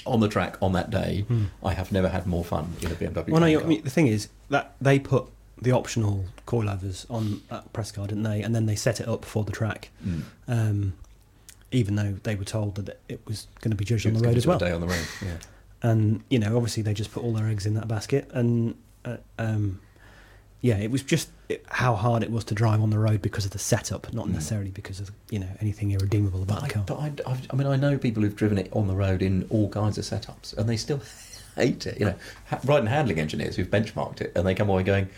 on 0.05 0.21
the 0.21 0.29
track 0.29 0.57
on 0.63 0.73
that 0.73 0.91
day, 0.91 1.25
hmm. 1.27 1.45
I 1.65 1.73
have 1.73 1.91
never 1.91 2.09
had 2.09 2.27
more 2.27 2.45
fun 2.45 2.75
in 2.81 2.93
a 2.93 2.95
BMW. 2.95 3.29
Well, 3.29 3.41
no, 3.41 3.47
touring 3.47 3.53
you, 3.53 3.61
I 3.61 3.65
mean, 3.65 3.83
the 3.83 3.91
thing 3.91 4.07
is 4.07 4.29
that 4.51 4.77
they 4.81 4.99
put 4.99 5.27
the 5.61 5.73
optional 5.73 6.25
coilovers 6.47 7.07
on 7.11 7.41
that 7.51 7.73
press 7.73 7.91
car, 7.93 8.07
didn't 8.07 8.25
they? 8.25 8.43
And 8.43 8.55
then 8.55 8.67
they 8.67 8.77
set 8.77 9.01
it 9.01 9.09
up 9.09 9.25
for 9.25 9.43
the 9.45 9.53
track, 9.53 9.91
Mm. 10.07 10.23
um, 10.49 10.93
even 11.73 11.97
though 11.97 12.17
they 12.23 12.35
were 12.35 12.45
told 12.45 12.75
that 12.77 12.99
it 13.09 13.21
was 13.27 13.47
going 13.61 13.71
to 13.71 13.77
be 13.77 13.85
judged 13.85 14.07
on 14.07 14.15
the 14.15 14.21
road 14.21 14.37
as 14.37 14.47
well. 14.47 14.59
Day 14.59 14.71
on 14.73 14.81
the 14.81 14.87
road, 14.87 15.07
yeah. 15.25 15.37
And 15.83 16.23
you 16.31 16.39
know, 16.39 16.57
obviously, 16.57 16.83
they 16.83 16.95
just 16.95 17.13
put 17.13 17.23
all 17.23 17.33
their 17.33 17.49
eggs 17.49 17.67
in 17.67 17.75
that 17.75 17.89
basket, 17.89 18.29
and 18.33 18.75
uh, 19.05 19.17
um, 19.39 19.81
yeah, 20.61 20.77
it 20.79 20.91
was 20.91 21.03
just 21.03 21.29
how 21.69 21.95
hard 21.95 22.23
it 22.23 22.31
was 22.31 22.45
to 22.45 22.55
drive 22.55 22.81
on 22.83 22.91
the 22.91 22.99
road 22.99 23.23
because 23.23 23.45
of 23.45 23.51
the 23.53 23.59
setup, 23.59 24.13
not 24.13 24.27
Mm. 24.27 24.33
necessarily 24.33 24.71
because 24.71 25.01
of 25.01 25.11
you 25.31 25.39
know 25.39 25.49
anything 25.61 25.91
irredeemable 25.93 26.43
about 26.43 26.61
But 26.61 26.69
the 26.69 26.71
I, 26.71 26.75
car. 26.75 26.85
but 26.87 27.27
I, 27.29 27.37
I 27.51 27.57
mean, 27.57 27.67
I 27.67 27.77
know 27.77 27.99
people 27.99 28.23
who've 28.23 28.35
driven 28.37 28.59
it 28.59 28.69
on 28.73 28.89
the 28.89 28.95
road 28.97 29.23
in 29.23 29.47
all 29.51 29.69
kinds 29.69 29.97
of 29.99 30.05
setups, 30.05 30.57
and 30.57 30.69
they 30.69 30.77
still 30.77 31.01
hate 31.57 31.87
it. 31.87 31.99
You 32.01 32.07
know, 32.07 32.15
ha- 32.47 32.61
ride 32.65 32.81
and 32.81 32.89
handling 32.89 33.19
engineers 33.21 33.57
who've 33.57 33.71
benchmarked 33.71 34.21
it, 34.21 34.33
and 34.35 34.47
they 34.47 34.55
come 34.55 34.69
away 34.71 34.83
going, 34.83 35.09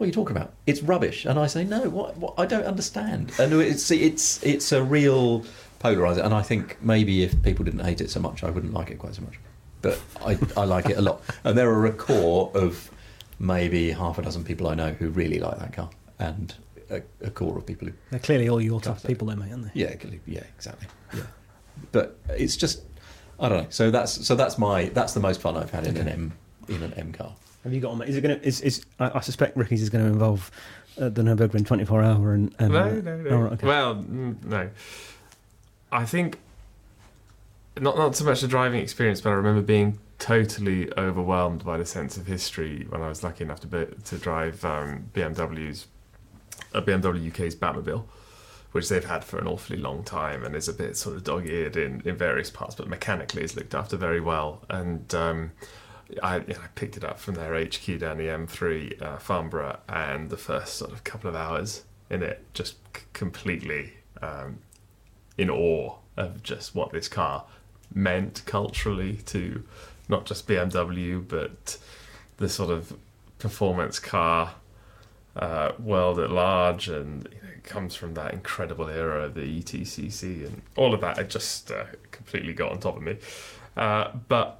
"What 0.00 0.04
are 0.04 0.06
you 0.06 0.14
talking 0.14 0.34
about? 0.34 0.54
It's 0.66 0.82
rubbish." 0.82 1.26
And 1.26 1.38
I 1.38 1.46
say, 1.46 1.62
"No, 1.62 1.90
what? 1.90 2.16
what 2.16 2.32
I 2.38 2.46
don't 2.46 2.64
understand." 2.64 3.32
And 3.38 3.52
it's 3.52 3.90
it's 3.90 4.42
it's 4.42 4.72
a 4.72 4.82
real 4.82 5.44
polarizer, 5.78 6.24
and 6.24 6.32
I 6.32 6.40
think 6.40 6.78
maybe 6.82 7.22
if 7.22 7.42
people 7.42 7.66
didn't 7.66 7.84
hate 7.84 8.00
it 8.00 8.08
so 8.08 8.18
much, 8.18 8.42
I 8.42 8.48
wouldn't 8.48 8.72
like 8.72 8.90
it 8.90 8.98
quite 8.98 9.14
so 9.14 9.20
much. 9.22 9.38
But 9.82 10.00
I, 10.24 10.38
I 10.56 10.64
like 10.64 10.86
it 10.86 10.96
a 10.96 11.02
lot, 11.02 11.20
and 11.44 11.56
there 11.56 11.70
are 11.70 11.84
a 11.84 11.92
core 11.92 12.50
of 12.54 12.90
maybe 13.38 13.90
half 13.90 14.18
a 14.18 14.22
dozen 14.22 14.42
people 14.42 14.68
I 14.68 14.74
know 14.74 14.92
who 14.92 15.10
really 15.10 15.38
like 15.38 15.58
that 15.58 15.74
car, 15.74 15.90
and 16.18 16.54
a, 16.90 17.02
a 17.20 17.30
core 17.30 17.58
of 17.58 17.66
people 17.66 17.88
who 17.88 17.94
They're 18.10 18.20
clearly 18.20 18.48
all 18.48 18.60
your 18.62 18.80
type 18.80 18.96
of 18.96 19.04
people, 19.04 19.28
then, 19.28 19.38
mate, 19.38 19.52
aren't 19.52 19.64
they? 19.74 19.80
yeah, 19.80 19.88
it 19.88 20.20
yeah, 20.26 20.44
exactly. 20.56 20.88
Yeah, 21.14 21.22
but 21.92 22.18
it's 22.30 22.56
just 22.56 22.82
I 23.38 23.50
don't 23.50 23.64
know. 23.64 23.70
So 23.70 23.90
that's 23.90 24.26
so 24.26 24.34
that's 24.34 24.56
my 24.56 24.84
that's 24.94 25.12
the 25.12 25.20
most 25.20 25.40
fun 25.42 25.56
I've 25.58 25.70
had 25.70 25.86
in 25.86 25.96
an 25.98 26.08
M 26.08 26.32
in 26.68 26.82
an 26.82 26.94
M 26.94 27.12
car. 27.12 27.34
Have 27.64 27.72
you 27.72 27.80
got 27.80 27.92
on? 27.92 28.02
Is 28.02 28.16
it 28.16 28.20
going 28.22 28.38
to? 28.38 28.46
Is, 28.46 28.60
is 28.60 28.84
I, 28.98 29.18
I 29.18 29.20
suspect 29.20 29.56
Ricky's 29.56 29.82
is 29.82 29.90
going 29.90 30.04
to 30.04 30.10
involve 30.10 30.50
uh, 31.00 31.08
the 31.08 31.22
Nurburgring 31.22 31.66
24 31.66 32.02
hour 32.02 32.32
and. 32.32 32.54
and 32.58 32.72
no, 32.72 32.82
uh, 32.82 32.88
no, 32.88 33.16
no. 33.16 33.30
oh, 33.30 33.38
right, 33.38 33.52
okay. 33.52 33.66
Well, 33.66 33.96
mm, 33.96 34.42
no. 34.44 34.70
I 35.92 36.04
think 36.04 36.38
not 37.78 37.96
not 37.96 38.16
so 38.16 38.24
much 38.24 38.40
the 38.40 38.48
driving 38.48 38.80
experience, 38.80 39.20
but 39.20 39.30
I 39.30 39.34
remember 39.34 39.62
being 39.62 39.98
totally 40.18 40.92
overwhelmed 40.96 41.64
by 41.64 41.78
the 41.78 41.86
sense 41.86 42.16
of 42.16 42.26
history 42.26 42.86
when 42.88 43.02
I 43.02 43.08
was 43.08 43.22
lucky 43.22 43.44
enough 43.44 43.60
to 43.60 43.66
be, 43.66 43.86
to 44.04 44.18
drive 44.18 44.64
um, 44.64 45.10
BMW's 45.14 45.86
a 46.74 46.82
BMW 46.82 47.28
UK's 47.28 47.56
Batmobile, 47.56 48.04
which 48.72 48.88
they've 48.88 49.04
had 49.04 49.24
for 49.24 49.38
an 49.38 49.46
awfully 49.46 49.78
long 49.78 50.04
time 50.04 50.44
and 50.44 50.54
is 50.54 50.68
a 50.68 50.74
bit 50.74 50.96
sort 50.96 51.16
of 51.16 51.24
dog-eared 51.24 51.76
in, 51.76 52.02
in 52.04 52.16
various 52.16 52.50
parts, 52.50 52.74
but 52.74 52.86
mechanically 52.86 53.42
is 53.42 53.56
looked 53.56 53.74
after 53.74 53.96
very 53.96 54.20
well. 54.20 54.62
And 54.68 55.12
um, 55.14 55.52
I, 56.22 56.36
I 56.36 56.68
picked 56.74 56.96
it 56.96 57.04
up 57.04 57.18
from 57.18 57.34
their 57.34 57.54
HQ 57.54 57.98
down 57.98 58.18
the 58.18 58.24
M3, 58.24 59.02
uh, 59.02 59.18
Farnborough, 59.18 59.78
and 59.88 60.30
the 60.30 60.36
first 60.36 60.74
sort 60.74 60.92
of 60.92 61.04
couple 61.04 61.28
of 61.28 61.36
hours 61.36 61.84
in 62.08 62.22
it 62.22 62.44
just 62.54 62.76
c- 62.96 63.02
completely 63.12 63.94
um, 64.20 64.58
in 65.38 65.48
awe 65.50 65.96
of 66.16 66.42
just 66.42 66.74
what 66.74 66.92
this 66.92 67.08
car 67.08 67.44
meant 67.94 68.42
culturally 68.46 69.16
to 69.26 69.62
not 70.08 70.26
just 70.26 70.46
BMW, 70.46 71.26
but 71.26 71.78
the 72.38 72.48
sort 72.48 72.70
of 72.70 72.96
performance 73.38 73.98
car 73.98 74.54
uh, 75.36 75.72
world 75.78 76.18
at 76.18 76.30
large, 76.30 76.88
and 76.88 77.28
you 77.32 77.42
know, 77.42 77.54
it 77.54 77.64
comes 77.64 77.94
from 77.94 78.14
that 78.14 78.32
incredible 78.32 78.88
era 78.88 79.24
of 79.24 79.34
the 79.34 79.62
ETCC 79.62 80.46
and 80.46 80.62
all 80.76 80.92
of 80.92 81.00
that. 81.00 81.18
It 81.18 81.30
just 81.30 81.70
uh, 81.70 81.84
completely 82.10 82.52
got 82.52 82.72
on 82.72 82.80
top 82.80 82.96
of 82.96 83.02
me. 83.02 83.16
Uh, 83.76 84.10
but 84.28 84.59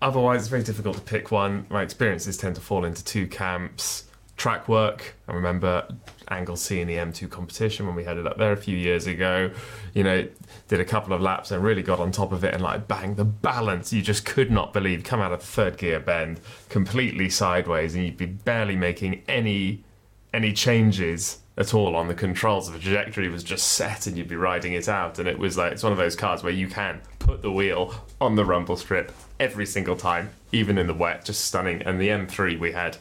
otherwise, 0.00 0.40
it's 0.40 0.48
very 0.48 0.62
difficult 0.62 0.96
to 0.96 1.02
pick 1.02 1.30
one. 1.30 1.66
My 1.70 1.82
experiences 1.82 2.36
tend 2.36 2.54
to 2.56 2.60
fall 2.60 2.84
into 2.84 3.04
two 3.04 3.26
camps. 3.26 4.04
Track 4.36 4.68
work. 4.68 5.14
I 5.28 5.32
remember 5.32 5.86
Anglesey 6.28 6.80
in 6.80 6.88
the 6.88 6.96
M2 6.96 7.30
competition 7.30 7.86
when 7.86 7.94
we 7.94 8.02
headed 8.02 8.26
up 8.26 8.36
there 8.36 8.52
a 8.52 8.56
few 8.56 8.76
years 8.76 9.06
ago. 9.06 9.50
You 9.94 10.02
know, 10.02 10.28
did 10.68 10.80
a 10.80 10.84
couple 10.84 11.12
of 11.12 11.20
laps 11.20 11.52
and 11.52 11.62
really 11.62 11.82
got 11.82 12.00
on 12.00 12.10
top 12.10 12.32
of 12.32 12.42
it 12.42 12.52
and 12.52 12.62
like 12.62 12.88
bang, 12.88 13.14
the 13.14 13.24
balance 13.24 13.92
you 13.92 14.02
just 14.02 14.24
could 14.24 14.50
not 14.50 14.72
believe. 14.72 15.04
Come 15.04 15.20
out 15.20 15.32
of 15.32 15.40
the 15.40 15.46
third 15.46 15.76
gear 15.76 16.00
bend 16.00 16.40
completely 16.68 17.30
sideways 17.30 17.94
and 17.94 18.04
you'd 18.04 18.16
be 18.16 18.26
barely 18.26 18.74
making 18.74 19.22
any 19.28 19.84
any 20.32 20.52
changes 20.52 21.38
at 21.56 21.72
all 21.72 21.94
on 21.94 22.08
the 22.08 22.14
controls. 22.14 22.70
The 22.70 22.78
trajectory 22.78 23.28
was 23.28 23.44
just 23.44 23.72
set 23.72 24.06
and 24.06 24.18
you'd 24.18 24.28
be 24.28 24.36
riding 24.36 24.72
it 24.72 24.88
out. 24.88 25.18
And 25.18 25.28
it 25.28 25.38
was 25.38 25.56
like, 25.56 25.72
it's 25.72 25.82
one 25.82 25.92
of 25.92 25.98
those 25.98 26.16
cars 26.16 26.42
where 26.42 26.52
you 26.52 26.66
can 26.66 27.00
put 27.20 27.42
the 27.42 27.52
wheel 27.52 27.94
on 28.20 28.34
the 28.34 28.44
rumble 28.44 28.76
strip 28.76 29.12
every 29.44 29.66
single 29.66 29.96
time, 29.96 30.30
even 30.52 30.78
in 30.78 30.86
the 30.86 30.94
wet, 30.94 31.24
just 31.24 31.44
stunning. 31.44 31.82
And 31.82 32.00
the 32.00 32.08
M3 32.08 32.58
we 32.58 32.72
had 32.72 32.96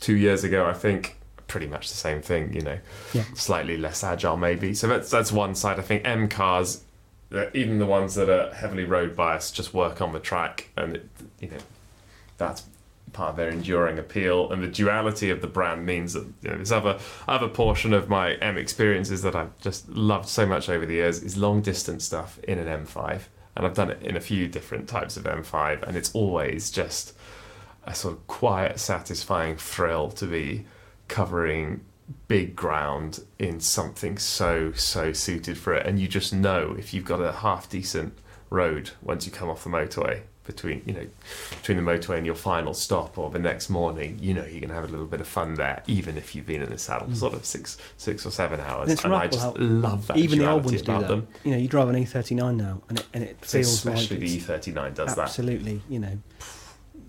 two 0.00 0.16
years 0.16 0.42
ago, 0.44 0.66
I 0.66 0.72
think, 0.72 1.16
pretty 1.46 1.66
much 1.66 1.88
the 1.88 1.94
same 1.96 2.20
thing, 2.20 2.52
you 2.52 2.60
know, 2.62 2.78
Yeah. 3.12 3.24
slightly 3.34 3.76
less 3.76 4.02
agile 4.02 4.36
maybe. 4.36 4.74
So 4.74 4.86
that's 4.88 5.08
that's 5.10 5.30
one 5.30 5.54
side. 5.54 5.78
I 5.78 5.82
think 5.82 6.02
M 6.04 6.28
cars, 6.28 6.82
uh, 7.32 7.46
even 7.54 7.78
the 7.78 7.86
ones 7.86 8.14
that 8.16 8.28
are 8.28 8.52
heavily 8.54 8.84
road 8.84 9.14
biased, 9.14 9.54
just 9.54 9.72
work 9.72 10.00
on 10.00 10.12
the 10.12 10.20
track, 10.20 10.68
and 10.76 10.96
it, 10.96 11.08
you 11.40 11.48
know, 11.50 11.62
that's 12.38 12.64
part 13.12 13.30
of 13.30 13.36
their 13.36 13.48
enduring 13.48 13.96
appeal. 13.98 14.50
And 14.50 14.60
the 14.62 14.66
duality 14.66 15.30
of 15.30 15.40
the 15.40 15.46
brand 15.46 15.86
means 15.86 16.14
that 16.14 16.26
you 16.42 16.50
know, 16.50 16.58
this 16.58 16.72
other 16.72 16.98
other 17.28 17.46
portion 17.48 17.92
of 17.92 18.08
my 18.08 18.32
M 18.34 18.56
experiences 18.58 19.22
that 19.22 19.36
I've 19.36 19.56
just 19.60 19.88
loved 19.88 20.28
so 20.28 20.44
much 20.46 20.68
over 20.68 20.84
the 20.84 20.94
years 20.94 21.22
is 21.22 21.36
long 21.36 21.60
distance 21.62 22.04
stuff 22.04 22.38
in 22.42 22.58
an 22.58 22.66
M5, 22.86 23.20
and 23.56 23.66
I've 23.66 23.74
done 23.74 23.90
it 23.90 24.02
in 24.02 24.16
a 24.16 24.20
few 24.20 24.48
different 24.48 24.88
types 24.88 25.16
of 25.16 25.24
M5, 25.24 25.82
and 25.82 25.96
it's 25.96 26.14
always 26.14 26.70
just 26.70 27.14
a 27.84 27.94
sort 27.94 28.14
of 28.14 28.26
quiet, 28.26 28.80
satisfying 28.80 29.56
thrill 29.56 30.10
to 30.12 30.26
be 30.26 30.66
covering 31.08 31.84
big 32.28 32.54
ground 32.54 33.24
in 33.38 33.60
something 33.60 34.18
so 34.18 34.72
so 34.72 35.12
suited 35.12 35.56
for 35.56 35.74
it. 35.74 35.86
And 35.86 35.98
you 35.98 36.08
just 36.08 36.32
know 36.32 36.74
if 36.78 36.92
you've 36.92 37.04
got 37.04 37.20
a 37.20 37.32
half 37.32 37.68
decent 37.68 38.18
road 38.50 38.90
once 39.02 39.26
you 39.26 39.32
come 39.32 39.48
off 39.48 39.64
the 39.64 39.70
motorway 39.70 40.22
between 40.46 40.82
you 40.84 40.92
know 40.92 41.06
between 41.56 41.82
the 41.82 41.82
motorway 41.82 42.18
and 42.18 42.26
your 42.26 42.34
final 42.34 42.74
stop 42.74 43.16
or 43.16 43.30
the 43.30 43.38
next 43.38 43.70
morning 43.70 44.18
you 44.20 44.34
know 44.34 44.44
you're 44.44 44.60
going 44.60 44.68
to 44.68 44.74
have 44.74 44.84
a 44.84 44.88
little 44.88 45.06
bit 45.06 45.20
of 45.20 45.26
fun 45.26 45.54
there 45.54 45.82
even 45.86 46.18
if 46.18 46.34
you've 46.34 46.46
been 46.46 46.60
in 46.60 46.68
the 46.68 46.78
saddle 46.78 47.08
for 47.08 47.14
sort 47.14 47.34
of 47.34 47.44
six 47.44 47.78
six 47.96 48.26
or 48.26 48.30
seven 48.30 48.60
hours. 48.60 48.90
And 48.90 49.04
and 49.04 49.14
i 49.14 49.26
just 49.26 49.42
how 49.42 49.54
love 49.58 50.06
that 50.06 50.16
even 50.16 50.38
the 50.38 50.50
old 50.50 50.64
ones 50.64 50.82
do 50.82 50.92
that. 50.92 51.08
them. 51.08 51.28
You 51.44 51.52
know, 51.52 51.58
you 51.58 51.68
drive 51.68 51.88
an 51.88 51.96
E39 51.96 52.56
now, 52.56 52.82
and 52.88 52.98
it, 52.98 53.06
and 53.14 53.24
it 53.24 53.44
feels 53.44 53.72
especially 53.72 54.18
like 54.18 54.28
the 54.28 54.36
it's 54.36 54.66
E39 54.66 54.94
does 54.94 55.14
that. 55.14 55.22
absolutely, 55.22 55.82
you 55.88 55.98
know, 55.98 56.18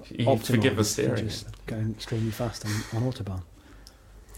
you 0.10 0.38
forgive 0.38 0.76
the 0.76 0.82
optimised 0.82 0.86
steering 0.86 1.28
just 1.28 1.66
going 1.66 1.92
extremely 1.92 2.32
fast 2.32 2.66
on, 2.66 2.72
on 2.94 3.12
autobahn. 3.12 3.42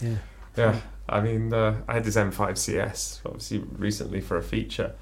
Yeah, 0.00 0.16
Yeah, 0.56 0.80
I 1.08 1.20
mean, 1.20 1.52
uh, 1.52 1.82
I 1.88 1.94
had 1.94 2.04
this 2.04 2.16
M5 2.16 2.56
CS 2.56 3.20
obviously 3.24 3.58
recently 3.58 4.20
for 4.20 4.36
a 4.36 4.42
feature, 4.42 4.94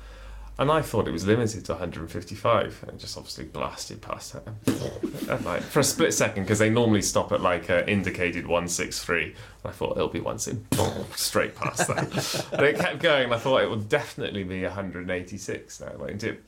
and 0.59 0.71
I 0.71 0.81
thought 0.81 1.07
it 1.07 1.11
was 1.11 1.27
limited 1.27 1.67
to 1.67 1.73
155, 1.73 2.83
and 2.83 2.93
it 2.93 2.99
just 2.99 3.19
obviously 3.19 3.45
blasted 3.45 4.01
past 4.01 4.33
that. 4.33 4.47
And 5.29 5.45
like 5.45 5.63
for 5.63 5.81
a 5.81 5.85
split 5.85 6.15
second, 6.15 6.45
because 6.45 6.59
they 6.59 6.71
normally 6.71 7.03
stop 7.03 7.31
at 7.33 7.43
like 7.43 7.69
uh, 7.69 7.83
indicated 7.87 8.47
163, 8.47 9.25
and 9.25 9.35
I 9.65 9.71
thought 9.71 9.99
it'll 9.99 10.09
be 10.09 10.21
160, 10.21 11.15
straight 11.15 11.55
past 11.55 11.89
that. 11.89 12.47
but 12.51 12.65
it 12.65 12.77
kept 12.77 13.03
going, 13.03 13.25
and 13.25 13.35
I 13.35 13.39
thought 13.39 13.63
it 13.63 13.69
would 13.69 13.91
definitely 13.91 14.45
be 14.45 14.63
186 14.63 15.81
now, 15.81 15.93
like 15.99 16.23
it 16.23 16.43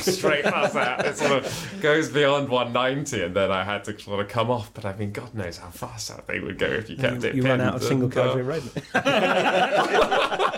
straight 0.00 0.44
past 0.44 0.72
that. 0.72 1.04
It 1.04 1.18
sort 1.18 1.44
of 1.44 1.76
goes 1.82 2.08
beyond 2.08 2.48
190, 2.48 3.22
and 3.24 3.36
then 3.36 3.52
I 3.52 3.64
had 3.64 3.84
to 3.84 3.98
sort 3.98 4.20
of 4.20 4.28
come 4.28 4.50
off. 4.50 4.72
But 4.72 4.86
I 4.86 4.96
mean, 4.96 5.12
God 5.12 5.34
knows 5.34 5.58
how 5.58 5.68
fast 5.68 6.08
that 6.08 6.26
thing 6.26 6.46
would 6.46 6.56
go 6.58 6.66
if 6.66 6.88
you 6.88 6.96
kept 6.96 7.24
you, 7.24 7.28
it. 7.28 7.34
you 7.34 7.42
run 7.42 7.60
out 7.60 7.74
of 7.74 7.82
single 7.82 8.08
carriageway 8.08 8.40
road. 8.42 8.62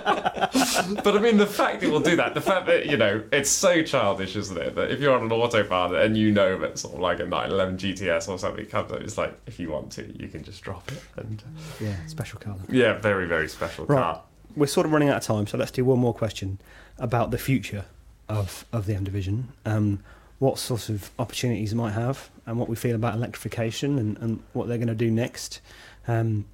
but 1.02 1.16
I 1.16 1.20
mean, 1.20 1.36
the 1.38 1.46
fact 1.46 1.82
it 1.82 1.90
will 1.90 2.00
do 2.00 2.16
that, 2.16 2.34
the 2.34 2.40
fact 2.40 2.66
that, 2.66 2.86
you 2.92 2.98
know, 2.98 3.22
it's 3.32 3.48
so 3.50 3.82
childish, 3.82 4.36
isn't 4.36 4.58
it? 4.58 4.74
That 4.74 4.90
if 4.90 5.00
you're 5.00 5.16
on 5.16 5.22
an 5.22 5.30
autobahn 5.30 5.98
and 6.04 6.14
you 6.14 6.30
know 6.30 6.58
that 6.58 6.78
sort 6.78 6.92
of 6.94 7.00
like 7.00 7.20
a 7.20 7.24
911 7.24 7.78
GTS 7.78 8.28
or 8.28 8.38
something 8.38 8.66
comes 8.66 8.92
up, 8.92 9.00
it's 9.00 9.16
like, 9.16 9.34
if 9.46 9.58
you 9.58 9.70
want 9.70 9.90
to, 9.92 10.02
you 10.22 10.28
can 10.28 10.44
just 10.44 10.62
drop 10.62 10.92
it. 10.92 11.02
And 11.16 11.42
yeah, 11.80 11.96
special 12.06 12.38
car. 12.38 12.56
yeah, 12.68 12.98
very, 12.98 13.26
very 13.26 13.48
special 13.48 13.86
Right. 13.86 13.96
car. 13.96 14.22
We're 14.54 14.66
sort 14.66 14.84
of 14.84 14.92
running 14.92 15.08
out 15.08 15.16
of 15.16 15.22
time, 15.22 15.46
so 15.46 15.56
let's 15.56 15.70
do 15.70 15.84
one 15.86 15.98
more 16.00 16.12
question 16.12 16.58
about 16.98 17.30
the 17.30 17.38
future 17.38 17.86
of, 18.28 18.66
of 18.74 18.84
the 18.84 18.94
M 18.94 19.04
Division. 19.04 19.48
Um, 19.64 20.00
what 20.38 20.58
sort 20.58 20.90
of 20.90 21.10
opportunities 21.18 21.72
it 21.72 21.76
might 21.76 21.92
have, 21.92 22.28
and 22.44 22.58
what 22.58 22.68
we 22.68 22.76
feel 22.76 22.94
about 22.94 23.14
electrification, 23.14 23.98
and, 23.98 24.18
and 24.18 24.42
what 24.52 24.68
they're 24.68 24.76
going 24.76 24.88
to 24.88 24.94
do 24.94 25.10
next. 25.10 25.60
Um, 26.06 26.44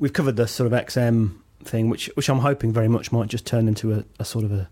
we've 0.00 0.12
covered 0.12 0.34
the 0.36 0.48
sort 0.48 0.72
of 0.72 0.86
XM 0.86 1.36
thing, 1.62 1.88
which 1.88 2.06
which 2.14 2.28
I'm 2.28 2.38
hoping 2.40 2.72
very 2.72 2.88
much 2.88 3.12
might 3.12 3.28
just 3.28 3.46
turn 3.46 3.68
into 3.68 3.92
a, 3.94 4.04
a 4.18 4.24
sort 4.24 4.44
of 4.44 4.52
a, 4.52 4.68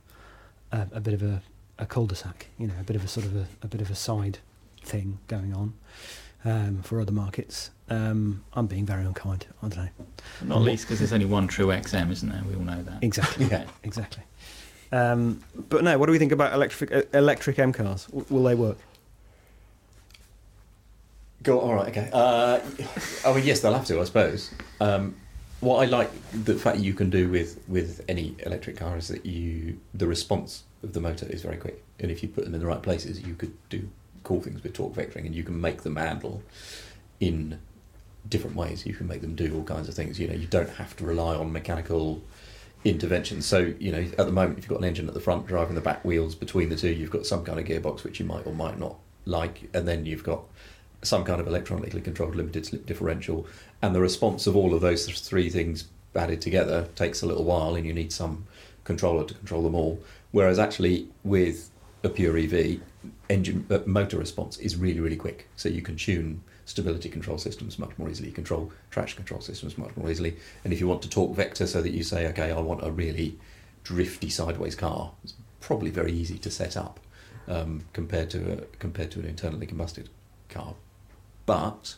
a 0.76 0.96
a 0.96 1.00
bit 1.00 1.14
of 1.14 1.22
a, 1.22 1.42
a 1.78 1.86
cul-de-sac, 1.86 2.46
you 2.58 2.66
know, 2.66 2.74
a 2.80 2.84
bit 2.84 2.96
of 2.96 3.04
a 3.04 3.08
sort 3.08 3.26
of 3.26 3.36
a, 3.36 3.46
a 3.62 3.66
bit 3.66 3.80
of 3.80 3.90
a 3.90 3.94
side 3.94 4.38
thing 4.82 5.18
going 5.28 5.52
on 5.54 5.74
um, 6.44 6.82
for 6.82 7.00
other 7.00 7.12
markets. 7.12 7.70
Um, 7.88 8.44
I'm 8.54 8.66
being 8.66 8.86
very 8.86 9.04
unkind. 9.04 9.46
I 9.62 9.68
don't 9.68 9.78
know. 9.84 9.88
Not 10.42 10.62
least 10.62 10.84
because 10.84 10.98
there's 10.98 11.12
only 11.12 11.26
one 11.26 11.46
true 11.48 11.66
XM, 11.66 12.10
isn't 12.10 12.28
there? 12.28 12.42
We 12.48 12.54
all 12.56 12.62
know 12.62 12.82
that. 12.82 13.02
Exactly. 13.02 13.46
Yeah. 13.46 13.64
Exactly. 13.84 14.22
Um, 14.92 15.42
but 15.68 15.82
no, 15.84 15.98
what 15.98 16.06
do 16.06 16.12
we 16.12 16.18
think 16.18 16.32
about 16.32 16.52
electric 16.52 16.92
uh, 16.92 17.02
electric 17.12 17.58
M 17.58 17.72
cars? 17.72 18.06
W- 18.06 18.26
will 18.30 18.44
they 18.44 18.54
work? 18.54 18.78
Go. 21.42 21.60
All 21.60 21.74
right. 21.74 21.88
Okay. 21.88 22.08
Uh, 22.12 22.60
I 23.24 23.34
mean, 23.34 23.44
yes, 23.44 23.60
they'll 23.60 23.74
have 23.74 23.84
to, 23.86 24.00
I 24.00 24.04
suppose. 24.04 24.50
Um, 24.80 25.16
what 25.60 25.78
I 25.82 25.86
like 25.86 26.10
the 26.44 26.54
fact 26.54 26.78
you 26.78 26.94
can 26.94 27.10
do 27.10 27.28
with 27.28 27.60
with 27.66 28.04
any 28.08 28.36
electric 28.44 28.76
car 28.76 28.96
is 28.96 29.08
that 29.08 29.24
you 29.26 29.78
the 29.94 30.06
response 30.06 30.64
of 30.82 30.92
the 30.92 31.00
motor 31.00 31.26
is 31.26 31.42
very 31.42 31.56
quick, 31.56 31.82
and 31.98 32.10
if 32.10 32.22
you 32.22 32.28
put 32.28 32.44
them 32.44 32.54
in 32.54 32.60
the 32.60 32.66
right 32.66 32.82
places, 32.82 33.20
you 33.20 33.34
could 33.34 33.54
do 33.68 33.88
cool 34.22 34.40
things 34.40 34.62
with 34.62 34.72
torque 34.72 34.94
vectoring, 34.94 35.26
and 35.26 35.34
you 35.34 35.44
can 35.44 35.60
make 35.60 35.82
them 35.82 35.96
handle 35.96 36.42
in 37.20 37.58
different 38.28 38.56
ways. 38.56 38.84
You 38.84 38.94
can 38.94 39.06
make 39.06 39.20
them 39.20 39.34
do 39.34 39.54
all 39.54 39.62
kinds 39.62 39.88
of 39.88 39.94
things. 39.94 40.18
You 40.18 40.28
know, 40.28 40.34
you 40.34 40.46
don't 40.46 40.70
have 40.70 40.96
to 40.96 41.04
rely 41.04 41.34
on 41.36 41.52
mechanical 41.52 42.22
intervention. 42.84 43.42
So, 43.42 43.74
you 43.78 43.92
know, 43.92 44.06
at 44.18 44.26
the 44.26 44.32
moment, 44.32 44.58
if 44.58 44.64
you've 44.64 44.70
got 44.70 44.78
an 44.78 44.84
engine 44.84 45.08
at 45.08 45.14
the 45.14 45.20
front 45.20 45.46
driving 45.46 45.74
the 45.74 45.80
back 45.80 46.04
wheels 46.04 46.34
between 46.34 46.68
the 46.68 46.76
two, 46.76 46.90
you've 46.90 47.10
got 47.10 47.26
some 47.26 47.44
kind 47.44 47.58
of 47.58 47.66
gearbox 47.66 48.04
which 48.04 48.20
you 48.20 48.26
might 48.26 48.46
or 48.46 48.52
might 48.52 48.78
not 48.78 48.96
like, 49.24 49.68
and 49.74 49.86
then 49.86 50.06
you've 50.06 50.24
got 50.24 50.42
some 51.02 51.24
kind 51.24 51.40
of 51.40 51.46
electronically 51.46 52.00
controlled 52.00 52.34
limited 52.34 52.66
slip 52.66 52.86
differential, 52.86 53.46
and 53.82 53.94
the 53.94 54.00
response 54.00 54.46
of 54.46 54.56
all 54.56 54.74
of 54.74 54.80
those 54.80 55.06
three 55.20 55.50
things 55.50 55.86
added 56.14 56.40
together 56.40 56.88
takes 56.94 57.22
a 57.22 57.26
little 57.26 57.44
while, 57.44 57.74
and 57.74 57.86
you 57.86 57.92
need 57.92 58.12
some 58.12 58.46
controller 58.84 59.24
to 59.24 59.34
control 59.34 59.62
them 59.62 59.74
all. 59.74 60.00
Whereas 60.32 60.58
actually 60.58 61.08
with 61.24 61.70
a 62.02 62.08
pure 62.08 62.36
EV, 62.36 62.80
engine 63.28 63.66
uh, 63.70 63.78
motor 63.86 64.18
response 64.18 64.58
is 64.58 64.76
really 64.76 65.00
really 65.00 65.16
quick, 65.16 65.48
so 65.56 65.68
you 65.68 65.82
can 65.82 65.96
tune 65.96 66.42
stability 66.64 67.08
control 67.08 67.38
systems 67.38 67.78
much 67.78 67.96
more 67.96 68.10
easily, 68.10 68.30
control 68.30 68.72
traction 68.90 69.16
control 69.16 69.40
systems 69.40 69.78
much 69.78 69.96
more 69.96 70.10
easily, 70.10 70.36
and 70.64 70.72
if 70.72 70.80
you 70.80 70.88
want 70.88 71.02
to 71.02 71.08
talk 71.08 71.34
vector 71.34 71.66
so 71.66 71.80
that 71.80 71.90
you 71.90 72.02
say, 72.02 72.26
okay, 72.26 72.50
I 72.50 72.60
want 72.60 72.84
a 72.84 72.90
really 72.90 73.38
drifty 73.84 74.28
sideways 74.28 74.74
car, 74.74 75.12
it's 75.22 75.34
probably 75.60 75.90
very 75.90 76.12
easy 76.12 76.38
to 76.38 76.50
set 76.50 76.76
up 76.76 77.00
um, 77.48 77.84
compared 77.92 78.30
to 78.30 78.52
a, 78.52 78.56
compared 78.78 79.10
to 79.12 79.20
an 79.20 79.26
internally 79.26 79.66
combusted 79.66 80.08
car. 80.48 80.74
But 81.46 81.94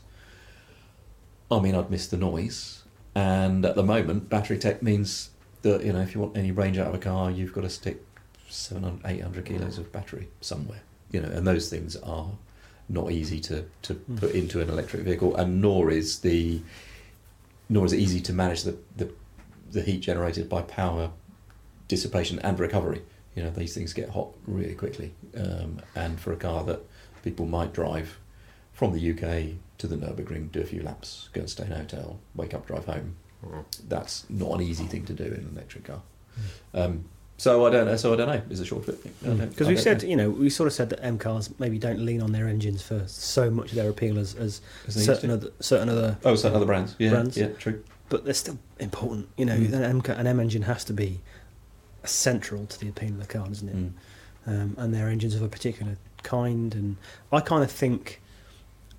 I 1.51 1.61
mean, 1.61 1.75
I'd 1.75 1.91
miss 1.91 2.07
the 2.07 2.19
noise, 2.19 2.83
and 3.15 3.65
at 3.65 3.75
the 3.75 3.83
moment, 3.83 4.29
battery 4.29 4.59
tech 4.59 4.83
means 4.83 5.31
that 5.63 5.85
you 5.85 5.93
know 5.93 6.01
if 6.01 6.15
you 6.15 6.21
want 6.21 6.37
any 6.37 6.53
range 6.53 6.79
out 6.79 6.89
of 6.89 6.95
a 6.95 6.99
car, 6.99 7.31
you've 7.31 7.53
got 7.53 7.63
to 7.63 7.71
stick 7.71 8.08
700, 8.49 9.01
800 9.05 9.45
kilos 9.45 9.79
of 9.79 9.93
battery 9.93 10.29
somewhere. 10.41 10.81
You 11.11 11.21
know, 11.23 11.29
and 11.29 11.47
those 11.47 11.69
things 11.71 11.97
are 11.97 12.31
not 12.89 13.11
easy 13.13 13.41
to, 13.41 13.65
to 13.83 13.95
Mm. 13.95 14.19
put 14.21 14.33
into 14.33 14.61
an 14.61 14.69
electric 14.71 15.03
vehicle, 15.03 15.37
and 15.37 15.61
nor 15.61 15.91
is 15.91 16.21
the 16.21 16.61
nor 17.69 17.85
is 17.85 17.93
it 17.93 17.99
easy 17.99 18.21
to 18.21 18.33
manage 18.33 18.63
the, 18.63 18.77
the 18.97 19.11
the 19.71 19.83
heat 19.83 20.01
generated 20.01 20.49
by 20.49 20.63
power 20.63 21.11
dissipation 21.87 22.39
and 22.41 22.59
recovery. 22.59 23.03
You 23.35 23.43
know, 23.45 23.51
these 23.51 23.75
things 23.75 23.93
get 23.93 24.09
hot 24.11 24.29
really 24.47 24.75
quickly, 24.75 25.13
um, 25.37 25.81
and 25.95 26.19
for 26.19 26.33
a 26.33 26.37
car 26.37 26.65
that 26.65 26.81
people 27.23 27.47
might 27.47 27.73
drive 27.73 28.19
from 28.73 28.93
the 28.93 29.11
UK 29.13 29.57
to 29.79 29.87
the 29.87 29.97
Nurburgring, 29.97 30.51
do 30.53 30.61
a 30.61 30.65
few 30.65 30.83
laps, 30.83 31.29
go 31.33 31.41
and 31.43 31.51
stay 31.51 31.65
in 31.67 31.73
a 31.73 31.77
hotel, 31.79 32.19
wake 32.35 32.55
up, 32.55 32.67
drive 32.67 32.87
home. 32.87 33.17
That's 33.89 34.25
not 34.31 34.53
an 34.55 34.63
easy 34.63 34.85
thing 34.87 35.05
to 35.07 35.13
do 35.13 35.25
in 35.25 35.33
an 35.35 35.51
electric 35.55 35.85
car. 35.85 36.03
Um, 36.75 37.05
so 37.39 37.65
I 37.65 37.71
don't 37.71 37.87
know. 37.87 37.97
So 37.97 38.13
I 38.13 38.17
don't 38.17 38.29
know. 38.29 38.43
Is 38.51 38.61
a 38.61 38.67
short 38.67 38.85
bit 38.85 39.03
Because 39.49 39.69
we 39.69 39.77
said, 39.77 40.03
you 40.03 40.17
know, 40.17 40.29
we 40.29 40.51
sort 40.51 40.67
of 40.67 40.73
said 40.75 40.91
that 40.91 41.03
M 41.03 41.17
cars 41.19 41.49
maybe 41.59 41.79
don't 41.79 42.05
lean 42.05 42.21
on 42.21 42.33
their 42.33 42.47
engines 42.47 42.83
for 42.83 43.03
so 43.07 43.49
much 43.51 43.71
of 43.71 43.77
their 43.77 43.89
appeal 43.89 44.19
as, 44.19 44.35
as 44.35 44.61
As 44.87 44.95
they 44.97 45.01
used 45.01 45.07
certain 45.07 45.31
other 45.31 45.51
certain 45.61 45.89
other 45.89 46.19
Oh, 46.25 46.35
certain 46.35 46.57
other 46.57 46.67
brands. 46.67 46.95
Yeah, 46.99 47.11
brands. 47.11 47.37
yeah, 47.37 47.49
true. 47.59 47.83
But 48.11 48.25
they're 48.25 48.35
still 48.35 48.59
important. 48.79 49.29
You 49.37 49.47
know, 49.47 49.57
Mm. 49.57 49.73
an, 49.73 49.83
M 49.85 50.03
an 50.19 50.27
M 50.27 50.41
engine 50.41 50.63
has 50.63 50.85
to 50.85 50.93
be 50.93 51.21
central 52.05 52.67
to 52.67 52.81
the 52.81 52.89
appeal 52.89 53.11
of 53.11 53.19
the 53.21 53.27
car, 53.27 53.47
doesn't 53.47 53.69
it? 53.69 53.77
Mm. 53.77 53.93
Um, 54.47 54.75
and 54.79 54.95
their 54.95 55.09
engines 55.09 55.35
of 55.35 55.43
a 55.43 55.49
particular 55.49 55.97
kind. 56.23 56.75
And 56.75 56.97
I 57.33 57.41
kind 57.41 57.63
of 57.63 57.71
think, 57.71 58.21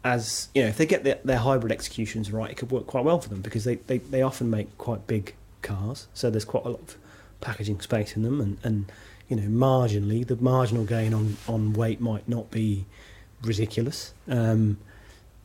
as 0.04 0.50
you 0.54 0.62
know, 0.62 0.68
if 0.70 0.78
they 0.78 0.86
get 0.86 1.04
their, 1.04 1.20
their 1.26 1.38
hybrid 1.40 1.72
executions 1.72 2.32
right, 2.32 2.52
it 2.52 2.58
could 2.58 2.72
work 2.72 2.88
quite 2.88 3.04
well 3.04 3.20
for 3.20 3.30
them 3.30 3.42
because 3.42 3.64
they, 3.64 3.76
they, 3.76 3.98
they 3.98 4.22
often 4.22 4.50
make 4.50 4.78
quite 4.78 5.08
big 5.08 5.34
cars. 5.62 6.08
So 6.14 6.30
there's 6.30 6.46
quite 6.46 6.66
a 6.66 6.70
lot 6.70 6.80
of 6.82 6.98
packaging 7.42 7.82
space 7.82 8.16
in 8.16 8.24
them, 8.24 8.40
and, 8.42 8.58
and 8.64 8.92
you 9.28 9.36
know, 9.36 9.44
marginally, 9.44 10.26
the 10.26 10.36
marginal 10.38 10.86
gain 10.86 11.14
on, 11.14 11.38
on 11.48 11.74
weight 11.74 12.02
might 12.02 12.28
not 12.28 12.50
be 12.52 12.86
ridiculous. 13.44 14.14
Um, 14.28 14.78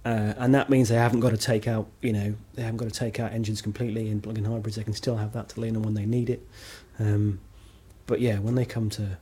uh, 0.04 0.34
and 0.36 0.54
that 0.54 0.68
means 0.68 0.88
they 0.90 0.96
haven't 0.96 1.20
got 1.20 1.30
to 1.30 1.36
take 1.36 1.66
out, 1.66 1.86
you 2.02 2.12
know, 2.12 2.34
they 2.54 2.62
haven't 2.62 2.76
got 2.76 2.88
to 2.92 2.98
take 2.98 3.18
out 3.18 3.32
engines 3.32 3.62
completely 3.62 4.10
in 4.10 4.20
plug-in 4.20 4.44
hybrids. 4.44 4.76
They 4.76 4.84
can 4.84 4.92
still 4.92 5.16
have 5.16 5.32
that 5.32 5.48
to 5.50 5.60
lean 5.60 5.76
on 5.76 5.82
when 5.82 5.94
they 5.94 6.04
need 6.04 6.28
it. 6.28 6.46
Um, 6.98 7.40
but 8.06 8.20
yeah, 8.20 8.38
when 8.38 8.54
they 8.54 8.66
come 8.66 8.90
to, 8.90 9.16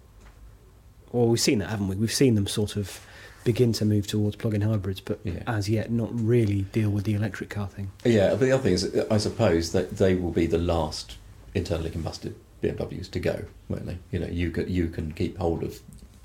well, 1.13 1.29
we've 1.29 1.41
seen 1.41 1.59
that, 1.61 1.71
haven't 1.71 1.87
we? 1.89 1.97
We've 1.97 2.13
seen 2.13 2.35
them 2.35 2.49
sort 2.49 2.75
of 2.77 3.01
begin 3.45 3.73
to 3.75 3.85
move 3.85 4.07
towards 4.07 4.37
plug-in 4.37 4.63
hybrids, 4.63 5.01
but 5.01 5.21
Yeah. 5.25 5.43
as 5.47 5.69
yet 5.69 5.91
not 5.91 6.11
really 6.13 6.63
deal 6.73 6.91
with 6.91 7.05
the 7.05 7.15
electric 7.15 7.51
car 7.51 7.69
thing. 7.69 7.91
Yeah, 8.05 8.31
but 8.31 8.41
the 8.41 8.53
other 8.53 8.63
thing 8.63 8.73
is, 8.75 8.97
I 9.11 9.19
suppose 9.19 9.73
that 9.73 9.99
they 9.99 10.15
will 10.15 10.31
be 10.31 10.47
the 10.47 10.59
last 10.59 11.17
internally 11.55 11.91
combusted 11.91 12.35
BMWs 12.63 13.11
to 13.11 13.21
go, 13.21 13.45
won't 13.69 13.87
they? 13.87 13.99
You 14.11 14.21
know, 14.21 14.29
you 14.29 14.51
can 14.51 14.69
you 14.69 14.89
can 14.89 15.13
keep 15.13 15.37
hold 15.39 15.63
of 15.63 15.81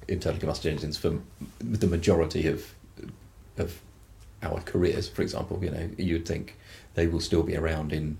internal 0.08 0.40
combustion 0.40 0.72
engines 0.72 0.98
for 0.98 1.20
the 1.60 1.88
majority 1.88 2.48
of 2.48 2.74
of 3.58 3.82
our 4.44 4.62
careers. 4.62 5.08
For 5.10 5.22
example, 5.22 5.60
you 5.62 5.72
know, 5.72 5.90
you'd 5.98 6.28
think 6.28 6.56
they 6.94 7.08
will 7.08 7.20
still 7.20 7.44
be 7.44 7.56
around 7.56 7.92
in, 7.92 8.18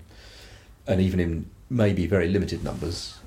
and 0.86 1.00
even 1.00 1.20
in 1.20 1.50
maybe 1.70 2.06
very 2.06 2.28
limited 2.28 2.64
numbers. 2.64 3.18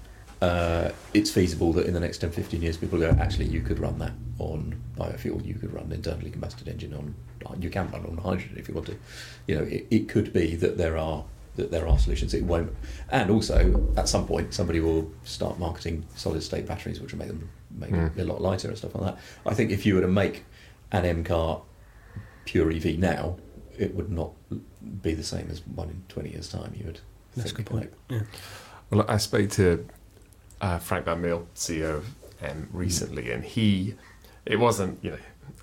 Uh, 0.42 0.92
it's 1.14 1.30
feasible 1.30 1.72
that 1.72 1.86
in 1.86 1.94
the 1.94 2.00
next 2.00 2.18
10, 2.18 2.32
15 2.32 2.64
years, 2.64 2.76
people 2.76 2.98
go, 2.98 3.12
actually, 3.20 3.46
you 3.46 3.62
could 3.62 3.78
run 3.78 4.00
that 4.00 4.14
on 4.40 4.76
biofuel, 4.98 5.46
you 5.46 5.54
could 5.54 5.72
run 5.72 5.86
an 5.86 5.92
internally 5.92 6.32
combusted 6.32 6.68
engine 6.68 6.96
on, 6.96 7.62
you 7.62 7.70
can 7.70 7.92
run 7.92 8.04
on 8.08 8.18
hydrogen 8.18 8.56
if 8.58 8.68
you 8.68 8.74
want 8.74 8.88
to. 8.88 8.98
You 9.46 9.56
know, 9.56 9.64
it, 9.64 9.86
it 9.92 10.10
could 10.10 10.34
be 10.34 10.56
that 10.56 10.80
there 10.80 10.98
are 10.98 11.24
that 11.62 11.72
there 11.72 11.88
are 11.88 11.98
solutions. 11.98 12.34
It 12.34 12.44
won't, 12.44 12.74
and 13.10 13.30
also 13.32 13.88
at 13.96 14.10
some 14.10 14.26
point, 14.28 14.54
somebody 14.54 14.80
will 14.80 15.10
start 15.24 15.60
marketing 15.60 16.06
solid 16.16 16.44
state 16.44 16.66
batteries, 16.68 17.00
which 17.00 17.12
will 17.14 17.20
make 17.20 17.28
them 17.30 17.50
make 17.74 17.92
Mm. 17.92 18.18
a 18.18 18.24
lot 18.26 18.42
lighter 18.42 18.68
and 18.68 18.78
stuff 18.78 18.94
like 18.96 19.04
that. 19.16 19.18
I 19.46 19.54
think 19.54 19.72
if 19.72 19.86
you 19.86 19.96
were 19.96 20.02
to 20.02 20.08
make 20.08 20.44
an 20.92 21.06
M 21.06 21.24
car 21.24 21.62
pure 22.46 22.72
EV 22.72 22.98
now, 23.00 23.38
it 23.78 23.96
would 23.96 24.12
not 24.12 24.32
be 25.02 25.14
the 25.14 25.24
same 25.24 25.48
as 25.50 25.66
one 25.68 25.90
in 25.90 26.04
20 26.10 26.32
years' 26.32 26.50
time. 26.50 26.74
You 26.76 26.86
would. 26.88 27.00
That's 27.36 27.52
a 27.52 27.56
think, 27.56 27.68
good 27.70 27.72
point. 27.78 27.94
like, 28.10 28.22
Yeah. 28.22 28.28
Well, 28.90 29.06
I 29.08 29.18
spoke 29.18 29.50
to 29.52 29.86
uh, 30.60 30.80
Frank 30.80 31.06
Van 31.06 31.22
Meel, 31.22 31.48
CEO 31.56 31.98
of 31.98 32.08
M, 32.42 32.68
recently, 32.74 33.32
and 33.32 33.44
he, 33.44 33.96
it 34.46 34.58
wasn't 34.60 35.00
you 35.04 35.12
know 35.12 35.18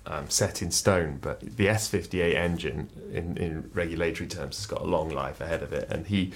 um, 0.05 0.29
set 0.29 0.61
in 0.61 0.71
stone, 0.71 1.19
but 1.21 1.39
the 1.39 1.67
S58 1.67 2.35
engine, 2.35 2.89
in, 3.11 3.37
in 3.37 3.69
regulatory 3.73 4.27
terms, 4.27 4.57
has 4.57 4.65
got 4.65 4.81
a 4.81 4.85
long 4.85 5.09
life 5.09 5.41
ahead 5.41 5.63
of 5.63 5.73
it, 5.73 5.89
and 5.89 6.07
he, 6.07 6.31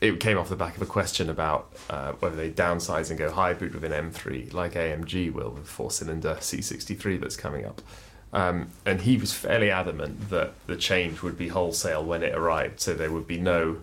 it 0.00 0.20
came 0.20 0.38
off 0.38 0.48
the 0.48 0.56
back 0.56 0.76
of 0.76 0.82
a 0.82 0.86
question 0.86 1.28
about 1.28 1.72
uh, 1.90 2.12
whether 2.12 2.36
they 2.36 2.50
downsize 2.50 3.10
and 3.10 3.18
go 3.18 3.30
hybrid 3.30 3.74
with 3.74 3.84
an 3.84 3.92
M3, 3.92 4.52
like 4.52 4.74
AMG 4.74 5.32
will 5.32 5.50
with 5.50 5.66
four-cylinder 5.66 6.36
C63 6.40 7.20
that's 7.20 7.36
coming 7.36 7.64
up. 7.64 7.82
Um, 8.32 8.68
and 8.84 9.00
he 9.00 9.16
was 9.16 9.32
fairly 9.32 9.70
adamant 9.70 10.28
that 10.30 10.52
the 10.66 10.76
change 10.76 11.22
would 11.22 11.38
be 11.38 11.48
wholesale 11.48 12.04
when 12.04 12.22
it 12.22 12.34
arrived, 12.34 12.80
so 12.80 12.94
there 12.94 13.10
would 13.10 13.26
be 13.26 13.38
no 13.38 13.78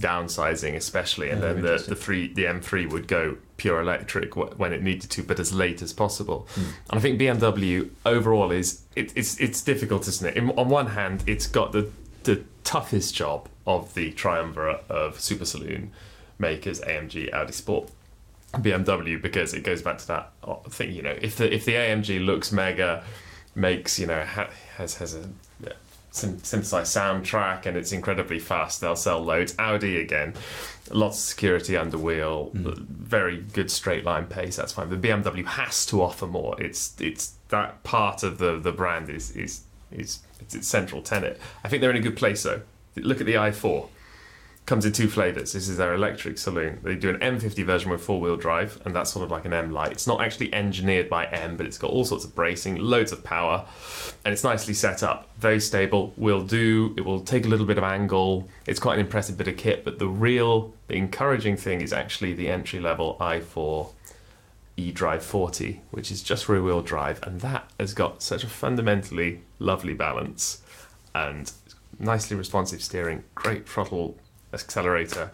downsizing, 0.00 0.74
especially, 0.74 1.30
and 1.30 1.42
Oh, 1.42 1.54
then 1.54 1.62
the, 1.62 1.84
the 1.88 1.96
three 1.96 2.32
the 2.32 2.44
M3 2.44 2.90
would 2.90 3.08
go 3.08 3.36
pure 3.56 3.80
electric 3.80 4.34
wh- 4.34 4.58
when 4.58 4.72
it 4.72 4.82
needed 4.82 5.10
to, 5.10 5.22
but 5.22 5.40
as 5.40 5.52
late 5.54 5.80
as 5.82 5.92
possible. 5.92 6.46
Hmm. 6.54 6.60
And 6.90 6.98
I 6.98 7.00
think 7.00 7.20
BMW 7.20 7.90
overall 8.04 8.50
is 8.50 8.82
it, 8.94 9.12
it's 9.16 9.38
it's 9.40 9.62
difficult, 9.62 10.06
isn't 10.08 10.28
it? 10.28 10.36
In, 10.36 10.50
on 10.50 10.68
one 10.68 10.88
hand, 10.88 11.24
it's 11.26 11.46
got 11.46 11.72
the 11.72 11.90
the 12.24 12.42
toughest 12.64 13.14
job 13.14 13.48
of 13.66 13.94
the 13.94 14.12
triumvirate 14.12 14.84
of 14.88 15.18
super 15.20 15.44
saloon 15.44 15.92
makers, 16.38 16.80
AMG, 16.80 17.32
Audi 17.32 17.52
Sport. 17.52 17.90
BMW 18.54 19.20
because 19.20 19.52
it 19.52 19.64
goes 19.64 19.82
back 19.82 19.98
to 19.98 20.06
that 20.06 20.32
uh, 20.42 20.54
thing. 20.70 20.92
You 20.92 21.02
know, 21.02 21.16
if 21.20 21.36
the 21.36 21.52
if 21.52 21.64
the 21.66 21.72
AMG 21.72 22.24
looks 22.24 22.52
mega, 22.52 23.02
makes 23.54 23.98
you 23.98 24.06
know 24.06 24.24
ha, 24.24 24.48
has 24.76 24.94
has 24.96 25.14
a 25.14 25.28
synthesized 26.16 26.94
soundtrack 26.96 27.66
and 27.66 27.76
it's 27.76 27.92
incredibly 27.92 28.38
fast, 28.38 28.80
they'll 28.80 28.96
sell 28.96 29.20
loads. 29.20 29.54
Audi 29.58 30.00
again, 30.00 30.34
lots 30.90 31.18
of 31.18 31.24
security 31.24 31.76
under 31.76 31.98
wheel, 31.98 32.46
hmm. 32.46 32.72
very 32.88 33.38
good 33.38 33.70
straight 33.70 34.04
line 34.04 34.26
pace. 34.26 34.56
That's 34.56 34.72
fine. 34.72 34.90
The 34.90 34.96
BMW 34.96 35.44
has 35.44 35.86
to 35.86 36.02
offer 36.02 36.26
more. 36.26 36.60
It's 36.60 36.94
it's 37.00 37.34
that 37.48 37.82
part 37.82 38.22
of 38.22 38.38
the 38.38 38.58
the 38.58 38.72
brand 38.72 39.08
is 39.10 39.30
is 39.32 39.62
is 39.90 40.20
it's 40.40 40.54
its 40.54 40.68
central 40.68 41.02
tenet. 41.02 41.40
I 41.64 41.68
think 41.68 41.80
they're 41.80 41.90
in 41.90 41.96
a 41.96 42.00
good 42.00 42.16
place 42.16 42.42
though. 42.42 42.62
Look 42.96 43.20
at 43.20 43.26
the 43.26 43.34
i4 43.34 43.88
comes 44.66 44.84
in 44.84 44.92
two 44.92 45.08
flavors. 45.08 45.52
This 45.52 45.68
is 45.68 45.76
their 45.76 45.94
electric 45.94 46.38
saloon. 46.38 46.80
They 46.82 46.96
do 46.96 47.08
an 47.08 47.20
M50 47.20 47.64
version 47.64 47.90
with 47.90 48.02
four 48.02 48.20
wheel 48.20 48.36
drive, 48.36 48.80
and 48.84 48.94
that's 48.94 49.12
sort 49.12 49.24
of 49.24 49.30
like 49.30 49.44
an 49.44 49.52
M 49.52 49.70
Light. 49.70 49.92
It's 49.92 50.08
not 50.08 50.20
actually 50.20 50.52
engineered 50.52 51.08
by 51.08 51.26
M, 51.26 51.56
but 51.56 51.66
it's 51.66 51.78
got 51.78 51.90
all 51.90 52.04
sorts 52.04 52.24
of 52.24 52.34
bracing, 52.34 52.76
loads 52.76 53.12
of 53.12 53.22
power, 53.22 53.64
and 54.24 54.32
it's 54.32 54.42
nicely 54.42 54.74
set 54.74 55.04
up. 55.04 55.30
Very 55.38 55.60
stable. 55.60 56.12
Will 56.16 56.42
do. 56.42 56.94
It 56.96 57.02
will 57.02 57.20
take 57.20 57.46
a 57.46 57.48
little 57.48 57.64
bit 57.64 57.78
of 57.78 57.84
angle. 57.84 58.48
It's 58.66 58.80
quite 58.80 58.94
an 58.94 59.00
impressive 59.00 59.38
bit 59.38 59.46
of 59.46 59.56
kit, 59.56 59.84
but 59.84 60.00
the 60.00 60.08
real 60.08 60.74
the 60.88 60.96
encouraging 60.96 61.56
thing 61.56 61.80
is 61.80 61.92
actually 61.92 62.34
the 62.34 62.48
entry 62.48 62.80
level 62.80 63.16
i4 63.20 63.88
eDrive 64.76 65.22
40, 65.22 65.80
which 65.90 66.10
is 66.10 66.22
just 66.22 66.48
rear 66.48 66.62
wheel 66.62 66.82
drive, 66.82 67.20
and 67.22 67.40
that 67.40 67.70
has 67.78 67.94
got 67.94 68.20
such 68.20 68.44
a 68.44 68.48
fundamentally 68.48 69.42
lovely 69.58 69.94
balance 69.94 70.60
and 71.14 71.52
nicely 71.98 72.36
responsive 72.36 72.82
steering, 72.82 73.24
great 73.34 73.66
throttle 73.66 74.18
accelerator 74.62 75.30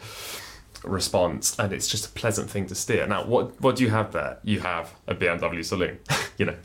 response, 0.85 1.57
and 1.59 1.73
it's 1.73 1.89
just 1.89 2.07
a 2.07 2.11
pleasant 2.11 2.51
thing 2.51 2.67
to 2.67 2.75
steer. 2.75 3.07
Now, 3.07 3.25
what 3.25 3.61
what 3.61 3.77
do 3.77 3.85
you 3.85 3.91
have 3.91 4.13
there? 4.13 4.39
You 4.43 4.61
have 4.61 4.95
a 5.07 5.15
BMW 5.15 5.65
saloon. 5.65 5.99
you 6.39 6.47
know, 6.47 6.57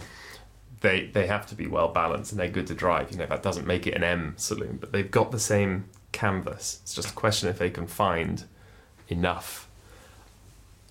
they 0.81 1.07
they 1.07 1.27
have 1.27 1.45
to 1.47 1.55
be 1.55 1.67
well 1.67 1.89
balanced 1.89 2.31
and 2.31 2.39
they're 2.39 2.49
good 2.49 2.67
to 2.67 2.73
drive. 2.75 3.11
You 3.11 3.17
know, 3.17 3.25
that 3.27 3.43
doesn't 3.43 3.67
make 3.67 3.85
it 3.87 3.93
an 3.93 4.03
M 4.03 4.33
saloon, 4.37 4.77
but 4.79 4.91
they've 4.91 5.09
got 5.11 5.31
the 5.31 5.39
same 5.39 5.85
canvas. 6.11 6.79
It's 6.83 6.93
just 6.95 7.11
a 7.11 7.13
question 7.13 7.49
if 7.49 7.59
they 7.59 7.69
can 7.69 7.87
find 7.87 8.43
enough 9.07 9.67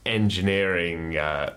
engineering. 0.05 1.17
Uh, 1.17 1.55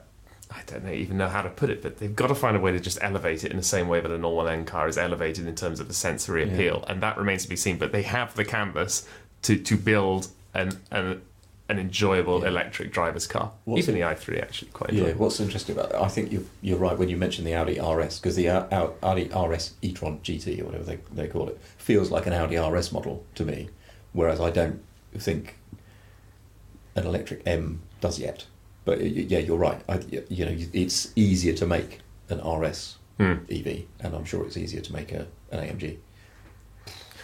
I 0.52 0.62
don't 0.66 0.84
know, 0.84 0.92
even 0.92 1.18
know 1.18 1.28
how 1.28 1.44
to 1.44 1.50
put 1.50 1.70
it, 1.70 1.84
but 1.84 1.98
they've 2.00 2.16
got 2.16 2.28
to 2.28 2.36
find 2.36 2.58
a 2.58 2.60
way 2.60 2.72
to 2.72 2.80
just 2.80 2.98
elevate 3.02 3.44
it 3.44 3.52
in 3.52 3.58
the 3.58 3.62
same 3.64 3.88
way 3.88 4.02
that 4.02 4.10
a 4.10 4.18
normal 4.18 4.48
M 4.48 4.66
car 4.66 4.88
is 4.88 4.98
elevated 4.98 5.46
in 5.46 5.54
terms 5.54 5.80
of 5.80 5.88
the 5.88 5.94
sensory 5.94 6.44
Yeah. 6.44 6.54
appeal, 6.54 6.86
and 6.88 7.04
that 7.04 7.18
remains 7.18 7.44
to 7.44 7.50
be 7.50 7.56
seen. 7.56 7.78
But 7.78 7.92
they 7.92 8.02
have 8.02 8.34
the 8.34 8.44
canvas 8.46 9.08
to 9.44 9.58
to 9.58 9.78
build 9.78 10.28
an 10.54 10.72
an, 10.92 11.22
an 11.70 11.78
enjoyable 11.80 12.42
Yeah. 12.42 12.48
electric 12.50 12.92
driver's 12.92 13.28
car. 13.28 13.52
What's 13.66 13.84
even 13.88 13.96
the 13.96 14.02
i3 14.02 14.42
actually 14.42 14.72
quite 14.72 14.92
Yeah, 14.92 15.00
enjoyable. 15.02 15.26
what's 15.26 15.40
interesting 15.40 15.76
about 15.78 15.92
that, 15.92 16.02
I 16.02 16.08
think 16.08 16.32
you're, 16.32 16.42
you're 16.62 16.80
right 16.80 16.98
when 16.98 17.10
you 17.10 17.18
mention 17.18 17.46
the 17.46 17.54
Audi 17.54 17.80
RS, 17.80 18.20
because 18.20 18.36
the 18.36 18.50
Au- 18.50 18.96
Audi 19.04 19.30
RS 19.36 19.74
e-tron 19.84 20.20
GT, 20.24 20.60
or 20.62 20.66
whatever 20.66 20.84
they, 20.84 20.98
they 21.14 21.28
call 21.28 21.48
it, 21.48 21.60
feels 21.78 22.10
like 22.10 22.26
an 22.26 22.34
Audi 22.34 22.58
RS 22.58 22.92
model 22.92 23.24
to 23.36 23.46
me, 23.46 23.70
whereas 24.14 24.40
I 24.42 24.50
don't 24.50 24.82
think 25.16 25.58
an 26.96 27.06
electric 27.06 27.44
M 27.46 27.82
does 28.02 28.18
yet. 28.20 28.46
But 28.86 29.02
yeah, 29.02 29.38
you're 29.40 29.58
right. 29.58 29.80
I, 29.88 30.00
you 30.30 30.46
know, 30.46 30.56
it's 30.74 31.12
easier 31.16 31.54
to 31.54 31.66
make 31.68 32.00
an 32.30 32.40
RS 32.40 32.96
Hmm. 33.20 33.34
EV, 33.52 33.84
and 34.00 34.16
I'm 34.16 34.24
sure 34.26 34.46
it's 34.46 34.56
easier 34.58 34.80
to 34.82 34.94
make 34.94 35.12
a, 35.12 35.28
an 35.52 35.60
AMG. 35.60 35.98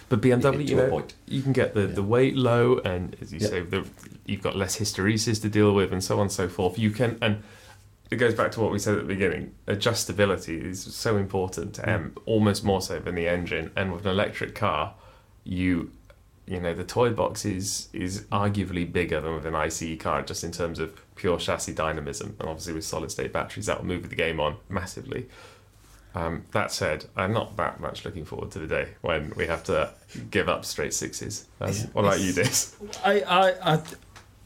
But 0.09 0.21
BMW, 0.21 0.67
you 0.67 0.75
know, 0.75 1.03
you 1.27 1.41
can 1.41 1.51
get 1.53 1.73
the, 1.73 1.81
Yeah. 1.81 1.87
the 1.87 2.03
weight 2.03 2.35
low, 2.35 2.77
and 2.79 3.15
as 3.21 3.33
you 3.33 3.39
Yeah. 3.41 3.47
say, 3.47 3.61
the, 3.61 3.85
you've 4.25 4.41
got 4.43 4.55
less 4.55 4.77
hysteresis 4.77 5.41
to 5.41 5.49
deal 5.49 5.73
with, 5.73 5.91
and 5.91 6.03
so 6.03 6.15
on 6.15 6.21
and 6.23 6.31
so 6.31 6.47
forth. 6.47 6.77
You 6.77 6.91
can, 6.91 7.17
and 7.21 7.41
it 8.11 8.17
goes 8.17 8.35
back 8.35 8.51
to 8.51 8.59
what 8.61 8.71
we 8.71 8.77
said 8.79 8.93
at 8.95 9.01
the 9.01 9.07
beginning. 9.07 9.53
Adjustability 9.67 10.63
is 10.63 10.79
so 10.81 11.17
important 11.17 11.73
to 11.75 11.89
M, 11.89 12.13
almost 12.25 12.63
more 12.63 12.81
so 12.81 12.99
than 12.99 13.15
the 13.15 13.27
engine. 13.27 13.71
And 13.75 13.91
with 13.93 14.05
an 14.05 14.11
electric 14.11 14.53
car, 14.53 14.93
you, 15.43 15.89
you 16.45 16.59
know, 16.59 16.75
the 16.75 16.83
toy 16.83 17.09
box 17.09 17.43
is 17.45 17.89
is 17.91 18.21
arguably 18.31 18.91
bigger 18.91 19.19
than 19.21 19.33
with 19.33 19.45
an 19.47 19.55
ICE 19.55 19.95
car, 19.97 20.21
just 20.21 20.43
in 20.43 20.51
terms 20.51 20.77
of 20.77 21.01
pure 21.15 21.37
chassis 21.39 21.73
dynamism. 21.73 22.35
And 22.39 22.47
obviously, 22.47 22.73
with 22.73 22.83
solid 22.85 23.09
state 23.09 23.33
batteries, 23.33 23.65
that 23.65 23.79
will 23.79 23.87
move 23.87 24.07
the 24.09 24.15
game 24.15 24.39
on 24.39 24.57
massively. 24.69 25.25
Um, 26.15 26.45
that 26.53 26.71
said, 26.71 27.05
I'm 27.17 27.33
not 27.33 27.57
that 27.57 27.81
much 27.81 28.05
looking 28.05 28.23
forward 28.23 28.49
to 28.51 28.59
the 28.59 28.67
day 28.67 28.87
when 29.01 29.33
we 29.35 29.47
have 29.47 29.63
to 29.65 29.91
give 30.31 30.47
up 30.47 30.63
straight 30.63 30.93
sixes. 30.93 31.45
That's, 31.59 31.81
Yeah. 31.81 31.87
what 31.91 32.05
about 32.05 32.21
you, 32.21 32.31
Diz? 32.31 32.73
I, 33.03 33.19
I, 33.21 33.73
I, 33.73 33.81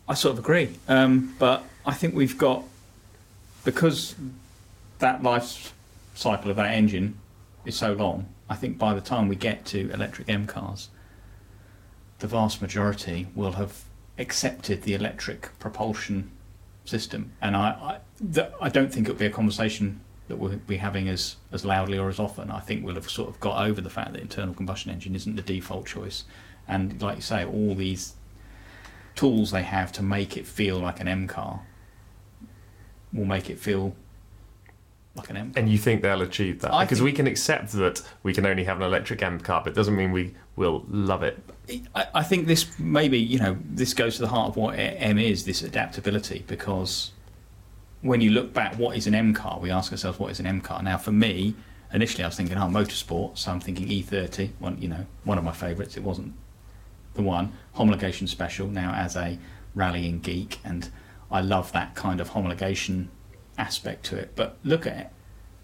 I 0.08 0.14
sort 0.16 0.34
of 0.34 0.40
agree. 0.40 0.76
Um, 0.88 1.36
but 1.38 1.64
I 1.86 1.94
think 1.94 2.16
we've 2.16 2.38
got, 2.40 2.64
because 3.64 4.16
that 4.98 5.22
life 5.22 5.74
cycle 6.16 6.50
of 6.50 6.58
that 6.58 6.74
engine 6.74 7.20
is 7.66 7.76
so 7.76 7.94
long, 7.94 8.26
I 8.50 8.56
think 8.56 8.80
by 8.80 8.96
the 8.96 9.02
time 9.02 9.28
we 9.28 9.36
get 9.36 9.64
to 9.68 9.92
electric 9.92 10.28
M 10.28 10.48
cars, 10.48 10.90
the 12.18 12.26
vast 12.28 12.64
majority 12.64 13.28
will 13.36 13.54
have 13.54 13.84
accepted 14.18 14.82
the 14.84 14.96
electric 14.96 15.58
propulsion 15.60 16.32
system. 16.84 17.32
And 17.44 17.56
I, 17.56 17.70
I, 17.70 17.98
th- 18.34 18.50
I 18.60 18.70
don't 18.70 18.92
think 18.92 19.08
it'll 19.08 19.20
be 19.20 19.28
a 19.28 19.30
conversation 19.30 20.02
that 20.30 20.38
we'll 20.38 20.56
be 20.56 20.78
having 20.78 21.10
as, 21.10 21.36
as 21.52 21.66
loudly 21.66 21.98
or 21.98 22.08
as 22.08 22.20
often. 22.20 22.50
I 22.50 22.60
think 22.62 22.86
we'll 22.86 22.96
have 22.96 23.10
sort 23.10 23.30
of 23.30 23.40
got 23.40 23.68
over 23.68 23.82
the 23.82 23.90
fact 23.90 24.14
that 24.14 24.22
internal 24.22 24.54
combustion 24.54 24.92
engine 24.92 25.16
isn't 25.16 25.36
the 25.36 25.42
default 25.42 25.88
choice. 25.88 26.24
And 26.68 27.02
like 27.02 27.18
you 27.18 27.22
say, 27.22 27.44
all 27.44 27.76
these 27.76 28.14
tools 29.16 29.52
they 29.52 29.64
have 29.64 29.92
to 29.92 30.04
make 30.04 30.38
it 30.38 30.48
feel 30.48 30.78
like 30.78 31.02
an 31.02 31.08
M 31.08 31.28
car 31.28 31.62
will 33.12 33.26
make 33.26 33.50
it 33.50 33.60
feel 33.60 33.96
like 35.16 35.32
an 35.32 35.38
M 35.38 35.52
car. 35.52 35.62
And 35.62 35.72
you 35.72 35.80
think 35.80 36.04
they'll 36.04 36.22
achieve 36.22 36.62
that? 36.62 36.72
I 36.72 36.86
because 36.86 37.02
we 37.02 37.12
can 37.12 37.26
accept 37.26 37.72
that 37.74 38.02
we 38.22 38.34
can 38.34 38.46
only 38.46 38.64
have 38.64 38.78
an 38.78 38.84
electric 38.84 39.24
M 39.24 39.40
car, 39.40 39.62
but 39.64 39.72
it 39.72 39.76
doesn't 39.76 39.96
mean 39.96 40.12
we 40.12 40.36
will 40.56 40.86
love 40.88 41.24
it. 41.24 41.40
I, 41.96 42.08
I 42.14 42.24
think 42.24 42.46
this 42.46 42.80
maybe 42.80 43.18
you 43.18 43.40
know 43.40 43.58
this 43.66 43.96
goes 43.96 44.16
to 44.18 44.22
the 44.22 44.28
heart 44.28 44.50
of 44.50 44.58
what 44.58 44.74
M 44.74 45.18
is 45.18 45.46
this 45.46 45.64
adaptability 45.64 46.46
because 46.48 47.12
when 48.02 48.22
you 48.22 48.32
look 48.32 48.54
back 48.54 48.76
what 48.76 48.96
is 48.96 49.08
an 49.08 49.16
M 49.16 49.34
car 49.34 49.60
we 49.60 49.72
ask 49.72 49.92
ourselves 49.92 50.20
what 50.20 50.32
is 50.32 50.40
an 50.40 50.46
M 50.46 50.62
car 50.62 50.82
now 50.82 50.98
for 50.98 51.12
me 51.12 51.56
initially 51.94 52.24
I 52.24 52.28
was 52.28 52.38
thinking, 52.38 52.58
oh, 52.58 52.62
motorsport. 52.62 53.38
So 53.38 53.52
I'm 53.52 53.60
thinking 53.60 53.88
E30, 53.88 54.52
one, 54.60 54.82
you 54.82 54.88
know, 54.88 55.06
one 55.24 55.38
of 55.38 55.44
my 55.44 55.52
favourites. 55.52 55.98
It 55.98 56.04
wasn't 56.04 56.34
the 57.16 57.22
one. 57.22 57.54
Homologation 57.76 58.28
special 58.28 58.68
now 58.68 58.94
as 58.94 59.16
a 59.16 59.40
rallying 59.76 60.20
geek, 60.20 60.60
and 60.64 60.90
I 61.32 61.42
love 61.42 61.72
that 61.72 61.96
kind 61.96 62.20
of 62.20 62.32
homologation 62.32 63.08
aspect 63.58 64.06
to 64.06 64.18
it. 64.18 64.36
But 64.36 64.58
look 64.64 64.86
at 64.86 64.98
it. 64.98 65.10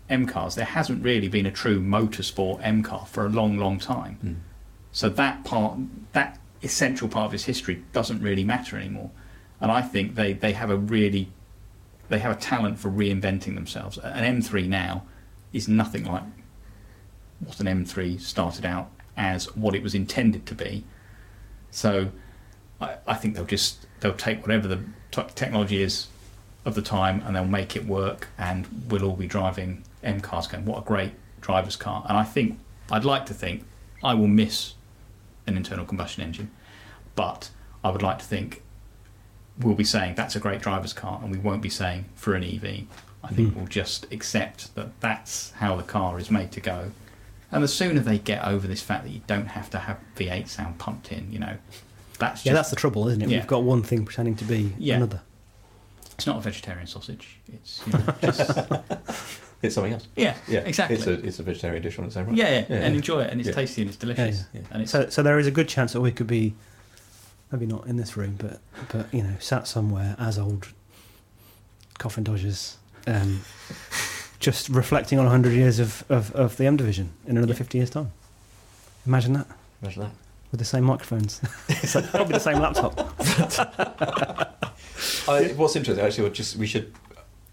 M 0.09 0.27
cars, 0.27 0.55
there 0.55 0.65
hasn't 0.65 1.03
really 1.03 1.27
been 1.27 1.47
a 1.47 1.51
true 1.51 1.81
motorsport 1.81 2.59
M 2.61 2.83
car 2.83 3.05
for 3.07 3.25
a 3.25 3.29
long, 3.29 3.57
long 3.57 3.79
time. 3.79 4.15
Hmm. 4.15 4.33
So 4.91 5.09
that 5.09 5.43
part, 5.43 5.79
that 6.13 6.39
essential 6.63 7.07
part 7.07 7.27
of 7.27 7.33
its 7.33 7.45
history 7.45 7.83
doesn't 7.91 8.21
really 8.21 8.43
matter 8.43 8.77
anymore. 8.77 9.11
And 9.59 9.71
I 9.71 9.81
think 9.81 10.15
they, 10.15 10.33
they 10.33 10.53
have 10.53 10.69
a 10.69 10.77
really, 10.77 11.31
they 12.09 12.19
have 12.19 12.35
a 12.35 12.39
talent 12.39 12.79
for 12.79 12.89
reinventing 12.89 13.55
themselves. 13.55 13.97
An 13.97 14.41
M3 14.41 14.67
now 14.67 15.05
is 15.53 15.67
nothing 15.67 16.05
like 16.05 16.23
what 17.39 17.59
an 17.59 17.65
M3 17.65 18.19
started 18.19 18.65
out 18.65 18.89
as, 19.17 19.53
what 19.55 19.75
it 19.75 19.83
was 19.83 19.95
intended 19.95 20.45
to 20.45 20.55
be. 20.55 20.83
So 21.71 22.09
I, 22.79 22.97
I 23.07 23.13
think 23.15 23.35
they'll 23.35 23.45
just, 23.45 23.85
they'll 23.99 24.13
take 24.13 24.41
whatever 24.41 24.67
the 24.67 24.79
t- 25.11 25.23
technology 25.35 25.81
is 25.81 26.07
of 26.63 26.75
the 26.75 26.81
time 26.81 27.21
and 27.25 27.35
they'll 27.35 27.45
make 27.45 27.75
it 27.75 27.85
work 27.85 28.27
and 28.37 28.67
we'll 28.89 29.03
all 29.05 29.15
be 29.15 29.27
driving 29.27 29.83
M 30.03 30.21
cars 30.21 30.47
going, 30.47 30.65
what 30.65 30.79
a 30.79 30.85
great 30.85 31.13
driver's 31.41 31.75
car. 31.75 32.05
And 32.07 32.17
I 32.17 32.23
think, 32.23 32.59
I'd 32.91 33.05
like 33.05 33.25
to 33.27 33.33
think, 33.33 33.63
I 34.03 34.13
will 34.13 34.27
miss 34.27 34.73
an 35.47 35.57
internal 35.57 35.85
combustion 35.85 36.23
engine, 36.23 36.51
but 37.15 37.49
I 37.83 37.89
would 37.89 38.01
like 38.01 38.19
to 38.19 38.25
think 38.25 38.63
we'll 39.59 39.75
be 39.75 39.83
saying 39.83 40.15
that's 40.15 40.35
a 40.35 40.39
great 40.39 40.61
driver's 40.61 40.93
car 40.93 41.19
and 41.23 41.31
we 41.31 41.37
won't 41.37 41.61
be 41.61 41.69
saying 41.69 42.05
for 42.15 42.33
an 42.35 42.43
EV. 42.43 42.83
I 43.23 43.29
think 43.29 43.53
Hmm. 43.53 43.59
we'll 43.59 43.67
just 43.67 44.05
accept 44.11 44.75
that 44.75 44.99
that's 44.99 45.51
how 45.53 45.75
the 45.75 45.83
car 45.83 46.19
is 46.19 46.29
made 46.29 46.51
to 46.53 46.61
go. 46.61 46.91
And 47.51 47.63
the 47.63 47.67
sooner 47.67 47.99
they 48.01 48.19
get 48.19 48.43
over 48.45 48.67
this 48.67 48.81
fact 48.81 49.03
that 49.05 49.11
you 49.11 49.21
don't 49.27 49.47
have 49.47 49.69
to 49.71 49.79
have 49.79 49.97
V8 50.15 50.47
sound 50.47 50.77
pumped 50.77 51.11
in, 51.11 51.31
you 51.31 51.39
know, 51.39 51.57
that's 52.19 52.45
Yeah, 52.45 52.53
that's 52.53 52.69
the 52.69 52.75
trouble, 52.75 53.07
isn't 53.07 53.21
it? 53.21 53.29
Yeah. 53.29 53.39
We've 53.39 53.47
got 53.47 53.63
one 53.63 53.81
thing 53.83 54.05
pretending 54.05 54.35
to 54.35 54.45
be 54.45 54.73
Yeah. 54.77 54.95
another. 54.97 55.21
It's 56.15 56.27
not 56.27 56.37
a 56.37 56.41
vegetarian 56.41 56.87
sausage. 56.87 57.39
It's 57.51 57.81
you 57.85 57.93
know, 57.93 58.13
just 58.21 58.51
It's 59.61 59.73
something 59.75 59.93
else. 59.93 60.07
Yeah, 60.15 60.35
yeah, 60.47 60.59
exactly. 60.59 60.95
It's 60.97 61.07
a 61.07 61.13
it's 61.13 61.39
a 61.39 61.43
vegetarian 61.43 61.81
dish 61.81 61.97
on 61.97 62.05
its 62.05 62.15
own 62.17 62.27
right. 62.27 62.35
yeah, 62.37 62.65
yeah, 62.69 62.75
and 62.77 62.95
enjoy 62.95 63.21
it, 63.23 63.31
and 63.31 63.39
it's 63.41 63.49
Yeah. 63.49 63.55
tasty 63.55 63.81
and 63.81 63.89
it's 63.89 63.97
Yeah, 64.03 64.13
delicious, 64.15 64.45
yeah. 64.53 64.61
and 64.71 64.81
it's 64.83 64.91
So, 64.91 65.09
so 65.09 65.23
there 65.23 65.39
is 65.39 65.47
a 65.47 65.51
good 65.51 65.67
chance 65.67 65.93
that 65.93 66.01
we 66.01 66.11
could 66.11 66.27
be, 66.27 66.53
maybe 67.55 67.65
not 67.71 67.87
in 67.87 67.95
this 67.95 68.17
room, 68.17 68.35
but 68.37 68.59
but 68.91 69.13
you 69.13 69.23
know, 69.23 69.35
sat 69.39 69.67
somewhere 69.67 70.15
as 70.19 70.37
old 70.37 70.67
coffin 71.97 72.23
dodgers, 72.23 72.77
um, 73.07 73.41
just 74.39 74.67
reflecting 74.69 75.17
on 75.19 75.27
hundred 75.27 75.53
years 75.53 75.79
of, 75.79 76.03
of, 76.09 76.31
of 76.35 76.57
the 76.57 76.65
M 76.65 76.75
division 76.75 77.11
in 77.25 77.37
another 77.37 77.53
fifty 77.53 77.77
years' 77.77 77.89
time. 77.89 78.11
Imagine 79.07 79.33
that 79.33 79.47
Imagine 79.81 80.03
that. 80.03 80.11
with 80.51 80.59
the 80.59 80.65
same 80.65 80.83
microphones, 80.83 81.41
It's 81.69 81.95
like 81.95 82.09
probably 82.09 82.33
the 82.33 82.39
same 82.39 82.59
laptop. 82.59 82.93
I, 85.27 85.53
what's 85.55 85.75
interesting, 85.75 86.05
actually, 86.05 86.29
just 86.31 86.57
we 86.57 86.67
should. 86.67 86.93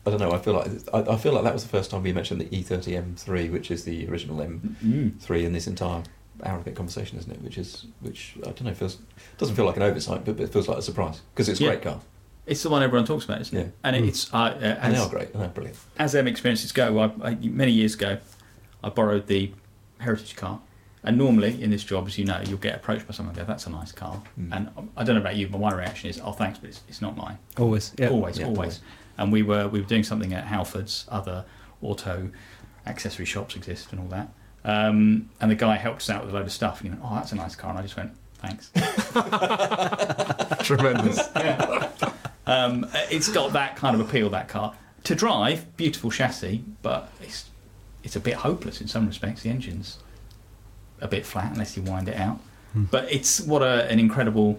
I 0.04 0.10
don't 0.10 0.18
know. 0.18 0.32
I 0.32 0.38
feel 0.38 0.54
like 0.54 0.68
I, 0.92 1.12
I 1.12 1.16
feel 1.16 1.32
like 1.32 1.44
that 1.44 1.52
was 1.54 1.62
the 1.62 1.68
first 1.68 1.92
time 1.92 2.02
we 2.02 2.12
mentioned 2.12 2.40
the 2.40 2.52
E 2.56 2.64
E30 2.64 3.14
M3, 3.14 3.52
which 3.52 3.70
is 3.70 3.84
the 3.84 4.08
original 4.08 4.38
M3 4.38 5.44
in 5.44 5.52
this 5.52 5.68
entire 5.68 6.02
hour 6.44 6.59
of 6.59 6.66
it 6.66 6.74
conversation, 6.74 7.18
isn't 7.18 7.30
it? 7.32 7.40
Which 7.42 7.59
is 7.59 7.86
which 8.00 8.34
I 8.42 8.46
don't 8.50 8.64
know. 8.64 8.74
Feels 8.74 8.98
doesn't 9.38 9.54
feel 9.54 9.64
like 9.66 9.76
an 9.76 9.82
oversight, 9.82 10.24
but, 10.24 10.36
but 10.36 10.44
it 10.44 10.52
feels 10.52 10.68
like 10.68 10.78
a 10.78 10.82
surprise 10.82 11.20
because 11.34 11.48
it's 11.48 11.60
a 11.60 11.64
Yeah. 11.64 11.70
great 11.70 11.82
car. 11.82 12.00
it's 12.44 12.62
the 12.64 12.70
one 12.70 12.82
everyone 12.82 13.06
talks 13.06 13.24
about, 13.24 13.40
isn't 13.40 13.56
it? 13.56 13.62
Yeah. 13.66 13.70
And 13.84 13.94
Mm. 13.96 14.09
it's 14.09 14.34
uh, 14.34 14.36
uh, 14.36 14.78
And 14.80 14.94
they 14.94 14.98
are 14.98 15.09
great. 15.09 15.32
They're 15.32 15.46
brilliant. 15.48 15.78
as 15.98 16.10
them 16.12 16.26
experiences 16.26 16.72
go. 16.72 16.98
I, 16.98 17.28
I, 17.30 17.34
many 17.36 17.70
years 17.70 17.94
ago, 17.94 18.18
I 18.82 18.88
borrowed 18.88 19.28
the 19.28 19.52
heritage 19.98 20.34
car, 20.34 20.59
and 21.04 21.16
normally 21.16 21.62
in 21.62 21.70
this 21.70 21.84
job, 21.84 22.09
as 22.09 22.18
you 22.18 22.24
know, 22.24 22.40
you'll 22.44 22.59
get 22.59 22.74
approached 22.74 23.06
by 23.06 23.12
someone 23.14 23.36
and 23.36 23.46
go, 23.46 23.52
"That's 23.52 23.66
a 23.68 23.70
nice 23.70 23.92
car," 23.92 24.20
Mm. 24.40 24.48
and 24.56 24.68
I 24.96 25.04
don't 25.04 25.14
know 25.14 25.20
about 25.20 25.36
you, 25.36 25.46
but 25.46 25.60
my 25.60 25.72
reaction 25.72 26.10
is, 26.10 26.20
"Oh, 26.20 26.32
thanks, 26.32 26.59
but 26.59 26.70
it's, 26.70 26.80
it's 26.88 27.00
not 27.00 27.16
mine." 27.16 27.38
Always, 27.59 27.92
yeah. 27.96 28.09
always, 28.09 28.38
Yeah, 28.38 28.46
always. 28.46 28.59
always. 28.59 28.80
And 29.18 29.30
we 29.32 29.42
were 29.42 29.68
we 29.68 29.80
were 29.80 29.86
doing 29.86 30.02
something 30.02 30.32
at 30.34 30.46
Halfords, 30.46 31.04
other 31.09 31.44
auto 31.80 32.30
accessory 32.86 33.24
shops 33.26 33.54
exist 33.54 33.92
and 33.92 34.00
all 34.00 34.09
that. 34.09 34.28
Um, 34.64 35.30
and 35.40 35.51
the 35.51 35.55
guy 35.56 35.76
helped 35.76 36.02
us 36.02 36.10
out 36.10 36.24
with 36.24 36.32
a 36.34 36.36
load 36.36 36.47
of 36.47 36.52
stuff. 36.52 36.80
And 36.80 36.90
he 36.90 36.97
went, 36.97 37.02
"Oh, 37.05 37.14
that's 37.16 37.32
a 37.32 37.36
nice 37.36 37.56
car," 37.56 37.70
and 37.70 37.78
I 37.78 37.82
just 37.82 37.97
went, 37.97 38.12
"Thanks." 38.34 38.70
Tremendous. 40.66 41.18
um, 42.47 42.86
it's 43.10 43.28
got 43.28 43.52
that 43.55 43.76
kind 43.76 43.94
of 44.01 44.09
appeal. 44.09 44.30
That 44.30 44.48
car 44.48 44.74
to 45.05 45.14
drive, 45.14 45.76
beautiful 45.76 46.10
chassis, 46.10 46.64
but 46.82 47.10
it's 47.20 47.51
it's 48.02 48.16
a 48.16 48.20
bit 48.20 48.34
hopeless 48.34 48.80
in 48.80 48.89
some 48.89 49.06
respects. 49.06 49.43
The 49.43 49.51
engine's 49.51 49.98
a 51.01 51.09
bit 51.09 51.26
flat 51.26 51.52
unless 51.52 51.76
you 51.76 51.82
wind 51.82 52.09
it 52.09 52.16
out. 52.16 52.40
But 52.74 53.12
it's 53.12 53.39
what 53.40 53.60
a, 53.62 53.84
an 53.90 53.98
incredible 53.98 54.59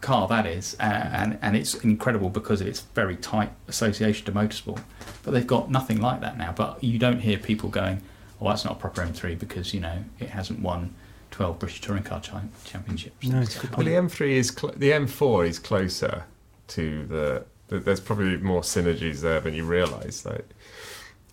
car 0.00 0.28
that 0.28 0.46
is, 0.46 0.76
uh, 0.78 0.82
and 0.82 1.38
and 1.42 1.56
it's 1.56 1.74
incredible 1.74 2.30
because 2.30 2.60
of 2.60 2.68
its 2.68 2.80
very 2.94 3.16
tight 3.16 3.50
association 3.66 4.26
to 4.26 4.32
motorsport. 4.32 4.80
But 5.24 5.32
they've 5.32 5.46
got 5.46 5.70
nothing 5.70 6.00
like 6.00 6.20
that 6.20 6.38
now. 6.38 6.52
But 6.52 6.84
you 6.84 6.98
don't 7.00 7.20
hear 7.20 7.38
people 7.38 7.68
going, 7.68 8.00
"Oh, 8.42 8.48
that's 8.48 8.64
not 8.64 8.74
a 8.74 8.76
proper 8.76 9.02
M3 9.02 9.38
because 9.38 9.72
you 9.72 9.80
know 9.80 10.04
it 10.18 10.30
hasn't 10.30 10.60
won 10.60 10.94
12 11.30 11.58
British 11.58 11.80
touring 11.80 12.02
car 12.02 12.20
chi- 12.20 12.42
championships." 12.64 13.26
No, 13.26 13.40
it's 13.40 13.58
good 13.58 13.74
Well, 13.76 13.86
the 13.86 13.92
M3 13.94 14.32
is 14.32 14.48
cl- 14.48 14.74
the 14.76 14.90
M4 14.90 15.48
is 15.48 15.58
closer 15.58 16.24
to 16.68 17.06
the, 17.06 17.44
the. 17.68 17.78
There's 17.78 18.00
probably 18.00 18.36
more 18.38 18.62
synergies 18.62 19.20
there 19.20 19.40
than 19.40 19.54
you 19.54 19.64
realise. 19.64 20.26
Like, 20.26 20.48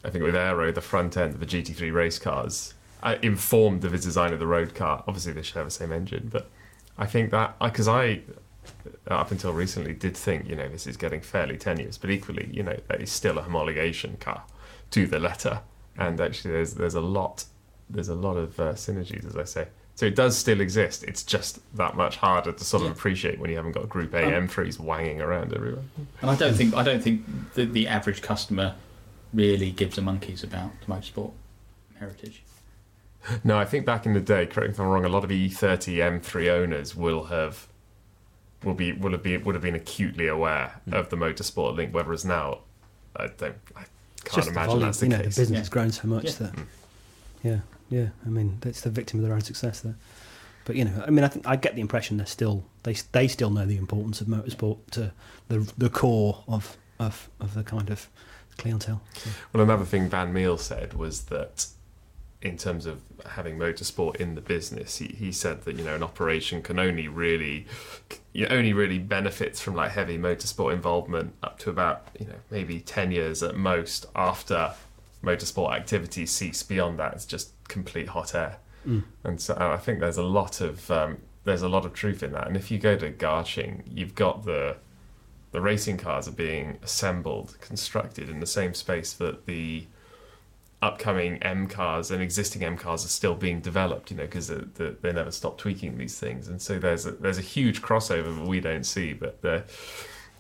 I 0.04 0.10
think 0.10 0.24
with 0.24 0.36
Aero, 0.36 0.72
the 0.72 0.82
front 0.82 1.18
end 1.18 1.34
of 1.34 1.40
the 1.40 1.46
GT3 1.46 1.92
race 1.94 2.20
cars 2.20 2.74
uh, 3.04 3.16
informed 3.22 3.84
of 3.86 3.92
the 3.92 3.98
design 3.98 4.34
of 4.34 4.40
the 4.40 4.48
road 4.48 4.76
car. 4.76 5.04
Obviously, 5.08 5.34
they 5.34 5.42
should 5.42 5.56
have 5.56 5.66
the 5.66 5.72
same 5.72 5.92
engine, 5.92 6.30
but 6.32 6.50
I 6.98 7.06
think 7.06 7.32
that 7.32 7.58
because 7.60 7.88
I, 7.88 8.22
up 9.08 9.32
until 9.32 9.54
recently, 9.54 9.94
did 9.94 10.16
think 10.16 10.48
you 10.48 10.56
know 10.56 10.68
this 10.68 10.86
is 10.86 10.98
getting 10.98 11.22
fairly 11.22 11.58
tenuous, 11.58 11.98
but 11.98 12.10
equally, 12.10 12.50
you 12.52 12.64
know, 12.64 12.78
that 12.88 13.02
is 13.02 13.12
still 13.12 13.38
a 13.38 13.44
homologation 13.44 14.20
car 14.20 14.44
to 14.92 15.06
the 15.08 15.20
letter, 15.20 15.62
and 16.00 16.20
actually, 16.20 16.54
there's 16.54 16.74
there's 16.74 16.96
a 16.96 17.02
lot 17.02 17.46
there's 17.90 18.10
a 18.10 18.16
lot 18.16 18.38
of 18.38 18.60
uh, 18.60 18.74
synergies, 18.74 19.26
as 19.26 19.36
I 19.36 19.44
say. 19.44 19.68
So 19.96 20.06
it 20.06 20.16
does 20.16 20.38
still 20.38 20.62
exist. 20.62 21.04
It's 21.04 21.24
just 21.24 21.60
that 21.76 21.98
much 21.98 22.16
harder 22.18 22.52
to 22.54 22.64
sort 22.64 22.84
of 22.84 22.88
Yeah. 22.90 22.94
appreciate 22.94 23.38
when 23.40 23.50
you 23.50 23.58
haven't 23.58 23.74
got 23.74 23.90
Group 23.90 24.14
A 24.14 24.24
Um, 24.24 24.48
M3s 24.48 24.80
wanging 24.80 25.20
around 25.22 25.54
everywhere. 25.54 25.84
And 26.22 26.32
I 26.32 26.36
don't 26.36 26.54
think 26.56 26.74
I 26.74 26.84
don't 26.84 27.02
think 27.04 27.26
the, 27.56 27.66
the 27.66 27.88
average 27.88 28.22
customer 28.22 28.76
really 29.34 29.72
gives 29.72 29.98
a 29.98 30.02
monkeys 30.02 30.44
about 30.44 30.72
the 30.82 30.86
motorsport 30.94 31.32
heritage. 32.00 32.44
No, 33.44 33.58
I 33.60 33.66
think 33.66 33.86
back 33.86 34.06
in 34.06 34.14
the 34.14 34.22
day, 34.22 34.46
correct 34.46 34.70
me 34.70 34.74
if 34.76 34.80
I'm 34.80 34.88
wrong, 34.88 35.04
a 35.04 35.10
lot 35.10 35.26
of 35.26 35.30
E30 35.32 35.98
M3 36.22 36.50
owners 36.50 36.96
will 36.96 37.26
have 37.26 37.68
will 38.64 38.74
be 38.74 38.94
will 38.94 39.12
have 39.12 39.24
been 39.24 39.44
would 39.44 39.56
have 39.56 39.62
been 39.64 39.76
acutely 39.76 40.28
aware 40.28 40.80
of 40.94 41.10
the 41.10 41.18
motorsport 41.18 41.76
link, 41.76 41.94
whereas 41.94 42.24
now 42.24 42.60
I 43.18 43.28
don't 43.28 43.58
I 43.76 43.84
can't 44.24 44.36
just 44.36 44.48
the 44.48 44.52
imagine 44.54 44.68
volume, 44.70 44.86
that's 44.88 45.00
the 45.00 45.06
you 45.06 45.10
know, 45.12 45.18
the 45.18 45.24
business 45.24 45.50
Yeah. 45.52 45.58
has 45.60 45.70
grown 45.70 45.92
so 45.92 46.08
much 46.08 46.26
Yeah. 46.26 46.32
that, 46.40 46.50
hmm. 46.56 46.62
yeah, 47.44 47.60
yeah. 47.90 48.08
I 48.26 48.30
mean, 48.30 48.58
that's 48.62 48.82
the 48.82 48.90
victim 48.90 49.20
of 49.20 49.26
their 49.26 49.34
own 49.34 49.42
success 49.42 49.82
there. 49.82 49.96
But 50.66 50.76
you 50.76 50.86
know, 50.86 51.04
I 51.06 51.10
mean, 51.10 51.24
I 51.26 51.28
think 51.30 51.48
I 51.48 51.56
get 51.56 51.76
the 51.76 51.82
impression 51.82 52.18
they're 52.18 52.26
still 52.28 52.64
they 52.84 52.96
they 53.12 53.28
still 53.28 53.50
know 53.50 53.66
the 53.66 53.78
importance 53.78 54.22
of 54.22 54.28
motorsport 54.28 54.78
to 54.92 55.12
the 55.48 55.72
the 55.78 55.90
core 55.90 56.44
of 56.48 56.78
of, 57.00 57.30
of 57.40 57.54
the 57.54 57.64
kind 57.64 57.90
of 57.90 58.08
clientele. 58.58 59.02
So, 59.16 59.30
Well, 59.54 59.64
another 59.64 59.86
thing 59.86 60.10
Van 60.10 60.34
Meel 60.34 60.58
said 60.58 60.94
was 60.94 61.24
that 61.24 61.68
in 62.42 62.58
terms 62.58 62.86
of 62.86 63.02
having 63.26 63.58
motorsport 63.58 64.16
in 64.16 64.36
the 64.36 64.42
business, 64.42 64.98
he, 64.98 65.08
he 65.08 65.32
said 65.32 65.64
that 65.64 65.76
you 65.76 65.84
know 65.84 65.96
an 65.96 66.04
operation 66.04 66.62
can 66.62 66.80
only 66.80 67.08
really 67.08 67.66
you 68.34 68.48
know, 68.48 68.56
only 68.56 68.74
really 68.74 69.00
benefits 69.00 69.60
from 69.60 69.76
like 69.76 69.92
heavy 69.92 70.18
motorsport 70.18 70.74
involvement 70.74 71.34
up 71.44 71.60
to 71.60 71.70
about 71.70 72.08
you 72.20 72.26
know 72.26 72.36
maybe 72.50 72.80
ten 72.80 73.12
years 73.12 73.44
at 73.44 73.56
most 73.56 74.06
after 74.16 74.74
motorsport 75.24 75.74
activities 75.74 76.32
cease. 76.32 76.64
Beyond 76.64 77.00
that, 77.00 77.14
it's 77.14 77.26
just 77.26 77.52
complete 77.68 78.10
hot 78.10 78.34
air. 78.34 78.58
Mm. 78.88 79.04
And 79.24 79.42
so 79.42 79.56
I 79.60 79.78
think 79.78 80.00
there's 80.00 80.18
a 80.18 80.24
lot 80.24 80.62
of 80.62 80.90
um, 80.90 81.18
there's 81.44 81.62
a 81.62 81.70
lot 81.70 81.86
of 81.86 81.94
truth 81.94 82.24
in 82.24 82.32
that. 82.34 82.48
And 82.48 82.56
if 82.56 82.72
you 82.72 82.78
go 82.78 82.96
to 82.96 83.12
Garching, 83.12 83.84
you've 83.86 84.16
got 84.16 84.46
the 84.46 84.78
the 85.52 85.62
racing 85.62 85.98
cars 85.98 86.28
are 86.28 86.34
being 86.34 86.78
assembled, 86.84 87.58
constructed 87.60 88.30
in 88.30 88.40
the 88.40 88.46
same 88.46 88.74
space 88.74 89.14
that 89.14 89.46
the 89.46 89.88
upcoming 90.82 91.42
M 91.44 91.68
cars 91.68 92.10
and 92.12 92.22
existing 92.22 92.64
M 92.64 92.78
cars 92.78 93.04
are 93.06 93.10
still 93.10 93.36
being 93.36 93.60
developed. 93.60 94.12
You 94.12 94.18
know, 94.18 94.24
because 94.24 94.48
the, 94.48 94.68
the, 94.76 94.96
they 95.02 95.12
never 95.12 95.32
stop 95.32 95.58
tweaking 95.58 95.98
these 95.98 96.18
things, 96.20 96.48
and 96.48 96.62
so 96.62 96.80
there's 96.80 97.06
a, 97.06 97.12
there's 97.12 97.38
a 97.38 97.42
huge 97.42 97.82
crossover 97.82 98.36
that 98.38 98.48
we 98.48 98.60
don't 98.60 98.86
see. 98.86 99.14
But 99.14 99.42
the, 99.42 99.64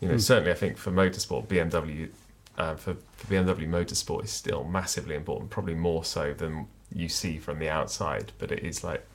you 0.01 0.07
know, 0.07 0.13
Hmm. 0.15 0.19
certainly 0.19 0.51
I 0.51 0.55
think 0.55 0.77
for 0.77 0.91
motorsport, 0.91 1.47
BMW 1.47 2.09
uh, 2.57 2.75
for, 2.75 2.95
for 3.15 3.27
BMW 3.27 3.67
motorsport 3.69 4.23
is 4.25 4.31
still 4.31 4.63
massively 4.63 5.15
important, 5.15 5.49
probably 5.49 5.75
more 5.75 6.03
so 6.03 6.33
than 6.33 6.67
you 6.93 7.07
see 7.09 7.37
from 7.37 7.59
the 7.59 7.69
outside. 7.69 8.31
But 8.37 8.51
it 8.51 8.63
is 8.63 8.83
like 8.83 9.05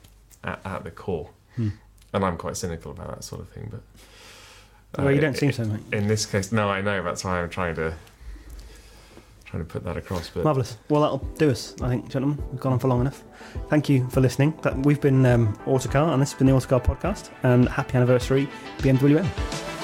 at, 0.42 0.60
at 0.64 0.84
the 0.84 0.90
core, 0.90 1.30
Hmm. 1.56 1.68
and 2.12 2.24
I'm 2.24 2.36
quite 2.36 2.56
cynical 2.56 2.90
about 2.92 3.08
that 3.14 3.24
sort 3.24 3.40
of 3.40 3.48
thing. 3.48 3.68
But 3.70 5.02
Well, 5.04 5.10
you 5.12 5.18
uh, 5.18 5.22
don't 5.22 5.36
seem 5.36 5.48
i- 5.48 5.52
so, 5.52 5.64
mate. 5.64 5.80
In 5.92 6.06
this 6.06 6.26
case, 6.26 6.52
no, 6.52 6.68
I 6.68 6.80
know. 6.82 7.02
That's 7.02 7.24
why 7.24 7.40
I'm 7.40 7.48
trying 7.50 7.74
to 7.76 7.94
trying 9.54 9.66
to 9.66 9.72
put 9.72 9.84
that 9.84 9.96
across. 9.96 10.30
But 10.30 10.44
Marvellous. 10.44 10.78
Well, 10.88 11.02
that'll 11.02 11.18
do 11.38 11.50
us, 11.50 11.74
I 11.80 11.88
think, 11.88 12.08
gentlemen. 12.10 12.42
We've 12.50 12.60
gone 12.60 12.72
on 12.72 12.78
for 12.78 12.88
long 12.88 13.00
enough. 13.00 13.22
Thank 13.68 13.88
you 13.88 14.08
for 14.10 14.20
listening. 14.20 14.58
We've 14.82 15.00
been 15.00 15.24
um, 15.26 15.58
Autocar, 15.66 16.12
and 16.12 16.20
this 16.20 16.32
has 16.32 16.38
been 16.38 16.46
the 16.48 16.54
Autocar 16.54 16.80
podcast. 16.80 17.30
And 17.42 17.68
happy 17.68 17.96
anniversary, 17.96 18.48
BMW. 18.78 19.83